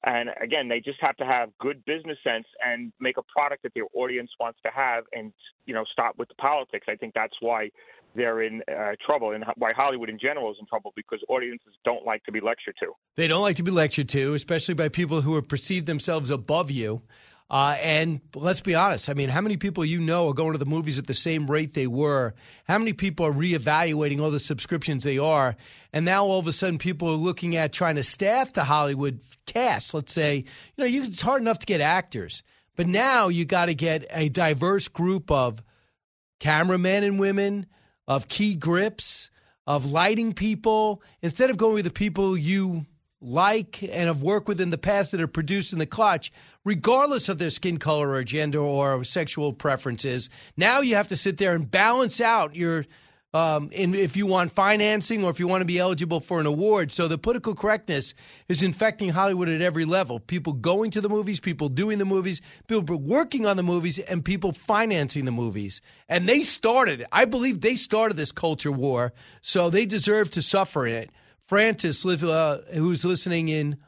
And 0.04 0.28
again, 0.40 0.68
they 0.68 0.80
just 0.80 1.00
have 1.00 1.16
to 1.16 1.24
have 1.24 1.48
good 1.58 1.84
business 1.84 2.18
sense 2.22 2.46
and 2.64 2.92
make 3.00 3.16
a 3.16 3.22
product 3.34 3.62
that 3.64 3.72
their 3.74 3.86
audience 3.94 4.30
wants 4.38 4.58
to 4.62 4.70
have, 4.70 5.04
and 5.12 5.32
you 5.66 5.74
know, 5.74 5.84
stop 5.90 6.18
with 6.18 6.28
the 6.28 6.34
politics. 6.34 6.86
I 6.88 6.96
think 6.96 7.14
that's 7.14 7.34
why 7.40 7.70
they're 8.14 8.42
in 8.42 8.62
uh, 8.70 8.92
trouble, 9.04 9.32
and 9.32 9.44
why 9.56 9.72
Hollywood 9.72 10.08
in 10.08 10.18
general 10.18 10.50
is 10.50 10.56
in 10.60 10.66
trouble 10.66 10.92
because 10.94 11.20
audiences 11.28 11.72
don't 11.84 12.04
like 12.04 12.22
to 12.24 12.32
be 12.32 12.40
lectured 12.40 12.74
to. 12.80 12.92
They 13.16 13.26
don't 13.26 13.42
like 13.42 13.56
to 13.56 13.62
be 13.62 13.70
lectured 13.70 14.08
to, 14.10 14.34
especially 14.34 14.74
by 14.74 14.88
people 14.88 15.20
who 15.20 15.34
have 15.34 15.48
perceived 15.48 15.86
themselves 15.86 16.30
above 16.30 16.70
you. 16.70 17.02
Uh, 17.50 17.76
and 17.80 18.20
let's 18.34 18.60
be 18.60 18.74
honest. 18.74 19.08
I 19.08 19.14
mean, 19.14 19.30
how 19.30 19.40
many 19.40 19.56
people 19.56 19.82
you 19.84 20.00
know 20.00 20.28
are 20.28 20.34
going 20.34 20.52
to 20.52 20.58
the 20.58 20.66
movies 20.66 20.98
at 20.98 21.06
the 21.06 21.14
same 21.14 21.50
rate 21.50 21.72
they 21.72 21.86
were? 21.86 22.34
How 22.64 22.76
many 22.76 22.92
people 22.92 23.24
are 23.24 23.32
reevaluating 23.32 24.20
all 24.20 24.30
the 24.30 24.40
subscriptions 24.40 25.02
they 25.02 25.16
are? 25.16 25.56
And 25.92 26.04
now 26.04 26.26
all 26.26 26.38
of 26.38 26.46
a 26.46 26.52
sudden, 26.52 26.76
people 26.76 27.08
are 27.08 27.16
looking 27.16 27.56
at 27.56 27.72
trying 27.72 27.96
to 27.96 28.02
staff 28.02 28.52
the 28.52 28.64
Hollywood 28.64 29.20
cast. 29.46 29.94
Let's 29.94 30.12
say, 30.12 30.36
you 30.36 30.44
know, 30.76 30.84
you, 30.84 31.04
it's 31.04 31.22
hard 31.22 31.40
enough 31.40 31.60
to 31.60 31.66
get 31.66 31.80
actors, 31.80 32.42
but 32.76 32.86
now 32.86 33.28
you 33.28 33.46
got 33.46 33.66
to 33.66 33.74
get 33.74 34.04
a 34.10 34.28
diverse 34.28 34.88
group 34.88 35.30
of 35.30 35.62
cameramen 36.40 37.02
and 37.02 37.18
women, 37.18 37.64
of 38.06 38.28
key 38.28 38.56
grips, 38.56 39.30
of 39.66 39.90
lighting 39.90 40.34
people, 40.34 41.02
instead 41.22 41.48
of 41.48 41.56
going 41.56 41.74
with 41.74 41.84
the 41.84 41.90
people 41.90 42.36
you 42.36 42.84
like 43.20 43.82
and 43.82 44.06
have 44.06 44.22
worked 44.22 44.48
with 44.48 44.60
in 44.60 44.70
the 44.70 44.78
past 44.78 45.12
that 45.12 45.20
are 45.20 45.26
produced 45.26 45.72
in 45.72 45.78
the 45.78 45.86
clutch, 45.86 46.32
regardless 46.64 47.28
of 47.28 47.38
their 47.38 47.50
skin 47.50 47.78
color 47.78 48.10
or 48.10 48.22
gender 48.24 48.60
or 48.60 49.02
sexual 49.04 49.52
preferences. 49.52 50.30
Now 50.56 50.80
you 50.80 50.94
have 50.94 51.08
to 51.08 51.16
sit 51.16 51.38
there 51.38 51.54
and 51.54 51.70
balance 51.70 52.20
out 52.20 52.54
your. 52.54 52.86
Um, 53.34 53.68
in, 53.72 53.94
if 53.94 54.16
you 54.16 54.26
want 54.26 54.52
financing 54.52 55.22
or 55.22 55.28
if 55.30 55.38
you 55.38 55.46
want 55.46 55.60
to 55.60 55.66
be 55.66 55.78
eligible 55.78 56.20
for 56.20 56.40
an 56.40 56.46
award. 56.46 56.90
So 56.90 57.08
the 57.08 57.18
political 57.18 57.54
correctness 57.54 58.14
is 58.48 58.62
infecting 58.62 59.10
Hollywood 59.10 59.50
at 59.50 59.60
every 59.60 59.84
level. 59.84 60.18
People 60.18 60.54
going 60.54 60.90
to 60.92 61.02
the 61.02 61.10
movies, 61.10 61.38
people 61.38 61.68
doing 61.68 61.98
the 61.98 62.06
movies, 62.06 62.40
people 62.68 62.96
working 62.96 63.44
on 63.44 63.58
the 63.58 63.62
movies, 63.62 63.98
and 63.98 64.24
people 64.24 64.52
financing 64.52 65.26
the 65.26 65.30
movies. 65.30 65.82
And 66.08 66.26
they 66.26 66.42
started. 66.42 67.04
I 67.12 67.26
believe 67.26 67.60
they 67.60 67.76
started 67.76 68.16
this 68.16 68.32
culture 68.32 68.72
war, 68.72 69.12
so 69.42 69.68
they 69.68 69.84
deserve 69.84 70.30
to 70.30 70.40
suffer 70.40 70.86
in 70.86 70.94
it. 70.94 71.10
Francis, 71.48 72.04
live, 72.04 72.22
uh, 72.22 72.58
who's 72.74 73.06
listening 73.06 73.48
in 73.48 73.78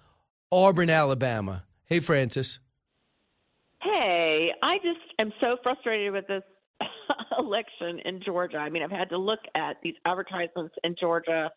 Auburn, 0.51 0.89
Alabama. 0.89 1.65
Hey, 1.85 2.01
Francis. 2.01 2.59
Hey, 3.83 4.51
I 4.63 4.79
just 4.79 5.01
am 5.19 5.31
so 5.43 5.59
frustrated 5.63 6.11
with 6.15 6.27
this 6.27 6.43
election 7.39 7.99
in 8.07 8.23
Georgia. 8.25 8.57
I 8.57 8.71
mean, 8.71 8.83
I've 8.83 8.91
had 8.91 9.11
to 9.11 9.19
look 9.19 9.41
at 9.55 9.77
these 9.83 9.95
advertisements 10.07 10.75
in 10.85 10.97
Georgia 10.99 11.51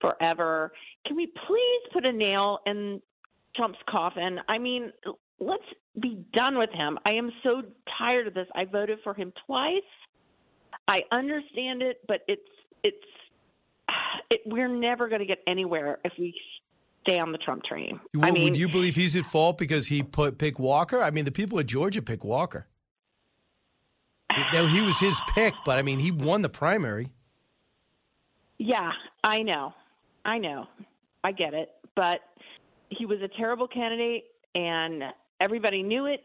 forever. 0.00 0.72
Can 1.06 1.14
we 1.14 1.26
please 1.26 1.82
put 1.92 2.06
a 2.06 2.12
nail 2.12 2.60
in 2.64 3.02
Trump's 3.54 3.78
coffin? 3.86 4.38
I 4.48 4.56
mean, 4.56 4.90
let's 5.40 5.62
be 6.00 6.24
done 6.32 6.56
with 6.56 6.70
him. 6.70 6.98
I 7.04 7.10
am 7.10 7.30
so 7.42 7.60
tired 7.98 8.26
of 8.26 8.32
this. 8.32 8.46
I 8.54 8.64
voted 8.64 9.00
for 9.04 9.12
him 9.12 9.30
twice. 9.44 9.82
I 10.88 11.00
understand 11.12 11.82
it, 11.82 11.98
but 12.08 12.20
it's 12.28 12.40
it's 12.82 12.96
it, 14.30 14.40
we're 14.46 14.68
never 14.68 15.08
going 15.08 15.20
to 15.20 15.26
get 15.26 15.38
anywhere 15.46 15.98
if 16.04 16.12
we 16.18 16.34
stay 17.02 17.18
on 17.18 17.32
the 17.32 17.38
Trump 17.38 17.64
train. 17.64 18.00
Would, 18.14 18.24
I 18.24 18.30
mean, 18.30 18.44
would 18.44 18.56
you 18.56 18.68
believe 18.68 18.94
he's 18.94 19.16
at 19.16 19.24
fault 19.24 19.58
because 19.58 19.86
he 19.86 20.02
put 20.02 20.38
pick 20.38 20.58
Walker? 20.58 21.02
I 21.02 21.10
mean, 21.10 21.24
the 21.24 21.32
people 21.32 21.58
of 21.58 21.66
Georgia 21.66 22.02
pick 22.02 22.24
Walker. 22.24 22.66
Though 24.52 24.68
he 24.68 24.80
was 24.80 24.98
his 25.00 25.18
pick, 25.34 25.54
but 25.66 25.78
I 25.78 25.82
mean, 25.82 25.98
he 25.98 26.12
won 26.12 26.42
the 26.42 26.48
primary. 26.48 27.10
Yeah, 28.58 28.92
I 29.24 29.42
know. 29.42 29.74
I 30.24 30.38
know. 30.38 30.66
I 31.24 31.32
get 31.32 31.52
it. 31.52 31.70
But 31.96 32.20
he 32.90 33.06
was 33.06 33.18
a 33.22 33.28
terrible 33.28 33.66
candidate 33.66 34.24
and 34.54 35.02
everybody 35.40 35.82
knew 35.82 36.06
it 36.06 36.24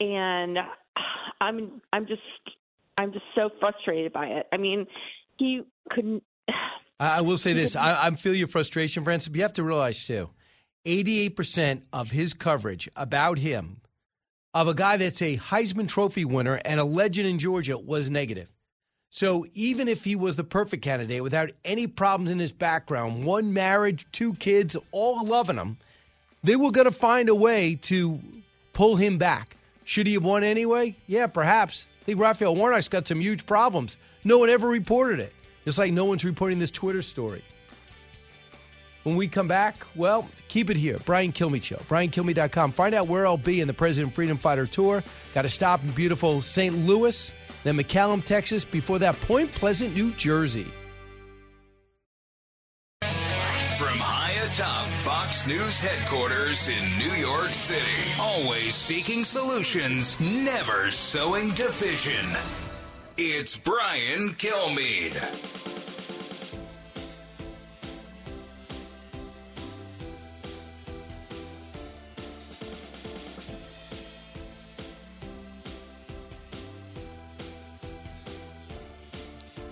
and 0.00 0.58
I'm 1.40 1.80
I'm 1.92 2.06
just 2.06 2.22
I'm 2.98 3.12
just 3.12 3.24
so 3.34 3.50
frustrated 3.60 4.12
by 4.12 4.26
it. 4.26 4.46
I 4.52 4.56
mean, 4.56 4.86
he 5.38 5.62
couldn't 5.90 6.22
I 7.00 7.20
will 7.20 7.38
say 7.38 7.52
this: 7.52 7.74
I, 7.74 8.06
I 8.06 8.10
feel 8.12 8.34
your 8.34 8.48
frustration, 8.48 9.04
Francis. 9.04 9.28
But 9.28 9.36
you 9.36 9.42
have 9.42 9.52
to 9.54 9.64
realize 9.64 10.06
too, 10.06 10.30
eighty-eight 10.84 11.36
percent 11.36 11.84
of 11.92 12.10
his 12.10 12.32
coverage 12.34 12.88
about 12.94 13.38
him, 13.38 13.80
of 14.54 14.68
a 14.68 14.74
guy 14.74 14.96
that's 14.96 15.20
a 15.20 15.36
Heisman 15.36 15.88
Trophy 15.88 16.24
winner 16.24 16.60
and 16.64 16.78
a 16.78 16.84
legend 16.84 17.28
in 17.28 17.38
Georgia, 17.38 17.76
was 17.76 18.08
negative. 18.08 18.48
So 19.10 19.46
even 19.52 19.88
if 19.88 20.04
he 20.04 20.16
was 20.16 20.36
the 20.36 20.44
perfect 20.44 20.82
candidate 20.82 21.22
without 21.22 21.50
any 21.64 21.86
problems 21.86 22.30
in 22.30 22.38
his 22.38 22.52
background, 22.52 23.24
one 23.26 23.52
marriage, 23.52 24.06
two 24.10 24.32
kids, 24.34 24.74
all 24.90 25.26
loving 25.26 25.56
him, 25.56 25.76
they 26.42 26.56
were 26.56 26.70
going 26.70 26.86
to 26.86 26.90
find 26.90 27.28
a 27.28 27.34
way 27.34 27.74
to 27.82 28.18
pull 28.72 28.96
him 28.96 29.18
back. 29.18 29.56
Should 29.84 30.06
he 30.06 30.14
have 30.14 30.24
won 30.24 30.44
anyway? 30.44 30.96
Yeah, 31.06 31.26
perhaps. 31.26 31.86
I 32.00 32.04
think 32.06 32.20
Raphael 32.20 32.56
Warnock's 32.56 32.88
got 32.88 33.06
some 33.06 33.20
huge 33.20 33.44
problems. 33.44 33.98
No 34.24 34.38
one 34.38 34.48
ever 34.48 34.66
reported 34.66 35.20
it. 35.20 35.34
It's 35.64 35.78
like 35.78 35.92
no 35.92 36.04
one's 36.04 36.24
reporting 36.24 36.58
this 36.58 36.70
Twitter 36.70 37.02
story. 37.02 37.44
When 39.04 39.16
we 39.16 39.26
come 39.26 39.48
back, 39.48 39.84
well, 39.96 40.28
keep 40.48 40.70
it 40.70 40.76
here. 40.76 40.98
Brian 41.04 41.32
Kilmeade 41.32 41.64
Show. 41.64 41.76
BrianKilmeade.com. 41.88 42.72
Find 42.72 42.94
out 42.94 43.08
where 43.08 43.26
I'll 43.26 43.36
be 43.36 43.60
in 43.60 43.66
the 43.66 43.74
President 43.74 44.14
Freedom 44.14 44.36
Fighter 44.38 44.66
Tour. 44.66 45.02
Got 45.34 45.42
to 45.42 45.48
stop 45.48 45.82
in 45.82 45.90
beautiful 45.90 46.40
St. 46.40 46.86
Louis, 46.86 47.32
then 47.64 47.76
McAllen, 47.76 48.24
Texas. 48.24 48.64
Before 48.64 49.00
that, 49.00 49.20
Point 49.22 49.52
Pleasant, 49.54 49.94
New 49.94 50.12
Jersey. 50.12 50.70
From 53.02 53.98
high 53.98 54.32
atop 54.44 54.86
Fox 55.00 55.48
News 55.48 55.80
headquarters 55.80 56.68
in 56.68 56.98
New 56.98 57.12
York 57.14 57.54
City, 57.54 57.82
always 58.20 58.76
seeking 58.76 59.24
solutions, 59.24 60.20
never 60.20 60.92
sowing 60.92 61.50
division. 61.54 62.26
It's 63.18 63.58
Brian 63.58 64.30
Kilmeade. 64.30 65.12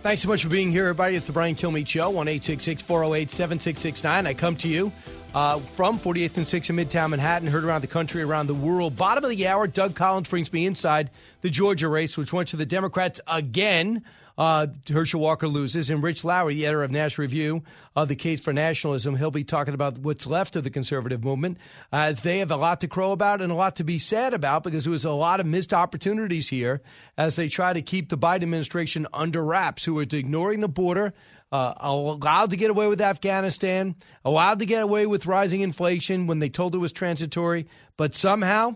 Thanks 0.02 0.22
so 0.22 0.28
much 0.28 0.42
for 0.42 0.48
being 0.50 0.70
here, 0.70 0.84
everybody. 0.84 1.16
It's 1.16 1.26
the 1.26 1.32
Brian 1.32 1.54
Kilmeade 1.54 1.88
Show, 1.88 2.10
1 2.10 2.26
408 2.26 3.30
7669. 3.30 4.26
I 4.26 4.34
come 4.34 4.56
to 4.56 4.68
you 4.68 4.92
uh, 5.34 5.58
from 5.58 5.98
48th 5.98 6.36
and 6.36 6.46
6th 6.46 6.70
in 6.70 6.76
Midtown 6.76 7.10
Manhattan, 7.10 7.48
heard 7.48 7.64
around 7.64 7.82
the 7.82 7.86
country, 7.86 8.22
around 8.22 8.46
the 8.46 8.54
world. 8.54 8.96
Bottom 8.96 9.24
of 9.24 9.30
the 9.30 9.46
hour, 9.46 9.66
Doug 9.66 9.94
Collins 9.94 10.28
brings 10.28 10.52
me 10.52 10.66
inside 10.66 11.10
the 11.42 11.50
Georgia 11.50 11.88
race, 11.88 12.16
which 12.16 12.32
went 12.32 12.48
to 12.48 12.56
the 12.56 12.66
Democrats 12.66 13.20
again. 13.26 14.04
Uh, 14.40 14.68
Herschel 14.90 15.20
Walker 15.20 15.46
loses, 15.46 15.90
and 15.90 16.02
Rich 16.02 16.24
Lowry, 16.24 16.54
the 16.54 16.64
editor 16.64 16.82
of 16.82 16.90
National 16.90 17.24
Review 17.24 17.62
of 17.94 18.08
the 18.08 18.16
Case 18.16 18.40
for 18.40 18.54
Nationalism, 18.54 19.14
he'll 19.14 19.30
be 19.30 19.44
talking 19.44 19.74
about 19.74 19.98
what's 19.98 20.26
left 20.26 20.56
of 20.56 20.64
the 20.64 20.70
conservative 20.70 21.22
movement, 21.22 21.58
as 21.92 22.20
they 22.20 22.38
have 22.38 22.50
a 22.50 22.56
lot 22.56 22.80
to 22.80 22.88
crow 22.88 23.12
about 23.12 23.42
and 23.42 23.52
a 23.52 23.54
lot 23.54 23.76
to 23.76 23.84
be 23.84 23.98
sad 23.98 24.32
about 24.32 24.62
because 24.62 24.84
there 24.84 24.92
was 24.92 25.04
a 25.04 25.10
lot 25.10 25.40
of 25.40 25.46
missed 25.46 25.74
opportunities 25.74 26.48
here 26.48 26.80
as 27.18 27.36
they 27.36 27.50
try 27.50 27.74
to 27.74 27.82
keep 27.82 28.08
the 28.08 28.16
Biden 28.16 28.44
administration 28.44 29.06
under 29.12 29.44
wraps, 29.44 29.84
who 29.84 30.00
is 30.00 30.14
ignoring 30.14 30.60
the 30.60 30.68
border, 30.68 31.12
uh, 31.52 31.74
allowed 31.78 32.48
to 32.48 32.56
get 32.56 32.70
away 32.70 32.86
with 32.86 33.02
Afghanistan, 33.02 33.94
allowed 34.24 34.60
to 34.60 34.64
get 34.64 34.82
away 34.82 35.04
with 35.04 35.26
rising 35.26 35.60
inflation 35.60 36.26
when 36.26 36.38
they 36.38 36.48
told 36.48 36.74
it 36.74 36.78
was 36.78 36.92
transitory, 36.92 37.66
but 37.98 38.14
somehow 38.14 38.74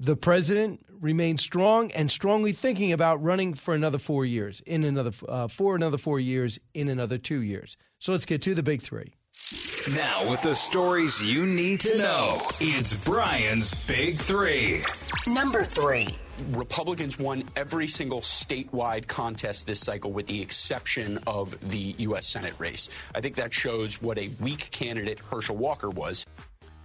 the 0.00 0.16
president 0.16 0.84
remains 1.00 1.42
strong 1.42 1.90
and 1.92 2.10
strongly 2.10 2.52
thinking 2.52 2.92
about 2.92 3.22
running 3.22 3.54
for 3.54 3.74
another 3.74 3.98
four 3.98 4.24
years, 4.24 4.62
in 4.66 4.84
another 4.84 5.12
uh, 5.28 5.48
for 5.48 5.76
another 5.76 5.98
four 5.98 6.18
years, 6.20 6.58
in 6.74 6.88
another 6.88 7.18
two 7.18 7.42
years. 7.42 7.76
So 7.98 8.12
let's 8.12 8.24
get 8.24 8.42
to 8.42 8.54
the 8.54 8.62
big 8.62 8.82
three. 8.82 9.14
Now, 9.92 10.30
with 10.30 10.40
the 10.42 10.54
stories 10.54 11.24
you 11.24 11.44
need 11.44 11.80
to 11.80 11.98
know, 11.98 12.40
it's 12.60 12.94
Brian's 13.04 13.74
Big 13.86 14.16
Three. 14.16 14.82
Number 15.26 15.64
three. 15.64 16.08
Republicans 16.50 17.18
won 17.18 17.44
every 17.54 17.86
single 17.86 18.20
statewide 18.20 19.06
contest 19.06 19.66
this 19.66 19.80
cycle 19.80 20.10
with 20.12 20.26
the 20.26 20.42
exception 20.42 21.18
of 21.26 21.56
the 21.70 21.94
U.S. 21.98 22.26
Senate 22.26 22.54
race. 22.58 22.88
I 23.14 23.20
think 23.20 23.36
that 23.36 23.52
shows 23.52 24.02
what 24.02 24.18
a 24.18 24.30
weak 24.40 24.70
candidate 24.70 25.20
Herschel 25.20 25.56
Walker 25.56 25.90
was. 25.90 26.26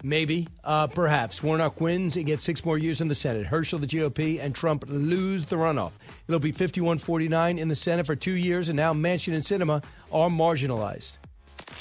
Maybe, 0.04 0.48
uh, 0.64 0.88
perhaps. 0.88 1.44
Warnock 1.44 1.82
wins 1.82 2.16
and 2.16 2.26
gets 2.26 2.44
six 2.44 2.64
more 2.64 2.78
years 2.78 3.02
in 3.02 3.08
the 3.08 3.16
Senate. 3.16 3.46
Herschel, 3.46 3.80
the 3.80 3.88
GOP, 3.88 4.40
and 4.42 4.56
Trump 4.56 4.86
lose 4.88 5.46
the 5.46 5.58
runoff. 5.58 5.92
It'll 6.28 6.40
be 6.40 6.52
51 6.52 7.00
49 7.00 7.60
in 7.60 7.68
the 7.68 7.76
Senate 7.76 8.06
for 8.06 8.16
two 8.16 8.34
years, 8.34 8.70
and 8.70 8.78
now 8.78 8.94
Manchin 8.94 9.34
and 9.34 9.44
Sinema 9.44 9.84
are 10.12 10.30
marginalized. 10.30 11.18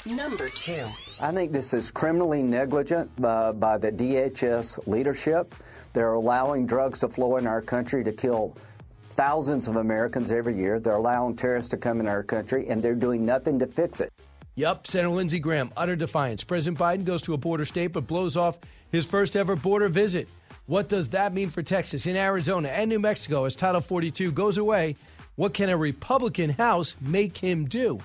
Number 0.06 0.48
two. 0.48 0.84
I 1.20 1.32
think 1.32 1.52
this 1.52 1.74
is 1.74 1.90
criminally 1.90 2.42
negligent 2.42 3.10
uh, 3.22 3.52
by 3.52 3.78
the 3.78 3.92
DHS 3.92 4.86
leadership. 4.86 5.54
They're 5.92 6.12
allowing 6.14 6.66
drugs 6.66 7.00
to 7.00 7.08
flow 7.08 7.36
in 7.36 7.46
our 7.46 7.60
country 7.60 8.04
to 8.04 8.12
kill 8.12 8.56
thousands 9.10 9.68
of 9.68 9.76
Americans 9.76 10.30
every 10.30 10.56
year. 10.56 10.78
They're 10.78 10.94
allowing 10.94 11.36
terrorists 11.36 11.70
to 11.70 11.76
come 11.76 12.00
in 12.00 12.06
our 12.06 12.22
country, 12.22 12.68
and 12.68 12.82
they're 12.82 12.94
doing 12.94 13.26
nothing 13.26 13.58
to 13.58 13.66
fix 13.66 14.00
it. 14.00 14.12
Yep, 14.58 14.88
Senator 14.88 15.10
Lindsey 15.10 15.38
Graham, 15.38 15.70
utter 15.76 15.94
defiance. 15.94 16.42
President 16.42 16.80
Biden 16.80 17.04
goes 17.04 17.22
to 17.22 17.32
a 17.32 17.36
border 17.36 17.64
state 17.64 17.92
but 17.92 18.08
blows 18.08 18.36
off 18.36 18.58
his 18.90 19.06
first 19.06 19.36
ever 19.36 19.54
border 19.54 19.88
visit. 19.88 20.28
What 20.66 20.88
does 20.88 21.10
that 21.10 21.32
mean 21.32 21.48
for 21.50 21.62
Texas, 21.62 22.08
in 22.08 22.16
Arizona, 22.16 22.66
and 22.66 22.88
New 22.88 22.98
Mexico 22.98 23.44
as 23.44 23.54
Title 23.54 23.80
42 23.80 24.32
goes 24.32 24.58
away? 24.58 24.96
What 25.36 25.54
can 25.54 25.68
a 25.68 25.76
Republican 25.76 26.50
House 26.50 26.96
make 27.00 27.38
him 27.38 27.66
do? 27.66 28.00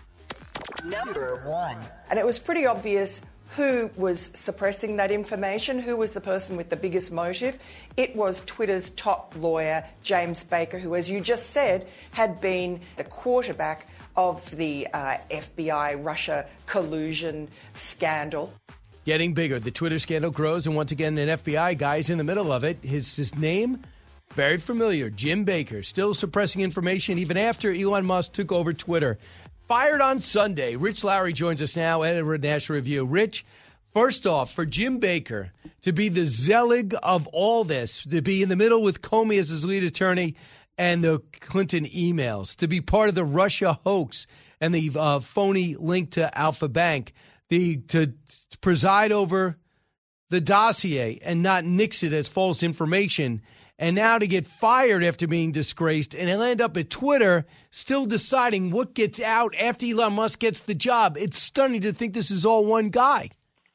Number 0.86 1.42
one. 1.44 1.78
And 2.12 2.20
it 2.20 2.26
was 2.26 2.38
pretty 2.38 2.68
obvious 2.68 3.24
who 3.56 3.90
was 3.98 4.30
suppressing 4.36 4.98
that 4.98 5.10
information, 5.12 5.80
who 5.80 5.98
was 5.98 6.12
the 6.12 6.22
person 6.22 6.56
with 6.56 6.70
the 6.70 6.76
biggest 6.76 7.12
motive. 7.12 7.58
It 7.98 8.16
was 8.16 8.42
Twitter's 8.46 8.92
top 8.92 9.34
lawyer, 9.40 9.86
James 10.04 10.44
Baker, 10.44 10.78
who, 10.78 10.94
as 10.94 11.10
you 11.10 11.20
just 11.20 11.50
said, 11.50 11.88
had 12.12 12.40
been 12.42 12.80
the 12.96 13.04
quarterback 13.04 13.88
of 14.16 14.50
the 14.56 14.88
uh, 14.94 15.18
FBI 15.30 16.04
Russia 16.04 16.46
collusion 16.66 17.48
scandal. 17.74 18.54
Getting 19.06 19.34
bigger. 19.34 19.60
The 19.60 19.72
Twitter 19.72 20.00
scandal 20.00 20.32
grows, 20.32 20.66
and 20.66 20.76
once 20.76 20.92
again, 20.92 21.18
an 21.18 21.38
FBI 21.38 21.78
guy 21.78 21.98
is 21.98 22.10
in 22.10 22.18
the 22.18 22.24
middle 22.24 22.52
of 22.54 22.64
it. 22.64 22.78
His, 22.82 23.16
his 23.16 23.36
name, 23.36 23.80
very 24.34 24.58
familiar 24.58 25.10
Jim 25.10 25.44
Baker, 25.44 25.84
still 25.84 26.14
suppressing 26.14 26.62
information 26.62 27.20
even 27.20 27.38
after 27.38 27.72
Elon 27.72 28.06
Musk 28.06 28.32
took 28.32 28.52
over 28.52 28.74
Twitter. 28.74 29.18
Fired 29.68 30.02
on 30.02 30.22
Sunday. 30.22 30.76
Rich 30.76 31.04
Lowry 31.04 31.34
joins 31.34 31.62
us 31.62 31.76
now, 31.76 32.02
editor 32.02 32.34
of 32.34 32.42
National 32.42 32.78
Review. 32.78 33.06
Rich, 33.06 33.46
first 33.94 34.26
off, 34.28 34.54
for 34.54 34.66
Jim 34.66 35.00
Baker 35.00 35.52
to 35.82 35.92
be 35.92 36.10
the 36.10 36.26
Zelig 36.26 36.96
of 37.04 37.28
all 37.28 37.64
this, 37.64 38.04
to 38.04 38.22
be 38.22 38.42
in 38.42 38.50
the 38.50 38.56
middle 38.56 38.82
with 38.82 39.02
Comey 39.02 39.40
as 39.40 39.50
his 39.50 39.66
lead 39.66 39.84
attorney 39.84 40.36
and 40.78 41.04
the 41.04 41.22
Clinton 41.40 41.86
emails, 41.86 42.56
to 42.58 42.68
be 42.68 42.82
part 42.82 43.10
of 43.10 43.16
the 43.16 43.26
Russia 43.26 43.80
hoax 43.84 44.28
and 44.60 44.74
the 44.74 44.92
uh, 44.96 45.20
phony 45.20 45.76
link 45.76 46.12
to 46.12 46.38
Alfa 46.38 46.68
Bank, 46.68 47.14
the 47.50 47.78
to 47.78 48.14
preside 48.62 49.12
over 49.12 49.58
the 50.30 50.42
dossier 50.42 51.20
and 51.22 51.44
not 51.44 51.66
nix 51.66 52.02
it 52.02 52.14
as 52.14 52.28
false 52.28 52.64
information, 52.64 53.42
and 53.78 53.96
now 53.96 54.18
to 54.18 54.28
get 54.28 54.48
fired 54.48 55.04
after 55.04 55.28
being 55.28 55.52
disgraced, 55.52 56.16
and 56.16 56.30
end 56.30 56.62
up 56.62 56.78
at 56.78 56.90
Twitter 56.90 57.46
still 57.72 58.06
deciding 58.06 58.72
what 58.72 58.94
gets 58.94 59.20
out 59.20 59.54
after 59.56 59.86
Elon 59.86 60.14
Musk 60.14 60.40
gets 60.40 60.62
the 60.62 60.74
job. 60.74 61.18
It's 61.18 61.38
stunning 61.38 61.82
to 61.82 61.94
think 61.94 62.14
this 62.14 62.32
is 62.32 62.46
all 62.46 62.66
one 62.66 62.90
guy. 62.90 63.30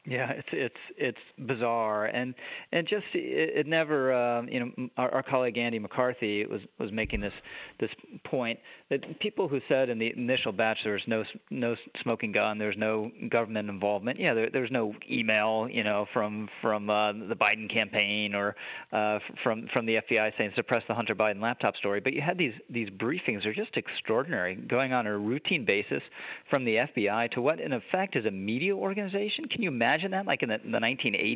Yeah, 0.07 0.31
it's 0.31 0.49
it's 0.53 0.81
it's 0.97 1.19
bizarre, 1.47 2.07
and 2.07 2.35
and 2.73 2.87
just 2.89 3.05
it, 3.15 3.59
it 3.61 3.67
never. 3.67 4.13
Um, 4.13 4.49
you 4.49 4.61
know, 4.61 4.89
our, 4.97 5.15
our 5.15 5.23
colleague 5.23 5.57
Andy 5.57 5.79
McCarthy 5.79 6.45
was 6.47 6.61
was 6.79 6.91
making 6.93 7.21
this 7.21 7.33
this 7.81 7.91
point 8.25 8.59
that 8.91 9.21
people 9.21 9.49
who 9.49 9.61
said 9.69 9.89
in 9.89 9.99
the 9.99 10.13
initial 10.17 10.53
batch 10.53 10.79
there 10.83 10.95
was 10.95 11.03
no 11.07 11.25
no 11.51 11.77
smoking 12.03 12.33
gun, 12.33 12.59
there's 12.59 12.77
no 12.77 13.11
government 13.31 13.69
involvement. 13.69 14.19
Yeah, 14.19 14.35
there, 14.35 14.51
there's 14.53 14.71
no 14.71 14.95
email, 15.11 15.69
you 15.71 15.85
know, 15.85 16.07
from 16.13 16.49
from 16.61 16.91
uh, 16.91 17.13
the 17.13 17.37
Biden 17.37 17.73
campaign 17.73 18.35
or 18.35 18.57
uh, 18.93 19.19
from 19.45 19.69
from 19.73 19.87
the 19.87 19.97
FBI 20.11 20.33
saying 20.37 20.53
suppress 20.57 20.83
the 20.89 20.95
Hunter 20.95 21.15
Biden 21.15 21.41
laptop 21.41 21.77
story. 21.77 22.01
But 22.01 22.15
you 22.15 22.21
had 22.21 22.39
these 22.39 22.55
these 22.69 22.89
briefings 22.91 23.47
are 23.47 23.55
just 23.55 23.77
extraordinary, 23.77 24.57
going 24.57 24.93
on 24.93 25.07
a 25.07 25.17
routine 25.17 25.65
basis 25.65 26.03
from 26.51 26.65
the 26.65 26.87
FBI 26.97 27.31
to 27.33 27.41
what 27.41 27.61
in 27.61 27.73
effect 27.73 28.17
is 28.17 28.27
a 28.27 28.31
media 28.31 28.75
organization. 28.75 29.47
Can 29.51 29.63
you 29.63 29.69
imagine? 29.69 30.09
that? 30.11 30.27
Like 30.27 30.43
in 30.43 30.49
the, 30.49 30.59
the 30.59 30.79
1980s, 30.79 31.28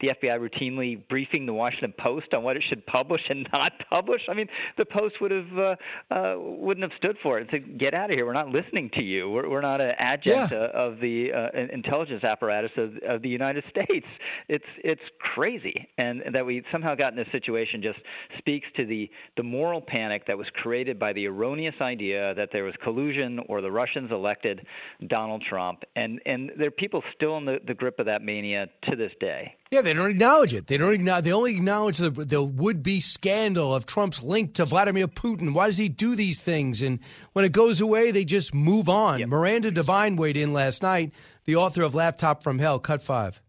the 0.00 0.08
FBI 0.08 0.38
routinely 0.38 1.00
briefing 1.08 1.46
the 1.46 1.52
Washington 1.52 1.94
Post 1.98 2.34
on 2.34 2.42
what 2.42 2.56
it 2.56 2.62
should 2.68 2.84
publish 2.86 3.22
and 3.28 3.48
not 3.52 3.72
publish. 3.90 4.22
I 4.28 4.34
mean, 4.34 4.48
the 4.76 4.84
Post 4.84 5.16
would 5.20 5.30
have 5.30 5.58
uh, 5.58 5.76
uh, 6.10 6.34
wouldn't 6.38 6.82
have 6.82 6.96
stood 6.98 7.16
for 7.22 7.38
it. 7.38 7.50
To 7.50 7.58
get 7.58 7.94
out 7.94 8.10
of 8.10 8.16
here. 8.16 8.26
We're 8.26 8.32
not 8.32 8.48
listening 8.48 8.90
to 8.94 9.02
you. 9.02 9.30
We're, 9.30 9.48
we're 9.48 9.60
not 9.60 9.80
an 9.80 9.92
adjunct 9.98 10.52
yeah. 10.52 10.68
of 10.74 11.00
the 11.00 11.30
uh, 11.32 11.58
intelligence 11.72 12.24
apparatus 12.24 12.70
of, 12.76 12.92
of 13.08 13.22
the 13.22 13.28
United 13.28 13.64
States. 13.70 14.06
It's 14.48 14.64
it's 14.84 15.02
crazy, 15.34 15.88
and 15.98 16.22
that 16.32 16.44
we 16.44 16.62
somehow 16.72 16.94
got 16.94 17.12
in 17.12 17.16
this 17.16 17.28
situation 17.32 17.82
just 17.82 17.98
speaks 18.38 18.66
to 18.76 18.86
the 18.86 19.10
the 19.36 19.42
moral 19.42 19.80
panic 19.80 20.26
that 20.26 20.36
was 20.36 20.46
created 20.54 20.98
by 20.98 21.12
the 21.12 21.26
erroneous 21.26 21.74
idea 21.80 22.34
that 22.34 22.50
there 22.52 22.64
was 22.64 22.74
collusion 22.82 23.40
or 23.48 23.60
the 23.60 23.70
Russians 23.70 24.10
elected 24.10 24.66
Donald 25.06 25.42
Trump, 25.48 25.82
and 25.96 26.20
and 26.26 26.52
there 26.58 26.68
are 26.68 26.72
people 26.72 27.02
still 27.14 27.36
in 27.38 27.44
the, 27.44 27.58
the 27.66 27.74
grip 27.74 27.98
of 27.98 28.06
that 28.06 28.22
mania 28.22 28.68
to 28.90 28.96
this 28.96 29.12
day. 29.20 29.27
Yeah, 29.70 29.82
they 29.82 29.92
don't 29.92 30.10
acknowledge 30.10 30.54
it. 30.54 30.66
They 30.66 30.76
don't 30.78 30.94
acknowledge. 30.94 31.24
They 31.24 31.32
only 31.32 31.56
acknowledge 31.56 31.98
the, 31.98 32.10
the 32.10 32.42
would-be 32.42 33.00
scandal 33.00 33.74
of 33.74 33.84
Trump's 33.86 34.22
link 34.22 34.54
to 34.54 34.64
Vladimir 34.64 35.08
Putin. 35.08 35.52
Why 35.52 35.66
does 35.66 35.78
he 35.78 35.88
do 35.88 36.16
these 36.16 36.40
things? 36.40 36.80
And 36.82 37.00
when 37.34 37.44
it 37.44 37.52
goes 37.52 37.80
away, 37.80 38.10
they 38.10 38.24
just 38.24 38.54
move 38.54 38.88
on. 38.88 39.20
Yep. 39.20 39.28
Miranda 39.28 39.70
Devine 39.70 40.16
weighed 40.16 40.36
in 40.36 40.52
last 40.52 40.82
night, 40.82 41.12
the 41.44 41.56
author 41.56 41.82
of 41.82 41.94
Laptop 41.94 42.42
from 42.42 42.58
Hell, 42.58 42.78
Cut 42.78 43.02
Five. 43.02 43.40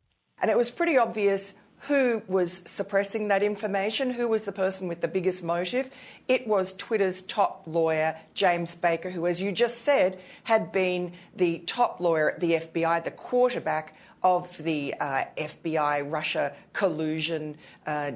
And 0.41 0.51
it 0.51 0.57
was 0.57 0.71
pretty 0.71 0.97
obvious 0.97 1.53
who 1.83 2.21
was 2.27 2.61
suppressing 2.65 3.29
that 3.29 3.41
information, 3.41 4.11
who 4.11 4.27
was 4.27 4.43
the 4.43 4.51
person 4.51 4.87
with 4.87 4.99
the 4.99 5.07
biggest 5.07 5.43
motive. 5.43 5.89
It 6.27 6.45
was 6.45 6.73
Twitter's 6.73 7.23
top 7.23 7.63
lawyer, 7.65 8.17
James 8.33 8.75
Baker, 8.75 9.09
who, 9.09 9.25
as 9.25 9.41
you 9.41 9.51
just 9.51 9.81
said, 9.81 10.19
had 10.43 10.71
been 10.73 11.13
the 11.35 11.59
top 11.59 12.01
lawyer 12.01 12.31
at 12.31 12.41
the 12.41 12.53
FBI, 12.53 13.03
the 13.03 13.11
quarterback 13.11 13.95
of 14.23 14.57
the 14.57 14.93
uh, 14.99 15.23
FBI 15.37 16.09
Russia 16.11 16.53
collusion 16.73 17.57
uh, 17.85 18.11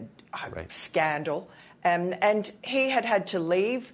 right. 0.52 0.72
scandal. 0.72 1.50
Um, 1.86 2.14
and 2.22 2.52
he 2.64 2.90
had 2.90 3.06
had 3.06 3.28
to 3.28 3.40
leave 3.40 3.94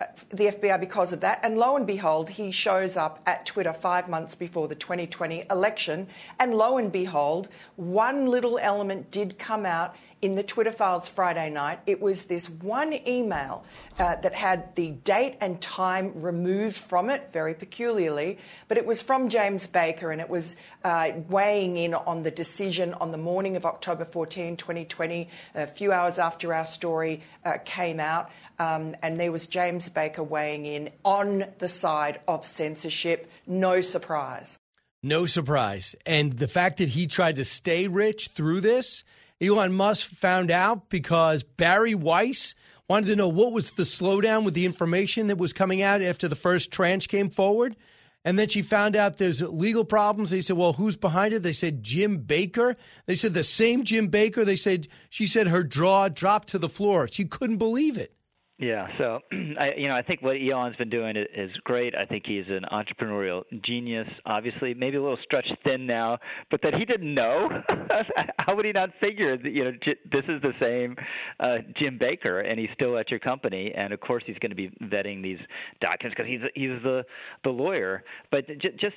uh, 0.00 0.04
the 0.30 0.46
FBI 0.46 0.78
because 0.78 1.12
of 1.12 1.20
that. 1.20 1.40
And 1.42 1.58
lo 1.58 1.76
and 1.76 1.86
behold, 1.86 2.28
he 2.28 2.50
shows 2.50 2.96
up 2.96 3.20
at 3.26 3.46
Twitter 3.46 3.72
five 3.72 4.08
months 4.08 4.34
before 4.34 4.68
the 4.68 4.74
2020 4.74 5.44
election. 5.50 6.08
And 6.38 6.54
lo 6.54 6.78
and 6.78 6.92
behold, 6.92 7.48
one 7.76 8.26
little 8.26 8.58
element 8.58 9.10
did 9.10 9.38
come 9.38 9.66
out 9.66 9.96
in 10.22 10.34
the 10.34 10.42
Twitter 10.42 10.72
files 10.72 11.08
Friday 11.08 11.50
night. 11.50 11.80
It 11.86 12.00
was 12.00 12.24
this 12.24 12.48
one 12.48 12.94
email 13.06 13.64
uh, 13.98 14.16
that 14.16 14.34
had 14.34 14.74
the 14.74 14.90
date 14.90 15.36
and 15.40 15.60
time 15.60 16.20
removed 16.20 16.76
from 16.76 17.10
it, 17.10 17.30
very 17.32 17.54
peculiarly, 17.54 18.38
but 18.68 18.78
it 18.78 18.86
was 18.86 19.02
from 19.02 19.28
James 19.28 19.66
Baker 19.66 20.10
and 20.10 20.20
it 20.20 20.30
was 20.30 20.56
uh, 20.84 21.12
weighing 21.28 21.76
in 21.76 21.94
on 21.94 22.22
the 22.22 22.30
decision 22.30 22.94
on 22.94 23.10
the 23.10 23.18
morning 23.18 23.56
of 23.56 23.66
October 23.66 24.04
14, 24.04 24.56
2020, 24.56 25.28
a 25.54 25.66
few 25.66 25.92
hours 25.92 26.18
after 26.18 26.54
our 26.54 26.64
story 26.64 27.22
uh, 27.44 27.58
came 27.64 28.00
out. 28.00 28.30
Um, 28.58 28.94
and 29.02 29.20
there 29.20 29.32
was 29.32 29.46
James 29.46 29.88
Baker 29.90 30.22
weighing 30.22 30.64
in 30.64 30.90
on 31.04 31.44
the 31.58 31.68
side 31.68 32.20
of 32.26 32.46
censorship. 32.46 33.30
No 33.46 33.82
surprise. 33.82 34.58
No 35.02 35.26
surprise. 35.26 35.94
And 36.06 36.32
the 36.32 36.48
fact 36.48 36.78
that 36.78 36.88
he 36.88 37.06
tried 37.06 37.36
to 37.36 37.44
stay 37.44 37.86
rich 37.86 38.30
through 38.34 38.62
this 38.62 39.04
Elon 39.42 39.72
Musk 39.72 40.08
found 40.10 40.50
out 40.50 40.88
because 40.88 41.42
Bari 41.42 41.94
Weiss 41.94 42.54
wanted 42.88 43.08
to 43.08 43.16
know 43.16 43.28
what 43.28 43.52
was 43.52 43.72
the 43.72 43.82
slowdown 43.82 44.44
with 44.44 44.54
the 44.54 44.64
information 44.64 45.26
that 45.26 45.38
was 45.38 45.52
coming 45.52 45.82
out 45.82 46.00
after 46.00 46.28
the 46.28 46.36
first 46.36 46.70
tranche 46.70 47.08
came 47.08 47.28
forward. 47.28 47.76
And 48.24 48.38
then 48.38 48.48
she 48.48 48.62
found 48.62 48.96
out 48.96 49.18
there's 49.18 49.40
legal 49.40 49.84
problems. 49.84 50.30
They 50.30 50.40
said, 50.40 50.56
well, 50.56 50.72
who's 50.72 50.96
behind 50.96 51.32
it? 51.32 51.44
They 51.44 51.52
said 51.52 51.84
Jim 51.84 52.18
Baker. 52.18 52.76
They 53.06 53.14
said 53.14 53.34
the 53.34 53.44
same 53.44 53.84
Jim 53.84 54.08
Baker. 54.08 54.44
They 54.44 54.56
said, 54.56 54.88
she 55.10 55.28
said 55.28 55.46
her 55.46 55.62
jaw 55.62 56.08
dropped 56.08 56.48
to 56.48 56.58
the 56.58 56.68
floor. 56.68 57.06
She 57.06 57.24
couldn't 57.24 57.58
believe 57.58 57.96
it. 57.96 58.15
Yeah, 58.58 58.86
so 58.96 59.20
I, 59.60 59.72
you 59.76 59.88
know, 59.88 59.94
I 59.94 60.02
think 60.02 60.22
what 60.22 60.36
Elon's 60.36 60.76
been 60.76 60.88
doing 60.88 61.14
is 61.16 61.50
great. 61.64 61.94
I 61.94 62.06
think 62.06 62.24
he's 62.26 62.46
an 62.48 62.64
entrepreneurial 62.72 63.42
genius. 63.62 64.08
Obviously, 64.24 64.72
maybe 64.72 64.96
a 64.96 65.02
little 65.02 65.18
stretched 65.24 65.52
thin 65.62 65.86
now, 65.86 66.18
but 66.50 66.62
that 66.62 66.74
he 66.74 66.86
didn't 66.86 67.12
know. 67.12 67.50
How 68.38 68.56
would 68.56 68.64
he 68.64 68.72
not 68.72 68.90
figure 68.98 69.36
that 69.36 69.50
you 69.50 69.64
know 69.64 69.72
this 69.84 70.24
is 70.28 70.40
the 70.40 70.52
same 70.58 70.96
uh, 71.38 71.58
Jim 71.78 71.98
Baker, 71.98 72.40
and 72.40 72.58
he's 72.58 72.70
still 72.72 72.96
at 72.96 73.10
your 73.10 73.20
company, 73.20 73.72
and 73.76 73.92
of 73.92 74.00
course 74.00 74.22
he's 74.26 74.38
going 74.38 74.50
to 74.50 74.56
be 74.56 74.70
vetting 74.84 75.22
these 75.22 75.38
documents 75.82 76.16
because 76.16 76.30
he's 76.30 76.40
he's 76.54 76.82
the 76.82 77.04
the 77.44 77.50
lawyer. 77.50 78.04
But 78.30 78.46
j- 78.46 78.76
just 78.80 78.96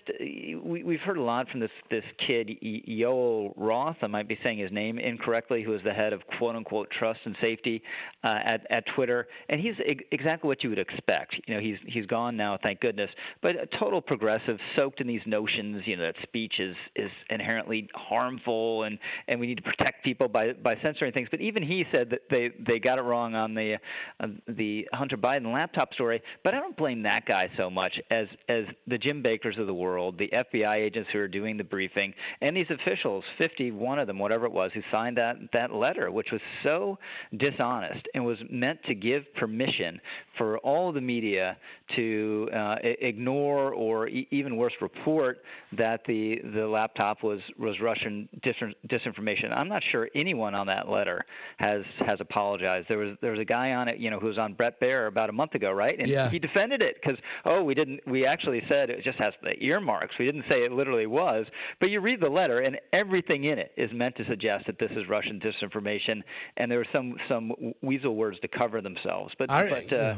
we, 0.64 0.84
we've 0.84 1.02
heard 1.02 1.18
a 1.18 1.22
lot 1.22 1.49
from 1.49 1.60
this 1.60 1.72
this 1.91 2.03
kid 2.26 2.49
Yoel 2.64 3.52
Roth. 3.57 3.98
I 4.02 4.07
might 4.07 4.30
be 4.30 4.38
saying 4.41 4.60
his 4.60 4.72
name 4.72 4.99
incorrectly, 4.99 5.64
who 5.64 5.73
is 5.73 5.81
the 5.84 5.94
head 5.94 6.14
of 6.14 6.22
quote 6.38 6.56
unquote 6.56 6.90
trust 6.98 7.19
and 7.26 7.36
safety 7.41 7.81
uh, 8.23 8.40
at 8.45 8.65
at 8.72 8.86
Twitter 8.95 9.27
and 9.49 9.59
he's 9.59 9.73
exactly 10.11 10.47
what 10.47 10.63
you 10.63 10.69
would 10.69 10.80
expect. 10.80 11.35
You 11.47 11.55
know, 11.55 11.59
he's 11.59 11.77
he's 11.88 12.05
gone 12.05 12.38
now, 12.38 12.57
thank 12.61 12.80
goodness. 12.80 13.09
But 13.41 13.55
a 13.55 13.67
total 13.80 13.99
progressive, 13.99 14.57
soaked 14.76 15.01
in 15.01 15.07
these 15.07 15.21
notions. 15.26 15.81
You 15.85 15.97
know, 15.97 16.03
that 16.03 16.15
speech 16.23 16.53
is 16.59 16.76
is 16.95 17.09
inherently 17.30 17.89
harmful, 17.95 18.84
and 18.84 18.99
and 19.27 19.39
we 19.39 19.47
need 19.47 19.57
to 19.57 19.63
protect 19.63 20.03
people 20.03 20.27
by 20.27 20.53
by 20.53 20.76
censoring 20.84 21.13
things. 21.13 21.27
But 21.31 21.41
even 21.41 21.63
he 21.63 21.84
said 21.91 22.11
that 22.11 22.21
they 22.30 22.51
they 22.65 22.80
got 22.80 22.99
it 22.99 23.01
wrong 23.01 23.34
on 23.34 23.55
the 23.55 23.77
uh, 24.19 24.27
the 24.47 24.88
Hunter 24.93 25.17
Biden 25.17 25.51
laptop 25.51 25.93
story. 25.93 26.21
But 26.43 26.53
I 26.53 26.59
don't 26.59 26.77
blame 26.77 27.01
that 27.03 27.26
guy 27.26 27.49
so 27.57 27.71
much 27.71 27.93
as 28.11 28.27
as 28.47 28.65
the 28.88 28.99
Jim 28.99 29.23
Bakers 29.23 29.57
of 29.57 29.65
the 29.65 29.73
world, 29.73 30.19
the 30.19 30.30
FBI 30.30 30.76
agents 30.76 31.09
who 31.11 31.19
are 31.19 31.27
doing 31.27 31.57
the 31.57 31.63
briefing, 31.63 32.13
and 32.41 32.55
these 32.55 32.69
officials, 32.69 33.23
51 33.39 33.97
of 33.97 34.07
them, 34.07 34.19
whatever 34.19 34.45
it 34.45 34.51
was, 34.51 34.69
who 34.76 34.81
signed 34.91 35.17
that 35.17 35.38
that 35.53 35.73
letter, 35.73 36.11
which 36.11 36.27
was 36.31 36.41
so 36.63 36.99
dishonest 37.35 38.05
and 38.13 38.23
was 38.23 38.38
meant 38.51 38.80
to 38.84 38.93
give 38.93 39.23
permission 39.40 39.99
for 40.38 40.57
all 40.60 40.91
the 40.91 41.02
media 41.02 41.57
to 41.95 42.49
uh, 42.56 42.76
ignore 42.84 43.74
or 43.74 44.07
e- 44.07 44.28
even 44.32 44.57
worse 44.57 44.74
report 44.82 45.40
that 45.78 46.02
the 46.07 46.36
the 46.53 46.66
laptop 46.68 47.24
was 47.24 47.40
was 47.57 47.76
Russian 47.82 48.28
dis- 48.44 48.56
disinformation. 48.88 49.52
I'm 49.52 49.70
not 49.70 49.82
sure 49.91 50.10
anyone 50.16 50.53
on 50.53 50.68
that 50.68 50.90
letter 50.90 51.26
has 51.57 51.82
has 52.06 52.20
apologized. 52.20 52.88
There 52.90 52.98
was 52.98 53.18
there 53.22 53.32
was 53.32 53.40
a 53.40 53.45
guy 53.45 53.72
on 53.72 53.88
it, 53.88 53.98
you 53.98 54.10
know, 54.10 54.20
who 54.20 54.28
was 54.28 54.38
on 54.38 54.53
Bret 54.53 54.80
Baier 54.80 55.07
about 55.07 55.30
a 55.30 55.34
month 55.34 55.56
ago, 55.56 55.72
right? 55.72 55.98
And 55.98 56.10
yeah. 56.10 56.30
he 56.30 56.40
defended 56.40 56.82
it 56.82 56.98
because 57.02 57.18
oh, 57.45 57.64
we 57.64 57.74
didn't 57.74 58.02
we 58.07 58.26
actually 58.26 58.61
said 58.70 58.90
it 58.90 59.03
just 59.03 59.18
has 59.20 59.34
the 59.41 59.61
earmarks. 59.64 60.16
We 60.20 60.26
didn't 60.26 60.45
say 60.49 60.64
it 60.66 60.72
literally 60.72 61.07
was, 61.07 61.45
but 61.80 61.88
you 61.88 62.02
read 62.02 62.22
the 62.22 62.30
letter 62.30 62.60
and 62.60 62.78
everything 62.94 63.45
in 63.45 63.60
it 63.60 63.72
is 63.78 63.90
meant 63.94 64.16
to 64.18 64.26
suggest 64.26 64.66
that 64.68 64.80
this 64.80 64.91
is 64.91 65.07
Russian 65.10 65.40
disinformation, 65.40 66.22
and 66.57 66.70
there 66.70 66.80
were 66.80 66.88
some 66.91 67.16
some 67.28 67.53
weasel 67.82 68.16
words 68.16 68.40
to 68.41 68.48
cover 68.48 68.82
themselves. 68.82 69.28
But 69.38 69.49
I, 69.49 69.69
but 69.69 69.93
uh, 69.93 70.15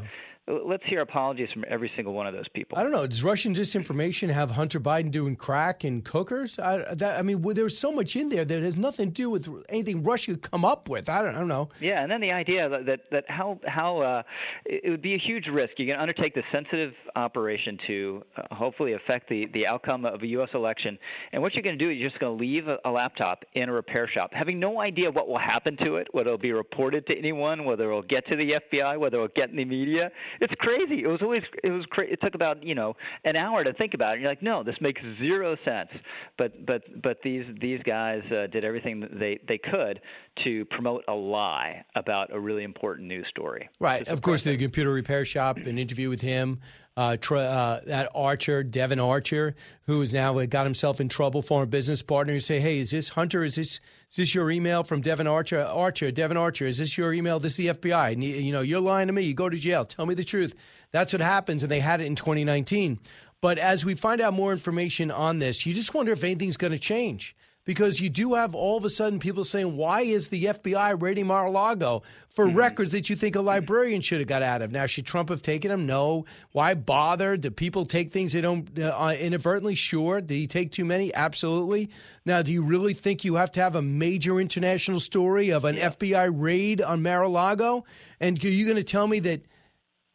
let's 0.65 0.83
hear 0.85 1.01
apologies 1.01 1.49
from 1.51 1.65
every 1.67 1.91
single 1.95 2.13
one 2.13 2.27
of 2.27 2.33
those 2.33 2.47
people. 2.49 2.77
I 2.77 2.83
don't 2.83 2.91
know. 2.91 3.05
Does 3.07 3.23
Russian 3.23 3.53
disinformation 3.53 4.29
have 4.29 4.51
Hunter 4.51 4.79
Biden 4.79 5.11
doing 5.11 5.35
crack 5.35 5.83
and 5.83 6.03
cookers? 6.03 6.59
I, 6.59 6.93
that, 6.95 7.19
I 7.19 7.21
mean, 7.21 7.41
well, 7.41 7.55
there's 7.55 7.77
so 7.77 7.91
much 7.91 8.15
in 8.15 8.29
there 8.29 8.45
that 8.45 8.61
has 8.63 8.75
nothing 8.75 9.09
to 9.09 9.13
do 9.13 9.29
with 9.29 9.47
anything 9.69 10.03
Russia 10.03 10.31
could 10.31 10.49
come 10.49 10.65
up 10.65 10.89
with. 10.89 11.09
I 11.09 11.21
don't, 11.21 11.35
I 11.35 11.39
don't 11.39 11.47
know. 11.47 11.69
Yeah, 11.79 12.01
and 12.03 12.11
then 12.11 12.21
the 12.21 12.31
idea 12.31 12.69
that 12.69 12.85
that, 12.85 12.99
that 13.11 13.25
how 13.27 13.59
how 13.65 14.01
uh, 14.01 14.23
it 14.65 14.89
would 14.89 15.01
be 15.01 15.15
a 15.15 15.19
huge 15.19 15.47
risk. 15.47 15.73
You're 15.77 15.87
going 15.87 15.97
to 15.97 16.01
undertake 16.01 16.33
the 16.33 16.43
sensitive 16.51 16.93
operation 17.15 17.77
to 17.87 18.23
uh, 18.37 18.55
hopefully 18.55 18.93
affect 18.93 19.29
the 19.29 19.47
the 19.53 19.65
outcome 19.65 20.05
of 20.05 20.21
a 20.21 20.27
U.S. 20.27 20.49
election, 20.53 20.97
and 21.31 21.41
what 21.41 21.53
you're 21.53 21.63
going 21.63 21.77
to 21.77 21.83
do 21.83 21.91
is 21.91 21.97
you're 21.97 22.09
just 22.09 22.19
going 22.19 22.37
to 22.37 22.43
leave 22.43 22.67
a, 22.67 22.77
a 22.85 22.91
laptop 22.91 23.43
in 23.53 23.69
a 23.69 23.73
repair 23.73 24.09
shop, 24.11 24.31
having 24.33 24.59
no 24.59 24.81
idea 24.81 25.09
what 25.11 25.27
will 25.27 25.39
happen 25.39 25.77
to 25.83 25.95
it, 25.97 26.07
whether 26.11 26.29
it'll 26.29 26.37
be 26.37 26.51
reported 26.51 27.05
to 27.07 27.17
anyone, 27.17 27.65
whether 27.65 27.85
it'll 27.85 28.01
get 28.01 28.25
to 28.27 28.35
the 28.35 28.53
FBI, 28.71 28.99
whether 28.99 29.17
it'll 29.17 29.27
get 29.35 29.49
in 29.49 29.55
the 29.55 29.65
media 29.65 30.11
it's 30.41 30.53
crazy. 30.59 31.03
It 31.03 31.07
was 31.07 31.22
always 31.22 31.43
it 31.63 31.69
was 31.69 31.85
cra- 31.89 32.07
it 32.07 32.19
took 32.22 32.35
about 32.35 32.63
you 32.63 32.76
know 32.76 32.95
an 33.23 33.35
hour 33.35 33.63
to 33.63 33.73
think 33.73 33.93
about 33.93 34.09
it. 34.09 34.13
And 34.13 34.22
you're 34.23 34.31
like, 34.31 34.43
no, 34.43 34.63
this 34.63 34.76
makes 34.81 35.01
zero 35.19 35.55
sense. 35.63 35.89
But 36.38 36.65
but 36.65 37.01
but 37.01 37.19
these 37.23 37.45
these 37.61 37.80
guys 37.84 38.23
uh, 38.31 38.47
did 38.47 38.65
everything 38.65 39.07
they 39.19 39.39
they 39.47 39.57
could 39.59 40.01
to 40.43 40.65
promote 40.65 41.03
a 41.07 41.13
lie 41.13 41.85
about 41.95 42.34
a 42.34 42.39
really 42.39 42.63
important 42.63 43.07
news 43.07 43.27
story. 43.30 43.69
Right. 43.80 44.07
Of 44.07 44.22
course, 44.22 44.43
the 44.43 44.57
computer 44.57 44.91
repair 44.91 45.23
shop, 45.26 45.57
an 45.57 45.77
interview 45.77 46.09
with 46.09 46.22
him. 46.22 46.59
uh, 46.97 47.15
tr- 47.15 47.38
uh, 47.38 47.80
that 47.85 48.09
Archer, 48.13 48.63
Devon 48.63 48.99
Archer, 48.99 49.55
who 49.84 49.99
has 50.01 50.13
now 50.13 50.34
got 50.45 50.65
himself 50.65 50.99
in 50.99 51.07
trouble 51.07 51.41
for 51.41 51.63
a 51.63 51.65
business 51.68 52.01
partner. 52.01 52.34
You 52.34 52.41
say, 52.41 52.59
"Hey, 52.59 52.80
is 52.80 52.91
this 52.91 53.09
Hunter? 53.09 53.43
Is 53.45 53.55
this 53.55 53.80
is 54.11 54.17
this 54.17 54.35
your 54.35 54.51
email 54.51 54.83
from 54.83 55.01
Devon 55.01 55.25
Archer? 55.25 55.61
Archer, 55.61 56.11
Devon 56.11 56.38
Archer, 56.38 56.67
is 56.67 56.77
this 56.79 56.97
your 56.97 57.13
email? 57.13 57.39
This 57.39 57.53
is 57.53 57.57
the 57.57 57.67
FBI. 57.67 58.21
You 58.21 58.51
know, 58.51 58.61
you're 58.61 58.81
lying 58.81 59.07
to 59.07 59.13
me. 59.13 59.23
You 59.23 59.33
go 59.33 59.49
to 59.49 59.57
jail. 59.57 59.85
Tell 59.85 60.05
me 60.05 60.13
the 60.15 60.23
truth." 60.23 60.53
That's 60.91 61.13
what 61.13 61.21
happens, 61.21 61.63
and 61.63 61.71
they 61.71 61.79
had 61.79 62.01
it 62.01 62.05
in 62.05 62.17
2019. 62.17 62.99
But 63.39 63.57
as 63.57 63.85
we 63.85 63.95
find 63.95 64.19
out 64.19 64.33
more 64.33 64.51
information 64.51 65.09
on 65.09 65.39
this, 65.39 65.65
you 65.65 65.73
just 65.73 65.93
wonder 65.93 66.11
if 66.11 66.23
anything's 66.23 66.57
going 66.57 66.73
to 66.73 66.79
change 66.79 67.35
because 67.63 67.99
you 67.99 68.09
do 68.09 68.33
have 68.33 68.55
all 68.55 68.77
of 68.77 68.85
a 68.85 68.89
sudden 68.89 69.19
people 69.19 69.43
saying, 69.43 69.77
why 69.77 70.01
is 70.01 70.29
the 70.29 70.45
FBI 70.45 70.99
raiding 71.01 71.27
Mar-a-Lago 71.27 72.01
for 72.29 72.45
mm-hmm. 72.45 72.57
records 72.57 72.91
that 72.93 73.09
you 73.09 73.15
think 73.15 73.35
a 73.35 73.41
librarian 73.41 74.01
should 74.01 74.19
have 74.19 74.27
got 74.27 74.41
out 74.41 74.61
of? 74.61 74.71
Now, 74.71 74.88
should 74.88 75.05
Trump 75.05 75.29
have 75.29 75.41
taken 75.41 75.69
them? 75.69 75.85
No. 75.85 76.25
Why 76.51 76.73
bother? 76.73 77.38
Do 77.38 77.51
people 77.51 77.85
take 77.85 78.11
things 78.11 78.33
they 78.33 78.41
don't 78.41 78.67
uh, 78.79 78.88
uh, 78.88 79.15
inadvertently? 79.19 79.75
Sure. 79.75 80.21
Did 80.21 80.35
he 80.35 80.47
take 80.47 80.71
too 80.71 80.85
many? 80.85 81.13
Absolutely. 81.13 81.89
Now, 82.25 82.41
do 82.41 82.51
you 82.51 82.63
really 82.63 82.93
think 82.93 83.23
you 83.23 83.35
have 83.35 83.51
to 83.53 83.61
have 83.61 83.75
a 83.75 83.81
major 83.81 84.39
international 84.39 84.99
story 84.99 85.51
of 85.51 85.65
an 85.65 85.77
yeah. 85.77 85.91
FBI 85.91 86.31
raid 86.33 86.81
on 86.81 87.03
Mar-a-Lago? 87.03 87.85
And 88.19 88.43
are 88.43 88.47
you 88.47 88.65
going 88.65 88.77
to 88.77 88.83
tell 88.83 89.07
me 89.07 89.19
that 89.19 89.45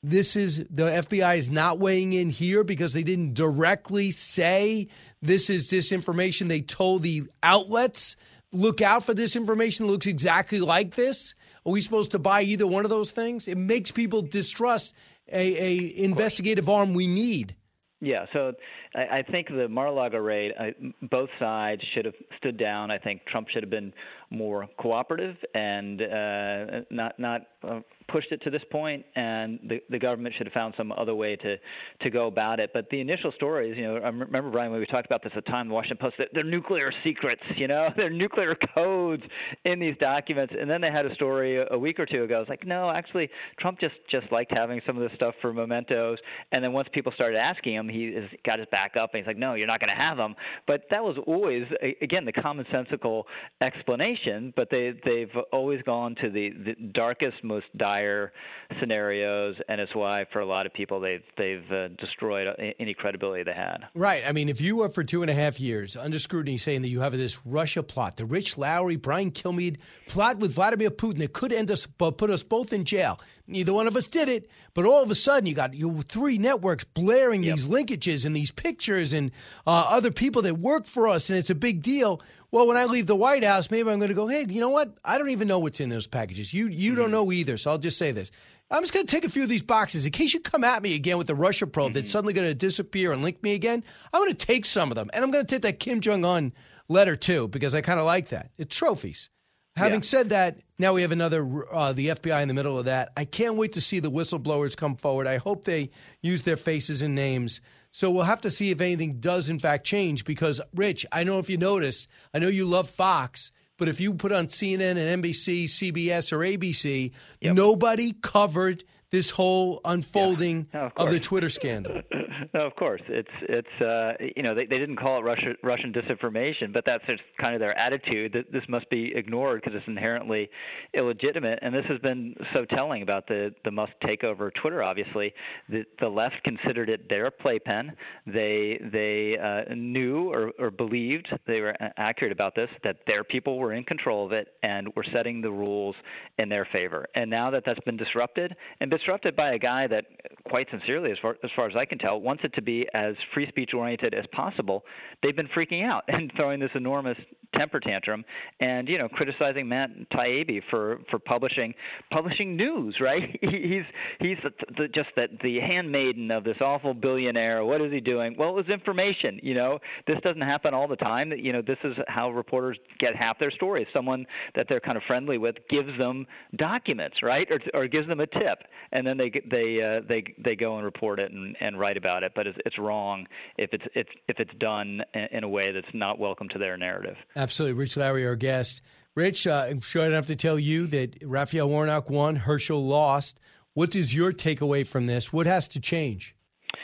this 0.03 0.37
is 0.37 0.59
the 0.71 0.85
FBI 0.85 1.39
is 1.39 1.51
not 1.51 1.81
weighing 1.81 2.13
in 2.13 2.31
here 2.31 2.63
because 2.63 2.93
they 2.93 3.03
didn't 3.03 3.35
directly 3.35 4.13
say 4.13 4.87
this 5.23 5.51
is 5.51 5.71
disinformation. 5.71 6.49
They 6.49 6.61
told 6.61 7.03
the 7.03 7.25
outlets, 7.43 8.17
look 8.53 8.81
out 8.81 9.05
for 9.05 9.15
this 9.15 9.37
information 9.37 9.87
that 9.87 9.93
looks 9.93 10.07
exactly 10.07 10.61
like 10.61 10.95
this. 10.95 11.35
Are 11.65 11.73
we 11.73 11.81
supposed 11.81 12.13
to 12.13 12.19
buy 12.19 12.43
either 12.43 12.67
one 12.67 12.85
of 12.85 12.91
those 12.91 13.11
things? 13.11 13.49
It 13.49 13.59
makes 13.59 13.91
people 13.91 14.23
distrust 14.23 14.95
a, 15.33 15.63
a 15.63 16.05
investigative 16.05 16.69
arm 16.69 16.95
we 16.95 17.07
need. 17.07 17.57
Yeah, 18.01 18.27
so 18.33 18.53
I, 18.95 19.19
I 19.19 19.23
think 19.23 19.49
the 19.49 19.69
Mar-a-Lago 19.69 20.19
raid, 20.19 20.53
I, 20.61 20.75
both 21.11 21.31
sides 21.39 21.83
should 21.95 22.05
have 22.05 22.15
stood 22.37 22.59
down. 22.59 22.91
I 22.91 22.99
think 22.99 23.23
Trump 23.27 23.49
should 23.49 23.63
have 23.63 23.71
been 23.71 23.93
more 24.31 24.69
cooperative 24.79 25.37
and 25.55 26.03
uh, 26.03 26.81
not 26.91 27.19
not 27.19 27.43
uh, 27.69 27.81
pushed 28.09 28.31
it 28.33 28.41
to 28.43 28.51
this 28.51 28.63
point, 28.71 29.05
and 29.17 29.59
the, 29.69 29.81
the 29.91 29.99
government 29.99 30.35
should 30.37 30.47
have 30.47 30.53
found 30.53 30.75
some 30.77 30.93
other 30.93 31.15
way 31.15 31.37
to 31.37 31.57
to 32.03 32.11
go 32.11 32.27
about 32.27 32.61
it. 32.61 32.71
But 32.73 32.89
the 32.91 33.01
initial 33.01 33.33
stories, 33.33 33.77
you 33.77 33.85
know, 33.85 33.97
I 33.97 34.09
remember 34.09 34.51
Brian 34.51 34.71
when 34.71 34.81
we 34.81 34.87
talked 34.87 35.07
about 35.07 35.23
this 35.23 35.33
at 35.37 35.45
the 35.45 35.51
time, 35.51 35.69
the 35.69 35.75
Washington 35.75 35.99
Post, 35.99 36.17
they're, 36.33 36.45
nuclear 36.45 36.93
secrets, 37.03 37.43
you 37.57 37.69
know, 37.69 37.89
they're 37.97 38.11
nuclear 38.11 38.57
codes 38.75 39.23
in 39.65 39.79
these 39.79 39.97
documents. 39.99 40.55
And 40.59 40.71
then 40.71 40.81
they 40.81 40.91
had 40.91 41.07
a 41.07 41.15
story 41.15 41.57
a, 41.57 41.67
a 41.73 41.79
week 41.79 41.99
or 41.99 42.07
two 42.07 42.25
ago. 42.25 42.41
It's 42.41 42.49
like, 42.49 42.67
no, 42.67 42.91
actually, 42.91 43.29
Trump 43.59 43.81
just 43.81 43.95
just 44.11 44.31
liked 44.31 44.53
having 44.53 44.81
some 44.87 44.97
of 44.97 45.03
this 45.03 45.13
stuff 45.17 45.35
for 45.41 45.53
mementos. 45.53 46.19
And 46.53 46.63
then 46.63 46.73
once 46.73 46.89
people 46.93 47.13
started 47.13 47.39
asking 47.39 47.75
him, 47.75 47.89
he 47.89 48.13
has 48.15 48.31
got 48.45 48.59
his 48.59 48.69
back 48.71 48.97
up, 48.97 49.11
and 49.13 49.23
he's 49.23 49.27
like, 49.27 49.39
no, 49.39 49.55
you're 49.55 49.67
not 49.67 49.81
going 49.81 49.91
to 49.91 49.97
have 50.01 50.17
them. 50.17 50.35
But 50.67 50.83
that 50.91 51.03
was 51.03 51.17
always, 51.27 51.65
again, 52.01 52.25
the 52.25 52.33
commonsensical 52.33 53.25
explanation. 53.61 54.53
But 54.57 54.69
they 54.71 54.93
they've 55.05 55.31
always 55.53 55.83
gone 55.83 56.15
to 56.21 56.31
the, 56.31 56.51
the 56.51 56.75
darkest, 56.93 57.43
most 57.43 57.56
dire 57.77 58.33
scenarios, 58.81 59.57
and 59.69 59.81
it's 59.81 59.95
why 59.95 60.25
for 60.33 60.41
a 60.41 60.47
lot 60.47 60.67
of 60.67 60.73
people 60.73 61.01
they've 61.01 61.23
they've 61.37 61.71
uh, 61.71 61.89
destroyed 61.89 62.49
any 62.79 62.95
credibility 62.95 63.43
they 63.43 63.53
had. 63.53 63.79
Right. 63.95 64.23
I 64.27 64.33
mean, 64.33 64.49
if 64.49 64.61
you 64.61 64.77
were 64.77 64.89
for 64.89 65.05
two 65.05 65.23
and 65.23 65.31
a 65.31 65.35
half 65.35 65.61
years 65.61 65.97
under 65.97 66.19
scrutiny 66.19 66.57
saying 66.59 66.83
that 66.83 66.89
you 66.89 67.01
have 67.01 67.13
this 67.13 67.39
Russia 67.47 67.83
plot, 67.83 68.17
the 68.17 68.25
Rich 68.25 68.59
Lowry, 68.59 68.97
Brian 68.97 69.31
Kilmeade 69.31 69.77
plot 70.09 70.39
with 70.39 70.53
Vladimir 70.53 70.91
Putin 70.91 71.19
that 71.19 71.33
could 71.33 71.53
end 71.53 71.71
us, 71.71 71.87
but 71.87 72.19
put 72.19 72.31
us 72.31 72.43
both 72.43 72.73
in 72.73 72.85
jail. 72.85 73.21
Neither 73.49 73.73
one 73.73 73.87
of 73.87 73.97
us 73.97 74.09
did 74.09 74.29
it, 74.29 74.51
but 74.75 74.85
all 74.85 75.03
of 75.03 75.11
a 75.11 75.15
sudden 75.15 75.47
you 75.47 75.55
got 75.55 75.75
your 75.75 76.03
three 76.03 76.37
networks 76.37 76.85
blaring 76.85 77.45
yep. 77.45 77.57
these 77.57 77.67
linkages 77.67 78.27
and 78.27 78.35
these 78.35 78.51
pictures 78.51 79.13
and 79.13 79.31
uh, 79.67 79.87
other 79.89 80.11
people 80.11 80.43
that 80.43 80.59
work 80.59 80.87
for 80.87 81.07
us, 81.07 81.31
and 81.31 81.39
it's 81.39 81.51
a 81.51 81.55
big 81.55 81.83
deal. 81.83 82.21
Well, 82.51 82.67
when 82.67 82.77
I 82.77 82.85
leave 82.85 83.07
the 83.07 83.17
White 83.17 83.45
House, 83.45 83.71
maybe 83.71 83.91
I'm 83.91 83.99
going 83.99 84.09
to 84.09 84.15
go, 84.15 84.27
hey, 84.27 84.47
you 84.49 84.61
know 84.61 84.69
what? 84.69 84.97
I 85.05 85.19
don't 85.19 85.31
even 85.31 85.47
know 85.47 85.59
what's 85.59 85.81
in 85.81 85.91
those 85.91 86.07
packages. 86.07 86.53
You 86.53 86.67
you 86.69 86.93
mm-hmm. 86.93 87.03
don't 87.03 87.11
know 87.11 87.31
either, 87.31 87.57
so 87.57 87.71
I'll 87.71 87.79
just 87.79 87.99
say 87.99 88.13
this. 88.13 88.31
I'm 88.69 88.83
just 88.83 88.93
going 88.93 89.07
to 89.07 89.11
take 89.11 89.25
a 89.25 89.29
few 89.29 89.45
of 89.45 89.49
these 89.49 89.63
boxes 89.63 90.07
in 90.07 90.13
case 90.13 90.35
you 90.35 90.41
come 90.41 90.65
at 90.65 90.83
me 90.83 90.95
again 90.95 91.19
with 91.19 91.29
the 91.29 91.37
Russia 91.37 91.69
probe 91.69 91.89
mm-hmm. 91.89 91.95
that's 91.95 92.11
suddenly 92.11 92.35
going 92.35 92.49
to 92.49 92.55
disappear 92.55 93.13
and 93.13 93.23
link 93.23 93.41
me 93.43 93.55
again. 93.55 93.85
I'm 94.13 94.21
going 94.21 94.35
to 94.35 94.47
take 94.47 94.65
some 94.65 94.91
of 94.91 94.97
them, 94.97 95.09
and 95.13 95.25
I'm 95.25 95.31
going 95.31 95.47
to 95.47 95.55
take 95.55 95.63
that 95.63 95.79
Kim 95.79 96.01
Jong 96.01 96.25
Un 96.25 96.53
letter 96.89 97.17
too 97.17 97.47
because 97.49 97.75
I 97.75 97.81
kind 97.81 98.01
of 98.01 98.07
like 98.07 98.31
that. 98.31 98.51
It's 98.59 98.75
trophies. 98.75 99.31
Having 99.77 100.01
yeah. 100.01 100.07
said 100.07 100.29
that, 100.31 100.59
now 100.79 100.95
we 100.95 101.03
have 101.03 101.13
another 101.13 101.73
uh, 101.73 101.93
the 101.93 102.09
FBI 102.09 102.41
in 102.43 102.49
the 102.49 102.55
middle 102.55 102.79
of 102.79 102.87
that. 102.87 103.13
I 103.17 103.25
can't 103.25 103.57
wait 103.57 103.75
to 103.75 103.81
see 103.81 104.01
the 104.01 104.11
whistleblowers 104.11 104.77
come 104.77 104.97
forward. 104.97 105.27
I 105.27 105.37
hope 105.37 105.65
they 105.65 105.91
use 106.23 106.43
their 106.43 106.57
faces 106.57 107.03
and 107.03 107.15
names. 107.15 107.61
So 107.93 108.11
we'll 108.11 108.25
have 108.25 108.43
to 108.43 108.51
see 108.51 108.71
if 108.71 108.81
anything 108.81 109.21
does 109.21 109.49
in 109.49 109.59
fact 109.59 109.87
change. 109.87 110.25
Because 110.25 110.61
Rich, 110.75 111.05
I 111.13 111.25
know 111.25 111.39
if 111.39 111.51
you 111.51 111.59
noticed, 111.59 112.09
I 112.33 112.39
know 112.39 112.49
you 112.49 112.65
love 112.65 112.89
Fox, 112.89 113.53
but 113.79 113.89
if 113.89 114.01
you 114.01 114.15
put 114.15 114.33
on 114.33 114.47
CNN 114.47 114.97
and 114.97 115.23
NBC, 115.23 115.65
CBS, 115.65 116.33
or 116.33 116.39
ABC, 116.39 117.13
yep. 117.41 117.55
nobody 117.55 118.13
covered 118.13 118.85
this 119.17 119.31
whole 119.31 119.81
unfolding 119.87 120.67
yeah, 120.75 120.87
of, 120.87 120.93
of, 121.09 121.11
the 121.11 121.19
Twitter 121.19 121.49
scandal. 121.49 122.03
no, 122.55 122.67
of 122.67 122.77
course, 122.77 123.01
it's 123.09 123.31
it's 123.43 123.81
uh, 123.81 124.13
you 124.37 124.43
know 124.43 124.55
they, 124.55 124.67
they 124.67 124.79
didn't 124.79 124.97
call 124.97 125.19
it 125.19 125.23
Russia, 125.23 125.55
Russian 125.63 125.91
disinformation, 125.91 126.71
but 126.71 126.85
that's 126.85 127.05
just 127.07 127.23
kind 127.41 127.55
of 127.55 127.61
their 127.61 127.77
attitude 127.79 128.35
that 128.35 128.53
this 128.53 128.63
must 128.69 128.89
be 128.91 129.13
ignored 129.15 129.63
because 129.63 129.75
it's 129.75 129.89
inherently 129.89 130.51
illegitimate. 130.93 131.61
And 131.63 131.75
this 131.75 131.87
has 131.89 131.99
been 132.01 132.35
so 132.53 132.67
telling 132.67 133.01
about 133.03 133.27
the 133.27 133.55
the 133.65 133.71
Musk 133.71 133.93
takeover 134.05 134.51
Twitter. 134.61 134.83
Obviously, 134.83 135.33
the 135.71 135.85
the 135.99 136.09
left 136.09 136.37
considered 136.45 136.91
it 136.91 137.09
their 137.09 137.31
playpen. 137.31 137.93
They 138.27 138.79
they 138.93 139.39
uh, 139.43 139.75
knew 139.75 140.31
or, 140.31 140.53
or 140.59 140.71
believed 140.71 141.27
they 141.47 141.61
were 141.61 141.75
accurate 141.97 142.33
about 142.33 142.55
this 142.55 142.69
that 142.85 142.97
their 143.07 143.25
people 143.25 143.59
were 143.59 143.73
in 143.73 143.85
control 143.85 144.27
of 144.27 144.33
it 144.33 144.49
and 144.63 144.95
were 144.95 145.07
setting 145.15 145.41
the 145.41 145.51
rules 145.51 145.97
in 146.39 146.51
their 146.51 146.69
favor. 146.71 147.07
And 147.15 147.31
now 147.31 147.51
that 147.51 147.63
that's 147.65 147.81
been 147.81 147.97
disrupted 147.97 148.55
and 148.81 148.91
disrupted 149.07 149.37
by 149.37 149.53
a 149.53 149.59
guy 149.59 149.87
that, 149.87 150.05
quite 150.49 150.67
sincerely, 150.71 151.13
as 151.13 151.19
far 151.23 151.37
as 151.45 151.51
far 151.55 151.69
as 151.69 151.77
I 151.77 151.85
can 151.85 151.99
tell, 151.99 152.21
wants 152.21 152.43
it 152.45 152.53
to 152.55 152.63
be 152.63 152.87
as 152.93 153.15
free 153.33 153.47
speech 153.49 153.71
oriented 153.73 154.15
as 154.15 154.25
possible. 154.33 154.83
They've 155.23 155.37
been 155.37 155.49
freaking 155.57 155.85
out 155.85 156.03
and 156.09 156.33
throwing 156.37 156.59
this 156.59 156.71
enormous 156.75 157.17
temper 157.55 157.79
tantrum, 157.79 158.25
and 158.61 158.89
you 158.89 158.99
know, 158.99 159.09
criticizing 159.09 159.69
Matt 159.69 159.91
Taibbi 160.13 160.61
for 160.71 160.99
for 161.11 161.19
publishing 161.19 161.73
publishing 162.11 162.57
news. 162.57 162.97
Right? 163.07 163.39
He's 163.41 163.85
he's 164.19 164.37
the, 164.43 164.51
the, 164.77 164.89
just 164.89 165.11
that 165.15 165.29
the 165.41 165.61
handmaiden 165.61 166.33
of 166.33 166.43
this 166.43 166.57
awful 166.61 166.93
billionaire. 166.93 167.65
What 167.65 167.81
is 167.81 167.93
he 167.93 168.01
doing? 168.01 168.35
Well, 168.37 168.51
it 168.51 168.55
was 168.55 168.69
information. 168.69 169.39
You 169.45 169.55
know, 169.55 169.79
this 170.09 170.17
doesn't 170.25 170.43
happen 170.43 170.75
all 170.75 170.89
the 170.89 170.97
time. 170.97 171.31
You 171.31 171.53
know, 171.53 171.63
this 171.63 171.79
is 171.85 171.95
how 172.09 172.31
reporters 172.31 172.79
get 172.99 173.15
half 173.15 173.39
their 173.39 173.53
stories. 173.53 173.87
Someone 173.93 174.27
that 174.57 174.67
they're 174.69 174.81
kind 174.81 174.97
of 174.97 175.05
friendly 175.07 175.39
with 175.39 175.55
gives 175.71 175.97
them 175.99 176.27
documents, 176.57 177.19
right, 177.23 177.47
or 177.49 177.61
or 177.75 177.87
gives 177.87 178.09
them 178.09 178.19
a 178.19 178.27
tip, 178.27 178.59
and 178.93 179.07
then 179.07 179.17
they 179.17 179.31
they 179.51 179.83
uh, 179.83 180.01
they 180.09 180.25
they 180.39 180.57
go 180.57 180.77
and 180.77 180.85
report 180.85 181.19
it 181.19 181.33
and, 181.33 181.57
and 181.61 181.79
write 181.79 181.97
about 181.97 182.23
it. 182.23 182.33
But 182.35 182.47
it's, 182.47 182.59
it's 182.65 182.79
wrong 182.79 183.27
if 183.59 183.71
it's 183.73 183.85
it's 183.95 184.11
if 184.29 184.39
it's 184.39 184.55
done 184.59 185.03
in 185.31 185.45
a 185.45 185.49
way 185.49 185.73
that's 185.73 185.95
not 185.95 186.19
welcome 186.19 186.49
to 186.51 186.59
their 186.59 186.77
narrative. 186.77 187.17
Absolutely, 187.35 187.75
Rich 187.79 187.97
Lowry, 187.97 188.27
our 188.27 188.37
guest. 188.37 188.83
Rich, 189.15 189.47
uh, 189.47 189.67
I'm 189.71 189.81
sure 189.81 190.03
I 190.03 190.05
don't 190.07 190.15
have 190.15 190.27
to 190.27 190.37
tell 190.37 190.59
you 190.59 190.87
that 190.89 191.17
Raphael 191.23 191.71
Warnock 191.71 192.11
won, 192.11 192.37
Herschel 192.37 192.85
lost. 192.85 193.41
What 193.73 193.97
is 193.97 194.15
your 194.15 194.31
takeaway 194.31 194.87
from 194.87 195.07
this? 195.07 195.33
What 195.33 195.47
has 195.47 195.69
to 195.69 195.81
change? 195.81 196.36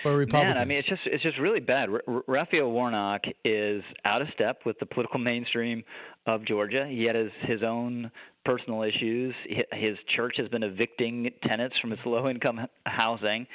For 0.03 0.17
Republicans? 0.17 0.55
Man, 0.55 0.63
I 0.63 0.65
mean, 0.65 0.79
it's 0.79 0.89
just 0.89 1.03
it's 1.07 1.23
just 1.23 1.39
really 1.39 1.61
bad. 1.61 1.89
R- 1.91 2.23
Raphael 2.27 2.71
Warnock 2.71 3.23
is 3.45 3.83
out 4.05 4.23
of 4.23 4.29
step 4.35 4.61
with 4.65 4.79
the 4.79 4.87
political 4.87 5.19
mainstream 5.19 5.85
of 6.27 6.45
Georgia. 6.45 6.87
He 6.89 7.05
had 7.05 7.17
his 7.17 7.31
his 7.43 7.63
own 7.63 8.11
personal 8.45 8.83
issues. 8.83 9.35
His 9.73 9.97
church 10.17 10.35
has 10.39 10.49
been 10.49 10.63
evicting 10.63 11.31
tenants 11.47 11.77
from 11.81 11.93
its 11.93 12.03
low 12.05 12.29
income 12.29 12.67
housing, 12.87 13.47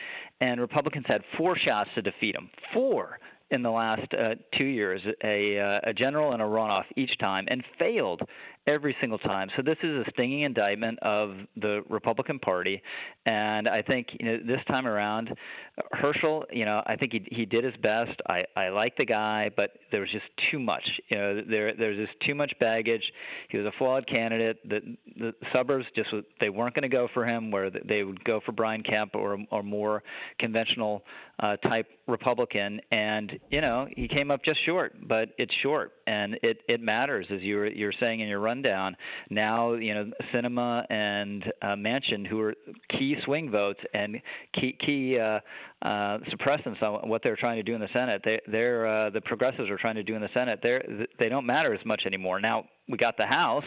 and 0.41 0.61
Republicans 0.61 1.05
had 1.07 1.21
four 1.37 1.57
shots 1.57 1.89
to 1.95 2.01
defeat 2.01 2.35
him. 2.35 2.49
Four 2.73 3.19
in 3.49 3.61
the 3.61 3.69
last 3.69 4.13
uh, 4.13 4.35
two 4.57 4.65
years, 4.65 5.01
a, 5.23 5.59
uh, 5.59 5.89
a 5.89 5.93
general 5.93 6.33
and 6.33 6.41
a 6.41 6.45
runoff 6.45 6.83
each 6.95 7.17
time, 7.19 7.45
and 7.49 7.63
failed 7.79 8.21
every 8.67 8.95
single 8.99 9.17
time. 9.17 9.49
So 9.55 9.63
this 9.63 9.77
is 9.81 10.05
a 10.05 10.11
stinging 10.11 10.41
indictment 10.41 10.99
of 11.01 11.35
the 11.55 11.81
Republican 11.89 12.39
Party, 12.39 12.81
and 13.25 13.67
I 13.67 13.81
think 13.81 14.07
you 14.19 14.25
know 14.25 14.37
this 14.45 14.59
time 14.67 14.85
around, 14.85 15.29
Herschel, 15.91 16.45
you 16.51 16.65
know, 16.65 16.81
I 16.85 16.95
think 16.95 17.13
he 17.13 17.25
he 17.31 17.45
did 17.45 17.63
his 17.63 17.75
best. 17.81 18.19
I 18.27 18.43
I 18.55 18.69
like 18.69 18.95
the 18.97 19.05
guy, 19.05 19.49
but 19.55 19.71
there 19.91 20.01
was 20.01 20.11
just 20.11 20.25
too 20.51 20.59
much. 20.59 20.83
You 21.09 21.17
know, 21.17 21.41
there 21.49 21.73
there's 21.75 22.07
just 22.07 22.19
too 22.25 22.35
much 22.35 22.51
baggage. 22.59 23.03
He 23.49 23.57
was 23.57 23.65
a 23.65 23.71
flawed 23.77 24.07
candidate. 24.07 24.57
The 24.67 24.97
the 25.17 25.33
suburbs 25.53 25.85
just 25.95 26.09
they 26.39 26.49
weren't 26.49 26.75
going 26.75 26.83
to 26.83 26.89
go 26.89 27.07
for 27.13 27.25
him, 27.25 27.51
where 27.51 27.69
they 27.69 28.03
would 28.03 28.23
go 28.23 28.41
for 28.45 28.51
Brian 28.51 28.83
Kemp 28.83 29.15
or 29.15 29.37
or 29.51 29.63
more 29.63 30.03
conventional 30.39 31.03
uh, 31.39 31.55
type 31.57 31.87
Republican, 32.07 32.81
and 32.91 33.39
you 33.49 33.61
know 33.61 33.87
he 33.95 34.07
came 34.07 34.31
up 34.31 34.43
just 34.43 34.59
short, 34.65 34.93
but 35.07 35.29
it's 35.37 35.53
short, 35.61 35.93
and 36.07 36.35
it 36.43 36.59
it 36.67 36.81
matters 36.81 37.27
as 37.31 37.41
you 37.41 37.57
were 37.57 37.67
you're 37.67 37.93
saying 37.99 38.19
in 38.19 38.27
your 38.27 38.39
rundown. 38.57 38.95
Now 39.29 39.73
you 39.73 39.93
know 39.93 40.11
Sinema 40.33 40.85
and 40.91 41.43
uh, 41.61 41.75
Manchin, 41.75 42.25
who 42.27 42.39
are 42.41 42.53
key 42.89 43.15
swing 43.25 43.51
votes 43.51 43.79
and 43.93 44.17
key 44.59 44.75
key 44.85 45.19
uh, 45.19 45.39
uh, 45.81 46.19
suppressants 46.31 46.81
on 46.81 47.07
what 47.09 47.21
they're 47.23 47.35
trying 47.35 47.57
to 47.57 47.63
do 47.63 47.75
in 47.75 47.81
the 47.81 47.89
Senate. 47.93 48.21
They 48.23 48.39
they're 48.47 48.87
uh, 48.87 49.09
the 49.09 49.21
progressives 49.21 49.69
are 49.69 49.77
trying 49.77 49.95
to 49.95 50.03
do 50.03 50.15
in 50.15 50.21
the 50.21 50.29
Senate. 50.33 50.59
They're 50.61 50.83
they 51.19 51.29
don't 51.29 51.45
matter 51.45 51.73
as 51.73 51.85
much 51.85 52.03
anymore 52.05 52.39
now 52.39 52.65
we 52.89 52.97
got 52.97 53.17
the 53.17 53.25
House, 53.25 53.65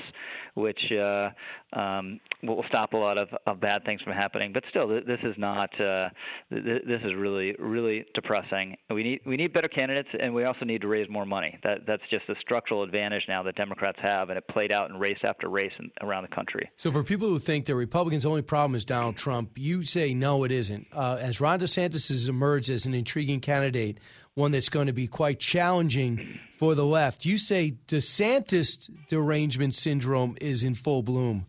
which 0.54 0.80
uh, 0.92 1.30
um, 1.78 2.20
will 2.42 2.64
stop 2.68 2.92
a 2.92 2.96
lot 2.96 3.18
of, 3.18 3.28
of 3.46 3.60
bad 3.60 3.84
things 3.84 4.00
from 4.02 4.12
happening. 4.12 4.52
But 4.52 4.64
still, 4.70 4.88
this 4.88 5.20
is 5.22 5.34
not. 5.36 5.70
Uh, 5.80 6.08
th- 6.50 6.82
this 6.86 7.00
is 7.04 7.12
really, 7.16 7.54
really 7.58 8.04
depressing. 8.14 8.76
We 8.90 9.02
need 9.02 9.20
we 9.26 9.36
need 9.36 9.52
better 9.52 9.68
candidates, 9.68 10.08
and 10.18 10.34
we 10.34 10.44
also 10.44 10.64
need 10.64 10.80
to 10.82 10.88
raise 10.88 11.08
more 11.08 11.26
money. 11.26 11.58
That 11.62 11.80
that's 11.86 12.02
just 12.10 12.24
a 12.28 12.34
structural 12.40 12.82
advantage 12.82 13.22
now 13.28 13.42
that 13.42 13.56
Democrats 13.56 13.98
have, 14.02 14.30
and 14.30 14.38
it 14.38 14.44
played 14.48 14.72
out 14.72 14.90
in 14.90 14.96
race 14.96 15.18
after 15.22 15.48
race 15.48 15.72
in, 15.78 15.90
around 16.00 16.22
the 16.22 16.34
country. 16.34 16.68
So, 16.76 16.90
for 16.90 17.02
people 17.04 17.28
who 17.28 17.38
think 17.38 17.66
the 17.66 17.74
Republicans' 17.74 18.26
only 18.26 18.42
problem 18.42 18.74
is 18.74 18.84
Donald 18.84 19.16
Trump, 19.16 19.52
you 19.56 19.84
say 19.84 20.14
no, 20.14 20.44
it 20.44 20.52
isn't. 20.52 20.86
Uh, 20.92 21.18
as 21.20 21.40
Ron 21.40 21.60
DeSantis 21.60 22.08
has 22.08 22.28
emerged 22.28 22.70
as 22.70 22.86
an 22.86 22.94
intriguing 22.94 23.40
candidate 23.40 23.98
one 24.34 24.52
that's 24.52 24.68
going 24.68 24.86
to 24.86 24.92
be 24.92 25.06
quite 25.06 25.40
challenging 25.40 26.38
for 26.58 26.74
the 26.74 26.84
left. 26.84 27.24
You 27.24 27.38
say 27.38 27.76
DeSantis 27.88 28.90
derangement 29.08 29.74
syndrome 29.74 30.36
is 30.40 30.62
in 30.62 30.74
full 30.74 31.02
bloom. 31.02 31.46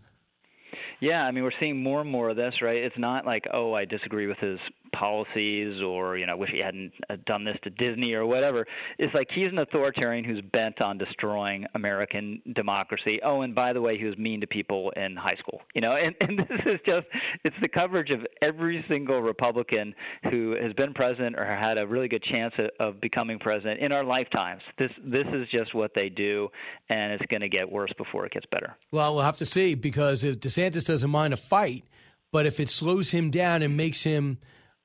Yeah, 0.99 1.23
I 1.23 1.31
mean, 1.31 1.43
we're 1.43 1.51
seeing 1.59 1.81
more 1.81 2.01
and 2.01 2.09
more 2.09 2.29
of 2.29 2.37
this, 2.37 2.55
right? 2.61 2.77
It's 2.77 2.97
not 2.97 3.25
like, 3.25 3.45
oh, 3.51 3.73
I 3.73 3.85
disagree 3.85 4.27
with 4.27 4.37
his 4.37 4.59
policies 4.91 5.81
or 5.81 6.17
you 6.17 6.25
know 6.25 6.37
wish 6.37 6.49
he 6.51 6.59
hadn't 6.59 6.91
uh, 7.09 7.15
done 7.25 7.43
this 7.43 7.57
to 7.63 7.69
Disney 7.69 8.13
or 8.13 8.25
whatever. 8.25 8.65
It's 8.97 9.13
like 9.13 9.27
he's 9.33 9.51
an 9.51 9.59
authoritarian 9.59 10.23
who's 10.23 10.41
bent 10.51 10.81
on 10.81 10.97
destroying 10.97 11.65
American 11.75 12.41
democracy. 12.55 13.19
Oh, 13.23 13.41
and 13.41 13.55
by 13.55 13.73
the 13.73 13.81
way, 13.81 13.97
he 13.97 14.05
was 14.05 14.17
mean 14.17 14.41
to 14.41 14.47
people 14.47 14.91
in 14.95 15.15
high 15.15 15.35
school. 15.35 15.61
You 15.73 15.81
know, 15.81 15.95
and, 16.01 16.15
and 16.19 16.39
this 16.39 16.59
is 16.65 16.79
just 16.85 17.07
it's 17.43 17.55
the 17.61 17.69
coverage 17.69 18.11
of 18.11 18.19
every 18.41 18.83
single 18.87 19.21
Republican 19.21 19.93
who 20.29 20.55
has 20.61 20.73
been 20.73 20.93
president 20.93 21.37
or 21.37 21.45
had 21.45 21.77
a 21.77 21.87
really 21.87 22.07
good 22.07 22.23
chance 22.23 22.53
of, 22.57 22.69
of 22.79 23.01
becoming 23.01 23.39
president 23.39 23.79
in 23.79 23.91
our 23.91 24.03
lifetimes. 24.03 24.61
This 24.77 24.91
this 25.03 25.27
is 25.33 25.47
just 25.51 25.73
what 25.73 25.91
they 25.95 26.09
do, 26.09 26.49
and 26.89 27.13
it's 27.13 27.25
going 27.29 27.41
to 27.41 27.49
get 27.49 27.71
worse 27.71 27.91
before 27.97 28.25
it 28.25 28.33
gets 28.33 28.45
better. 28.51 28.75
Well, 28.91 29.15
we'll 29.15 29.23
have 29.23 29.37
to 29.37 29.45
see 29.45 29.75
because 29.75 30.23
if 30.23 30.39
DeSantis 30.39 30.85
doesn't 30.85 31.09
mind 31.09 31.33
a 31.33 31.37
fight, 31.37 31.85
but 32.31 32.45
if 32.45 32.59
it 32.59 32.69
slows 32.69 33.11
him 33.11 33.29
down 33.29 33.61
and 33.61 33.75
makes 33.75 34.03
him 34.03 34.37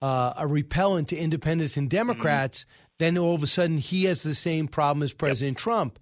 uh, 0.07 0.35
a 0.37 0.47
repellent 0.47 1.09
to 1.09 1.17
independents 1.17 1.77
and 1.77 1.91
Democrats, 1.91 2.61
mm-hmm. 2.61 2.95
then 2.99 3.19
all 3.19 3.35
of 3.35 3.43
a 3.43 3.47
sudden 3.47 3.79
he 3.79 4.05
has 4.05 4.23
the 4.23 4.35
same 4.35 4.69
problem 4.69 5.03
as 5.03 5.13
President 5.13 5.57
yep. 5.57 5.63
Trump. 5.63 5.99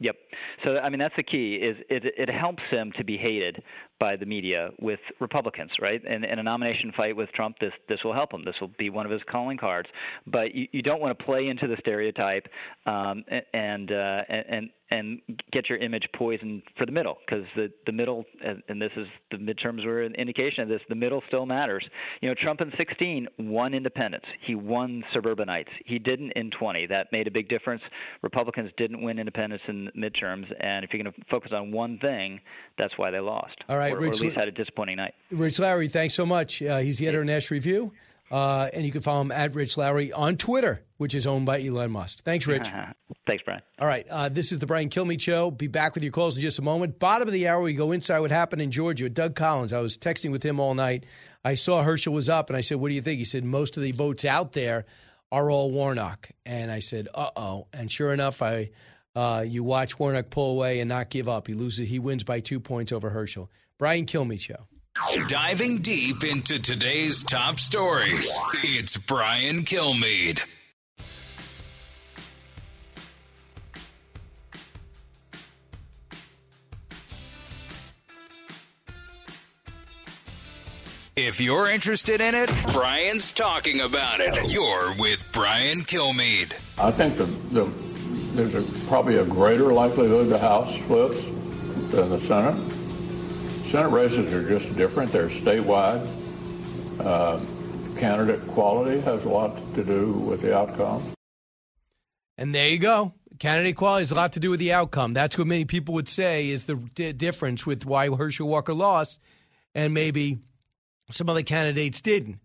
Yep. 0.00 0.16
So 0.64 0.76
I 0.76 0.90
mean 0.90 0.98
that's 0.98 1.14
the 1.16 1.22
key 1.22 1.54
is 1.54 1.76
it 1.88 2.02
it 2.18 2.28
helps 2.28 2.62
him 2.70 2.92
to 2.98 3.04
be 3.04 3.16
hated 3.16 3.62
by 3.98 4.16
the 4.16 4.26
media 4.26 4.70
with 4.80 4.98
Republicans, 5.20 5.70
right? 5.80 6.00
And 6.08 6.24
in 6.24 6.38
a 6.38 6.42
nomination 6.42 6.92
fight 6.96 7.16
with 7.16 7.30
Trump, 7.32 7.56
this 7.60 7.72
this 7.88 8.00
will 8.04 8.12
help 8.12 8.34
him. 8.34 8.44
This 8.44 8.56
will 8.60 8.72
be 8.78 8.90
one 8.90 9.06
of 9.06 9.12
his 9.12 9.22
calling 9.30 9.56
cards. 9.56 9.88
But 10.26 10.54
you, 10.54 10.66
you 10.72 10.82
don't 10.82 11.00
want 11.00 11.16
to 11.16 11.24
play 11.24 11.46
into 11.46 11.68
the 11.68 11.76
stereotype 11.78 12.46
um, 12.84 13.24
and 13.54 13.90
uh, 13.90 14.22
and 14.28 14.70
and 14.92 15.20
get 15.50 15.68
your 15.70 15.78
image 15.78 16.04
poisoned 16.14 16.62
for 16.76 16.84
the 16.84 16.92
middle 16.92 17.16
because 17.24 17.44
the 17.56 17.72
the 17.86 17.92
middle 17.92 18.24
and 18.44 18.80
this 18.80 18.90
is 18.96 19.06
the 19.30 19.38
midterms 19.38 19.84
were 19.86 20.02
an 20.02 20.14
indication 20.16 20.62
of 20.62 20.68
this. 20.68 20.80
The 20.88 20.94
middle 20.94 21.22
still 21.28 21.46
matters. 21.46 21.84
You 22.20 22.28
know, 22.28 22.34
Trump 22.40 22.60
in 22.60 22.70
16 22.76 23.26
won 23.38 23.72
independents. 23.72 24.26
He 24.46 24.54
won 24.54 25.02
suburbanites. 25.14 25.70
He 25.86 25.98
didn't 25.98 26.32
in 26.32 26.50
20. 26.50 26.86
That 26.86 27.06
made 27.10 27.26
a 27.26 27.30
big 27.30 27.48
difference. 27.48 27.82
Republicans 28.22 28.70
didn't 28.76 29.02
win 29.02 29.18
independents 29.18 29.64
in 29.66 29.90
midterms, 29.96 30.44
and 30.60 30.84
if 30.84 30.92
you're 30.92 31.02
going 31.02 31.12
to 31.12 31.24
focus 31.30 31.52
on 31.54 31.72
one 31.72 31.98
thing, 31.98 32.40
that's 32.76 32.96
why 32.98 33.10
they 33.10 33.20
lost. 33.20 33.56
All 33.68 33.78
right, 33.78 33.94
or, 33.94 33.98
Rich, 33.98 34.14
or 34.14 34.16
at 34.16 34.20
least 34.20 34.36
had 34.36 34.48
a 34.48 34.52
disappointing 34.52 34.96
night. 34.96 35.14
Rich 35.30 35.58
Lowry, 35.58 35.88
thanks 35.88 36.14
so 36.14 36.26
much. 36.26 36.62
Uh, 36.62 36.78
he's 36.78 36.98
the 36.98 37.06
editor 37.06 37.22
of 37.22 37.26
National 37.26 37.56
Review. 37.56 37.92
Uh, 38.32 38.70
and 38.72 38.86
you 38.86 38.90
can 38.90 39.02
follow 39.02 39.20
him 39.20 39.30
at 39.30 39.54
Rich 39.54 39.76
Lowry 39.76 40.10
on 40.10 40.38
Twitter, 40.38 40.82
which 40.96 41.14
is 41.14 41.26
owned 41.26 41.44
by 41.44 41.62
Elon 41.62 41.90
Musk. 41.90 42.24
Thanks, 42.24 42.46
Rich. 42.46 42.66
Thanks, 43.26 43.44
Brian. 43.44 43.60
All 43.78 43.86
right. 43.86 44.06
Uh, 44.08 44.30
this 44.30 44.52
is 44.52 44.58
the 44.58 44.66
Brian 44.66 44.88
Kilmeade 44.88 45.20
Show. 45.20 45.50
Be 45.50 45.66
back 45.66 45.94
with 45.94 46.02
your 46.02 46.12
calls 46.12 46.36
in 46.36 46.42
just 46.42 46.58
a 46.58 46.62
moment. 46.62 46.98
Bottom 46.98 47.28
of 47.28 47.34
the 47.34 47.46
hour, 47.46 47.60
we 47.60 47.74
go 47.74 47.92
inside 47.92 48.20
what 48.20 48.30
happened 48.30 48.62
in 48.62 48.70
Georgia. 48.70 49.04
with 49.04 49.12
Doug 49.12 49.34
Collins, 49.34 49.74
I 49.74 49.80
was 49.80 49.98
texting 49.98 50.32
with 50.32 50.42
him 50.42 50.60
all 50.60 50.72
night. 50.72 51.04
I 51.44 51.54
saw 51.54 51.82
Herschel 51.82 52.14
was 52.14 52.30
up, 52.30 52.48
and 52.48 52.56
I 52.56 52.62
said, 52.62 52.78
What 52.78 52.88
do 52.88 52.94
you 52.94 53.02
think? 53.02 53.18
He 53.18 53.26
said, 53.26 53.44
Most 53.44 53.76
of 53.76 53.82
the 53.82 53.92
votes 53.92 54.24
out 54.24 54.52
there 54.52 54.86
are 55.30 55.50
all 55.50 55.70
Warnock. 55.70 56.30
And 56.46 56.70
I 56.70 56.78
said, 56.78 57.08
Uh 57.14 57.30
oh. 57.36 57.66
And 57.72 57.92
sure 57.92 58.12
enough, 58.14 58.40
I. 58.42 58.70
Uh, 59.14 59.44
you 59.46 59.62
watch 59.62 59.98
Warnock 59.98 60.30
pull 60.30 60.52
away 60.52 60.80
and 60.80 60.88
not 60.88 61.10
give 61.10 61.28
up. 61.28 61.46
He 61.46 61.52
loses. 61.52 61.86
He 61.86 61.98
wins 61.98 62.24
by 62.24 62.40
two 62.40 62.58
points 62.58 62.92
over 62.92 63.10
Herschel. 63.10 63.50
Brian 63.76 64.06
Kilmeade 64.06 64.40
Show. 64.40 64.66
Diving 65.28 65.78
deep 65.78 66.22
into 66.22 66.60
today's 66.60 67.24
top 67.24 67.58
stories, 67.58 68.30
it's 68.62 68.96
Brian 68.98 69.62
Kilmeade. 69.62 70.44
If 81.16 81.40
you're 81.40 81.68
interested 81.68 82.20
in 82.20 82.34
it, 82.34 82.50
Brian's 82.72 83.32
talking 83.32 83.80
about 83.80 84.20
it. 84.20 84.52
You're 84.52 84.94
with 84.98 85.24
Brian 85.32 85.82
Kilmeade. 85.82 86.54
I 86.78 86.90
think 86.90 87.16
the, 87.16 87.24
the, 87.24 87.64
there's 88.34 88.54
a, 88.54 88.62
probably 88.88 89.16
a 89.16 89.24
greater 89.24 89.72
likelihood 89.72 90.28
the 90.28 90.38
House 90.38 90.76
flips 90.86 91.22
than 91.90 92.10
the 92.10 92.20
Senate. 92.20 92.56
Senate 93.72 93.88
races 93.88 94.30
are 94.34 94.46
just 94.46 94.76
different. 94.76 95.10
They're 95.12 95.30
statewide. 95.30 96.06
Uh, 97.00 97.40
candidate 97.98 98.46
quality 98.48 99.00
has 99.00 99.24
a 99.24 99.30
lot 99.30 99.56
to 99.74 99.82
do 99.82 100.12
with 100.12 100.42
the 100.42 100.54
outcome. 100.54 101.02
And 102.36 102.54
there 102.54 102.68
you 102.68 102.76
go. 102.76 103.14
Candidate 103.38 103.76
quality 103.76 104.02
has 104.02 104.12
a 104.12 104.14
lot 104.14 104.34
to 104.34 104.40
do 104.40 104.50
with 104.50 104.60
the 104.60 104.74
outcome. 104.74 105.14
That's 105.14 105.38
what 105.38 105.46
many 105.46 105.64
people 105.64 105.94
would 105.94 106.10
say 106.10 106.50
is 106.50 106.64
the 106.64 106.74
d- 106.74 107.14
difference 107.14 107.64
with 107.64 107.86
why 107.86 108.14
Herschel 108.14 108.46
Walker 108.46 108.74
lost 108.74 109.18
and 109.74 109.94
maybe 109.94 110.40
some 111.10 111.30
other 111.30 111.42
candidates 111.42 112.02
didn't. 112.02 112.40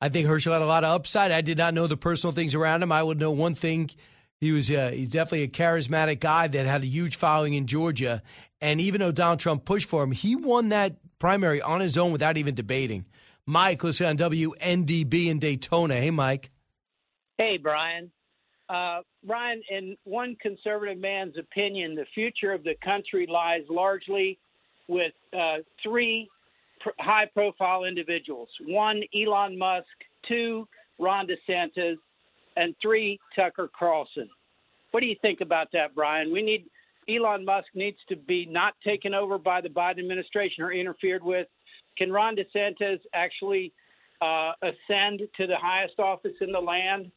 I 0.00 0.08
think 0.08 0.26
Herschel 0.26 0.52
had 0.52 0.62
a 0.62 0.66
lot 0.66 0.82
of 0.82 0.90
upside. 0.90 1.30
I 1.30 1.42
did 1.42 1.58
not 1.58 1.74
know 1.74 1.86
the 1.86 1.96
personal 1.96 2.32
things 2.32 2.56
around 2.56 2.82
him. 2.82 2.90
I 2.90 3.04
would 3.04 3.20
know 3.20 3.30
one 3.30 3.54
thing. 3.54 3.88
He 4.42 4.50
was 4.50 4.72
uh, 4.72 4.90
he's 4.92 5.10
definitely 5.10 5.44
a 5.44 5.48
charismatic 5.48 6.18
guy 6.18 6.48
that 6.48 6.66
had 6.66 6.82
a 6.82 6.86
huge 6.86 7.14
following 7.14 7.54
in 7.54 7.68
Georgia, 7.68 8.24
and 8.60 8.80
even 8.80 9.00
though 9.00 9.12
Donald 9.12 9.38
Trump 9.38 9.64
pushed 9.64 9.88
for 9.88 10.02
him, 10.02 10.10
he 10.10 10.34
won 10.34 10.70
that 10.70 10.96
primary 11.20 11.62
on 11.62 11.78
his 11.78 11.96
own 11.96 12.10
without 12.10 12.36
even 12.36 12.52
debating. 12.52 13.04
Mike, 13.46 13.84
listen 13.84 14.06
on 14.06 14.16
WNDB 14.18 15.28
in 15.28 15.38
Daytona. 15.38 15.94
Hey, 15.94 16.10
Mike. 16.10 16.50
Hey, 17.38 17.56
Brian. 17.56 18.10
Uh, 18.68 19.02
Brian, 19.24 19.62
in 19.70 19.96
one 20.02 20.34
conservative 20.42 20.98
man's 20.98 21.38
opinion, 21.38 21.94
the 21.94 22.06
future 22.12 22.50
of 22.50 22.64
the 22.64 22.74
country 22.82 23.28
lies 23.30 23.62
largely 23.70 24.40
with 24.88 25.12
uh, 25.32 25.58
three 25.84 26.28
high 26.98 27.26
profile 27.32 27.84
individuals 27.84 28.48
one, 28.66 29.02
Elon 29.14 29.56
Musk, 29.56 29.86
two, 30.26 30.66
Ron 30.98 31.28
DeSantis, 31.28 31.98
and 32.56 32.74
three, 32.80 33.18
Tucker 33.36 33.70
Carlson. 33.78 34.28
What 34.90 35.00
do 35.00 35.06
you 35.06 35.16
think 35.22 35.40
about 35.40 35.68
that, 35.72 35.94
Brian? 35.94 36.32
We 36.32 36.42
need 36.42 36.66
Elon 37.08 37.44
Musk 37.44 37.68
needs 37.74 37.96
to 38.08 38.16
be 38.16 38.46
not 38.46 38.74
taken 38.84 39.14
over 39.14 39.38
by 39.38 39.60
the 39.60 39.68
Biden 39.68 39.98
administration 39.98 40.62
or 40.62 40.72
interfered 40.72 41.22
with. 41.22 41.48
Can 41.98 42.12
Ron 42.12 42.36
DeSantis 42.36 43.00
actually 43.14 43.72
uh, 44.20 44.52
ascend 44.62 45.20
to 45.36 45.46
the 45.46 45.56
highest 45.60 45.98
office 45.98 46.34
in 46.40 46.52
the 46.52 46.60
land? 46.60 47.10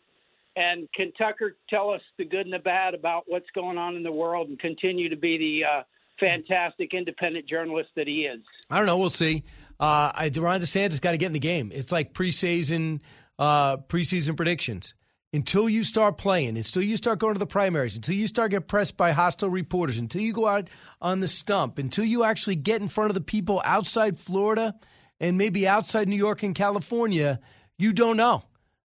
And 0.56 0.88
can 0.94 1.12
Tucker 1.14 1.57
tell 1.70 1.90
us 1.90 2.02
the 2.18 2.26
good 2.26 2.45
and 2.45 2.53
the 2.53 2.60
bad 2.60 2.94
about 2.94 3.24
what's 3.28 3.49
going 3.53 3.78
on 3.78 3.95
in 3.95 4.03
the 4.03 4.12
world 4.12 4.48
and 4.48 4.57
continue 4.57 5.10
to 5.10 5.18
be 5.18 5.38
the 5.38 5.66
uh, 5.66 5.84
fantastic 6.20 6.94
independent 6.94 7.48
journalist 7.48 7.90
that 7.95 8.07
he 8.07 8.22
is? 8.22 8.41
I 8.70 8.78
don't 8.78 8.86
know. 8.86 8.98
We'll 8.98 9.10
see. 9.10 9.44
Uh, 9.80 10.12
I, 10.16 10.32
Ron 10.34 10.62
DeSantis 10.62 11.02
got 11.02 11.12
to 11.12 11.18
get 11.18 11.28
in 11.28 11.34
the 11.34 11.40
game. 11.40 11.72
It's 11.76 11.91
like 11.91 12.14
preseason 12.14 13.02
uh, 13.38 13.78
preseason 13.78 14.38
predictions 14.38 14.94
until 15.34 15.68
you 15.68 15.84
start 15.84 16.18
playing, 16.18 16.57
until 16.57 16.84
you 16.84 16.97
start 16.97 17.19
going 17.19 17.34
to 17.34 17.39
the 17.39 17.45
primaries, 17.45 17.95
until 17.95 18.15
you 18.15 18.27
start 18.27 18.52
get 18.52 18.68
pressed 18.68 18.95
by 18.95 19.11
hostile 19.11 19.49
reporters, 19.49 19.97
until 19.97 20.22
you 20.22 20.34
go 20.34 20.47
out 20.47 20.69
on 21.02 21.19
the 21.19 21.27
stump, 21.27 21.77
until 21.77 22.06
you 22.06 22.23
actually 22.23 22.56
get 22.56 22.81
in 22.81 22.88
front 22.88 23.10
of 23.10 23.15
the 23.15 23.22
people 23.22 23.61
outside 23.65 24.18
Florida 24.18 24.73
and 25.19 25.38
maybe 25.38 25.68
outside 25.68 26.07
New 26.07 26.15
York 26.15 26.43
and 26.43 26.56
California, 26.56 27.39
you 27.77 27.93
don't 27.93 28.18
know. 28.18 28.43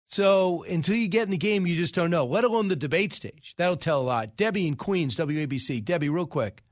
So 0.06 0.64
until 0.64 0.96
you 0.96 1.06
get 1.08 1.22
in 1.22 1.30
the 1.30 1.36
game, 1.36 1.66
you 1.66 1.76
just 1.76 1.94
don't 1.94 2.10
know, 2.10 2.24
let 2.24 2.42
alone 2.42 2.68
the 2.68 2.76
debate 2.76 3.12
stage. 3.12 3.54
That'll 3.56 3.76
tell 3.76 4.00
a 4.00 4.02
lot. 4.02 4.36
Debbie 4.36 4.66
in 4.66 4.74
Queens, 4.74 5.16
WABC. 5.16 5.84
Debbie, 5.84 6.08
real 6.08 6.26
quick. 6.26 6.62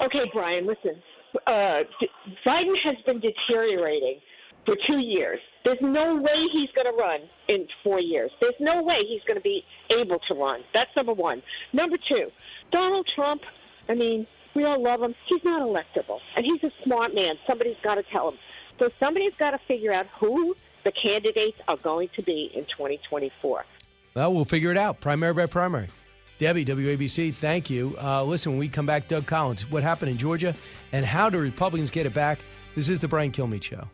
Okay, 0.00 0.24
Brian, 0.32 0.66
listen. 0.66 1.00
Uh, 1.46 1.82
Biden 2.44 2.74
has 2.84 2.96
been 3.04 3.20
deteriorating 3.20 4.18
for 4.66 4.76
two 4.86 4.98
years. 4.98 5.38
There's 5.64 5.78
no 5.80 6.16
way 6.16 6.46
he's 6.52 6.70
going 6.74 6.86
to 6.92 6.96
run 7.00 7.20
in 7.48 7.66
four 7.82 8.00
years. 8.00 8.30
There's 8.40 8.54
no 8.60 8.82
way 8.82 8.96
he's 9.08 9.22
going 9.26 9.38
to 9.38 9.42
be 9.42 9.62
able 9.90 10.18
to 10.28 10.34
run. 10.34 10.60
That's 10.74 10.90
number 10.94 11.12
one. 11.12 11.42
Number 11.72 11.96
two, 11.96 12.28
Donald 12.70 13.08
Trump, 13.14 13.42
I 13.88 13.94
mean, 13.94 14.26
we 14.54 14.64
all 14.64 14.82
love 14.82 15.00
him. 15.02 15.14
He's 15.28 15.42
not 15.44 15.62
electable. 15.62 16.18
And 16.36 16.44
he's 16.44 16.62
a 16.64 16.72
smart 16.84 17.14
man. 17.14 17.36
Somebody's 17.46 17.76
got 17.82 17.94
to 17.94 18.02
tell 18.12 18.28
him. 18.28 18.38
So 18.78 18.90
somebody's 19.00 19.32
got 19.38 19.52
to 19.52 19.58
figure 19.66 19.92
out 19.92 20.06
who 20.20 20.54
the 20.84 20.92
candidates 20.92 21.58
are 21.68 21.76
going 21.76 22.08
to 22.16 22.22
be 22.22 22.50
in 22.54 22.64
2024. 22.64 23.64
Well, 24.14 24.32
we'll 24.32 24.44
figure 24.44 24.70
it 24.70 24.76
out 24.78 25.00
primary 25.00 25.34
by 25.34 25.46
primary. 25.46 25.88
Debbie, 26.38 26.64
WABC, 26.64 27.34
thank 27.34 27.70
you. 27.70 27.96
Uh, 28.00 28.22
listen, 28.22 28.52
when 28.52 28.58
we 28.58 28.68
come 28.68 28.84
back, 28.84 29.08
Doug 29.08 29.26
Collins, 29.26 29.70
what 29.70 29.82
happened 29.82 30.10
in 30.10 30.18
Georgia 30.18 30.54
and 30.92 31.04
how 31.04 31.30
do 31.30 31.38
Republicans 31.38 31.90
get 31.90 32.04
it 32.04 32.12
back? 32.12 32.38
This 32.74 32.90
is 32.90 33.00
the 33.00 33.08
Brian 33.08 33.32
Kilmeade 33.32 33.62
Show. 33.62 33.88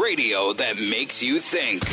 Radio 0.00 0.52
that 0.54 0.78
makes 0.78 1.22
you 1.22 1.40
think. 1.40 1.84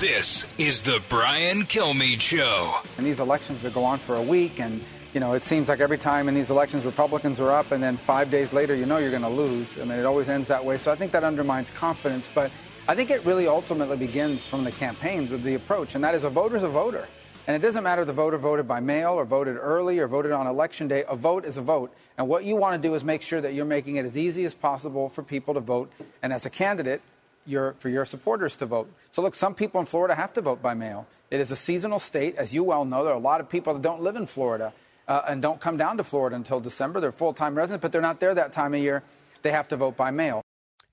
This 0.00 0.52
is 0.58 0.82
the 0.82 1.02
Brian 1.08 1.62
Kilmeade 1.62 2.20
Show. 2.20 2.80
And 2.96 3.06
these 3.06 3.20
elections 3.20 3.62
that 3.62 3.74
go 3.74 3.84
on 3.84 3.98
for 3.98 4.16
a 4.16 4.22
week, 4.22 4.60
and 4.60 4.82
you 5.12 5.20
know, 5.20 5.34
it 5.34 5.44
seems 5.44 5.68
like 5.68 5.80
every 5.80 5.98
time 5.98 6.28
in 6.28 6.34
these 6.34 6.50
elections, 6.50 6.86
Republicans 6.86 7.40
are 7.40 7.50
up, 7.50 7.72
and 7.72 7.82
then 7.82 7.96
five 7.96 8.30
days 8.30 8.52
later, 8.52 8.74
you 8.74 8.86
know, 8.86 8.98
you're 8.98 9.10
going 9.10 9.22
to 9.22 9.28
lose. 9.28 9.78
I 9.78 9.84
mean, 9.84 9.98
it 9.98 10.04
always 10.04 10.28
ends 10.28 10.48
that 10.48 10.64
way. 10.64 10.76
So 10.76 10.90
I 10.90 10.96
think 10.96 11.12
that 11.12 11.24
undermines 11.24 11.70
confidence. 11.70 12.30
But 12.34 12.50
I 12.88 12.94
think 12.94 13.10
it 13.10 13.24
really 13.24 13.46
ultimately 13.46 13.96
begins 13.96 14.46
from 14.46 14.64
the 14.64 14.72
campaigns 14.72 15.30
with 15.30 15.42
the 15.42 15.54
approach, 15.54 15.94
and 15.94 16.02
that 16.04 16.14
is 16.14 16.24
a 16.24 16.30
voter's 16.30 16.62
a 16.62 16.68
voter. 16.68 17.06
And 17.46 17.56
it 17.56 17.58
doesn't 17.58 17.82
matter 17.82 18.02
if 18.02 18.06
the 18.06 18.12
voter 18.12 18.38
voted 18.38 18.68
by 18.68 18.78
mail 18.78 19.10
or 19.14 19.24
voted 19.24 19.56
early 19.56 19.98
or 19.98 20.06
voted 20.06 20.30
on 20.30 20.46
election 20.46 20.86
day. 20.86 21.04
A 21.08 21.16
vote 21.16 21.44
is 21.44 21.56
a 21.56 21.62
vote. 21.62 21.92
And 22.16 22.28
what 22.28 22.44
you 22.44 22.54
want 22.54 22.80
to 22.80 22.88
do 22.88 22.94
is 22.94 23.02
make 23.02 23.20
sure 23.20 23.40
that 23.40 23.52
you're 23.52 23.64
making 23.64 23.96
it 23.96 24.04
as 24.04 24.16
easy 24.16 24.44
as 24.44 24.54
possible 24.54 25.08
for 25.08 25.24
people 25.24 25.54
to 25.54 25.60
vote. 25.60 25.92
And 26.22 26.32
as 26.32 26.46
a 26.46 26.50
candidate, 26.50 27.02
your, 27.46 27.72
for 27.74 27.88
your 27.88 28.04
supporters 28.04 28.56
to 28.56 28.66
vote. 28.66 28.92
So, 29.10 29.22
look, 29.22 29.34
some 29.34 29.54
people 29.54 29.80
in 29.80 29.86
Florida 29.86 30.14
have 30.14 30.32
to 30.34 30.40
vote 30.40 30.62
by 30.62 30.74
mail. 30.74 31.06
It 31.30 31.40
is 31.40 31.50
a 31.50 31.56
seasonal 31.56 31.98
state. 31.98 32.36
As 32.36 32.52
you 32.52 32.64
well 32.64 32.84
know, 32.84 33.04
there 33.04 33.12
are 33.12 33.16
a 33.16 33.20
lot 33.20 33.40
of 33.40 33.48
people 33.48 33.72
that 33.74 33.82
don't 33.82 34.02
live 34.02 34.16
in 34.16 34.26
Florida 34.26 34.72
uh, 35.08 35.22
and 35.28 35.42
don't 35.42 35.60
come 35.60 35.76
down 35.76 35.96
to 35.96 36.04
Florida 36.04 36.36
until 36.36 36.60
December. 36.60 37.00
They're 37.00 37.12
full 37.12 37.32
time 37.32 37.54
residents, 37.54 37.82
but 37.82 37.92
they're 37.92 38.02
not 38.02 38.20
there 38.20 38.34
that 38.34 38.52
time 38.52 38.74
of 38.74 38.80
year. 38.80 39.02
They 39.42 39.50
have 39.50 39.68
to 39.68 39.76
vote 39.76 39.96
by 39.96 40.10
mail. 40.10 40.42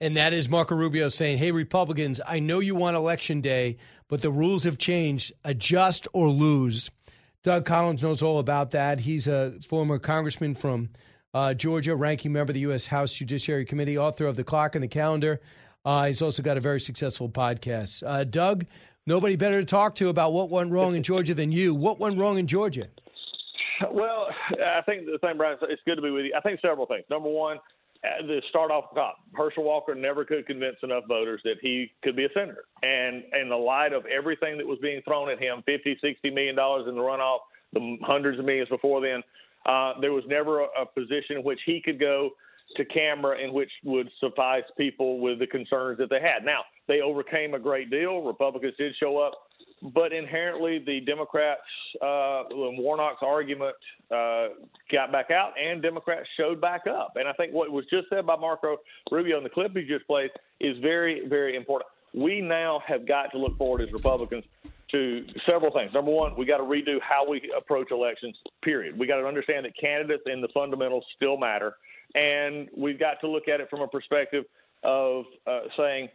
And 0.01 0.15
that 0.15 0.31
is 0.31 0.47
Marco 0.47 0.75
Rubio 0.75 1.09
saying, 1.09 1.39
hey, 1.39 1.51
Republicans, 1.51 2.21
I 2.25 2.39
know 2.39 2.59
you 2.59 2.73
want 2.73 2.95
election 2.95 3.41
day, 3.41 3.77
but 4.07 4.21
the 4.21 4.31
rules 4.31 4.63
have 4.63 4.77
changed. 4.77 5.33
Adjust 5.43 6.07
or 6.13 6.29
lose. 6.29 6.89
Doug 7.43 7.65
Collins 7.65 8.01
knows 8.01 8.21
all 8.21 8.39
about 8.39 8.71
that. 8.71 9.01
He's 9.01 9.27
a 9.27 9.53
former 9.67 9.99
congressman 9.99 10.55
from 10.55 10.89
uh, 11.33 11.53
Georgia, 11.53 11.95
ranking 11.95 12.31
member 12.31 12.51
of 12.51 12.55
the 12.55 12.61
U.S. 12.61 12.85
House 12.85 13.13
Judiciary 13.13 13.65
Committee, 13.65 13.97
author 13.97 14.25
of 14.25 14.35
The 14.35 14.43
Clock 14.43 14.75
and 14.75 14.83
the 14.83 14.87
Calendar. 14.87 15.41
Uh, 15.89 16.05
he's 16.05 16.21
also 16.21 16.43
got 16.43 16.55
a 16.55 16.59
very 16.59 16.79
successful 16.79 17.27
podcast. 17.27 18.03
Uh, 18.05 18.23
Doug, 18.23 18.67
nobody 19.07 19.35
better 19.35 19.59
to 19.59 19.65
talk 19.65 19.95
to 19.95 20.09
about 20.09 20.33
what 20.33 20.51
went 20.51 20.71
wrong 20.71 20.93
in 20.95 21.01
Georgia 21.01 21.33
than 21.33 21.51
you. 21.51 21.73
What 21.73 21.99
went 21.99 22.19
wrong 22.19 22.37
in 22.37 22.45
Georgia? 22.45 22.85
Well, 23.91 24.27
I 24.51 24.83
think 24.83 25.07
the 25.07 25.17
thing, 25.17 25.35
Brian, 25.35 25.57
it's 25.63 25.81
good 25.87 25.95
to 25.95 26.01
be 26.03 26.11
with 26.11 26.25
you. 26.25 26.33
I 26.37 26.41
think 26.41 26.59
several 26.61 26.85
things. 26.85 27.05
Number 27.09 27.29
one, 27.29 27.57
uh, 28.03 28.21
the 28.27 28.39
start 28.49 28.69
off 28.69 28.93
top, 28.93 29.17
Herschel 29.33 29.63
Walker 29.63 29.95
never 29.95 30.25
could 30.25 30.45
convince 30.45 30.75
enough 30.83 31.05
voters 31.07 31.41
that 31.43 31.55
he 31.59 31.91
could 32.03 32.15
be 32.15 32.25
a 32.25 32.29
senator. 32.35 32.65
And 32.83 33.23
in 33.41 33.49
the 33.49 33.55
light 33.55 33.91
of 33.91 34.05
everything 34.05 34.59
that 34.59 34.67
was 34.67 34.77
being 34.83 35.01
thrown 35.05 35.31
at 35.31 35.39
him, 35.39 35.63
50, 35.65 35.97
60 35.99 36.29
million 36.29 36.55
dollars 36.55 36.85
in 36.87 36.93
the 36.93 37.01
runoff, 37.01 37.39
the 37.73 37.97
hundreds 38.03 38.37
of 38.37 38.45
millions 38.45 38.69
before 38.69 39.01
then, 39.01 39.23
uh, 39.65 39.93
there 40.01 40.13
was 40.13 40.23
never 40.27 40.59
a, 40.59 40.67
a 40.81 40.85
position 40.85 41.37
in 41.37 41.43
which 41.43 41.59
he 41.65 41.81
could 41.83 41.99
go 41.99 42.29
to 42.77 42.85
camera 42.85 43.39
in 43.39 43.53
which 43.53 43.71
would 43.83 44.09
suffice 44.19 44.63
people 44.77 45.19
with 45.19 45.39
the 45.39 45.47
concerns 45.47 45.97
that 45.97 46.09
they 46.09 46.21
had. 46.21 46.45
Now, 46.45 46.61
they 46.87 47.01
overcame 47.01 47.53
a 47.53 47.59
great 47.59 47.89
deal. 47.89 48.21
Republicans 48.21 48.73
did 48.77 48.93
show 48.99 49.17
up 49.17 49.33
but 49.81 50.11
inherently 50.11 50.79
the 50.85 50.99
Democrats, 51.01 51.61
uh, 52.01 52.43
Warnock's 52.51 53.21
argument 53.21 53.75
uh, 54.11 54.49
got 54.91 55.11
back 55.11 55.31
out, 55.31 55.53
and 55.59 55.81
Democrats 55.81 56.27
showed 56.37 56.59
back 56.59 56.85
up. 56.87 57.13
And 57.15 57.27
I 57.27 57.33
think 57.33 57.53
what 57.53 57.71
was 57.71 57.85
just 57.89 58.07
said 58.09 58.25
by 58.25 58.35
Marco 58.35 58.77
Rubio 59.11 59.37
in 59.37 59.43
the 59.43 59.49
clip 59.49 59.71
he 59.75 59.83
just 59.83 60.05
played 60.07 60.31
is 60.59 60.77
very, 60.81 61.27
very 61.27 61.55
important. 61.55 61.89
We 62.13 62.41
now 62.41 62.81
have 62.87 63.07
got 63.07 63.31
to 63.31 63.37
look 63.37 63.57
forward 63.57 63.81
as 63.81 63.91
Republicans 63.93 64.43
to 64.91 65.25
several 65.47 65.71
things. 65.71 65.93
Number 65.93 66.11
one, 66.11 66.35
we 66.35 66.45
got 66.45 66.57
to 66.57 66.63
redo 66.63 66.97
how 67.01 67.27
we 67.29 67.41
approach 67.55 67.91
elections. 67.91 68.35
Period. 68.63 68.97
We 68.97 69.05
got 69.05 69.17
to 69.17 69.27
understand 69.27 69.65
that 69.65 69.73
candidates 69.79 70.23
and 70.25 70.43
the 70.43 70.47
fundamentals 70.53 71.05
still 71.15 71.37
matter, 71.37 71.75
and 72.15 72.69
we've 72.75 72.99
got 72.99 73.19
to 73.21 73.27
look 73.27 73.47
at 73.47 73.59
it 73.61 73.69
from 73.69 73.81
a 73.81 73.87
perspective 73.87 74.45
of 74.83 75.25
uh, 75.45 75.61
saying 75.77 76.09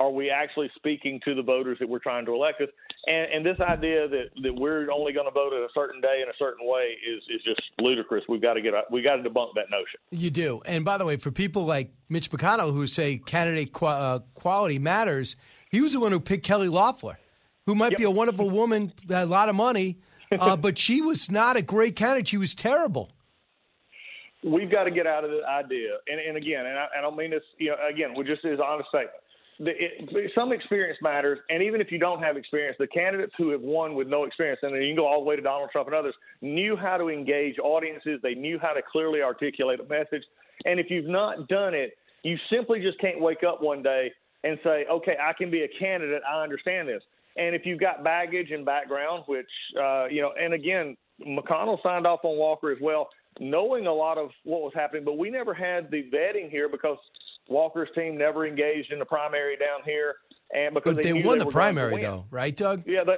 are 0.00 0.10
we 0.10 0.30
actually 0.30 0.70
speaking 0.76 1.20
to 1.24 1.34
the 1.34 1.42
voters 1.42 1.78
that 1.80 1.88
we're 1.88 1.98
trying 1.98 2.24
to 2.26 2.32
elect 2.32 2.60
us? 2.60 2.68
And, 3.06 3.32
and 3.32 3.46
this 3.46 3.58
idea 3.60 4.08
that, 4.08 4.26
that 4.42 4.54
we're 4.54 4.90
only 4.90 5.12
going 5.12 5.26
to 5.26 5.32
vote 5.32 5.52
at 5.52 5.60
a 5.60 5.68
certain 5.74 6.00
day 6.00 6.20
in 6.22 6.28
a 6.28 6.36
certain 6.38 6.66
way 6.66 6.96
is, 7.06 7.22
is 7.34 7.42
just 7.42 7.60
ludicrous. 7.80 8.24
We've 8.28 8.42
got 8.42 8.54
to 8.54 8.62
get 8.62 8.74
we 8.90 9.02
got 9.02 9.16
to 9.16 9.28
debunk 9.28 9.54
that 9.56 9.70
notion. 9.70 9.98
You 10.10 10.30
do. 10.30 10.62
And 10.64 10.84
by 10.84 10.98
the 10.98 11.04
way, 11.04 11.16
for 11.16 11.30
people 11.30 11.64
like 11.64 11.92
Mitch 12.08 12.30
McConnell 12.30 12.72
who 12.72 12.86
say 12.86 13.18
candidate 13.18 13.72
qu- 13.72 13.86
uh, 13.86 14.18
quality 14.34 14.78
matters, 14.78 15.36
he 15.70 15.80
was 15.80 15.94
the 15.94 16.00
one 16.00 16.12
who 16.12 16.20
picked 16.20 16.44
Kelly 16.44 16.68
Loeffler, 16.68 17.18
who 17.66 17.74
might 17.74 17.92
yep. 17.92 17.98
be 17.98 18.04
a 18.04 18.10
wonderful 18.10 18.48
woman, 18.50 18.92
a 19.10 19.26
lot 19.26 19.48
of 19.48 19.56
money, 19.56 19.98
uh, 20.32 20.56
but 20.56 20.78
she 20.78 21.00
was 21.00 21.30
not 21.30 21.56
a 21.56 21.62
great 21.62 21.96
candidate. 21.96 22.28
She 22.28 22.38
was 22.38 22.54
terrible 22.54 23.10
we've 24.44 24.70
got 24.70 24.84
to 24.84 24.90
get 24.90 25.06
out 25.06 25.24
of 25.24 25.30
the 25.30 25.42
idea. 25.46 25.98
And, 26.08 26.20
and 26.20 26.36
again, 26.36 26.66
and 26.66 26.78
I, 26.78 26.86
I, 26.98 27.00
don't 27.00 27.16
mean 27.16 27.30
this, 27.30 27.42
you 27.58 27.70
know, 27.70 27.76
again, 27.88 28.14
we 28.16 28.24
just 28.24 28.44
is 28.44 28.60
honest 28.60 28.88
statement 28.88 29.14
the, 29.58 29.70
it, 29.70 30.30
some 30.34 30.52
experience 30.52 30.98
matters, 31.02 31.38
and 31.50 31.62
even 31.62 31.80
if 31.80 31.90
you 31.90 31.98
don't 31.98 32.22
have 32.22 32.36
experience, 32.36 32.76
the 32.78 32.86
candidates 32.86 33.32
who 33.36 33.50
have 33.50 33.60
won 33.60 33.94
with 33.94 34.06
no 34.06 34.24
experience, 34.24 34.60
and 34.62 34.72
you 34.74 34.90
can 34.90 34.96
go 34.96 35.06
all 35.06 35.20
the 35.20 35.26
way 35.26 35.36
to 35.36 35.42
Donald 35.42 35.70
Trump 35.72 35.88
and 35.88 35.96
others, 35.96 36.14
knew 36.40 36.76
how 36.76 36.96
to 36.96 37.08
engage 37.08 37.58
audiences. 37.58 38.20
They 38.22 38.34
knew 38.34 38.58
how 38.60 38.72
to 38.72 38.80
clearly 38.90 39.20
articulate 39.20 39.80
a 39.80 39.84
message. 39.84 40.22
And 40.64 40.78
if 40.78 40.86
you've 40.90 41.08
not 41.08 41.48
done 41.48 41.74
it, 41.74 41.98
you 42.22 42.36
simply 42.50 42.80
just 42.80 43.00
can't 43.00 43.20
wake 43.20 43.42
up 43.46 43.60
one 43.60 43.82
day 43.82 44.12
and 44.44 44.58
say, 44.62 44.86
"Okay, 44.90 45.16
I 45.20 45.32
can 45.32 45.50
be 45.50 45.62
a 45.62 45.68
candidate. 45.78 46.22
I 46.28 46.42
understand 46.42 46.88
this." 46.88 47.02
And 47.36 47.54
if 47.54 47.64
you've 47.64 47.80
got 47.80 48.04
baggage 48.04 48.50
and 48.50 48.64
background, 48.64 49.24
which 49.26 49.50
uh, 49.80 50.06
you 50.06 50.22
know, 50.22 50.32
and 50.40 50.54
again, 50.54 50.96
McConnell 51.26 51.82
signed 51.82 52.06
off 52.06 52.20
on 52.22 52.36
Walker 52.36 52.70
as 52.70 52.78
well, 52.80 53.08
knowing 53.40 53.86
a 53.86 53.92
lot 53.92 54.18
of 54.18 54.30
what 54.44 54.62
was 54.62 54.72
happening, 54.74 55.04
but 55.04 55.18
we 55.18 55.30
never 55.30 55.54
had 55.54 55.90
the 55.90 56.04
vetting 56.14 56.50
here 56.50 56.68
because 56.68 56.98
Walker's 57.48 57.88
team 57.94 58.16
never 58.16 58.46
engaged 58.46 58.92
in 58.92 58.98
the 58.98 59.04
primary 59.04 59.56
down 59.56 59.80
here, 59.84 60.16
and 60.54 60.74
because 60.74 60.96
but 60.96 61.02
they, 61.02 61.12
they 61.12 61.22
won 61.22 61.38
they 61.38 61.44
the 61.44 61.50
primary 61.50 62.02
though, 62.02 62.26
right, 62.30 62.56
Doug? 62.56 62.82
Yeah, 62.86 63.04
they 63.04 63.16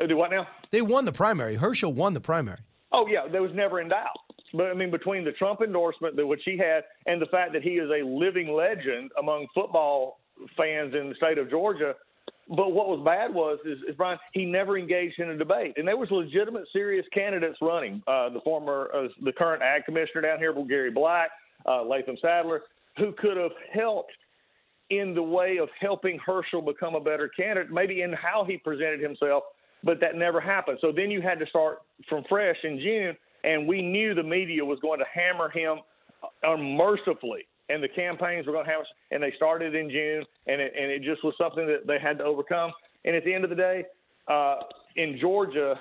uh, 0.00 0.06
do 0.06 0.16
what 0.16 0.30
now? 0.30 0.46
They 0.70 0.82
won 0.82 1.04
the 1.04 1.12
primary. 1.12 1.56
Herschel 1.56 1.92
won 1.92 2.14
the 2.14 2.20
primary. 2.20 2.60
Oh 2.92 3.06
yeah, 3.06 3.26
there 3.30 3.42
was 3.42 3.52
never 3.54 3.80
in 3.80 3.88
doubt. 3.88 4.08
But 4.52 4.66
I 4.66 4.74
mean, 4.74 4.90
between 4.90 5.24
the 5.24 5.32
Trump 5.32 5.60
endorsement 5.62 6.16
that 6.16 6.26
which 6.26 6.42
he 6.44 6.56
had, 6.56 6.84
and 7.06 7.20
the 7.20 7.26
fact 7.26 7.52
that 7.54 7.62
he 7.62 7.70
is 7.70 7.90
a 7.90 8.04
living 8.06 8.52
legend 8.52 9.10
among 9.18 9.46
football 9.54 10.20
fans 10.56 10.94
in 10.94 11.08
the 11.08 11.14
state 11.16 11.38
of 11.38 11.50
Georgia. 11.50 11.94
But 12.48 12.72
what 12.72 12.88
was 12.88 13.00
bad 13.04 13.34
was 13.34 13.58
is, 13.64 13.78
is 13.88 13.96
Brian 13.96 14.18
he 14.32 14.44
never 14.44 14.76
engaged 14.78 15.18
in 15.18 15.30
a 15.30 15.36
debate, 15.36 15.74
and 15.76 15.88
there 15.88 15.96
was 15.96 16.10
legitimate, 16.10 16.64
serious 16.72 17.06
candidates 17.12 17.56
running. 17.62 18.02
Uh, 18.06 18.28
the 18.28 18.40
former, 18.44 18.90
uh, 18.94 19.08
the 19.22 19.32
current 19.32 19.62
ag 19.62 19.84
commissioner 19.86 20.20
down 20.20 20.38
here, 20.38 20.54
Gary 20.68 20.90
Black, 20.90 21.30
uh, 21.66 21.82
Latham 21.82 22.16
Saddler, 22.20 22.62
who 22.98 23.12
could 23.12 23.36
have 23.36 23.52
helped 23.72 24.12
in 24.90 25.14
the 25.14 25.22
way 25.22 25.56
of 25.58 25.68
helping 25.80 26.18
Herschel 26.18 26.60
become 26.60 26.94
a 26.94 27.00
better 27.00 27.28
candidate, 27.28 27.72
maybe 27.72 28.02
in 28.02 28.12
how 28.12 28.44
he 28.46 28.58
presented 28.58 29.00
himself, 29.00 29.44
but 29.82 29.98
that 30.00 30.14
never 30.14 30.40
happened. 30.40 30.78
So 30.80 30.92
then 30.92 31.10
you 31.10 31.22
had 31.22 31.38
to 31.38 31.46
start 31.46 31.78
from 32.08 32.24
fresh 32.28 32.56
in 32.62 32.78
June, 32.78 33.16
and 33.42 33.66
we 33.66 33.80
knew 33.80 34.14
the 34.14 34.22
media 34.22 34.64
was 34.64 34.78
going 34.80 34.98
to 34.98 35.06
hammer 35.12 35.48
him 35.48 35.78
unmercifully, 36.42 37.46
and 37.68 37.82
the 37.82 37.88
campaigns 37.88 38.46
were 38.46 38.52
going 38.52 38.64
to 38.64 38.70
hammer, 38.70 38.84
and 39.10 39.22
they 39.22 39.32
started 39.36 39.74
in 39.74 39.90
June, 39.90 40.24
and 40.46 40.60
it, 40.60 40.72
and 40.78 40.90
it 40.90 41.02
just 41.02 41.24
was 41.24 41.34
something 41.38 41.66
that 41.66 41.86
they 41.86 41.98
had 41.98 42.18
to 42.18 42.24
overcome. 42.24 42.72
And 43.04 43.16
at 43.16 43.24
the 43.24 43.34
end 43.34 43.44
of 43.44 43.50
the 43.50 43.56
day, 43.56 43.84
uh, 44.28 44.56
in 44.96 45.18
Georgia, 45.20 45.78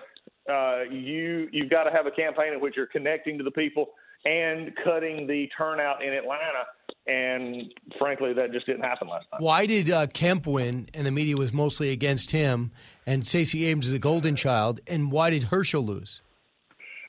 uh, 0.50 0.82
you 0.90 1.48
you've 1.52 1.70
got 1.70 1.84
to 1.84 1.92
have 1.92 2.06
a 2.06 2.12
campaign 2.12 2.54
in 2.54 2.62
which 2.62 2.76
you're 2.76 2.88
connecting 2.88 3.38
to 3.38 3.44
the 3.44 3.52
people 3.52 3.88
and 4.26 4.72
cutting 4.84 5.28
the 5.28 5.50
turnout 5.58 6.04
in 6.04 6.14
Atlanta. 6.14 6.66
And 7.06 7.74
frankly, 7.98 8.34
that 8.34 8.54
just 8.54 8.66
didn't 8.66 8.84
happen 8.84 9.10
last 9.10 9.26
time. 9.30 9.42
Why 9.42 9.66
did 9.66 9.90
uh, 9.90 10.08
Kemp 10.08 10.48
win 10.48 10.90
and 10.94 11.06
the 11.06 11.12
media 11.12 11.36
was 11.36 11.52
mostly 11.52 11.90
against 11.90 12.32
him 12.32 12.72
and 13.06 13.28
Stacey 13.28 13.66
Abrams 13.66 13.90
is 13.90 13.94
a 13.94 14.00
golden 14.00 14.36
child? 14.38 14.80
And 14.88 15.12
why 15.12 15.30
did 15.30 15.44
Herschel 15.44 15.86
lose? 15.86 16.22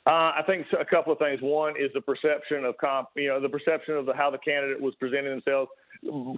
Uh, 0.07 0.37
I 0.37 0.43
think 0.47 0.67
a 0.79 0.85
couple 0.85 1.13
of 1.13 1.19
things. 1.19 1.41
One 1.41 1.75
is 1.79 1.91
the 1.95 2.01
perception 2.01 2.65
of 2.65 2.77
comp, 2.77 3.09
you 3.17 3.29
know, 3.29 3.41
the 3.41 3.49
perception 3.49 3.95
of 3.95 4.05
the, 4.05 4.13
how 4.13 4.31
the 4.31 4.39
candidate 4.39 4.81
was 4.81 4.95
presenting 5.01 5.31
themselves. 5.31 5.71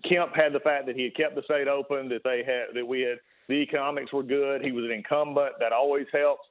Kemp 0.08 0.36
had 0.36 0.52
the 0.52 0.60
fact 0.60 0.86
that 0.86 0.94
he 0.94 1.04
had 1.04 1.16
kept 1.16 1.34
the 1.34 1.42
state 1.42 1.66
open, 1.66 2.08
that 2.10 2.22
they 2.22 2.44
had, 2.46 2.76
that 2.76 2.86
we 2.86 3.00
had, 3.00 3.18
the 3.48 3.54
economics 3.54 4.12
were 4.12 4.22
good. 4.22 4.62
He 4.62 4.70
was 4.70 4.84
an 4.84 4.92
incumbent. 4.92 5.54
That 5.58 5.72
always 5.72 6.06
helps. 6.12 6.46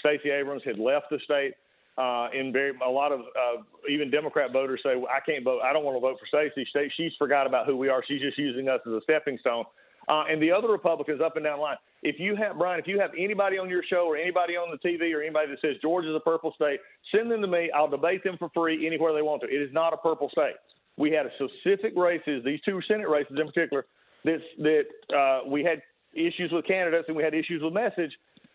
Stacey 0.00 0.30
Abrams 0.30 0.62
had 0.64 0.78
left 0.78 1.06
the 1.10 1.18
state. 1.24 1.54
Uh, 1.98 2.28
and 2.32 2.52
very 2.52 2.72
a 2.86 2.88
lot 2.88 3.12
of 3.12 3.20
uh, 3.20 3.62
even 3.88 4.10
Democrat 4.10 4.52
voters 4.52 4.80
say, 4.82 4.96
well, 4.96 5.08
"I 5.14 5.20
can't 5.20 5.44
vote. 5.44 5.60
I 5.62 5.72
don't 5.72 5.84
want 5.84 5.96
to 5.96 6.00
vote 6.00 6.18
for 6.18 6.26
Stacey. 6.26 6.66
She's 6.96 7.12
forgot 7.18 7.46
about 7.46 7.66
who 7.66 7.76
we 7.76 7.88
are. 7.88 8.02
She's 8.06 8.22
just 8.22 8.38
using 8.38 8.68
us 8.68 8.80
as 8.86 8.92
a 8.92 9.00
stepping 9.02 9.38
stone." 9.38 9.64
Uh, 10.10 10.24
and 10.28 10.42
the 10.42 10.50
other 10.50 10.66
Republicans 10.66 11.20
up 11.24 11.36
and 11.36 11.44
down 11.44 11.58
the 11.58 11.62
line. 11.62 11.76
If 12.02 12.18
you 12.18 12.34
have 12.34 12.58
Brian, 12.58 12.80
if 12.80 12.88
you 12.88 12.98
have 12.98 13.12
anybody 13.16 13.58
on 13.58 13.68
your 13.70 13.84
show 13.88 14.08
or 14.08 14.16
anybody 14.16 14.54
on 14.54 14.68
the 14.70 14.88
TV 14.88 15.14
or 15.14 15.22
anybody 15.22 15.50
that 15.50 15.60
says 15.60 15.76
Georgia's 15.80 16.16
a 16.16 16.20
purple 16.20 16.52
state, 16.56 16.80
send 17.14 17.30
them 17.30 17.40
to 17.42 17.46
me. 17.46 17.70
I'll 17.72 17.88
debate 17.88 18.24
them 18.24 18.36
for 18.36 18.50
free 18.52 18.84
anywhere 18.84 19.14
they 19.14 19.22
want 19.22 19.42
to. 19.42 19.48
It 19.48 19.62
is 19.62 19.72
not 19.72 19.92
a 19.92 19.96
purple 19.96 20.28
state. 20.30 20.54
We 20.96 21.12
had 21.12 21.26
a 21.26 21.30
specific 21.36 21.92
races, 21.96 22.42
these 22.44 22.60
two 22.64 22.80
Senate 22.88 23.08
races 23.08 23.36
in 23.38 23.46
particular, 23.46 23.86
that 24.24 24.38
that 24.58 25.16
uh, 25.16 25.48
we 25.48 25.62
had 25.62 25.80
issues 26.12 26.50
with 26.50 26.66
candidates 26.66 27.04
and 27.06 27.16
we 27.16 27.22
had 27.22 27.34
issues 27.34 27.62
with 27.62 27.72
message 27.72 28.10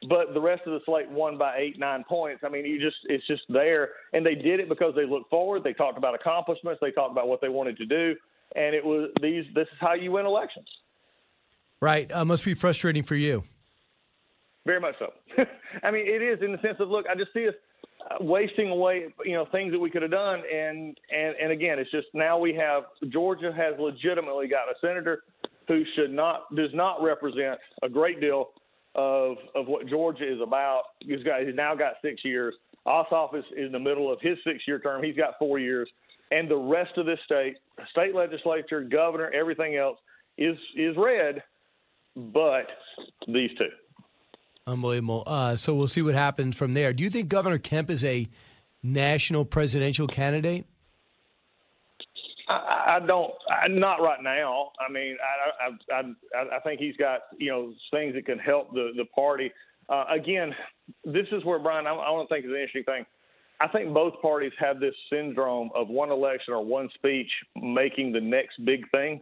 but 0.09 0.33
the 0.33 0.41
rest 0.41 0.63
of 0.65 0.73
the 0.73 0.79
slate 0.85 1.09
won 1.09 1.37
by 1.37 1.57
eight, 1.57 1.79
nine 1.79 2.03
points. 2.07 2.43
I 2.45 2.49
mean, 2.49 2.65
you 2.65 2.79
just 2.79 2.97
it's 3.05 3.25
just 3.27 3.43
there, 3.49 3.89
and 4.13 4.25
they 4.25 4.35
did 4.35 4.59
it 4.59 4.69
because 4.69 4.93
they 4.95 5.05
looked 5.05 5.29
forward. 5.29 5.63
They 5.63 5.73
talked 5.73 5.97
about 5.97 6.15
accomplishments. 6.15 6.79
They 6.81 6.91
talked 6.91 7.11
about 7.11 7.27
what 7.27 7.41
they 7.41 7.49
wanted 7.49 7.77
to 7.77 7.85
do, 7.85 8.15
and 8.55 8.75
it 8.75 8.83
was 8.83 9.09
these. 9.21 9.45
This 9.55 9.67
is 9.71 9.77
how 9.79 9.93
you 9.93 10.11
win 10.11 10.25
elections. 10.25 10.67
Right. 11.81 12.11
Uh, 12.11 12.25
must 12.25 12.45
be 12.45 12.53
frustrating 12.53 13.03
for 13.03 13.15
you. 13.15 13.43
Very 14.65 14.79
much 14.79 14.95
so. 14.99 15.13
I 15.83 15.91
mean, 15.91 16.07
it 16.07 16.21
is 16.21 16.41
in 16.41 16.51
the 16.51 16.57
sense 16.61 16.77
of 16.79 16.89
look. 16.89 17.05
I 17.09 17.15
just 17.15 17.33
see 17.33 17.47
us 17.47 17.53
uh, 18.09 18.23
wasting 18.23 18.69
away, 18.69 19.07
you 19.23 19.33
know, 19.33 19.45
things 19.51 19.71
that 19.71 19.79
we 19.79 19.89
could 19.89 20.01
have 20.01 20.11
done, 20.11 20.41
and 20.51 20.97
and 21.11 21.35
and 21.41 21.51
again, 21.51 21.77
it's 21.77 21.91
just 21.91 22.07
now 22.13 22.39
we 22.39 22.53
have 22.55 22.83
Georgia 23.09 23.53
has 23.55 23.75
legitimately 23.79 24.47
got 24.47 24.69
a 24.69 24.73
senator 24.81 25.23
who 25.67 25.83
should 25.95 26.11
not 26.11 26.53
does 26.55 26.71
not 26.73 27.01
represent 27.03 27.59
a 27.83 27.89
great 27.89 28.19
deal 28.19 28.49
of 28.95 29.37
of 29.53 29.67
what 29.67 29.87
Georgia 29.87 30.31
is 30.31 30.41
about. 30.41 30.83
He's 30.99 31.23
got 31.23 31.41
he's 31.41 31.55
now 31.55 31.75
got 31.75 31.93
six 32.01 32.23
years. 32.23 32.55
Ossoff 32.87 33.35
is, 33.35 33.43
is 33.57 33.67
in 33.67 33.71
the 33.71 33.79
middle 33.79 34.11
of 34.11 34.19
his 34.21 34.37
six 34.43 34.59
year 34.67 34.79
term. 34.79 35.03
He's 35.03 35.15
got 35.15 35.37
four 35.39 35.59
years, 35.59 35.89
and 36.31 36.49
the 36.49 36.57
rest 36.57 36.97
of 36.97 37.05
this 37.05 37.19
state, 37.25 37.57
state 37.91 38.15
legislature, 38.15 38.81
governor, 38.81 39.31
everything 39.31 39.75
else 39.75 39.97
is 40.37 40.57
is 40.75 40.95
red, 40.97 41.43
but 42.15 42.67
these 43.27 43.51
two. 43.57 43.69
Unbelievable. 44.67 45.23
Uh, 45.27 45.55
so 45.55 45.75
we'll 45.75 45.87
see 45.87 46.01
what 46.01 46.15
happens 46.15 46.55
from 46.55 46.73
there. 46.73 46.91
Do 46.91 47.03
you 47.03 47.09
think 47.09 47.29
Governor 47.29 47.59
Kemp 47.59 47.89
is 47.89 48.03
a 48.03 48.27
national 48.81 49.45
presidential 49.45 50.07
candidate? 50.07 50.65
I, 52.47 52.97
I 52.97 53.05
don't. 53.05 53.31
I, 53.49 53.67
not 53.67 54.01
right 54.01 54.21
now. 54.23 54.71
I 54.79 54.91
mean, 54.91 55.17
I, 55.21 55.95
I 55.95 56.01
I 56.01 56.57
I 56.57 56.59
think 56.61 56.79
he's 56.79 56.95
got 56.97 57.21
you 57.37 57.51
know 57.51 57.73
things 57.91 58.15
that 58.15 58.25
can 58.25 58.39
help 58.39 58.73
the 58.73 58.91
the 58.95 59.05
party. 59.05 59.51
Uh, 59.87 60.05
again, 60.09 60.53
this 61.03 61.27
is 61.31 61.43
where 61.45 61.59
Brian. 61.59 61.85
I, 61.87 61.91
I 61.91 62.11
want 62.11 62.27
to 62.29 62.33
think 62.33 62.45
is 62.45 62.51
an 62.51 62.57
interesting 62.57 62.83
thing. 62.83 63.05
I 63.61 63.67
think 63.69 63.93
both 63.93 64.21
parties 64.21 64.51
have 64.59 64.79
this 64.79 64.93
syndrome 65.09 65.69
of 65.75 65.87
one 65.87 66.11
election 66.11 66.53
or 66.53 66.65
one 66.65 66.89
speech 66.95 67.29
making 67.55 68.11
the 68.11 68.19
next 68.19 68.63
big 68.65 68.89
thing, 68.91 69.21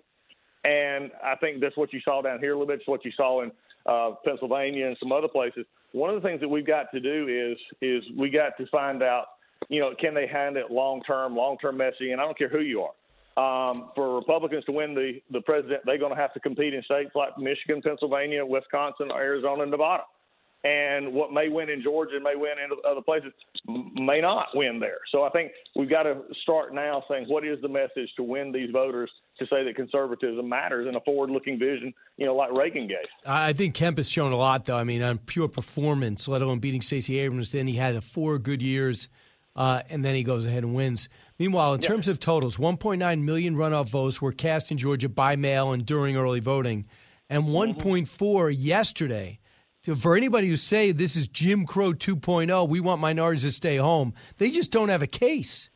and 0.64 1.12
I 1.24 1.36
think 1.36 1.62
that's 1.62 1.78
what 1.78 1.94
you 1.94 2.00
saw 2.04 2.22
down 2.22 2.40
here 2.40 2.54
a 2.54 2.56
little 2.56 2.68
bit. 2.68 2.80
It's 2.80 2.88
what 2.88 3.06
you 3.06 3.12
saw 3.16 3.42
in 3.42 3.52
uh, 3.86 4.12
Pennsylvania 4.26 4.88
and 4.88 4.98
some 5.00 5.12
other 5.12 5.28
places. 5.28 5.66
One 5.92 6.10
of 6.10 6.22
the 6.22 6.28
things 6.28 6.42
that 6.42 6.50
we've 6.50 6.66
got 6.66 6.92
to 6.92 7.00
do 7.00 7.28
is 7.28 7.58
is 7.82 8.04
we 8.18 8.30
got 8.30 8.58
to 8.58 8.68
find 8.68 9.04
out, 9.04 9.26
you 9.70 9.80
know, 9.80 9.94
can 10.00 10.14
they 10.14 10.28
handle 10.28 10.64
it 10.64 10.72
long 10.72 11.02
term, 11.04 11.36
long 11.36 11.58
term 11.58 11.78
messaging, 11.78 12.12
and 12.12 12.22
I 12.22 12.26
don't 12.26 12.38
care 12.38 12.50
who 12.50 12.62
you 12.62 12.82
are 12.82 12.94
um, 13.38 13.90
for 13.96 14.16
Republicans 14.16 14.64
to 14.66 14.72
win 14.72 14.94
the, 14.94 15.22
the 15.32 15.42
president, 15.42 15.82
they're 15.86 15.98
going 15.98 16.16
to 16.16 16.22
have 16.22 16.34
to 16.34 16.40
compete 16.40 16.74
in 16.74 16.84
states 16.84 17.12
like 17.16 17.38
Michigan, 17.38 17.82
Pennsylvania, 17.82 18.46
Wisconsin, 18.46 19.10
Arizona, 19.12 19.64
and 19.64 19.72
Nevada. 19.72 20.04
And 20.64 21.14
what 21.14 21.34
may 21.34 21.50
win 21.50 21.70
in 21.70 21.84
Georgia 21.84 22.20
may 22.22 22.36
win 22.36 22.54
in 22.64 22.72
other 22.90 23.02
places 23.02 23.34
may 23.68 24.22
not 24.22 24.48
win 24.54 24.80
there. 24.80 25.00
So 25.12 25.24
I 25.24 25.30
think 25.30 25.52
we've 25.76 25.90
got 25.90 26.04
to 26.04 26.22
start 26.42 26.74
now 26.74 27.04
saying 27.10 27.26
what 27.28 27.46
is 27.46 27.62
the 27.62 27.68
message 27.68 28.10
to 28.16 28.24
win 28.24 28.54
these 28.54 28.72
voters 28.72 29.12
to 29.40 29.46
say 29.48 29.66
that 29.66 29.76
conservatism 29.76 30.48
matters 30.48 30.88
in 30.88 30.96
a 30.96 31.02
forward-looking 31.02 31.60
vision, 31.60 31.94
you 32.18 32.26
know, 32.26 32.36
like 32.36 32.52
Reagan 32.54 32.88
gave. 32.88 32.98
I 33.26 33.52
think 33.52 33.76
Kemp 33.76 33.98
has 33.98 34.10
shown 34.10 34.32
a 34.32 34.38
lot, 34.38 34.64
though. 34.64 34.78
I 34.78 34.86
mean, 34.86 35.02
on 35.02 35.18
pure 35.18 35.50
performance, 35.50 36.28
let 36.30 36.42
alone 36.42 36.60
beating 36.60 36.82
Stacey 36.82 37.20
Abrams. 37.20 37.52
Then 37.52 37.68
he 37.68 37.76
had 37.76 38.02
four 38.04 38.40
good 38.40 38.62
years 38.62 39.10
uh, 39.56 39.82
and 39.90 40.04
then 40.04 40.16
he 40.16 40.24
goes 40.24 40.46
ahead 40.46 40.64
and 40.64 40.74
wins. 40.74 41.10
Meanwhile, 41.40 41.76
in 41.76 41.82
yeah. 41.82 41.88
terms 41.88 42.08
of 42.08 42.20
totals, 42.20 42.58
1.9 42.58 43.22
million 43.22 43.56
runoff 43.56 43.90
votes 43.90 44.22
were 44.22 44.32
cast 44.32 44.72
in 44.72 44.78
Georgia 44.78 45.10
by 45.10 45.36
mail 45.36 45.74
and 45.74 45.86
during 45.86 46.16
early 46.16 46.40
voting, 46.40 46.86
and 47.30 47.44
mm-hmm. 47.44 47.82
1.4 47.82 48.56
yesterday. 48.58 49.40
For 49.98 50.16
anybody 50.16 50.48
who 50.48 50.56
say 50.56 50.92
this 50.92 51.16
is 51.16 51.28
Jim 51.28 51.66
Crow 51.66 51.94
2.0, 51.94 52.70
we 52.70 52.80
want 52.80 53.02
minorities 53.02 53.44
to 53.44 53.52
stay 53.52 53.76
home, 53.78 54.14
they 54.38 54.50
just 54.50 54.72
don't 54.72 54.90
have 54.90 55.02
a 55.02 55.08
case. 55.08 55.70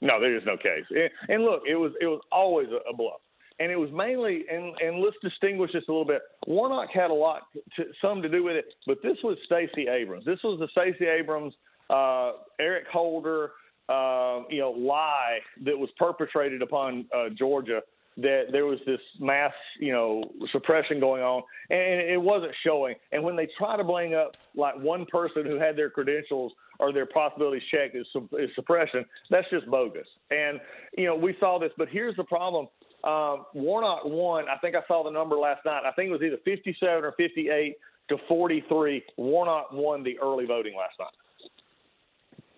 No, 0.00 0.20
there 0.20 0.36
is 0.36 0.42
no 0.46 0.56
case. 0.56 0.84
And, 0.90 1.10
and 1.28 1.44
look, 1.44 1.62
it 1.68 1.74
was 1.74 1.92
it 2.00 2.06
was 2.06 2.20
always 2.32 2.68
a, 2.68 2.88
a 2.88 2.96
bluff 2.96 3.20
and 3.60 3.70
it 3.70 3.76
was 3.76 3.90
mainly 3.92 4.44
and 4.50 4.74
and 4.80 5.00
let's 5.00 5.16
distinguish 5.22 5.72
this 5.72 5.84
a 5.88 5.90
little 5.92 6.06
bit. 6.06 6.22
Warnock 6.46 6.88
had 6.92 7.10
a 7.10 7.14
lot 7.14 7.42
to, 7.76 7.84
some 8.02 8.22
to 8.22 8.28
do 8.28 8.42
with 8.42 8.56
it, 8.56 8.64
but 8.86 8.98
this 9.02 9.18
was 9.22 9.36
Stacey 9.44 9.86
Abrams. 9.88 10.24
This 10.24 10.38
was 10.42 10.58
the 10.58 10.68
Stacey 10.72 11.06
Abrams 11.06 11.52
uh, 11.90 12.32
Eric 12.58 12.86
Holder, 12.90 13.52
uh, 13.88 14.42
you 14.48 14.60
know, 14.60 14.70
lie 14.70 15.38
that 15.64 15.78
was 15.78 15.90
perpetrated 15.98 16.62
upon 16.62 17.06
uh, 17.14 17.28
Georgia 17.36 17.80
that 18.16 18.46
there 18.52 18.66
was 18.66 18.78
this 18.86 19.00
mass, 19.18 19.52
you 19.78 19.92
know, 19.92 20.22
suppression 20.52 21.00
going 21.00 21.22
on, 21.22 21.42
and 21.70 22.00
it 22.00 22.20
wasn't 22.20 22.52
showing. 22.64 22.94
And 23.12 23.22
when 23.22 23.36
they 23.36 23.48
try 23.56 23.76
to 23.76 23.84
bring 23.84 24.14
up 24.14 24.36
like 24.54 24.74
one 24.76 25.06
person 25.06 25.46
who 25.46 25.58
had 25.58 25.76
their 25.76 25.90
credentials 25.90 26.52
or 26.78 26.92
their 26.92 27.06
possibilities 27.06 27.62
checked 27.70 27.96
as 27.96 28.06
suppression, 28.54 29.04
that's 29.30 29.48
just 29.50 29.66
bogus. 29.70 30.06
And 30.30 30.60
you 30.96 31.06
know, 31.06 31.16
we 31.16 31.36
saw 31.40 31.58
this, 31.58 31.72
but 31.78 31.88
here's 31.88 32.16
the 32.16 32.24
problem. 32.24 32.66
Um, 33.04 33.46
Warnock 33.54 34.04
won. 34.04 34.44
I 34.48 34.58
think 34.58 34.76
I 34.76 34.80
saw 34.86 35.02
the 35.04 35.10
number 35.10 35.36
last 35.36 35.64
night. 35.64 35.82
I 35.86 35.92
think 35.92 36.08
it 36.08 36.12
was 36.12 36.22
either 36.22 36.38
57 36.44 37.04
or 37.04 37.12
58 37.12 37.76
to 38.10 38.16
43. 38.28 39.02
Warnock 39.16 39.72
won 39.72 40.02
the 40.02 40.18
early 40.18 40.44
voting 40.44 40.74
last 40.76 40.98
night. 40.98 41.08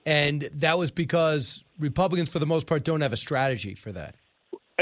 And 0.05 0.51
that 0.55 0.79
was 0.79 0.91
because 0.91 1.63
Republicans, 1.79 2.29
for 2.29 2.41
the 2.41 2.47
most 2.47 2.67
part, 2.67 2.85
don't 2.85 3.03
have 3.03 3.13
a 3.13 3.17
strategy 3.17 3.75
for 3.75 3.93
that. 3.93 4.17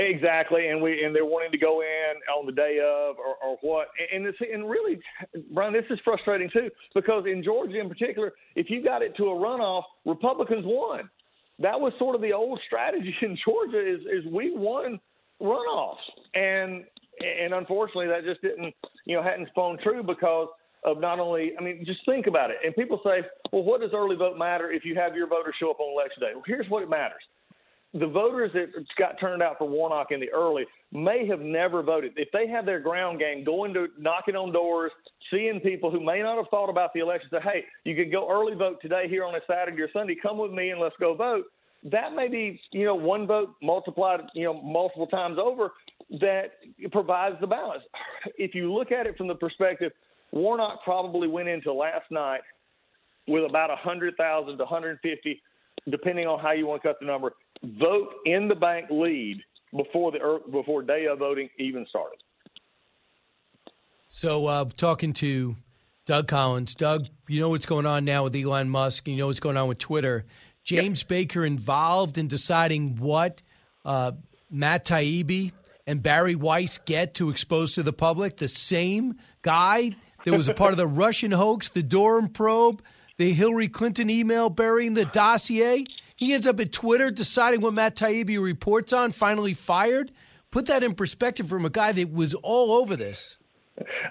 Exactly, 0.01 0.69
and 0.69 0.81
we 0.81 1.05
and 1.05 1.15
they're 1.15 1.27
wanting 1.27 1.53
to 1.53 1.59
go 1.59 1.83
in 1.83 2.15
on 2.35 2.47
the 2.47 2.53
day 2.53 2.79
of 2.79 3.17
or, 3.19 3.37
or 3.45 3.59
what, 3.61 3.89
and 4.13 4.25
it's 4.25 4.39
and 4.41 4.69
really, 4.69 4.99
Brian, 5.53 5.75
this 5.75 5.85
is 5.91 5.99
frustrating 6.03 6.49
too 6.51 6.71
because 6.95 7.25
in 7.27 7.45
Georgia 7.45 7.79
in 7.79 7.89
particular, 7.89 8.33
if 8.57 8.71
you 8.71 8.83
got 8.83 9.03
it 9.03 9.15
to 9.19 9.25
a 9.25 9.35
runoff, 9.35 9.83
Republicans 10.07 10.65
won. 10.65 11.11
That 11.59 11.79
was 11.79 11.93
sort 11.99 12.15
of 12.15 12.23
the 12.23 12.33
old 12.33 12.59
strategy 12.67 13.15
in 13.23 13.37
Georgia 13.45 13.79
is 13.79 14.01
is 14.01 14.33
we 14.33 14.57
won 14.57 14.99
runoffs, 15.39 15.97
and 16.35 16.85
and 17.21 17.53
unfortunately 17.53 18.07
that 18.07 18.25
just 18.25 18.41
didn't 18.41 18.75
you 19.05 19.17
know 19.17 19.23
hadn't 19.23 19.49
spun 19.49 19.77
true 19.83 20.03
because 20.03 20.49
of 20.83 20.99
not 20.99 21.21
only, 21.21 21.53
I 21.61 21.63
mean, 21.63 21.85
just 21.85 22.01
think 22.07 22.27
about 22.27 22.49
it. 22.51 22.57
And 22.65 22.75
people 22.75 23.03
say, 23.05 23.21
well, 23.53 23.63
what 23.63 23.83
does 23.83 23.91
early 23.93 24.17
vote 24.17 24.39
matter 24.39 24.73
if 24.73 24.83
you 24.83 24.95
have 24.95 25.15
your 25.15 25.27
voters 25.27 25.55
show 25.61 25.71
up 25.71 25.79
on 25.79 25.93
election 25.93 26.23
day? 26.23 26.31
Well, 26.33 26.45
here's 26.47 26.71
what 26.71 26.83
it 26.83 26.89
matters. 26.89 27.21
The 27.93 28.07
voters 28.07 28.53
that 28.55 28.69
got 28.99 29.19
turned 29.19 29.43
out 29.43 29.59
for 29.59 29.69
Warnock 29.69 30.13
in 30.13 30.21
the 30.21 30.31
early 30.31 30.65
may 30.93 31.27
have 31.27 31.41
never 31.41 31.83
voted. 31.83 32.13
If 32.17 32.29
they 32.33 32.47
have 32.49 32.65
their 32.65 32.79
ground 32.79 33.19
game, 33.19 33.45
going 33.45 33.75
to 33.75 33.89
knocking 33.99 34.37
on 34.37 34.53
doors, 34.53 34.93
seeing 35.31 35.61
people 35.61 35.91
who 35.91 36.05
may 36.05 36.23
not 36.23 36.37
have 36.37 36.47
thought 36.51 36.71
about 36.71 36.93
the 36.95 37.01
election, 37.01 37.29
say, 37.31 37.41
hey, 37.43 37.65
you 37.85 37.97
can 37.97 38.11
go 38.11 38.31
early 38.31 38.55
vote 38.55 38.79
today 38.81 39.07
here 39.09 39.25
on 39.25 39.35
a 39.35 39.41
Saturday 39.47 39.83
or 39.83 39.89
Sunday. 39.93 40.17
Come 40.23 40.39
with 40.39 40.53
me 40.53 40.71
and 40.71 40.81
let's 40.81 40.95
go 41.01 41.15
vote. 41.15 41.47
That 41.83 42.15
may 42.15 42.29
be, 42.29 42.61
you 42.73 42.85
know, 42.85 42.95
one 42.95 43.27
vote 43.27 43.55
multiplied, 43.63 44.21
you 44.35 44.45
know, 44.45 44.61
multiple 44.63 45.07
times 45.07 45.39
over 45.43 45.73
that 46.21 46.53
provides 46.93 47.37
the 47.41 47.47
balance. 47.47 47.83
If 48.37 48.55
you 48.55 48.73
look 48.73 48.93
at 48.93 49.07
it 49.07 49.17
from 49.17 49.29
the 49.29 49.35
perspective– 49.35 49.93
Warnock 50.33 50.83
probably 50.85 51.29
went 51.29 51.49
into 51.49 51.73
last 51.73 52.11
night 52.11 52.41
with 53.27 53.45
about 53.45 53.69
100,000 53.71 54.57
to 54.57 54.65
150, 54.65 55.43
depending 55.89 56.27
on 56.27 56.39
how 56.39 56.53
you 56.53 56.67
want 56.67 56.83
to 56.83 56.89
cut 56.89 56.99
the 57.01 57.07
number, 57.07 57.33
vote 57.63 58.15
in 58.25 58.49
the 58.49 58.55
bank 58.55 58.87
lead 58.91 59.43
before 59.77 60.13
the 60.13 60.41
before 60.51 60.83
day 60.83 61.07
of 61.07 61.19
voting 61.19 61.49
even 61.59 61.87
started. 61.89 62.19
So, 64.11 64.47
uh, 64.47 64.65
talking 64.77 65.13
to 65.15 65.57
Doug 66.07 66.27
Collins, 66.27 66.75
Doug, 66.75 67.07
you 67.29 67.41
know 67.41 67.51
what's 67.51 67.67
going 67.67 67.87
on 67.87 68.05
now 68.05 68.25
with 68.25 68.35
Elon 68.35 68.69
Musk. 68.69 69.07
You 69.07 69.17
know 69.17 69.29
what's 69.29 69.41
going 69.41 69.57
on 69.57 69.69
with 69.69 69.79
Twitter. 69.79 70.25
James 70.65 71.03
yep. 71.03 71.09
Baker 71.09 71.45
involved 71.45 72.19
in 72.19 72.29
deciding 72.29 72.97
what 72.97 73.43
uh, 73.85 74.13
Matt 74.51 74.85
Taibbi 74.85 75.53
and 75.87 76.03
Bari 76.03 76.35
Weiss 76.35 76.79
get 76.79 77.15
to 77.15 77.31
expose 77.31 77.75
to 77.75 77.83
the 77.83 77.93
public. 77.93 78.37
The 78.37 78.49
same 78.49 79.17
guy 79.43 79.95
there 80.25 80.37
was 80.37 80.49
a 80.49 80.55
part 80.55 80.73
of 80.73 80.77
the 80.77 80.87
Russian 80.87 81.33
hoax, 81.33 81.69
the 81.69 81.83
Durham 81.83 82.29
probe, 82.29 82.83
the 83.17 83.33
Hillary 83.33 83.69
Clinton 83.69 84.11
email 84.11 84.51
burying 84.51 84.95
the 84.95 85.07
dossier. 85.07 85.87
He 86.21 86.35
ends 86.35 86.47
up 86.47 86.61
at 86.61 86.71
Twitter 86.71 87.11
deciding 87.11 87.63
what 87.63 87.73
Matt 87.73 87.97
Taibbi 87.97 88.41
reports 88.41 88.93
on, 88.93 89.11
finally 89.11 89.55
fired. 89.55 90.13
Put 90.51 90.67
that 90.67 90.85
in 90.85 90.95
perspective 90.95 91.49
from 91.49 91.65
a 91.65 91.71
guy 91.71 91.93
that 91.93 92.13
was 92.13 92.35
all 92.35 92.73
over 92.75 92.95
this. 92.95 93.39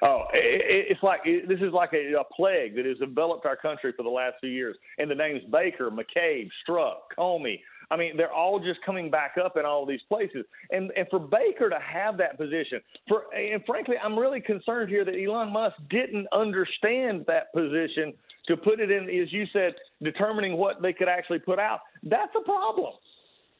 Oh, 0.01 0.23
it's 0.33 1.03
like 1.03 1.23
this 1.23 1.59
is 1.61 1.71
like 1.71 1.93
a, 1.93 2.23
plague 2.35 2.75
that 2.75 2.85
has 2.85 2.97
enveloped 3.01 3.45
our 3.45 3.55
country 3.55 3.93
for 3.95 4.01
the 4.01 4.09
last 4.09 4.37
few 4.41 4.49
years. 4.49 4.75
And 4.97 5.11
the 5.11 5.13
names 5.13 5.41
Baker, 5.51 5.91
McCabe, 5.91 6.49
Strzok, 6.67 6.95
Comey. 7.15 7.59
I 7.91 7.97
mean, 7.97 8.17
they're 8.17 8.33
all 8.33 8.59
just 8.59 8.79
coming 8.83 9.11
back 9.11 9.35
up 9.43 9.57
in 9.57 9.65
all 9.65 9.85
these 9.85 10.01
places. 10.09 10.45
And 10.71 10.91
and 10.97 11.07
for 11.11 11.19
Baker 11.19 11.69
to 11.69 11.79
have 11.79 12.17
that 12.17 12.39
position, 12.39 12.81
for 13.07 13.31
and 13.35 13.63
frankly, 13.67 13.97
I'm 14.03 14.17
really 14.17 14.41
concerned 14.41 14.89
here 14.89 15.05
that 15.05 15.13
Elon 15.13 15.53
Musk 15.53 15.75
didn't 15.91 16.25
understand 16.31 17.25
that 17.27 17.53
position 17.53 18.13
to 18.49 18.57
put 18.57 18.79
it 18.79 18.91
in, 18.91 19.03
as 19.03 19.31
you 19.31 19.45
said, 19.53 19.73
determining 20.03 20.57
what 20.57 20.81
they 20.81 20.91
could 20.91 21.07
actually 21.07 21.39
put 21.39 21.59
out. 21.59 21.79
That's 22.03 22.33
a 22.35 22.43
problem. 22.43 22.93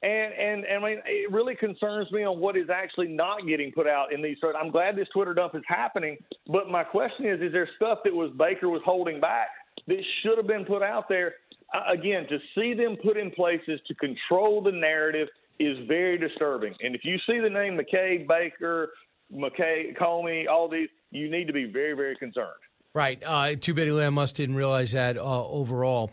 And, 0.02 0.34
and 0.34 0.66
and 0.66 0.86
I 0.86 0.90
mean, 0.90 1.00
it 1.06 1.32
really 1.32 1.56
concerns 1.56 2.10
me 2.12 2.24
on 2.24 2.40
what 2.40 2.56
is 2.58 2.70
actually 2.74 3.10
not 3.10 3.46
getting 3.48 3.72
put 3.72 3.86
out 3.86 4.14
in 4.14 4.22
these. 4.22 4.38
I'm 4.58 4.72
glad 4.72 4.96
this 4.96 5.10
Twitter 5.14 5.34
dump 5.34 5.56
is 5.56 5.64
happening, 5.68 6.18
but 6.48 6.70
my 6.70 6.84
question 6.84 7.26
is: 7.26 7.42
Is 7.42 7.52
there 7.52 7.70
stuff 7.76 8.00
that 8.06 8.14
was 8.14 8.32
Baker 8.38 8.70
was 8.70 8.82
holding 8.86 9.20
back 9.20 9.48
that 9.88 9.98
should 10.22 10.38
have 10.38 10.48
been 10.48 10.64
put 10.64 10.82
out 10.82 11.10
there? 11.10 11.36
Uh, 11.74 11.92
again, 11.92 12.26
to 12.30 12.40
see 12.56 12.74
them 12.74 12.96
put 13.04 13.18
in 13.18 13.30
places 13.32 13.80
to 13.88 13.96
control 13.96 14.64
the 14.64 14.72
narrative 14.72 15.28
is 15.60 15.78
very 15.88 16.18
disturbing. 16.18 16.74
And 16.80 16.96
if 16.96 17.02
you 17.04 17.18
see 17.28 17.40
the 17.40 17.50
name 17.50 17.78
McKay, 17.78 18.26
Baker, 18.26 18.92
McKay, 19.32 19.96
Comey, 19.98 20.48
all 20.48 20.70
these, 20.70 20.88
you 21.12 21.30
need 21.30 21.46
to 21.48 21.54
be 21.54 21.66
very, 21.66 21.94
very 21.94 22.16
concerned. 22.16 22.48
Right. 22.94 23.22
Uh, 23.24 23.56
too 23.56 23.74
bad 23.74 23.88
Elon 23.88 24.16
Musk 24.16 24.36
didn't 24.36 24.56
realize 24.56 24.94
that 24.94 25.18
uh, 25.18 25.46
overall. 25.48 26.12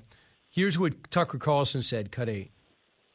Here's 0.51 0.79
what 0.79 1.11
Tucker 1.11 1.39
Carlson 1.39 1.83
said, 1.83 2.11
cut 2.11 2.29
eight. 2.29 2.51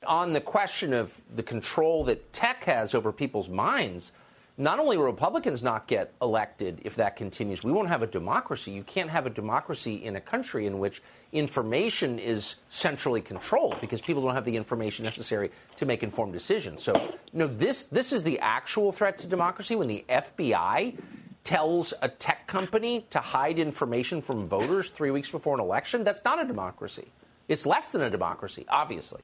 On 0.06 0.34
the 0.34 0.42
question 0.42 0.94
of 0.94 1.20
the 1.36 1.44
control 1.44 2.04
that 2.06 2.34
tech 2.34 2.64
has 2.64 2.96
over 2.96 3.12
people's 3.12 3.50
minds, 3.50 4.14
not 4.58 4.80
only 4.80 4.98
will 4.98 5.06
Republicans 5.06 5.64
not 5.64 5.88
get 5.88 6.14
elected 6.22 6.82
if 6.84 6.96
that 6.96 7.16
continues, 7.16 7.64
we 7.64 7.72
won't 7.72 7.88
have 7.88 8.02
a 8.02 8.08
democracy. 8.08 8.72
You 8.72 8.84
can't 8.84 9.10
have 9.10 9.26
a 9.26 9.30
democracy 9.30 10.06
in 10.06 10.16
a 10.16 10.22
country 10.22 10.66
in 10.66 10.80
which 10.80 11.02
information 11.32 12.20
is 12.20 12.56
centrally 12.68 13.22
controlled 13.22 13.80
because 13.80 14.02
people 14.02 14.22
don't 14.24 14.34
have 14.34 14.46
the 14.46 14.58
information 14.58 15.06
necessary 15.06 15.52
to 15.78 15.86
make 15.86 16.04
informed 16.04 16.34
decisions. 16.34 16.84
So, 16.84 17.14
no, 17.32 17.48
this 17.48 17.84
this 17.84 18.12
is 18.12 18.24
the 18.24 18.40
actual 18.40 18.92
threat 18.92 19.18
to 19.20 19.28
democracy 19.28 19.76
when 19.76 19.88
the 19.88 20.04
FBI 20.10 20.96
tells 21.44 21.94
a 22.02 22.08
tech 22.08 22.48
company 22.48 23.06
to 23.10 23.20
hide 23.20 23.58
information 23.60 24.22
from 24.22 24.48
voters 24.48 24.90
three 24.90 25.12
weeks 25.12 25.32
before 25.32 25.56
an 25.56 25.60
election. 25.60 26.04
That's 26.04 26.24
not 26.24 26.42
a 26.44 26.48
democracy. 26.48 27.08
It's 27.48 27.66
less 27.66 27.90
than 27.90 28.02
a 28.02 28.10
democracy, 28.10 28.66
obviously. 28.70 29.22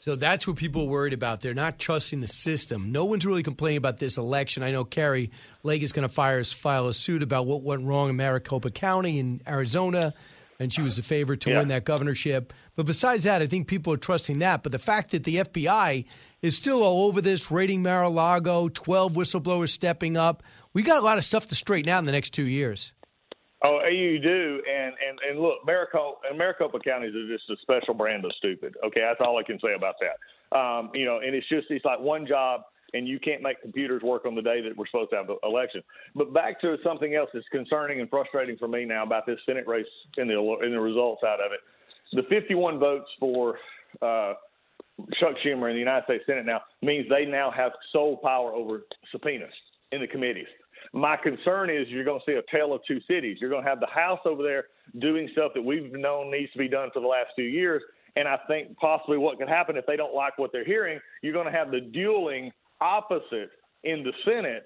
So 0.00 0.14
that's 0.14 0.46
what 0.46 0.56
people 0.56 0.82
are 0.82 0.88
worried 0.88 1.12
about. 1.12 1.40
They're 1.40 1.54
not 1.54 1.78
trusting 1.78 2.20
the 2.20 2.28
system. 2.28 2.92
No 2.92 3.04
one's 3.04 3.26
really 3.26 3.42
complaining 3.42 3.78
about 3.78 3.98
this 3.98 4.16
election. 4.16 4.62
I 4.62 4.70
know 4.70 4.84
Kari 4.84 5.32
Lake 5.64 5.82
is 5.82 5.92
going 5.92 6.06
to 6.06 6.14
fire, 6.14 6.42
file 6.44 6.86
a 6.86 6.94
suit 6.94 7.22
about 7.22 7.46
what 7.46 7.62
went 7.62 7.84
wrong 7.84 8.08
in 8.08 8.16
Maricopa 8.16 8.70
County 8.70 9.18
in 9.18 9.42
Arizona, 9.46 10.14
and 10.60 10.72
she 10.72 10.82
was 10.82 10.96
the 10.96 11.02
favorite 11.02 11.40
to 11.42 11.50
Yeah. 11.50 11.58
win 11.58 11.68
that 11.68 11.84
governorship. 11.84 12.52
But 12.76 12.86
besides 12.86 13.24
that, 13.24 13.42
I 13.42 13.46
think 13.46 13.66
people 13.66 13.92
are 13.92 13.96
trusting 13.98 14.38
that. 14.38 14.62
But 14.62 14.70
the 14.70 14.78
fact 14.78 15.10
that 15.10 15.24
the 15.24 15.38
FBI 15.38 16.04
is 16.42 16.56
still 16.56 16.84
all 16.84 17.08
over 17.08 17.20
this, 17.20 17.50
raiding 17.50 17.82
Mar-a-Lago, 17.82 18.68
12 18.68 19.14
whistleblowers 19.14 19.70
stepping 19.70 20.16
up, 20.16 20.44
we 20.72 20.82
got 20.82 20.98
a 20.98 21.04
lot 21.04 21.18
of 21.18 21.24
stuff 21.24 21.48
to 21.48 21.54
straighten 21.54 21.88
out 21.88 21.98
in 21.98 22.04
the 22.04 22.12
next 22.12 22.30
two 22.30 22.44
years. 22.44 22.92
Oh, 23.64 23.80
you 23.90 24.20
do, 24.20 24.62
and 24.70 24.94
and 25.06 25.18
and 25.28 25.40
look, 25.40 25.66
Maricopa 25.66 26.18
Maricopa 26.36 26.78
counties 26.78 27.12
are 27.14 27.26
just 27.26 27.50
a 27.50 27.56
special 27.62 27.92
brand 27.92 28.24
of 28.24 28.30
stupid. 28.38 28.76
Okay, 28.86 29.00
that's 29.00 29.20
all 29.20 29.36
I 29.36 29.42
can 29.42 29.58
say 29.58 29.74
about 29.76 29.96
that. 30.00 30.56
Um, 30.56 30.90
you 30.94 31.04
know, 31.04 31.18
and 31.18 31.34
it's 31.34 31.48
just 31.48 31.66
it's 31.68 31.84
like 31.84 31.98
one 31.98 32.24
job, 32.24 32.60
and 32.94 33.08
you 33.08 33.18
can't 33.18 33.42
make 33.42 33.60
computers 33.60 34.02
work 34.02 34.26
on 34.26 34.36
the 34.36 34.42
day 34.42 34.60
that 34.60 34.76
we're 34.76 34.86
supposed 34.86 35.10
to 35.10 35.16
have 35.16 35.26
the 35.26 35.38
election. 35.42 35.82
But 36.14 36.32
back 36.32 36.60
to 36.60 36.76
something 36.84 37.16
else 37.16 37.30
that's 37.34 37.48
concerning 37.50 38.00
and 38.00 38.08
frustrating 38.08 38.56
for 38.58 38.68
me 38.68 38.84
now 38.84 39.02
about 39.02 39.26
this 39.26 39.40
Senate 39.44 39.66
race 39.66 39.86
and 40.18 40.30
the 40.30 40.38
and 40.62 40.72
the 40.72 40.80
results 40.80 41.24
out 41.24 41.40
of 41.40 41.50
it. 41.50 41.60
The 42.12 42.22
51 42.30 42.78
votes 42.78 43.10
for 43.18 43.58
uh, 44.00 44.34
Chuck 45.18 45.34
Schumer 45.44 45.68
in 45.68 45.74
the 45.74 45.80
United 45.80 46.04
States 46.04 46.22
Senate 46.26 46.46
now 46.46 46.60
means 46.80 47.06
they 47.08 47.24
now 47.24 47.50
have 47.50 47.72
sole 47.92 48.18
power 48.18 48.52
over 48.52 48.84
subpoenas 49.10 49.52
in 49.92 50.00
the 50.00 50.06
committees. 50.06 50.46
My 50.92 51.16
concern 51.16 51.70
is 51.70 51.88
you're 51.88 52.04
going 52.04 52.20
to 52.24 52.30
see 52.30 52.36
a 52.36 52.56
tale 52.56 52.72
of 52.72 52.80
two 52.86 53.00
cities. 53.08 53.38
You're 53.40 53.50
going 53.50 53.64
to 53.64 53.68
have 53.68 53.80
the 53.80 53.86
House 53.86 54.20
over 54.24 54.42
there 54.42 54.64
doing 55.00 55.28
stuff 55.32 55.52
that 55.54 55.62
we've 55.62 55.92
known 55.92 56.30
needs 56.30 56.52
to 56.52 56.58
be 56.58 56.68
done 56.68 56.90
for 56.92 57.00
the 57.00 57.06
last 57.06 57.30
few 57.34 57.44
years. 57.44 57.82
And 58.16 58.26
I 58.26 58.38
think 58.48 58.76
possibly 58.78 59.18
what 59.18 59.38
could 59.38 59.48
happen 59.48 59.76
if 59.76 59.86
they 59.86 59.96
don't 59.96 60.14
like 60.14 60.38
what 60.38 60.50
they're 60.52 60.64
hearing, 60.64 60.98
you're 61.22 61.32
going 61.32 61.46
to 61.46 61.52
have 61.52 61.70
the 61.70 61.80
dueling 61.80 62.50
opposite 62.80 63.50
in 63.84 64.02
the 64.02 64.12
Senate. 64.24 64.64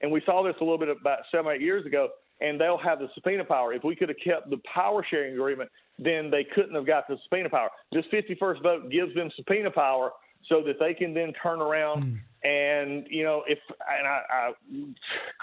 And 0.00 0.10
we 0.10 0.22
saw 0.24 0.42
this 0.42 0.54
a 0.60 0.64
little 0.64 0.78
bit 0.78 0.88
about 0.88 1.18
seven, 1.30 1.52
eight 1.52 1.60
years 1.60 1.84
ago, 1.84 2.08
and 2.40 2.60
they'll 2.60 2.78
have 2.78 2.98
the 2.98 3.08
subpoena 3.14 3.44
power. 3.44 3.72
If 3.72 3.84
we 3.84 3.96
could 3.96 4.08
have 4.08 4.18
kept 4.24 4.50
the 4.50 4.60
power 4.72 5.04
sharing 5.08 5.34
agreement, 5.34 5.70
then 5.98 6.30
they 6.30 6.46
couldn't 6.54 6.74
have 6.74 6.86
got 6.86 7.08
the 7.08 7.16
subpoena 7.24 7.50
power. 7.50 7.68
This 7.92 8.04
51st 8.12 8.62
vote 8.62 8.90
gives 8.90 9.14
them 9.14 9.30
subpoena 9.36 9.70
power 9.70 10.12
so 10.48 10.62
that 10.64 10.76
they 10.78 10.94
can 10.94 11.14
then 11.14 11.32
turn 11.42 11.60
around 11.60 12.02
hmm. 12.02 12.14
And 12.44 13.06
you 13.10 13.24
know 13.24 13.42
if 13.46 13.58
and 13.98 14.06
I, 14.06 14.22
I 14.30 14.52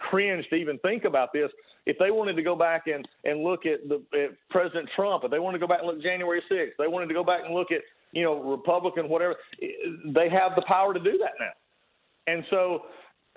cringe 0.09 0.45
to 0.49 0.55
even 0.55 0.77
think 0.80 1.03
about 1.03 1.34
this 1.34 1.49
if 1.85 1.97
they 1.99 2.09
wanted 2.09 2.35
to 2.35 2.41
go 2.41 2.55
back 2.55 2.88
and 2.88 3.07
and 3.23 3.43
look 3.43 3.65
at 3.65 3.88
the 3.88 4.01
at 4.17 4.31
President 4.49 4.89
Trump 4.95 5.23
if 5.23 5.31
they 5.31 5.39
wanted 5.39 5.59
to 5.59 5.61
go 5.61 5.67
back 5.67 5.80
and 5.80 5.88
look 5.88 5.97
at 5.97 6.03
January 6.03 6.41
6th 6.49 6.72
they 6.77 6.88
wanted 6.88 7.07
to 7.07 7.13
go 7.13 7.23
back 7.23 7.41
and 7.45 7.53
look 7.53 7.72
at 7.72 7.81
you 8.11 8.23
know 8.23 8.41
Republican 8.43 9.09
whatever 9.09 9.35
they 9.59 10.30
have 10.30 10.53
the 10.55 10.63
power 10.67 10.93
to 10.93 10.99
do 10.99 11.17
that 11.17 11.34
now 11.39 12.34
and 12.34 12.45
so 12.49 12.84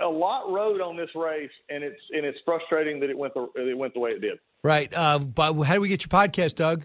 a 0.00 0.06
lot 0.06 0.50
rode 0.52 0.80
on 0.80 0.96
this 0.96 1.10
race 1.16 1.50
and 1.68 1.82
it's 1.82 2.00
and 2.12 2.24
it's 2.24 2.38
frustrating 2.44 3.00
that 3.00 3.10
it 3.10 3.18
went 3.18 3.34
the 3.34 3.48
it 3.56 3.76
went 3.76 3.92
the 3.94 4.00
way 4.00 4.10
it 4.10 4.20
did 4.20 4.38
Right. 4.64 4.92
Uh, 4.92 5.20
but 5.20 5.54
how 5.62 5.74
do 5.74 5.80
we 5.80 5.88
get 5.88 6.02
your 6.02 6.08
podcast, 6.08 6.56
Doug? 6.56 6.84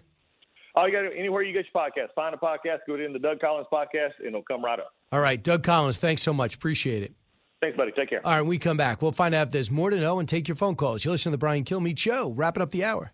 all 0.74 0.88
you 0.88 0.92
got 0.92 1.08
to 1.08 1.16
anywhere 1.16 1.42
you 1.42 1.52
get 1.52 1.66
your 1.72 1.82
podcast 1.82 2.08
find 2.14 2.34
a 2.34 2.38
podcast 2.38 2.78
go 2.86 2.96
to 2.96 3.08
the 3.12 3.18
Doug 3.18 3.40
Collins 3.40 3.68
podcast 3.72 4.10
and 4.18 4.28
it'll 4.28 4.42
come 4.42 4.64
right 4.64 4.78
up 4.78 4.92
All 5.14 5.20
right, 5.20 5.40
Doug 5.40 5.62
Collins, 5.62 5.96
thanks 5.96 6.22
so 6.22 6.32
much. 6.32 6.56
Appreciate 6.56 7.04
it. 7.04 7.12
thanks 7.60 7.76
buddy 7.76 7.92
take 7.92 8.10
care 8.10 8.20
All 8.26 8.32
right, 8.32 8.40
when 8.40 8.48
we 8.48 8.58
come 8.58 8.76
back, 8.76 9.00
we'll 9.00 9.12
find 9.12 9.32
out 9.32 9.46
if 9.46 9.52
there's 9.52 9.70
more 9.70 9.88
to 9.88 9.96
know 9.96 10.18
and 10.18 10.28
take 10.28 10.48
your 10.48 10.56
phone 10.56 10.74
calls. 10.74 11.04
You 11.04 11.12
listen 11.12 11.30
to 11.30 11.34
the 11.34 11.38
Brian 11.38 11.62
Kilmeade 11.62 11.98
Show, 11.98 12.30
wrapping 12.30 12.64
up 12.64 12.72
the 12.72 12.82
hour. 12.82 13.12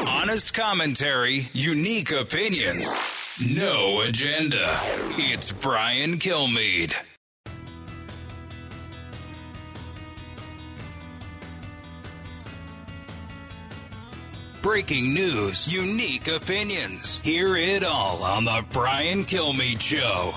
Honest 0.00 0.54
commentary, 0.54 1.42
unique 1.52 2.10
opinions, 2.10 2.88
no 3.54 4.00
agenda. 4.00 4.64
It's 5.18 5.52
Brian 5.52 6.14
Kilmeade. 6.14 6.96
Breaking 14.62 15.12
news, 15.12 15.70
unique 15.70 16.28
opinions. 16.28 17.20
Hear 17.20 17.58
it 17.58 17.84
all 17.84 18.22
on 18.22 18.46
the 18.46 18.64
Brian 18.72 19.26
Kilmeade 19.26 19.82
Show. 19.82 20.34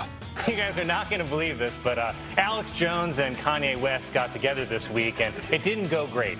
You 0.47 0.55
guys 0.55 0.77
are 0.77 0.85
not 0.85 1.09
going 1.09 1.21
to 1.21 1.27
believe 1.27 1.59
this, 1.59 1.77
but 1.83 1.99
uh, 1.99 2.13
Alex 2.37 2.71
Jones 2.71 3.19
and 3.19 3.35
Kanye 3.35 3.77
West 3.77 4.13
got 4.13 4.31
together 4.31 4.65
this 4.65 4.89
week, 4.89 5.19
and 5.21 5.33
it 5.51 5.63
didn't 5.63 5.89
go 5.89 6.07
great. 6.07 6.37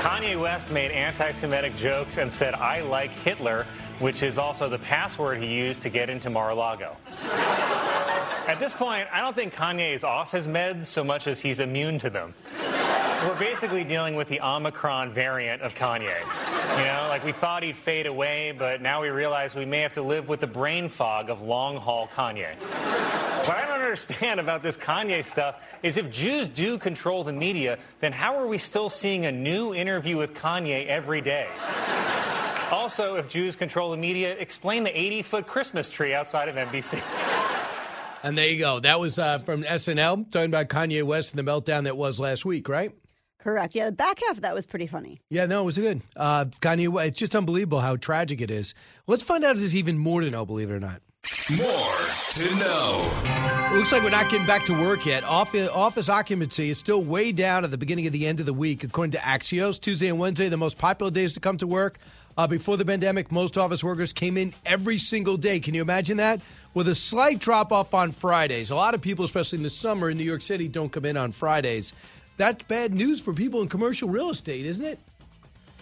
Kanye 0.00 0.40
West 0.40 0.70
made 0.70 0.90
anti 0.90 1.32
Semitic 1.32 1.76
jokes 1.76 2.16
and 2.18 2.32
said, 2.32 2.54
I 2.54 2.80
like 2.80 3.10
Hitler, 3.10 3.66
which 4.00 4.22
is 4.22 4.38
also 4.38 4.68
the 4.68 4.78
password 4.78 5.40
he 5.40 5.46
used 5.46 5.82
to 5.82 5.90
get 5.90 6.10
into 6.10 6.30
Mar 6.30 6.50
a 6.50 6.54
Lago. 6.54 6.96
At 8.48 8.56
this 8.58 8.72
point, 8.72 9.06
I 9.12 9.20
don't 9.20 9.36
think 9.36 9.54
Kanye 9.54 9.94
is 9.94 10.02
off 10.02 10.32
his 10.32 10.48
meds 10.48 10.86
so 10.86 11.04
much 11.04 11.28
as 11.28 11.38
he's 11.38 11.60
immune 11.60 11.98
to 12.00 12.10
them. 12.10 12.34
We're 13.24 13.38
basically 13.38 13.84
dealing 13.84 14.16
with 14.16 14.26
the 14.26 14.40
Omicron 14.40 15.12
variant 15.12 15.62
of 15.62 15.74
Kanye. 15.74 16.18
You 16.78 16.84
know, 16.84 17.06
like 17.08 17.24
we 17.24 17.30
thought 17.30 17.62
he'd 17.62 17.76
fade 17.76 18.06
away, 18.06 18.52
but 18.56 18.82
now 18.82 19.00
we 19.00 19.10
realize 19.10 19.54
we 19.54 19.64
may 19.64 19.80
have 19.80 19.94
to 19.94 20.02
live 20.02 20.28
with 20.28 20.40
the 20.40 20.48
brain 20.48 20.88
fog 20.88 21.30
of 21.30 21.40
long 21.40 21.76
haul 21.76 22.08
Kanye. 22.08 22.56
What 22.56 23.50
I 23.56 23.66
don't 23.66 23.80
understand 23.80 24.40
about 24.40 24.62
this 24.64 24.76
Kanye 24.76 25.24
stuff 25.24 25.60
is 25.84 25.98
if 25.98 26.10
Jews 26.10 26.48
do 26.48 26.78
control 26.78 27.22
the 27.22 27.32
media, 27.32 27.78
then 28.00 28.12
how 28.12 28.38
are 28.38 28.46
we 28.46 28.58
still 28.58 28.88
seeing 28.88 29.24
a 29.24 29.32
new 29.32 29.72
interview 29.72 30.16
with 30.16 30.34
Kanye 30.34 30.86
every 30.88 31.20
day? 31.20 31.48
Also, 32.72 33.16
if 33.16 33.28
Jews 33.28 33.54
control 33.54 33.92
the 33.92 33.96
media, 33.96 34.32
explain 34.32 34.82
the 34.82 34.98
80 34.98 35.22
foot 35.22 35.46
Christmas 35.46 35.90
tree 35.90 36.12
outside 36.12 36.48
of 36.48 36.56
NBC. 36.56 37.00
And 38.24 38.36
there 38.36 38.48
you 38.48 38.58
go. 38.58 38.80
That 38.80 38.98
was 38.98 39.18
uh, 39.18 39.38
from 39.40 39.62
SNL, 39.62 40.30
talking 40.30 40.50
about 40.50 40.68
Kanye 40.68 41.04
West 41.04 41.36
and 41.36 41.46
the 41.46 41.50
meltdown 41.50 41.84
that 41.84 41.96
was 41.96 42.18
last 42.18 42.44
week, 42.44 42.68
right? 42.68 42.92
Correct. 43.42 43.74
Yeah, 43.74 43.86
the 43.86 43.92
back 43.92 44.20
half 44.20 44.36
of 44.36 44.42
that 44.42 44.54
was 44.54 44.66
pretty 44.66 44.86
funny. 44.86 45.20
Yeah, 45.28 45.46
no, 45.46 45.62
it 45.62 45.64
was 45.64 45.76
good. 45.76 46.00
Uh, 46.16 46.44
Kanye, 46.60 47.06
it's 47.06 47.18
just 47.18 47.34
unbelievable 47.34 47.80
how 47.80 47.96
tragic 47.96 48.40
it 48.40 48.52
is. 48.52 48.72
Let's 49.08 49.24
find 49.24 49.42
out 49.42 49.56
if 49.56 49.58
there's 49.58 49.74
even 49.74 49.98
more 49.98 50.20
to 50.20 50.30
know, 50.30 50.46
believe 50.46 50.70
it 50.70 50.74
or 50.74 50.78
not. 50.78 51.02
More 51.50 52.06
to 52.30 52.54
know. 52.54 53.00
It 53.72 53.76
looks 53.76 53.90
like 53.90 54.04
we're 54.04 54.10
not 54.10 54.30
getting 54.30 54.46
back 54.46 54.64
to 54.66 54.80
work 54.80 55.04
yet. 55.04 55.24
Office, 55.24 55.68
office 55.70 56.08
occupancy 56.08 56.70
is 56.70 56.78
still 56.78 57.02
way 57.02 57.32
down 57.32 57.64
at 57.64 57.72
the 57.72 57.78
beginning 57.78 58.06
of 58.06 58.12
the 58.12 58.28
end 58.28 58.38
of 58.38 58.46
the 58.46 58.52
week, 58.52 58.84
according 58.84 59.10
to 59.12 59.18
Axios. 59.18 59.80
Tuesday 59.80 60.06
and 60.06 60.20
Wednesday, 60.20 60.48
the 60.48 60.56
most 60.56 60.78
popular 60.78 61.10
days 61.10 61.32
to 61.34 61.40
come 61.40 61.58
to 61.58 61.66
work. 61.66 61.98
Uh, 62.38 62.46
before 62.46 62.76
the 62.76 62.84
pandemic, 62.84 63.32
most 63.32 63.58
office 63.58 63.82
workers 63.82 64.12
came 64.12 64.36
in 64.36 64.54
every 64.64 64.98
single 64.98 65.36
day. 65.36 65.58
Can 65.58 65.74
you 65.74 65.82
imagine 65.82 66.16
that? 66.18 66.40
With 66.74 66.88
a 66.88 66.94
slight 66.94 67.40
drop 67.40 67.72
off 67.72 67.92
on 67.92 68.12
Fridays. 68.12 68.70
A 68.70 68.76
lot 68.76 68.94
of 68.94 69.02
people, 69.02 69.24
especially 69.24 69.58
in 69.58 69.62
the 69.62 69.70
summer 69.70 70.10
in 70.10 70.16
New 70.16 70.24
York 70.24 70.42
City, 70.42 70.68
don't 70.68 70.90
come 70.90 71.04
in 71.04 71.16
on 71.16 71.32
Fridays. 71.32 71.92
That's 72.36 72.62
bad 72.64 72.94
news 72.94 73.20
for 73.20 73.32
people 73.32 73.62
in 73.62 73.68
commercial 73.68 74.08
real 74.08 74.30
estate, 74.30 74.66
isn't 74.66 74.84
it? 74.84 74.98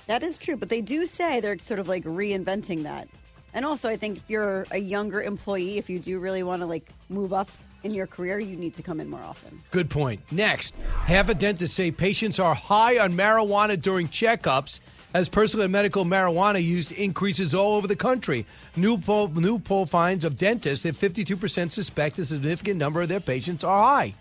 That 0.06 0.22
is 0.22 0.36
true, 0.36 0.56
but 0.56 0.68
they 0.68 0.80
do 0.80 1.06
say 1.06 1.40
they're 1.40 1.58
sort 1.58 1.80
of 1.80 1.88
like 1.88 2.04
reinventing 2.04 2.82
that. 2.82 3.08
And 3.54 3.64
also, 3.64 3.88
I 3.88 3.96
think 3.96 4.18
if 4.18 4.24
you're 4.28 4.66
a 4.70 4.78
younger 4.78 5.22
employee, 5.22 5.78
if 5.78 5.90
you 5.90 5.98
do 5.98 6.18
really 6.18 6.42
want 6.42 6.60
to 6.62 6.66
like 6.66 6.90
move 7.08 7.32
up 7.32 7.50
in 7.82 7.94
your 7.94 8.06
career, 8.06 8.38
you 8.38 8.56
need 8.56 8.74
to 8.74 8.82
come 8.82 9.00
in 9.00 9.08
more 9.08 9.22
often. 9.22 9.60
Good 9.70 9.88
point. 9.88 10.20
Next, 10.30 10.74
half 11.04 11.28
a 11.28 11.34
dentist 11.34 11.74
say 11.74 11.90
patients 11.90 12.38
are 12.38 12.54
high 12.54 12.98
on 12.98 13.14
marijuana 13.14 13.80
during 13.80 14.08
checkups 14.08 14.80
as 15.14 15.28
personal 15.28 15.64
and 15.64 15.72
medical 15.72 16.04
marijuana 16.04 16.62
use 16.62 16.92
increases 16.92 17.54
all 17.54 17.74
over 17.74 17.86
the 17.86 17.96
country. 17.96 18.46
New 18.76 18.96
poll, 18.98 19.28
new 19.28 19.58
poll 19.58 19.86
finds 19.86 20.24
of 20.24 20.38
dentists 20.38 20.84
that 20.84 20.94
52% 20.94 21.72
suspect 21.72 22.18
a 22.18 22.24
significant 22.24 22.78
number 22.78 23.02
of 23.02 23.08
their 23.08 23.20
patients 23.20 23.64
are 23.64 23.82
high. 23.82 24.14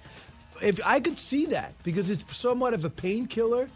If 0.61 0.79
I 0.85 0.99
could 0.99 1.19
see 1.19 1.45
that 1.47 1.73
because 1.83 2.09
it's 2.09 2.35
somewhat 2.35 2.73
of 2.73 2.85
a 2.85 2.89
painkiller 2.89 3.69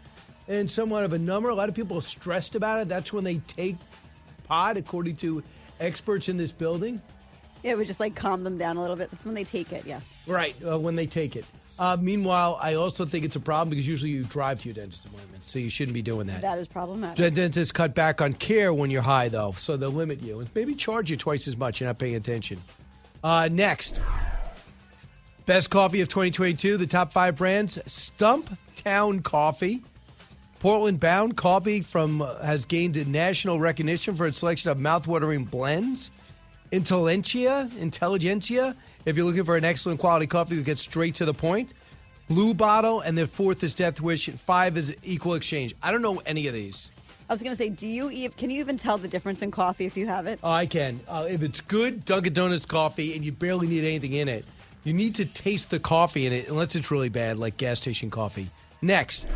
and 0.48 0.70
somewhat 0.70 1.04
of 1.04 1.12
a 1.12 1.18
number. 1.18 1.48
A 1.48 1.54
lot 1.54 1.68
of 1.68 1.74
people 1.74 1.98
are 1.98 2.02
stressed 2.02 2.54
about 2.54 2.80
it. 2.80 2.88
That's 2.88 3.12
when 3.12 3.24
they 3.24 3.38
take 3.46 3.76
pot, 4.46 4.76
according 4.76 5.16
to 5.16 5.42
experts 5.80 6.28
in 6.28 6.36
this 6.36 6.52
building. 6.52 7.00
Yeah, 7.62 7.72
it 7.72 7.78
would 7.78 7.86
just 7.86 8.00
like 8.00 8.14
calm 8.14 8.44
them 8.44 8.58
down 8.58 8.76
a 8.76 8.80
little 8.80 8.96
bit. 8.96 9.10
That's 9.10 9.24
when 9.24 9.34
they 9.34 9.44
take 9.44 9.72
it, 9.72 9.84
yes. 9.86 10.22
Right, 10.26 10.54
uh, 10.66 10.78
when 10.78 10.96
they 10.96 11.06
take 11.06 11.34
it. 11.34 11.46
Uh, 11.76 11.96
meanwhile, 11.98 12.58
I 12.62 12.74
also 12.74 13.04
think 13.04 13.24
it's 13.24 13.34
a 13.34 13.40
problem 13.40 13.70
because 13.70 13.88
usually 13.88 14.12
you 14.12 14.22
drive 14.24 14.60
to 14.60 14.68
your 14.68 14.74
dentist 14.74 15.06
appointment, 15.06 15.42
so 15.44 15.58
you 15.58 15.70
shouldn't 15.70 15.94
be 15.94 16.02
doing 16.02 16.26
that. 16.28 16.42
That 16.42 16.58
is 16.58 16.68
problematic. 16.68 17.16
The 17.16 17.30
dentists 17.30 17.72
cut 17.72 17.94
back 17.94 18.20
on 18.20 18.34
care 18.34 18.72
when 18.72 18.90
you're 18.90 19.02
high, 19.02 19.28
though, 19.28 19.54
so 19.56 19.76
they'll 19.76 19.90
limit 19.90 20.22
you 20.22 20.40
and 20.40 20.48
maybe 20.54 20.74
charge 20.74 21.10
you 21.10 21.16
twice 21.16 21.48
as 21.48 21.56
much. 21.56 21.80
You're 21.80 21.88
not 21.88 21.98
paying 21.98 22.14
attention. 22.14 22.60
Uh, 23.24 23.48
next, 23.50 23.98
best 25.46 25.70
coffee 25.70 26.00
of 26.00 26.08
2022. 26.08 26.76
The 26.76 26.86
top 26.86 27.12
five 27.12 27.36
brands: 27.36 27.78
Stump 27.86 28.56
Town 28.76 29.20
Coffee, 29.20 29.82
Portland 30.60 31.00
Bound 31.00 31.36
Coffee 31.36 31.82
from 31.82 32.22
uh, 32.22 32.38
has 32.42 32.64
gained 32.64 33.06
national 33.06 33.60
recognition 33.60 34.14
for 34.14 34.26
its 34.26 34.38
selection 34.38 34.70
of 34.70 34.78
mouthwatering 34.78 35.50
blends. 35.50 36.10
Intelligentsia, 36.72 37.70
Intelligentsia. 37.78 38.74
If 39.04 39.16
you're 39.16 39.26
looking 39.26 39.44
for 39.44 39.56
an 39.56 39.64
excellent 39.64 40.00
quality 40.00 40.26
coffee, 40.26 40.56
you 40.56 40.62
get 40.62 40.78
straight 40.78 41.14
to 41.16 41.24
the 41.24 41.34
point. 41.34 41.74
Blue 42.28 42.54
Bottle, 42.54 43.00
and 43.00 43.16
the 43.16 43.26
fourth 43.26 43.62
is 43.62 43.74
Death 43.74 44.00
Wish. 44.00 44.30
Five 44.30 44.78
is 44.78 44.96
Equal 45.02 45.34
Exchange. 45.34 45.74
I 45.82 45.92
don't 45.92 46.00
know 46.00 46.22
any 46.24 46.46
of 46.46 46.54
these. 46.54 46.90
I 47.28 47.32
was 47.32 47.42
going 47.42 47.54
to 47.54 47.62
say, 47.62 47.68
do 47.68 47.86
you 47.86 48.10
ev- 48.10 48.36
can 48.36 48.50
you 48.50 48.60
even 48.60 48.76
tell 48.76 48.98
the 48.98 49.08
difference 49.08 49.42
in 49.42 49.50
coffee 49.50 49.84
if 49.84 49.96
you 49.96 50.06
have 50.06 50.26
it? 50.26 50.38
Oh, 50.42 50.50
I 50.50 50.66
can. 50.66 51.00
Uh, 51.08 51.26
if 51.28 51.42
it's 51.42 51.60
good 51.60 52.04
Dunkin' 52.04 52.32
Donuts 52.32 52.66
coffee 52.66 53.14
and 53.14 53.24
you 53.24 53.32
barely 53.32 53.66
need 53.66 53.84
anything 53.84 54.14
in 54.14 54.28
it, 54.28 54.44
you 54.84 54.92
need 54.92 55.14
to 55.16 55.24
taste 55.24 55.70
the 55.70 55.78
coffee 55.78 56.26
in 56.26 56.32
it, 56.32 56.48
unless 56.48 56.76
it's 56.76 56.90
really 56.90 57.08
bad, 57.08 57.38
like 57.38 57.56
gas 57.56 57.78
station 57.78 58.10
coffee. 58.10 58.50
Next, 58.82 59.26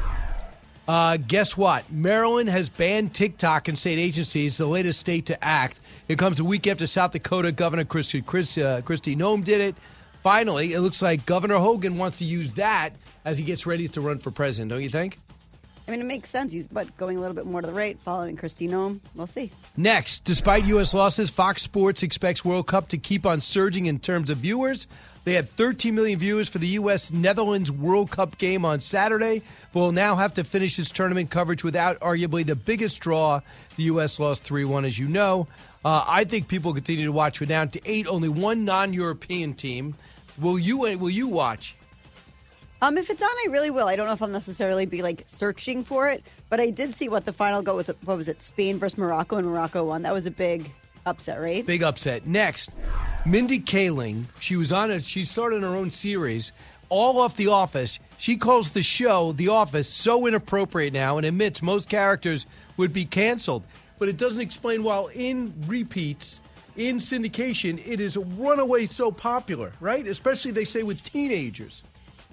uh, 0.87 1.17
guess 1.17 1.57
what? 1.57 1.91
Maryland 1.91 2.49
has 2.49 2.69
banned 2.69 3.15
TikTok 3.15 3.69
and 3.69 3.79
state 3.79 3.99
agencies, 3.99 4.59
the 4.59 4.67
latest 4.67 5.01
state 5.01 5.27
to 5.27 5.45
act. 5.45 5.81
It 6.09 6.19
comes 6.19 6.41
a 6.41 6.45
week 6.45 6.67
after 6.67 6.87
South 6.87 7.13
Dakota 7.13 7.53
Governor 7.53 7.85
Kristi, 7.85 8.25
Chris, 8.25 8.57
uh, 8.57 8.83
Kristi 8.85 9.17
Noem 9.17 9.45
did 9.45 9.61
it. 9.61 9.75
Finally, 10.23 10.73
it 10.73 10.81
looks 10.81 11.01
like 11.01 11.25
Governor 11.27 11.59
Hogan 11.59 11.97
wants 11.97 12.19
to 12.19 12.25
use 12.25 12.53
that 12.53 12.91
as 13.25 13.39
he 13.39 13.45
gets 13.45 13.67
ready 13.67 13.89
to 13.89 14.01
run 14.01 14.19
for 14.19 14.31
president, 14.31 14.71
don't 14.71 14.83
you 14.83 14.89
think? 14.89 15.19
I 15.87 15.91
mean, 15.91 16.01
it 16.01 16.05
makes 16.05 16.29
sense. 16.29 16.53
He's 16.53 16.67
but 16.67 16.95
going 16.99 17.17
a 17.17 17.21
little 17.21 17.35
bit 17.35 17.47
more 17.47 17.63
to 17.63 17.67
the 17.67 17.73
right, 17.73 17.99
following 17.99 18.37
Christine 18.37 18.73
Noem. 18.73 19.01
We'll 19.15 19.27
see. 19.27 19.51
Next, 19.77 20.25
despite 20.25 20.65
U.S. 20.67 20.93
losses, 20.93 21.31
Fox 21.31 21.63
Sports 21.63 22.03
expects 22.03 22.45
World 22.45 22.67
Cup 22.67 22.89
to 22.89 22.99
keep 22.99 23.25
on 23.25 23.41
surging 23.41 23.87
in 23.87 23.99
terms 23.99 24.29
of 24.29 24.39
viewers. 24.39 24.87
They 25.29 25.35
had 25.35 25.47
13 25.47 25.95
million 25.95 26.19
viewers 26.19 26.49
for 26.49 26.57
the 26.57 26.69
U.S. 26.69 27.11
Netherlands 27.11 27.71
World 27.71 28.11
Cup 28.11 28.39
game 28.39 28.65
on 28.65 28.81
Saturday, 28.81 29.43
but 29.75 29.81
will 29.81 29.93
now 29.93 30.17
have 30.17 30.33
to 30.33 30.43
finish 30.43 30.79
its 30.79 30.91
tournament 30.91 31.29
coverage 31.29 31.63
without 31.63 32.01
arguably 32.01 32.47
the 32.47 32.57
biggest 32.57 33.01
draw. 33.01 33.43
The 33.77 33.83
U.S. 33.83 34.19
lost 34.19 34.43
3 34.45 34.65
1, 34.65 34.87
as 34.87 34.99
you 34.99 35.07
know. 35.07 35.47
Uh, 35.85 36.03
I 36.09 36.25
think 36.25 36.49
people 36.49 36.73
continue 36.73 37.05
to 37.05 37.13
watch. 37.13 37.43
We're 37.43 37.47
down 37.47 37.69
to 37.73 37.81
eight, 37.85 38.07
only 38.07 38.31
one 38.31 38.65
non 38.65 38.95
European 38.95 39.53
team. 39.53 39.95
Will 40.39 40.59
you, 40.59 40.79
will 40.79 41.11
you 41.11 41.29
watch? 41.29 41.77
Um, 42.81 42.97
if 42.97 43.11
it's 43.11 43.21
on, 43.21 43.29
I 43.29 43.49
really 43.51 43.71
will. 43.71 43.87
I 43.87 43.97
don't 43.97 44.07
know 44.07 44.15
if 44.15 44.23
I'll 44.23 44.29
necessarily 44.29 44.87
be 44.87 45.03
like 45.03 45.25
searching 45.27 45.85
for 45.85 46.09
it, 46.09 46.25
but 46.49 46.59
I 46.59 46.71
did 46.71 46.95
see 46.95 47.11
what 47.11 47.27
the 47.27 47.35
final 47.35 47.61
go 47.61 47.77
with. 47.77 47.89
What 48.07 48.17
was 48.17 48.29
it? 48.29 48.41
Spain 48.41 48.79
versus 48.79 48.97
Morocco, 48.97 49.37
and 49.37 49.47
Morocco 49.47 49.85
won. 49.85 50.01
That 50.01 50.15
was 50.15 50.25
a 50.25 50.31
big 50.31 50.73
upset, 51.09 51.41
right? 51.41 51.65
Big 51.67 51.83
upset. 51.83 52.27
Next, 52.27 52.71
Mindy 53.27 53.61
Kaling. 53.61 54.25
She 54.41 54.57
was 54.57 54.73
on 54.73 54.91
it. 54.91 55.05
She 55.05 55.25
started 55.25 55.63
her 55.63 55.69
own 55.69 55.91
series, 55.91 56.53
all 56.89 57.21
off 57.21 57.37
The 57.37 57.49
Office. 57.49 57.99
She 58.19 58.37
calls 58.37 58.71
the 58.71 58.83
show 58.83 59.33
The 59.33 59.49
Office 59.49 59.89
so 59.89 60.27
inappropriate 60.27 60.93
now, 60.93 61.19
and 61.19 61.27
admits 61.27 61.63
most 61.63 61.89
characters 61.89 62.47
would 62.77 62.93
be 62.93 63.05
canceled. 63.05 63.65
But 63.99 64.09
it 64.09 64.17
doesn't 64.17 64.41
explain 64.41 64.83
why 64.83 65.07
in 65.15 65.53
repeats. 65.67 66.41
In 66.77 66.99
syndication, 66.99 67.85
it 67.85 68.01
is 68.01 68.17
runaway 68.17 68.87
so 68.87 69.11
popular, 69.11 69.73
right? 69.81 70.07
Especially 70.07 70.53
they 70.53 70.65
say 70.65 70.85
with 70.85 71.03
teenagers. 71.03 71.83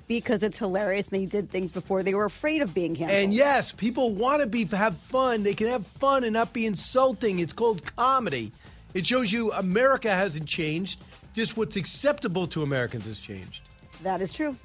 Because 0.08 0.44
it's 0.44 0.60
hilarious, 0.60 1.08
and 1.08 1.20
they 1.20 1.26
did 1.26 1.50
things 1.50 1.72
before 1.72 2.04
they 2.04 2.14
were 2.14 2.26
afraid 2.26 2.62
of 2.62 2.72
being 2.72 2.96
canceled. 2.96 3.18
And 3.18 3.34
yes, 3.34 3.72
people 3.72 4.14
want 4.14 4.42
to 4.42 4.48
be 4.48 4.66
have 4.66 4.96
fun. 4.98 5.42
They 5.42 5.56
can 5.56 5.68
have 5.68 5.88
fun 5.88 6.24
and 6.24 6.34
not 6.34 6.54
be 6.54 6.68
insulting. 6.68 7.40
It's 7.40 7.54
called 7.54 7.82
comedy. 7.96 8.52
It 8.96 9.06
shows 9.06 9.32
you 9.32 9.52
America 9.52 10.10
hasn't 10.10 10.48
changed. 10.48 11.04
Just 11.34 11.58
what's 11.58 11.76
acceptable 11.76 12.48
to 12.48 12.64
Americans 12.64 13.06
has 13.06 13.20
changed. 13.20 13.62
That 14.02 14.22
is 14.22 14.32
true. 14.32 14.56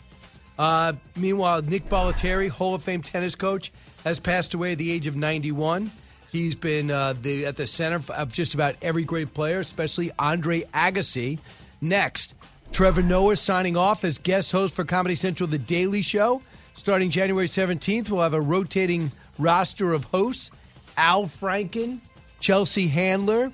Uh, 0.56 0.92
meanwhile, 1.16 1.62
Nick 1.62 1.88
Bollettieri, 1.88 2.48
Hall 2.48 2.74
of 2.74 2.82
Fame 2.82 3.02
tennis 3.02 3.34
coach, 3.34 3.72
has 4.04 4.20
passed 4.20 4.54
away 4.54 4.72
at 4.72 4.78
the 4.78 4.90
age 4.90 5.06
of 5.06 5.16
91. 5.16 5.90
He's 6.30 6.54
been 6.54 6.92
uh, 6.92 7.14
the, 7.20 7.44
at 7.44 7.56
the 7.56 7.66
center 7.66 8.00
of 8.12 8.32
just 8.32 8.54
about 8.54 8.76
every 8.82 9.02
great 9.02 9.34
player, 9.34 9.58
especially 9.58 10.12
Andre 10.16 10.62
Agassi. 10.74 11.40
Next, 11.80 12.34
Trevor 12.70 13.02
Noah 13.02 13.34
signing 13.36 13.76
off 13.76 14.04
as 14.04 14.16
guest 14.18 14.52
host 14.52 14.74
for 14.74 14.84
Comedy 14.84 15.16
Central 15.16 15.48
The 15.48 15.58
Daily 15.58 16.02
Show. 16.02 16.40
Starting 16.74 17.10
January 17.10 17.48
17th, 17.48 18.10
we'll 18.10 18.22
have 18.22 18.34
a 18.34 18.40
rotating 18.40 19.10
roster 19.38 19.92
of 19.92 20.04
hosts 20.04 20.52
Al 20.96 21.26
Franken, 21.26 21.98
Chelsea 22.38 22.86
Handler, 22.86 23.50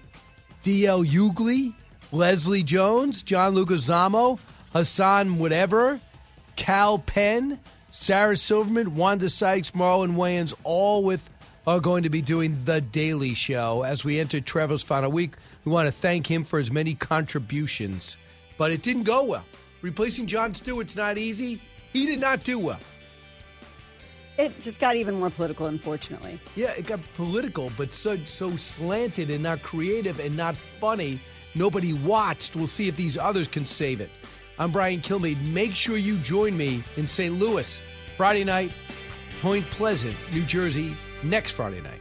D.L. 0.67 1.05
Hughley, 1.05 1.73
Leslie 2.11 2.65
Jones, 2.65 3.23
John 3.23 3.55
Leguizamo, 3.55 4.41
Hassan 4.73 5.39
Whatever, 5.39 6.01
Kal 6.57 6.99
Penn, 6.99 7.61
Sarah 7.93 8.37
Silverman, 8.37 8.97
Wanda 8.97 9.31
Sykes, 9.31 9.71
Marlon 9.71 10.17
Wayans, 10.17 10.55
all 10.65 11.05
with 11.05 11.23
are 11.69 11.79
going 11.79 12.03
to 12.03 12.11
be 12.11 12.21
doing 12.21 12.59
The 12.65 12.81
Daily 12.81 13.33
Show. 13.33 13.85
As 13.85 14.03
we 14.03 14.19
enter 14.19 14.41
Trevor's 14.41 14.83
final 14.83 15.13
week, 15.13 15.37
we 15.65 15.71
want 15.71 15.87
to 15.87 15.93
thank 15.93 16.29
him 16.29 16.43
for 16.43 16.59
his 16.59 16.73
many 16.73 16.97
contributions. 16.97 18.17
But 18.59 18.73
it 18.73 18.83
didn't 18.83 19.05
go 19.05 19.23
well. 19.23 19.45
Replacing 19.83 20.27
Jon 20.27 20.53
Stewart's 20.53 20.97
not 20.97 21.17
easy. 21.17 21.63
He 21.93 22.07
did 22.07 22.19
not 22.19 22.43
do 22.43 22.59
well. 22.59 22.81
It 24.39 24.61
just 24.61 24.79
got 24.79 24.97
even 24.97 25.15
more 25.15 25.31
political, 25.31 25.67
unfortunately. 25.67 26.39
Yeah, 26.57 26.73
it 26.73 26.87
got 26.87 27.01
political, 27.15 27.73
but 27.77 27.95
so 27.95 28.19
so 28.25 28.55
slanted 28.57 29.31
and 29.31 29.43
not 29.43 29.63
creative 29.63 30.21
and 30.21 30.37
not 30.37 30.57
funny. 30.81 31.21
Nobody 31.55 31.95
watched. 31.95 32.55
We'll 32.55 32.67
see 32.67 32.87
if 32.87 32.97
these 32.97 33.17
others 33.17 33.49
can 33.49 33.65
save 33.65 34.01
it. 34.01 34.11
I'm 34.59 34.71
Brian 34.73 35.01
Kilmeade. 35.01 35.47
Make 35.49 35.75
sure 35.75 35.97
you 35.97 36.19
join 36.19 36.57
me 36.57 36.83
in 36.97 37.07
St. 37.07 37.35
Louis 37.35 37.81
Friday 38.17 38.45
night, 38.45 38.73
Point 39.41 39.65
Pleasant, 39.71 40.17
New 40.33 40.43
Jersey, 40.43 40.95
next 41.23 41.53
Friday 41.53 41.81
night. 41.81 42.01